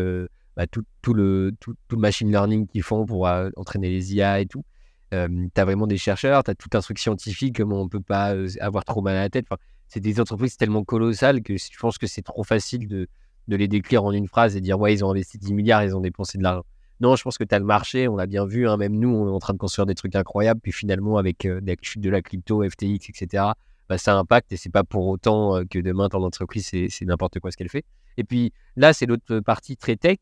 bah, 0.56 0.66
tout, 0.68 1.14
le, 1.14 1.52
tout, 1.60 1.76
machine 1.92 2.32
learning 2.32 2.68
qu'ils 2.68 2.84
font 2.84 3.06
pour 3.06 3.28
entraîner 3.58 3.90
les 3.90 4.16
IA 4.16 4.40
et 4.40 4.46
tout. 4.46 4.64
tu 5.12 5.18
as 5.18 5.66
vraiment 5.66 5.86
des 5.86 5.98
chercheurs, 5.98 6.44
tu 6.44 6.52
as 6.52 6.56
tout 6.56 6.70
un 6.74 6.80
truc 6.80 6.98
scientifique, 6.98 7.58
comment 7.58 7.82
on 7.82 7.90
peut 7.90 8.00
pas 8.00 8.34
avoir 8.62 8.86
trop 8.86 9.02
mal 9.02 9.18
à 9.18 9.22
la 9.22 9.30
tête. 9.30 9.48
C'est 9.90 10.00
des 10.00 10.20
entreprises 10.22 10.56
tellement 10.56 10.84
colossales 10.86 11.44
que 11.44 11.58
je 11.58 11.78
pense 11.78 11.98
que 11.98 12.08
c'est 12.08 12.22
trop 12.22 12.44
facile 12.44 12.88
de, 12.88 13.10
de 13.48 13.56
les 13.56 13.68
décrire 13.68 14.04
en 14.04 14.12
une 14.12 14.28
phrase 14.28 14.56
et 14.56 14.62
dire 14.62 14.80
ouais, 14.80 14.94
ils 14.94 15.04
ont 15.04 15.12
investi 15.12 15.38
10 15.38 15.54
milliards, 15.54 15.84
ils 15.84 15.96
ont 15.96 16.02
dépensé 16.02 16.38
de 16.38 16.44
l'argent. 16.44 16.66
Non, 17.00 17.16
je 17.16 17.24
pense 17.24 17.38
que 17.38 17.44
tu 17.44 17.54
as 17.54 17.60
le 17.60 17.66
marché, 17.66 18.08
on 18.08 18.16
l'a 18.16 18.28
bien 18.28 18.46
vu, 18.46 18.68
hein, 18.68 18.78
même 18.78 18.94
nous, 18.98 19.10
on 19.10 19.28
est 19.28 19.32
en 19.32 19.40
train 19.40 19.54
de 19.54 19.58
construire 19.58 19.86
des 19.86 19.96
trucs 19.96 20.16
incroyables, 20.16 20.62
puis 20.62 20.72
finalement, 20.72 21.18
avec 21.18 21.46
euh, 21.46 21.60
la 21.66 21.76
chute 21.82 22.02
de 22.02 22.10
la 22.10 22.22
crypto, 22.22 22.64
FTX, 22.64 23.10
etc., 23.10 23.44
bah, 23.90 23.98
ça 23.98 24.16
impacte 24.16 24.52
et 24.54 24.58
c'est 24.58 24.72
pas 24.72 24.86
pour 24.86 25.08
autant 25.08 25.58
euh, 25.58 25.64
que 25.70 25.80
demain, 25.80 26.08
ton 26.08 26.24
entreprise, 26.24 26.66
c'est 26.68 27.06
n'importe 27.06 27.40
quoi 27.40 27.52
ce 27.52 27.58
qu'elle 27.58 27.70
fait. 27.70 27.84
Et 28.16 28.24
puis 28.24 28.54
là, 28.78 28.94
c'est 28.94 29.06
l'autre 29.06 29.40
partie 29.42 29.76
très 29.76 29.98
tech. 29.98 30.20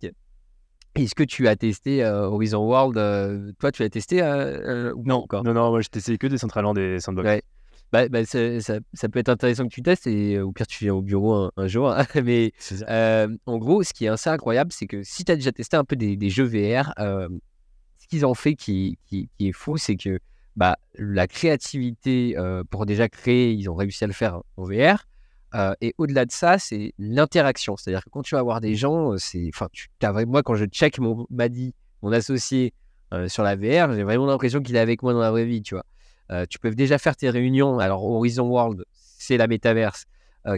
Est-ce 0.96 1.14
que 1.14 1.24
tu 1.24 1.48
as 1.48 1.56
testé 1.56 2.04
euh, 2.04 2.28
Horizon 2.28 2.66
World 2.66 3.56
Toi, 3.60 3.72
tu 3.72 3.84
as 3.84 3.90
testé 3.90 4.22
Non, 5.06 5.18
encore? 5.18 5.44
Non, 5.44 5.54
non, 5.54 5.70
moi, 5.70 5.82
j'ai 5.82 5.90
testé 5.90 6.18
que 6.18 6.28
des 6.28 6.40
Centraland 6.40 6.74
des 6.74 7.00
Sandbox. 7.00 7.42
Bah, 7.92 8.08
bah 8.08 8.24
ça, 8.24 8.40
ça, 8.62 9.10
peut 9.10 9.20
être 9.20 9.28
intéressant 9.28 9.66
que 9.68 9.74
tu 9.74 9.82
testes 9.82 10.08
et 10.08 10.40
au 10.40 10.54
pire 10.54 10.66
tu 10.66 10.86
viens 10.86 10.94
au 10.94 11.02
bureau 11.02 11.52
un, 11.58 11.68
jour. 11.68 11.92
Hein. 11.92 12.06
Mais 12.24 12.54
en 13.46 13.58
gros, 13.58 13.84
ce 13.84 13.94
qui 13.94 14.06
est 14.06 14.08
assez 14.08 14.30
incroyable, 14.30 14.72
c'est 14.72 14.88
que 14.88 15.04
si 15.04 15.26
tu 15.26 15.32
as 15.32 15.36
déjà 15.36 15.52
testé 15.52 15.76
un 15.76 15.84
peu 15.84 15.98
des, 15.98 16.16
des 16.16 16.30
jeux 16.30 16.46
VR, 16.46 16.94
ce 16.98 18.08
qu'ils 18.08 18.26
ont 18.26 18.34
fait 18.34 18.56
qui, 18.56 18.98
qui, 19.08 19.30
qui 19.38 19.50
est 19.50 19.52
fou, 19.52 19.78
c'est 19.78 19.98
que 19.98 20.20
bah, 20.56 20.78
la 20.96 21.28
créativité 21.28 22.38
pour 22.70 22.86
déjà 22.86 23.10
créer, 23.10 23.52
ils 23.52 23.70
ont 23.70 23.76
réussi 23.76 24.06
à 24.06 24.08
le 24.08 24.14
faire 24.14 24.40
en 24.56 24.64
VR. 24.64 25.06
et 25.82 25.94
au-delà 25.98 26.26
de 26.26 26.32
ça, 26.32 26.60
c'est 26.60 26.94
l'interaction. 26.98 27.76
C'est-à-dire 27.76 28.06
que 28.06 28.10
quand 28.10 28.22
tu 28.22 28.36
vas 28.36 28.42
voir 28.42 28.62
des 28.62 28.76
gens, 28.76 29.18
c'est, 29.18 29.50
enfin, 29.54 29.68
tu, 29.74 29.90
moi 30.28 30.44
quand 30.44 30.56
je 30.56 30.66
check 30.66 30.98
mon 31.00 31.28
mon 31.30 32.12
associé 32.14 32.74
sur 33.28 33.44
la 33.44 33.58
VR, 33.58 33.92
j'ai 33.94 34.04
vraiment 34.04 34.28
l'impression 34.28 34.62
qu'il 34.62 34.78
est 34.78 34.80
avec 34.80 35.04
moi 35.04 35.12
dans 35.12 35.20
la 35.20 35.32
vraie 35.32 35.46
vie, 35.46 35.62
tu 35.62 35.76
vois. 35.76 35.84
Tu 36.50 36.60
peux 36.60 36.72
déjà 36.72 36.98
faire 36.98 37.16
tes 37.16 37.30
réunions. 37.30 37.80
Alors 37.80 38.06
Horizon 38.06 38.48
World, 38.48 38.86
c'est 38.92 39.38
la 39.38 39.48
métaverse 39.48 40.06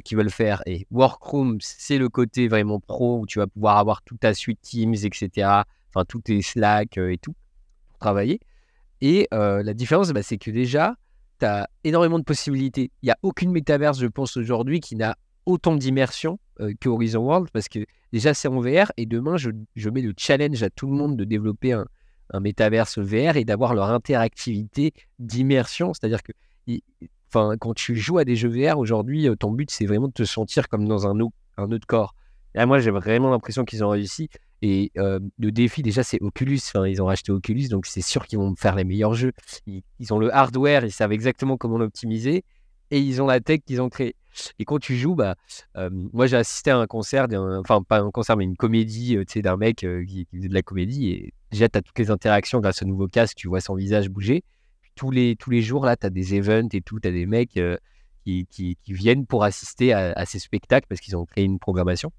qui 0.05 0.15
veut 0.15 0.23
le 0.23 0.29
faire, 0.29 0.63
et 0.65 0.87
Workroom, 0.91 1.57
c'est 1.59 1.97
le 1.97 2.07
côté 2.07 2.47
vraiment 2.47 2.79
pro 2.79 3.19
où 3.19 3.25
tu 3.25 3.39
vas 3.39 3.47
pouvoir 3.47 3.77
avoir 3.77 4.01
toute 4.03 4.21
ta 4.21 4.33
suite 4.33 4.61
Teams, 4.61 4.93
etc. 4.93 5.29
Enfin, 5.89 6.05
tout 6.07 6.21
tes 6.21 6.41
Slack 6.41 6.97
et 6.97 7.17
tout 7.17 7.35
pour 7.89 7.97
travailler. 7.99 8.39
Et 9.01 9.27
la 9.31 9.73
différence, 9.73 10.11
bah, 10.11 10.23
c'est 10.23 10.37
que 10.37 10.51
déjà, 10.51 10.95
tu 11.39 11.45
as 11.45 11.67
énormément 11.83 12.19
de 12.19 12.23
possibilités. 12.23 12.91
Il 13.01 13.07
n'y 13.07 13.11
a 13.11 13.17
aucune 13.21 13.51
métaverse, 13.51 13.99
je 13.99 14.07
pense, 14.07 14.37
aujourd'hui 14.37 14.79
qui 14.79 14.95
n'a 14.95 15.17
autant 15.45 15.75
d'immersion 15.75 16.39
que 16.79 16.89
Horizon 16.89 17.19
World 17.19 17.49
parce 17.51 17.67
que 17.67 17.79
déjà, 18.11 18.33
c'est 18.33 18.47
en 18.47 18.59
VR 18.61 18.91
et 18.97 19.05
demain, 19.05 19.37
je, 19.37 19.49
mets 19.89 20.01
le 20.01 20.13
challenge 20.17 20.61
à 20.63 20.69
tout 20.69 20.87
le 20.87 20.93
monde 20.93 21.17
de 21.17 21.23
développer 21.23 21.73
un, 21.73 21.85
un 22.33 22.39
métaverse 22.39 22.97
VR 22.99 23.37
et 23.37 23.45
d'avoir 23.45 23.73
leur 23.73 23.89
interactivité 23.89 24.93
d'immersion. 25.19 25.93
C'est-à-dire 25.93 26.21
que 26.23 26.33
quand 27.31 27.73
tu 27.73 27.95
joues 27.95 28.17
à 28.17 28.25
des 28.25 28.35
jeux 28.35 28.49
VR 28.49 28.77
aujourd'hui, 28.77 29.27
ton 29.39 29.51
but, 29.51 29.71
c'est 29.71 29.85
vraiment 29.85 30.07
de 30.07 30.13
te 30.13 30.23
sentir 30.23 30.67
comme 30.67 30.87
dans 30.87 31.07
un, 31.07 31.17
un 31.57 31.71
autre 31.71 31.87
corps. 31.87 32.15
Moi, 32.55 32.79
j'ai 32.79 32.91
vraiment 32.91 33.31
l'impression 33.31 33.65
qu'ils 33.65 33.83
ont 33.83 33.89
réussi. 33.89 34.29
Et 34.61 34.91
le 34.95 35.51
défi, 35.51 35.81
déjà, 35.81 36.03
c'est 36.03 36.21
Oculus. 36.21 36.59
Enfin, 36.67 36.87
ils 36.87 37.01
ont 37.01 37.05
racheté 37.05 37.31
Oculus, 37.31 37.67
donc 37.67 37.85
c'est 37.85 38.01
sûr 38.01 38.25
qu'ils 38.27 38.39
vont 38.39 38.55
faire 38.55 38.75
les 38.75 38.83
meilleurs 38.83 39.13
jeux. 39.13 39.33
Ils, 39.67 40.13
ont 40.13 40.19
le 40.19 40.33
hardware, 40.33 40.85
ils 40.85 40.91
savent 40.91 41.11
exactement 41.11 41.57
comment 41.57 41.77
l'optimiser. 41.77 42.43
Et 42.93 42.99
ils 42.99 43.23
ont 43.23 43.25
la 43.25 43.39
tech 43.39 43.61
qu'ils 43.65 43.81
ont 43.81 43.89
créée. 43.89 44.15
Et 44.59 44.65
quand 44.65 44.77
tu 44.77 44.95
joues, 44.95 45.15
bah, 45.15 45.33
moi, 45.89 46.27
j'ai 46.27 46.37
assisté 46.37 46.69
à 46.69 46.77
un 46.77 46.85
concert, 46.85 47.25
enfin, 47.59 47.81
pas 47.81 47.99
un 47.99 48.11
concert, 48.11 48.37
mais 48.37 48.43
une 48.43 48.55
comédie 48.55 49.17
d'un 49.37 49.57
mec 49.57 49.77
qui, 49.77 50.27
faisait 50.31 50.47
de 50.47 50.53
la 50.53 50.61
comédie. 50.61 51.09
Et 51.09 51.33
déjà, 51.49 51.67
tu 51.69 51.79
as 51.79 51.81
toutes 51.81 51.97
les 51.97 52.11
interactions 52.11 52.59
grâce 52.59 52.83
au 52.83 52.85
nouveau 52.85 53.07
casque, 53.07 53.35
tu 53.35 53.47
vois 53.47 53.61
son 53.61 53.73
visage 53.73 54.09
bouger. 54.09 54.43
tous, 54.93 55.09
les, 55.09 55.35
tous 55.35 55.49
les 55.49 55.63
jours, 55.63 55.87
là, 55.87 55.97
tu 55.97 56.05
as 56.05 56.11
des 56.11 56.35
events 56.35 56.69
et 56.71 56.81
tout, 56.81 56.99
tu 56.99 57.07
as 57.07 57.11
des 57.11 57.25
mecs 57.25 57.59
qui, 58.23 58.45
qui, 58.45 58.77
viennent 58.85 59.25
pour 59.25 59.43
assister 59.43 59.91
à, 59.91 60.23
ces 60.27 60.37
spectacles 60.37 60.85
parce 60.87 61.01
qu'ils 61.01 61.17
ont 61.17 61.25
créé 61.25 61.45
une 61.45 61.57
programmation. 61.57 62.11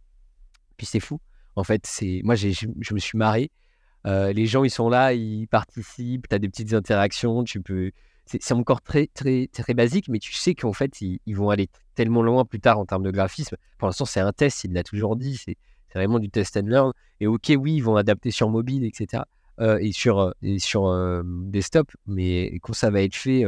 Puis 0.77 0.87
c'est 0.87 0.99
fou. 0.99 1.21
En 1.55 1.63
fait, 1.63 1.87
c'est 1.87 2.21
moi, 2.25 2.35
je 2.35 2.67
me 2.67 2.99
suis 2.99 3.17
marré. 3.17 3.53
les 4.05 4.47
gens, 4.47 4.65
ils 4.65 4.71
sont 4.71 4.89
là, 4.89 5.13
ils 5.13 5.47
participent, 5.47 6.29
tu 6.29 6.35
as 6.35 6.41
des 6.41 6.49
petites 6.49 6.75
interactions, 6.75 7.45
tu 7.45 7.61
peux. 7.61 7.93
C'est 8.27 8.53
encore 8.53 8.81
très, 8.81 9.09
très, 9.09 9.49
très 9.53 9.75
basique, 9.75 10.09
mais 10.09 10.19
tu 10.19 10.33
sais 10.33 10.55
qu'en 10.55 10.73
fait, 10.73 11.01
ils, 11.01 11.37
vont 11.37 11.51
aller 11.51 11.69
tellement 11.95 12.23
loin 12.23 12.45
plus 12.45 12.61
tard 12.61 12.79
en 12.79 12.87
termes 12.87 13.03
de 13.03 13.11
graphisme. 13.11 13.57
Pour 13.79 13.87
l'instant, 13.87 14.07
c'est 14.07 14.21
un 14.21 14.33
test, 14.33 14.65
il 14.65 14.73
l'a 14.73 14.83
toujours 14.83 15.17
dit, 15.17 15.37
c'est 15.37 15.57
vraiment 15.95 16.19
du 16.19 16.31
test 16.31 16.57
and 16.57 16.67
learn. 16.67 16.93
Et 17.21 17.27
ok, 17.27 17.53
oui, 17.59 17.75
ils 17.75 17.83
vont 17.83 17.97
adapter 17.97 18.31
sur 18.31 18.49
mobile, 18.49 18.85
etc. 18.85 19.25
et 19.61 19.93
sur, 19.93 20.35
et 20.43 20.59
sur 20.59 20.91
desktop, 21.25 21.91
mais 22.07 22.59
quand 22.63 22.73
ça 22.73 22.91
va 22.91 23.03
être 23.03 23.15
fait, 23.15 23.45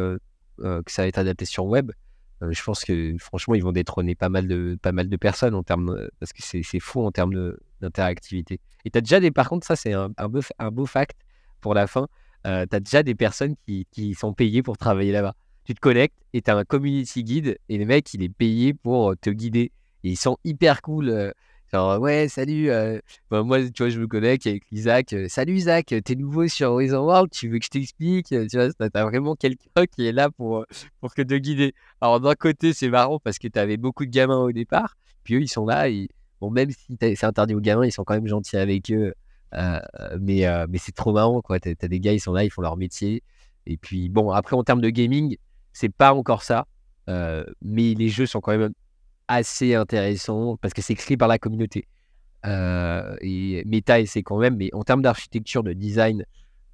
que 0.58 0.82
ça 0.92 1.02
va 1.02 1.08
être 1.08 1.18
adapté 1.18 1.46
sur 1.46 1.64
web, 1.64 1.90
je 2.42 2.62
pense 2.62 2.84
que 2.84 3.16
franchement, 3.18 3.54
ils 3.54 3.62
vont 3.62 3.72
détrôner 3.72 4.14
pas 4.14 4.28
mal 4.28 4.46
de, 4.46 4.78
pas 4.82 4.92
mal 4.92 5.08
de 5.08 5.16
personnes 5.16 5.54
en 5.54 5.62
termes, 5.62 6.08
parce 6.20 6.34
que 6.34 6.42
c'est 6.42 6.80
fou 6.80 7.02
en 7.02 7.12
termes 7.12 7.54
d'interactivité. 7.80 8.60
Et 8.84 8.90
tu 8.90 8.98
as 8.98 9.00
déjà 9.00 9.20
des, 9.20 9.30
par 9.30 9.48
contre, 9.48 9.66
ça 9.66 9.74
c'est 9.74 9.94
un, 9.94 10.10
un, 10.18 10.28
beau, 10.28 10.40
un 10.58 10.70
beau 10.70 10.84
fact 10.84 11.16
pour 11.60 11.74
la 11.74 11.86
fin, 11.86 12.08
tu 12.46 12.76
as 12.76 12.80
déjà 12.80 13.02
des 13.02 13.14
personnes 13.14 13.54
qui, 13.66 14.14
sont 14.14 14.32
payées 14.32 14.62
pour 14.62 14.78
travailler 14.78 15.12
là-bas. 15.12 15.34
Tu 15.64 15.74
te 15.74 15.80
connectes 15.80 16.16
et 16.32 16.42
tu 16.42 16.50
as 16.50 16.56
un 16.56 16.64
community 16.64 17.24
guide 17.24 17.58
et 17.68 17.78
le 17.78 17.86
mec, 17.86 18.14
il 18.14 18.22
est 18.22 18.28
payé 18.28 18.72
pour 18.72 19.14
te 19.20 19.30
guider. 19.30 19.72
Ils 20.04 20.16
sont 20.16 20.38
hyper 20.44 20.80
cool. 20.82 21.32
Genre, 21.72 22.00
ouais, 22.00 22.28
salut. 22.28 22.70
Euh, 22.70 23.00
moi, 23.30 23.60
tu 23.68 23.82
vois, 23.82 23.88
je 23.90 23.98
me 23.98 24.06
connecte 24.06 24.46
avec 24.46 24.62
Isaac. 24.70 25.12
Euh, 25.12 25.26
salut 25.28 25.54
Isaac, 25.54 25.86
t'es 26.04 26.14
nouveau 26.14 26.46
sur 26.46 26.70
Horizon 26.70 27.04
World, 27.04 27.30
tu 27.32 27.48
veux 27.48 27.58
que 27.58 27.64
je 27.64 27.70
t'explique 27.70 28.28
Tu 28.28 28.46
vois, 28.54 28.68
t'as 28.72 29.04
vraiment 29.04 29.34
quelqu'un 29.34 29.86
qui 29.86 30.06
est 30.06 30.12
là 30.12 30.30
pour, 30.30 30.64
pour 31.00 31.12
te 31.12 31.22
guider. 31.22 31.74
Alors, 32.00 32.20
d'un 32.20 32.34
côté, 32.34 32.72
c'est 32.72 32.88
marrant 32.88 33.18
parce 33.18 33.38
que 33.38 33.48
t'avais 33.48 33.78
beaucoup 33.78 34.06
de 34.06 34.10
gamins 34.10 34.38
au 34.38 34.52
départ. 34.52 34.96
Puis 35.24 35.34
eux, 35.34 35.40
ils 35.40 35.48
sont 35.48 35.66
là. 35.66 35.88
Et, 35.88 36.08
bon, 36.40 36.50
même 36.50 36.70
si 36.70 36.96
c'est 37.00 37.24
interdit 37.24 37.54
aux 37.54 37.60
gamins, 37.60 37.84
ils 37.84 37.92
sont 37.92 38.04
quand 38.04 38.14
même 38.14 38.28
gentils 38.28 38.56
avec 38.56 38.92
eux. 38.92 39.12
Euh, 39.54 39.80
mais 40.20 40.44
mais 40.68 40.78
c'est 40.78 40.94
trop 40.94 41.12
marrant, 41.12 41.40
quoi. 41.42 41.60
T'as 41.60 41.72
as 41.80 41.88
des 41.88 42.00
gars, 42.00 42.12
ils 42.12 42.20
sont 42.20 42.32
là, 42.32 42.44
ils 42.44 42.50
font 42.50 42.62
leur 42.62 42.76
métier. 42.76 43.22
Et 43.66 43.76
puis, 43.76 44.08
bon, 44.08 44.30
après, 44.30 44.56
en 44.56 44.64
termes 44.64 44.80
de 44.80 44.90
gaming, 44.90 45.36
c'est 45.72 45.92
pas 45.92 46.14
encore 46.14 46.42
ça. 46.42 46.66
mais 47.08 47.94
les 47.94 48.08
jeux 48.08 48.26
sont 48.26 48.40
quand 48.40 48.56
même 48.56 48.72
assez 49.28 49.74
intéressant 49.74 50.56
parce 50.56 50.74
que 50.74 50.82
c'est 50.82 50.92
écrit 50.92 51.16
par 51.16 51.28
la 51.28 51.38
communauté. 51.38 51.86
Euh, 52.46 53.16
et 53.20 53.64
Meta 53.66 54.04
c'est 54.06 54.22
quand 54.22 54.38
même, 54.38 54.56
mais 54.56 54.70
en 54.72 54.84
termes 54.84 55.02
d'architecture, 55.02 55.62
de 55.62 55.72
design, 55.72 56.24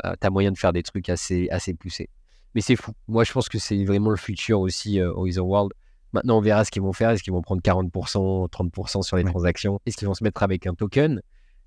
euh, 0.04 0.14
tu 0.20 0.26
as 0.26 0.30
moyen 0.30 0.52
de 0.52 0.58
faire 0.58 0.72
des 0.72 0.82
trucs 0.82 1.08
assez, 1.08 1.48
assez 1.50 1.74
poussés. 1.74 2.10
Mais 2.54 2.60
c'est 2.60 2.76
fou. 2.76 2.92
Moi, 3.08 3.24
je 3.24 3.32
pense 3.32 3.48
que 3.48 3.58
c'est 3.58 3.84
vraiment 3.84 4.10
le 4.10 4.16
futur 4.16 4.60
aussi, 4.60 5.00
euh, 5.00 5.10
Horizon 5.14 5.44
World. 5.44 5.72
Maintenant, 6.12 6.38
on 6.38 6.40
verra 6.42 6.64
ce 6.66 6.70
qu'ils 6.70 6.82
vont 6.82 6.92
faire. 6.92 7.10
Est-ce 7.10 7.22
qu'ils 7.22 7.32
vont 7.32 7.40
prendre 7.40 7.62
40%, 7.62 8.48
30% 8.48 9.02
sur 9.02 9.16
les 9.16 9.24
transactions? 9.24 9.80
Est-ce 9.86 9.96
qu'ils 9.96 10.08
vont 10.08 10.14
se 10.14 10.22
mettre 10.22 10.42
avec 10.42 10.66
un 10.66 10.74
token? 10.74 11.22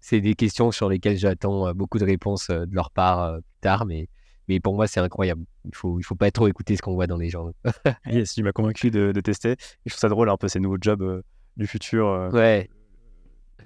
C'est 0.08 0.22
des 0.22 0.36
questions 0.36 0.72
sur 0.72 0.88
lesquelles 0.88 1.18
j'attends 1.18 1.74
beaucoup 1.74 1.98
de 1.98 2.06
réponses 2.06 2.52
de 2.52 2.70
leur 2.72 2.92
part 2.92 3.38
plus 3.38 3.60
tard, 3.62 3.88
mais 3.88 4.08
mais 4.48 4.60
pour 4.60 4.76
moi, 4.76 4.88
c'est 4.88 5.00
incroyable. 5.00 5.44
Il 5.66 5.76
faut, 5.76 6.00
il 6.00 6.04
faut 6.04 6.16
pas 6.16 6.30
trop 6.32 6.48
écouter 6.48 6.76
ce 6.76 6.82
qu'on 6.82 6.94
voit 6.94 7.08
dans 7.08 7.18
les 7.18 7.30
gens. 7.30 7.52
yes, 8.06 8.34
tu 8.34 8.44
m'as 8.44 8.52
convaincu 8.52 8.92
de, 8.92 9.12
de, 9.12 9.22
tester. 9.22 9.56
Je 9.86 9.92
trouve 9.92 10.00
ça 10.00 10.10
drôle, 10.10 10.30
un 10.30 10.38
peu 10.38 10.48
ces 10.48 10.60
nouveaux 10.60 10.78
jobs 10.80 11.02
euh, 11.02 11.22
du 11.58 11.68
futur. 11.68 12.08
Euh, 12.08 12.30
ouais. 12.32 12.70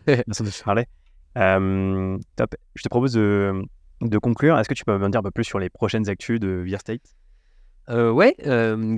Merci 0.07 0.43
de 0.43 0.63
parler. 0.63 0.85
Euh, 1.37 2.17
top. 2.35 2.55
Je 2.75 2.83
te 2.83 2.89
propose 2.89 3.13
de, 3.13 3.61
de 4.01 4.17
conclure. 4.17 4.57
Est-ce 4.57 4.69
que 4.69 4.73
tu 4.73 4.85
peux 4.85 4.97
me 4.97 5.09
dire 5.09 5.19
un 5.19 5.23
peu 5.23 5.31
plus 5.31 5.43
sur 5.43 5.59
les 5.59 5.69
prochaines 5.69 6.09
actus 6.09 6.39
de 6.39 6.65
VR 6.65 6.79
State 6.79 7.01
euh, 7.89 8.11
ouais, 8.11 8.35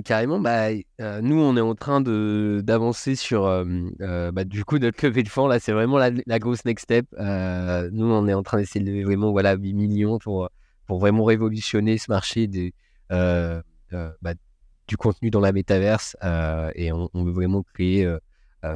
carrément. 0.04 0.38
Bah, 0.38 0.68
nous, 1.22 1.40
on 1.40 1.56
est 1.56 1.60
en 1.60 1.74
train 1.74 2.00
de 2.00 2.60
d'avancer 2.64 3.14
sur 3.16 3.44
bah, 3.98 4.44
du 4.44 4.64
coup 4.64 4.78
notre 4.78 5.06
levée 5.06 5.22
de 5.22 5.28
fonds. 5.28 5.46
Là, 5.46 5.58
c'est 5.58 5.72
vraiment 5.72 5.98
la, 5.98 6.38
grosse 6.38 6.64
next 6.64 6.84
step. 6.84 7.06
nous, 7.18 8.06
on 8.06 8.28
est 8.28 8.34
en 8.34 8.42
train 8.42 8.58
d'essayer 8.58 8.84
de 8.84 8.90
lever 8.90 9.04
vraiment 9.04 9.30
voilà 9.30 9.54
8 9.54 9.72
millions 9.72 10.18
pour 10.18 10.48
pour 10.86 10.98
vraiment 10.98 11.24
révolutionner 11.24 11.96
ce 11.96 12.10
marché 12.10 12.48
bah, 13.08 14.34
du 14.88 14.96
contenu 14.96 15.30
dans 15.30 15.40
la 15.40 15.52
métaverse. 15.52 16.16
Et 16.74 16.92
on, 16.92 17.08
veut 17.14 17.32
vraiment 17.32 17.62
créer 17.62 18.06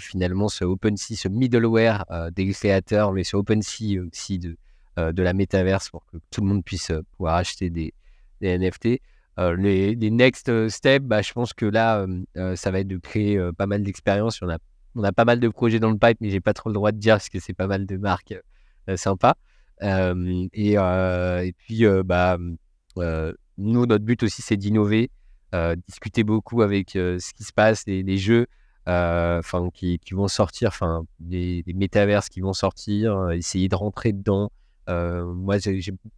finalement 0.00 0.48
ce 0.48 0.64
OpenSea, 0.64 1.16
ce 1.16 1.28
middleware 1.28 2.06
des 2.32 2.50
créateurs, 2.52 3.12
mais 3.12 3.22
ce 3.22 3.36
OpenSea 3.36 4.00
aussi 4.00 4.38
de, 4.38 4.56
de 4.96 5.22
la 5.22 5.34
métaverse 5.34 5.90
pour 5.90 6.06
que 6.06 6.16
tout 6.30 6.40
le 6.40 6.46
monde 6.46 6.64
puisse 6.64 6.90
pouvoir 7.16 7.34
acheter 7.34 7.68
des 7.68 7.92
NFT. 8.40 9.00
Les, 9.38 9.94
les, 9.94 10.10
next 10.10 10.68
steps, 10.68 11.04
bah, 11.04 11.22
je 11.22 11.32
pense 11.32 11.52
que 11.52 11.66
là, 11.66 12.06
ça 12.54 12.70
va 12.70 12.80
être 12.80 12.88
de 12.88 12.98
créer 12.98 13.38
pas 13.56 13.66
mal 13.66 13.82
d'expériences. 13.82 14.40
On 14.42 15.04
a, 15.04 15.12
pas 15.12 15.24
mal 15.24 15.40
de 15.40 15.48
projets 15.48 15.78
dans 15.78 15.90
le 15.90 15.98
pipe, 15.98 16.18
mais 16.20 16.30
j'ai 16.30 16.40
pas 16.40 16.54
trop 16.54 16.70
le 16.70 16.74
droit 16.74 16.92
de 16.92 16.98
dire 16.98 17.14
parce 17.14 17.28
que 17.28 17.38
c'est 17.38 17.52
pas 17.54 17.66
mal 17.66 17.86
de 17.86 17.96
marques 17.96 18.34
sympas 18.96 19.34
et, 19.82 21.52
puis, 21.58 21.84
bah, 22.04 22.38
nous, 23.58 23.86
notre 23.86 24.04
but 24.04 24.22
aussi, 24.22 24.42
c'est 24.42 24.56
d'innover, 24.56 25.10
discuter 25.88 26.24
beaucoup 26.24 26.62
avec 26.62 26.90
ce 26.92 27.32
qui 27.34 27.44
se 27.44 27.52
passe, 27.52 27.84
les, 27.86 28.16
jeux 28.16 28.46
qui, 29.74 29.98
qui, 29.98 30.14
vont 30.14 30.28
sortir, 30.28 30.68
enfin 30.68 31.04
des, 31.20 31.64
métaverses 31.74 32.28
qui 32.28 32.40
vont 32.40 32.52
sortir, 32.52 33.30
essayer 33.32 33.68
de 33.68 33.76
rentrer 33.76 34.12
dedans. 34.12 34.50
Moi, 34.88 35.56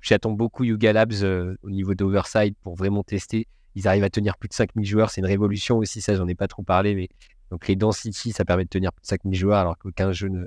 j'attends 0.01 0.33
beaucoup 0.33 0.65
Yuga 0.65 0.93
Labs 0.93 1.57
au 1.63 1.71
niveau 1.71 1.95
d'Oversight 1.95 2.57
pour 2.63 2.75
vraiment 2.75 3.03
tester. 3.03 3.47
Ils 3.75 3.87
arrivent 3.87 4.05
à 4.05 4.11
tenir 4.11 4.37
plus 4.37 4.49
de 4.49 4.55
5000 4.55 4.85
joueurs. 4.85 5.11
C'est 5.11 5.21
une 5.21 5.27
révolution 5.27 5.79
aussi, 5.79 6.01
ça, 6.01 6.15
j'en 6.15 6.27
ai 6.27 6.35
pas 6.35 6.49
trop 6.49 6.63
parlé. 6.63 6.95
Mais 6.95 7.09
donc, 7.51 7.69
les 7.69 7.77
Density, 7.77 8.33
ça 8.33 8.45
permet 8.45 8.65
de 8.65 8.69
tenir 8.69 8.93
plus 8.93 9.03
de 9.03 9.07
5000 9.07 9.39
joueurs 9.39 9.59
alors 9.59 9.79
qu'aucun 9.79 10.13
jeu 10.13 10.29
ne, 10.29 10.47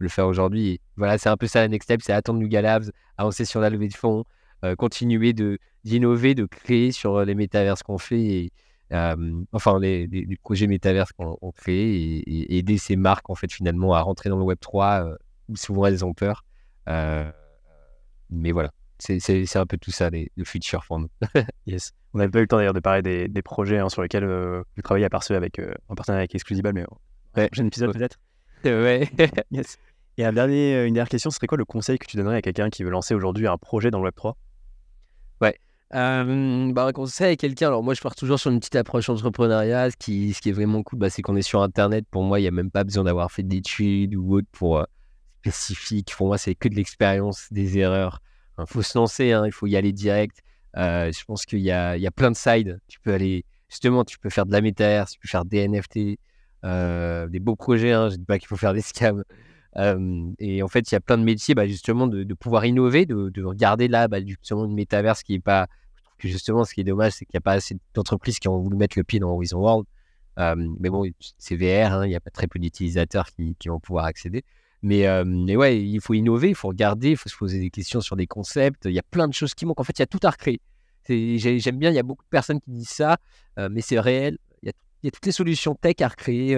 le 0.00 0.08
faire 0.08 0.26
aujourd'hui. 0.26 0.80
voilà, 0.96 1.18
c'est 1.18 1.28
un 1.28 1.36
peu 1.36 1.46
ça 1.46 1.60
la 1.60 1.68
next 1.68 1.84
step, 1.84 2.00
c'est 2.02 2.12
attendre 2.12 2.40
Nuga 2.40 2.62
Labs, 2.62 2.90
avancer 3.18 3.44
sur 3.44 3.60
la 3.60 3.70
levée 3.70 3.88
de 3.88 3.94
fonds, 3.94 4.24
euh, 4.64 4.74
continuer 4.74 5.32
d'innover, 5.84 6.34
de 6.34 6.46
créer 6.46 6.90
sur 6.90 7.16
euh, 7.16 7.24
les 7.24 7.34
métaverses 7.34 7.82
qu'on 7.82 7.98
fait, 7.98 8.20
et, 8.20 8.52
euh, 8.92 9.42
enfin 9.52 9.78
les, 9.78 10.08
projets 10.42 10.66
métaverses 10.66 11.12
qu'on 11.12 11.52
crée 11.52 11.94
et, 11.94 12.56
aider 12.58 12.78
ces 12.78 12.96
marques 12.96 13.30
en 13.30 13.34
fait 13.34 13.52
finalement 13.52 13.94
à 13.94 14.00
rentrer 14.00 14.30
dans 14.30 14.38
le 14.38 14.42
Web 14.42 14.58
3 14.58 15.16
où 15.48 15.56
souvent 15.56 15.86
elles 15.86 16.04
ont 16.04 16.14
peur. 16.14 16.44
Mais 18.30 18.52
voilà, 18.52 18.70
c'est 18.98 19.56
un 19.56 19.66
peu 19.66 19.78
tout 19.78 19.90
ça, 19.90 20.10
les, 20.10 20.30
le 20.36 20.44
future 20.44 20.84
for 20.84 21.00
yes. 21.66 21.92
On 22.14 22.18
n'avait 22.18 22.30
pas 22.30 22.38
eu 22.38 22.42
le 22.42 22.48
temps 22.48 22.56
d'ailleurs 22.56 22.74
de 22.74 22.80
parler 22.80 23.02
des, 23.02 23.28
des 23.28 23.42
projets 23.42 23.78
hein, 23.78 23.88
sur 23.88 24.02
lesquels 24.02 24.24
vous 24.24 24.82
travaillez 24.82 25.06
à 25.06 25.10
part 25.10 25.22
ceux 25.22 25.36
avec, 25.36 25.60
en 25.88 25.94
partenariat 25.94 26.22
avec 26.22 26.34
Exclusible, 26.34 26.72
mais 26.74 26.84
ouais. 27.36 27.48
prochain 27.48 27.66
épisode 27.66 27.92
peut-être. 27.92 28.18
Ouais. 28.64 29.08
yes. 29.50 29.78
Et 30.18 30.24
un 30.26 30.34
dernier, 30.34 30.84
une 30.84 30.92
dernière 30.92 31.08
question, 31.08 31.30
ce 31.30 31.36
serait 31.36 31.46
quoi 31.46 31.56
le 31.56 31.64
conseil 31.64 31.98
que 31.98 32.06
tu 32.06 32.18
donnerais 32.18 32.36
à 32.36 32.42
quelqu'un 32.42 32.68
qui 32.68 32.84
veut 32.84 32.90
lancer 32.90 33.14
aujourd'hui 33.14 33.46
un 33.46 33.56
projet 33.56 33.90
dans 33.90 34.02
le 34.02 34.10
Web3 34.10 34.34
Ouais, 35.40 35.58
Euh, 35.94 36.70
bah, 36.72 36.84
un 36.84 36.92
conseil 36.92 37.32
à 37.32 37.36
quelqu'un, 37.36 37.68
alors 37.68 37.82
moi 37.82 37.94
je 37.94 38.02
pars 38.02 38.14
toujours 38.14 38.38
sur 38.38 38.50
une 38.50 38.58
petite 38.60 38.76
approche 38.76 39.08
entrepreneuriat. 39.08 39.90
Ce 39.90 39.96
qui, 39.96 40.34
ce 40.34 40.42
qui 40.42 40.50
est 40.50 40.52
vraiment 40.52 40.82
cool, 40.82 40.98
bah, 40.98 41.08
c'est 41.08 41.22
qu'on 41.22 41.36
est 41.36 41.42
sur 41.42 41.62
Internet. 41.62 42.04
Pour 42.10 42.22
moi, 42.22 42.38
il 42.38 42.42
n'y 42.42 42.48
a 42.48 42.52
même 42.52 42.70
pas 42.70 42.84
besoin 42.84 43.04
d'avoir 43.04 43.32
fait 43.32 43.42
d'études 43.44 44.14
ou 44.14 44.34
autre 44.34 44.48
pour 44.52 44.78
euh, 44.80 44.84
spécifique. 45.40 46.14
Pour 46.16 46.28
moi, 46.28 46.38
c'est 46.38 46.54
que 46.54 46.68
de 46.68 46.74
l'expérience, 46.74 47.48
des 47.50 47.78
erreurs. 47.78 48.20
Il 48.58 48.66
faut 48.66 48.82
se 48.82 48.96
lancer, 48.98 49.32
hein, 49.32 49.44
il 49.46 49.52
faut 49.52 49.66
y 49.66 49.76
aller 49.76 49.92
direct. 49.92 50.42
Euh, 50.76 51.10
je 51.10 51.24
pense 51.24 51.46
qu'il 51.46 51.60
y 51.60 51.64
y 51.64 51.72
a 51.72 52.10
plein 52.14 52.30
de 52.30 52.36
sides. 52.36 52.80
Tu 52.88 53.00
peux 53.00 53.14
aller, 53.14 53.44
justement, 53.68 54.04
tu 54.04 54.18
peux 54.18 54.30
faire 54.30 54.46
de 54.46 54.52
la 54.52 54.60
métaverse, 54.60 55.12
tu 55.12 55.18
peux 55.18 55.28
faire 55.28 55.44
des 55.44 55.66
NFT, 55.66 56.18
des 56.64 57.40
beaux 57.40 57.56
projets. 57.56 57.92
Hein, 57.92 58.08
je 58.10 58.14
ne 58.14 58.18
dis 58.18 58.26
pas 58.26 58.38
qu'il 58.38 58.48
faut 58.48 58.56
faire 58.56 58.74
des 58.74 58.82
scams. 58.82 59.24
et 60.38 60.62
en 60.62 60.68
fait, 60.68 60.90
il 60.90 60.94
y 60.94 60.96
a 60.96 61.00
plein 61.00 61.18
de 61.18 61.24
métiers, 61.24 61.54
bah, 61.54 61.66
justement, 61.66 62.06
de, 62.06 62.34
pouvoir 62.34 62.66
innover, 62.66 63.06
de, 63.06 63.30
de 63.30 63.42
regarder 63.42 63.88
là, 63.88 64.08
bah, 64.08 64.18
justement, 64.24 64.66
une 64.66 64.74
métaverse 64.74 65.22
qui 65.22 65.32
n'est 65.32 65.40
pas 65.40 65.66
que 66.20 66.28
justement, 66.28 66.64
ce 66.64 66.74
qui 66.74 66.82
est 66.82 66.84
dommage, 66.84 67.14
c'est 67.14 67.24
qu'il 67.24 67.34
n'y 67.34 67.38
a 67.38 67.40
pas 67.40 67.54
assez 67.54 67.76
d'entreprises 67.94 68.38
qui 68.38 68.46
ont 68.48 68.58
voulu 68.58 68.76
mettre 68.76 68.96
le 68.96 69.02
pied 69.02 69.18
dans 69.18 69.30
Horizon 69.30 69.58
World. 69.58 69.86
Euh, 70.38 70.54
mais 70.78 70.90
bon, 70.90 71.04
c'est 71.38 71.56
VR, 71.56 71.92
hein, 71.92 72.06
il 72.06 72.12
y 72.12 72.14
a 72.14 72.20
pas 72.20 72.30
très 72.30 72.46
peu 72.46 72.58
d'utilisateurs 72.58 73.26
qui, 73.30 73.56
vont 73.66 73.80
pouvoir 73.80 74.04
accéder. 74.04 74.44
Mais, 74.82 75.06
euh, 75.06 75.24
mais, 75.26 75.56
ouais, 75.56 75.82
il 75.82 76.00
faut 76.00 76.14
innover, 76.14 76.48
il 76.48 76.54
faut 76.54 76.68
regarder, 76.68 77.10
il 77.10 77.16
faut 77.16 77.28
se 77.28 77.36
poser 77.36 77.58
des 77.58 77.70
questions 77.70 78.00
sur 78.00 78.16
des 78.16 78.26
concepts. 78.26 78.86
Il 78.86 78.92
y 78.92 78.98
a 78.98 79.02
plein 79.02 79.28
de 79.28 79.34
choses 79.34 79.54
qui 79.54 79.66
manquent. 79.66 79.80
En 79.80 79.84
fait, 79.84 79.98
il 79.98 80.02
y 80.02 80.02
a 80.02 80.06
tout 80.06 80.20
à 80.22 80.30
recréer. 80.30 80.60
J'aime 81.08 81.78
bien, 81.78 81.90
il 81.90 81.96
y 81.96 81.98
a 81.98 82.02
beaucoup 82.02 82.24
de 82.24 82.28
personnes 82.30 82.60
qui 82.60 82.70
disent 82.70 82.88
ça, 82.88 83.16
euh, 83.58 83.68
mais 83.70 83.80
c'est 83.80 83.98
réel. 83.98 84.38
Il 84.62 84.72
y, 85.04 85.08
a, 85.08 85.10
toutes 85.10 85.26
les 85.26 85.32
solutions 85.32 85.74
tech 85.74 85.96
à 86.00 86.08
recréer 86.08 86.56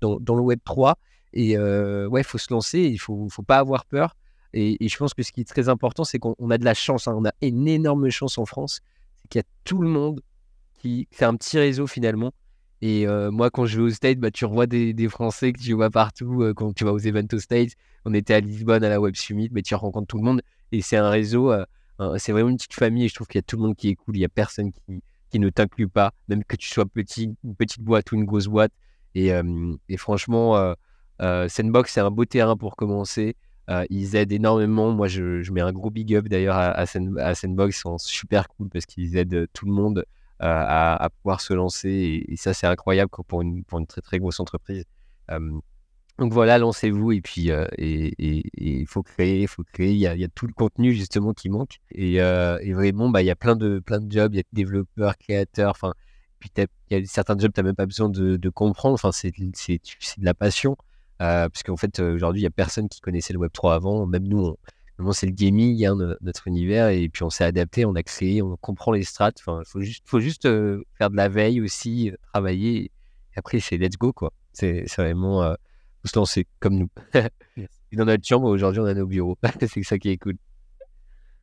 dans, 0.00 0.20
dans, 0.20 0.34
le 0.36 0.40
Web 0.40 0.60
3. 0.64 0.96
Et 1.32 1.58
ouais, 1.58 2.20
il 2.20 2.24
faut 2.24 2.38
se 2.38 2.52
lancer, 2.52 2.80
il 2.80 2.92
ne 2.92 2.98
faut, 2.98 3.28
faut 3.28 3.42
pas 3.42 3.58
avoir 3.58 3.84
peur. 3.84 4.14
Et, 4.52 4.88
je 4.88 4.96
pense 4.96 5.12
que 5.12 5.22
ce 5.22 5.32
qui 5.32 5.42
est 5.42 5.48
très 5.48 5.68
important, 5.68 6.04
c'est 6.04 6.18
qu'on 6.18 6.50
a 6.50 6.56
de 6.56 6.64
la 6.64 6.72
chance. 6.74 7.06
Hein. 7.08 7.14
On 7.16 7.26
a 7.26 7.32
une 7.42 7.68
énorme 7.68 8.08
chance 8.08 8.38
en 8.38 8.46
France. 8.46 8.80
C'est 9.16 9.28
qu'il 9.28 9.38
y 9.40 9.42
a 9.44 9.48
tout 9.64 9.82
le 9.82 9.88
monde 9.88 10.22
qui 10.74 11.08
fait 11.10 11.26
un 11.26 11.36
petit 11.36 11.58
réseau 11.58 11.86
finalement. 11.86 12.32
Et 12.82 13.06
moi, 13.06 13.50
quand 13.50 13.66
je 13.66 13.78
vais 13.78 13.82
aux 13.84 13.90
States, 13.90 14.18
bah, 14.18 14.30
tu 14.30 14.44
revois 14.44 14.66
des, 14.66 15.08
Français 15.08 15.52
que 15.52 15.60
tu 15.60 15.72
vois 15.72 15.90
partout. 15.90 16.52
Quand 16.56 16.72
tu 16.74 16.84
vas 16.84 16.92
aux 16.92 16.98
Events 16.98 17.38
States, 17.38 17.72
on 18.04 18.14
était 18.14 18.34
à 18.34 18.40
Lisbonne 18.40 18.84
à 18.84 18.88
la 18.88 19.00
Web 19.00 19.16
Summit, 19.16 19.48
mais 19.52 19.62
tu 19.62 19.74
rencontres 19.74 20.06
tout 20.06 20.18
le 20.18 20.24
monde. 20.24 20.42
Et 20.72 20.82
c'est 20.82 20.96
un 20.96 21.10
réseau, 21.10 21.52
c'est 22.18 22.32
vraiment 22.32 22.50
une 22.50 22.56
petite 22.56 22.74
famille. 22.74 23.04
Et 23.04 23.08
je 23.08 23.14
trouve 23.14 23.26
qu'il 23.26 23.38
y 23.38 23.40
a 23.40 23.42
tout 23.42 23.56
le 23.56 23.62
monde 23.62 23.76
qui 23.76 23.88
est 23.88 23.94
cool. 23.94 24.16
Il 24.16 24.20
n'y 24.20 24.24
a 24.24 24.28
personne 24.28 24.72
qui, 24.72 25.38
ne 25.38 25.50
t'inclut 25.50 25.88
pas, 25.88 26.12
même 26.28 26.44
que 26.44 26.56
tu 26.56 26.68
sois 26.68 26.84
une 26.94 27.54
petite 27.56 27.82
boîte 27.82 28.12
ou 28.12 28.16
une 28.16 28.24
grosse 28.24 28.46
boîte. 28.46 28.72
Et, 29.14 29.32
franchement, 29.96 30.74
Sandbox, 31.20 31.92
c'est 31.92 32.00
un 32.00 32.10
beau 32.10 32.24
terrain 32.26 32.56
pour 32.56 32.76
commencer. 32.76 33.36
Ils 33.88 34.16
aident 34.16 34.32
énormément. 34.32 34.92
Moi, 34.92 35.08
je, 35.08 35.50
mets 35.50 35.62
un 35.62 35.72
gros 35.72 35.90
big 35.90 36.14
up 36.14 36.28
d'ailleurs 36.28 36.56
à, 36.56 36.84
Sandbox. 36.86 37.76
Ils 37.76 37.80
sont 37.80 37.98
super 37.98 38.48
cool 38.48 38.68
parce 38.68 38.84
qu'ils 38.84 39.16
aident 39.16 39.46
tout 39.54 39.64
le 39.64 39.72
monde 39.72 40.04
euh, 40.42 40.64
à, 40.66 41.08
pouvoir 41.22 41.40
se 41.40 41.54
lancer. 41.54 42.24
Et, 42.28 42.36
ça, 42.36 42.54
c'est 42.54 42.66
incroyable 42.66 43.10
pour 43.28 43.42
une, 43.42 43.64
très, 43.86 44.00
très 44.00 44.18
grosse 44.18 44.40
entreprise. 44.40 44.84
donc 46.18 46.32
voilà, 46.32 46.58
lancez-vous 46.58 47.12
et 47.12 47.20
puis 47.20 47.50
il 47.78 48.86
faut 48.86 49.02
créer, 49.02 49.42
il 49.42 49.48
faut 49.48 49.64
créer. 49.64 49.92
Il 49.92 49.98
y, 49.98 50.06
a, 50.06 50.28
tout 50.28 50.46
le 50.46 50.52
contenu 50.52 50.92
justement 50.92 51.32
qui 51.32 51.48
manque 51.48 51.78
et, 51.90 52.18
vraiment, 52.72 53.10
bah, 53.10 53.22
il 53.22 53.26
y 53.26 53.30
a 53.30 53.36
plein 53.36 53.56
de, 53.56 53.78
plein 53.80 54.00
de 54.00 54.10
jobs. 54.10 54.34
Il 54.34 54.38
y 54.38 54.40
a 54.40 54.44
développeurs, 54.52 55.16
créateurs. 55.18 55.70
Enfin, 55.70 55.94
puis 56.38 56.50
il 56.90 56.98
y 56.98 57.02
a 57.02 57.06
certains 57.06 57.38
jobs, 57.38 57.52
tu 57.52 57.60
n'as 57.60 57.64
même 57.64 57.76
pas 57.76 57.86
besoin 57.86 58.08
de, 58.08 58.48
comprendre. 58.50 58.94
Enfin, 58.94 59.12
c'est 59.12 59.30
de 59.30 60.24
la 60.24 60.34
passion. 60.34 60.76
Euh, 61.22 61.48
parce 61.48 61.62
fait, 61.80 61.98
aujourd'hui, 62.00 62.42
il 62.42 62.44
n'y 62.44 62.48
a 62.48 62.50
personne 62.50 62.88
qui 62.88 63.00
connaissait 63.00 63.32
le 63.32 63.38
Web3 63.38 63.74
avant. 63.74 64.06
Même 64.06 64.28
nous, 64.28 64.56
c'est 65.12 65.26
le 65.26 65.32
gaming, 65.32 65.84
hein, 65.84 65.96
notre 66.20 66.48
univers, 66.48 66.88
et 66.88 67.08
puis 67.08 67.22
on 67.22 67.30
s'est 67.30 67.44
adapté, 67.44 67.84
on 67.84 67.94
a 67.94 68.02
créé, 68.02 68.42
on 68.42 68.56
comprend 68.56 68.92
les 68.92 69.02
strats. 69.02 69.32
Enfin, 69.38 69.60
il 69.64 69.68
faut 69.68 69.80
juste, 69.80 70.04
faut 70.06 70.20
juste 70.20 70.44
faire 70.44 71.10
de 71.10 71.16
la 71.16 71.28
veille 71.28 71.60
aussi, 71.60 72.12
travailler. 72.32 72.84
Et 72.84 73.38
après, 73.38 73.60
c'est 73.60 73.76
let's 73.76 73.96
go, 73.98 74.12
quoi. 74.12 74.32
C'est 74.52 74.86
vraiment 74.96 75.42
euh, 75.42 75.54
se 76.04 76.18
lancer 76.18 76.46
comme 76.60 76.76
nous. 76.76 76.88
et 77.14 77.66
dans 77.96 78.06
notre 78.06 78.26
chambre, 78.26 78.48
aujourd'hui, 78.48 78.80
on 78.80 78.86
a 78.86 78.94
nos 78.94 79.06
bureaux. 79.06 79.36
c'est 79.60 79.82
ça 79.82 79.98
qui 79.98 80.10
est 80.10 80.18
cool. 80.18 80.36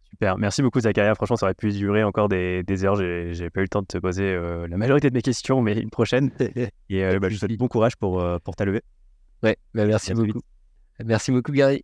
Super, 0.09 0.37
merci 0.37 0.61
beaucoup 0.61 0.79
Zakaria. 0.79 1.15
Franchement, 1.15 1.37
ça 1.37 1.47
aurait 1.47 1.55
pu 1.55 1.71
durer 1.71 2.03
encore 2.03 2.29
des, 2.29 2.63
des 2.63 2.85
heures. 2.85 2.95
J'ai 2.95 3.49
pas 3.49 3.61
eu 3.61 3.63
le 3.63 3.67
temps 3.69 3.81
de 3.81 3.87
te 3.87 3.97
poser 3.97 4.35
la 4.35 4.77
majorité 4.77 5.09
de 5.09 5.15
mes 5.15 5.23
questions, 5.23 5.61
mais 5.61 5.79
une 5.79 5.89
prochaine. 5.89 6.31
Et 6.89 7.19
bah, 7.19 7.29
je 7.29 7.33
vous 7.33 7.39
souhaite 7.39 7.57
bon 7.57 7.67
courage 7.67 7.95
pour, 7.95 8.23
pour 8.43 8.55
ta 8.55 8.65
levée. 8.65 8.83
Ouais, 9.41 9.57
bah, 9.73 9.85
merci 9.85 10.13
beaucoup. 10.13 10.41
Merci 11.03 11.31
beaucoup, 11.31 11.51
Gary. 11.51 11.83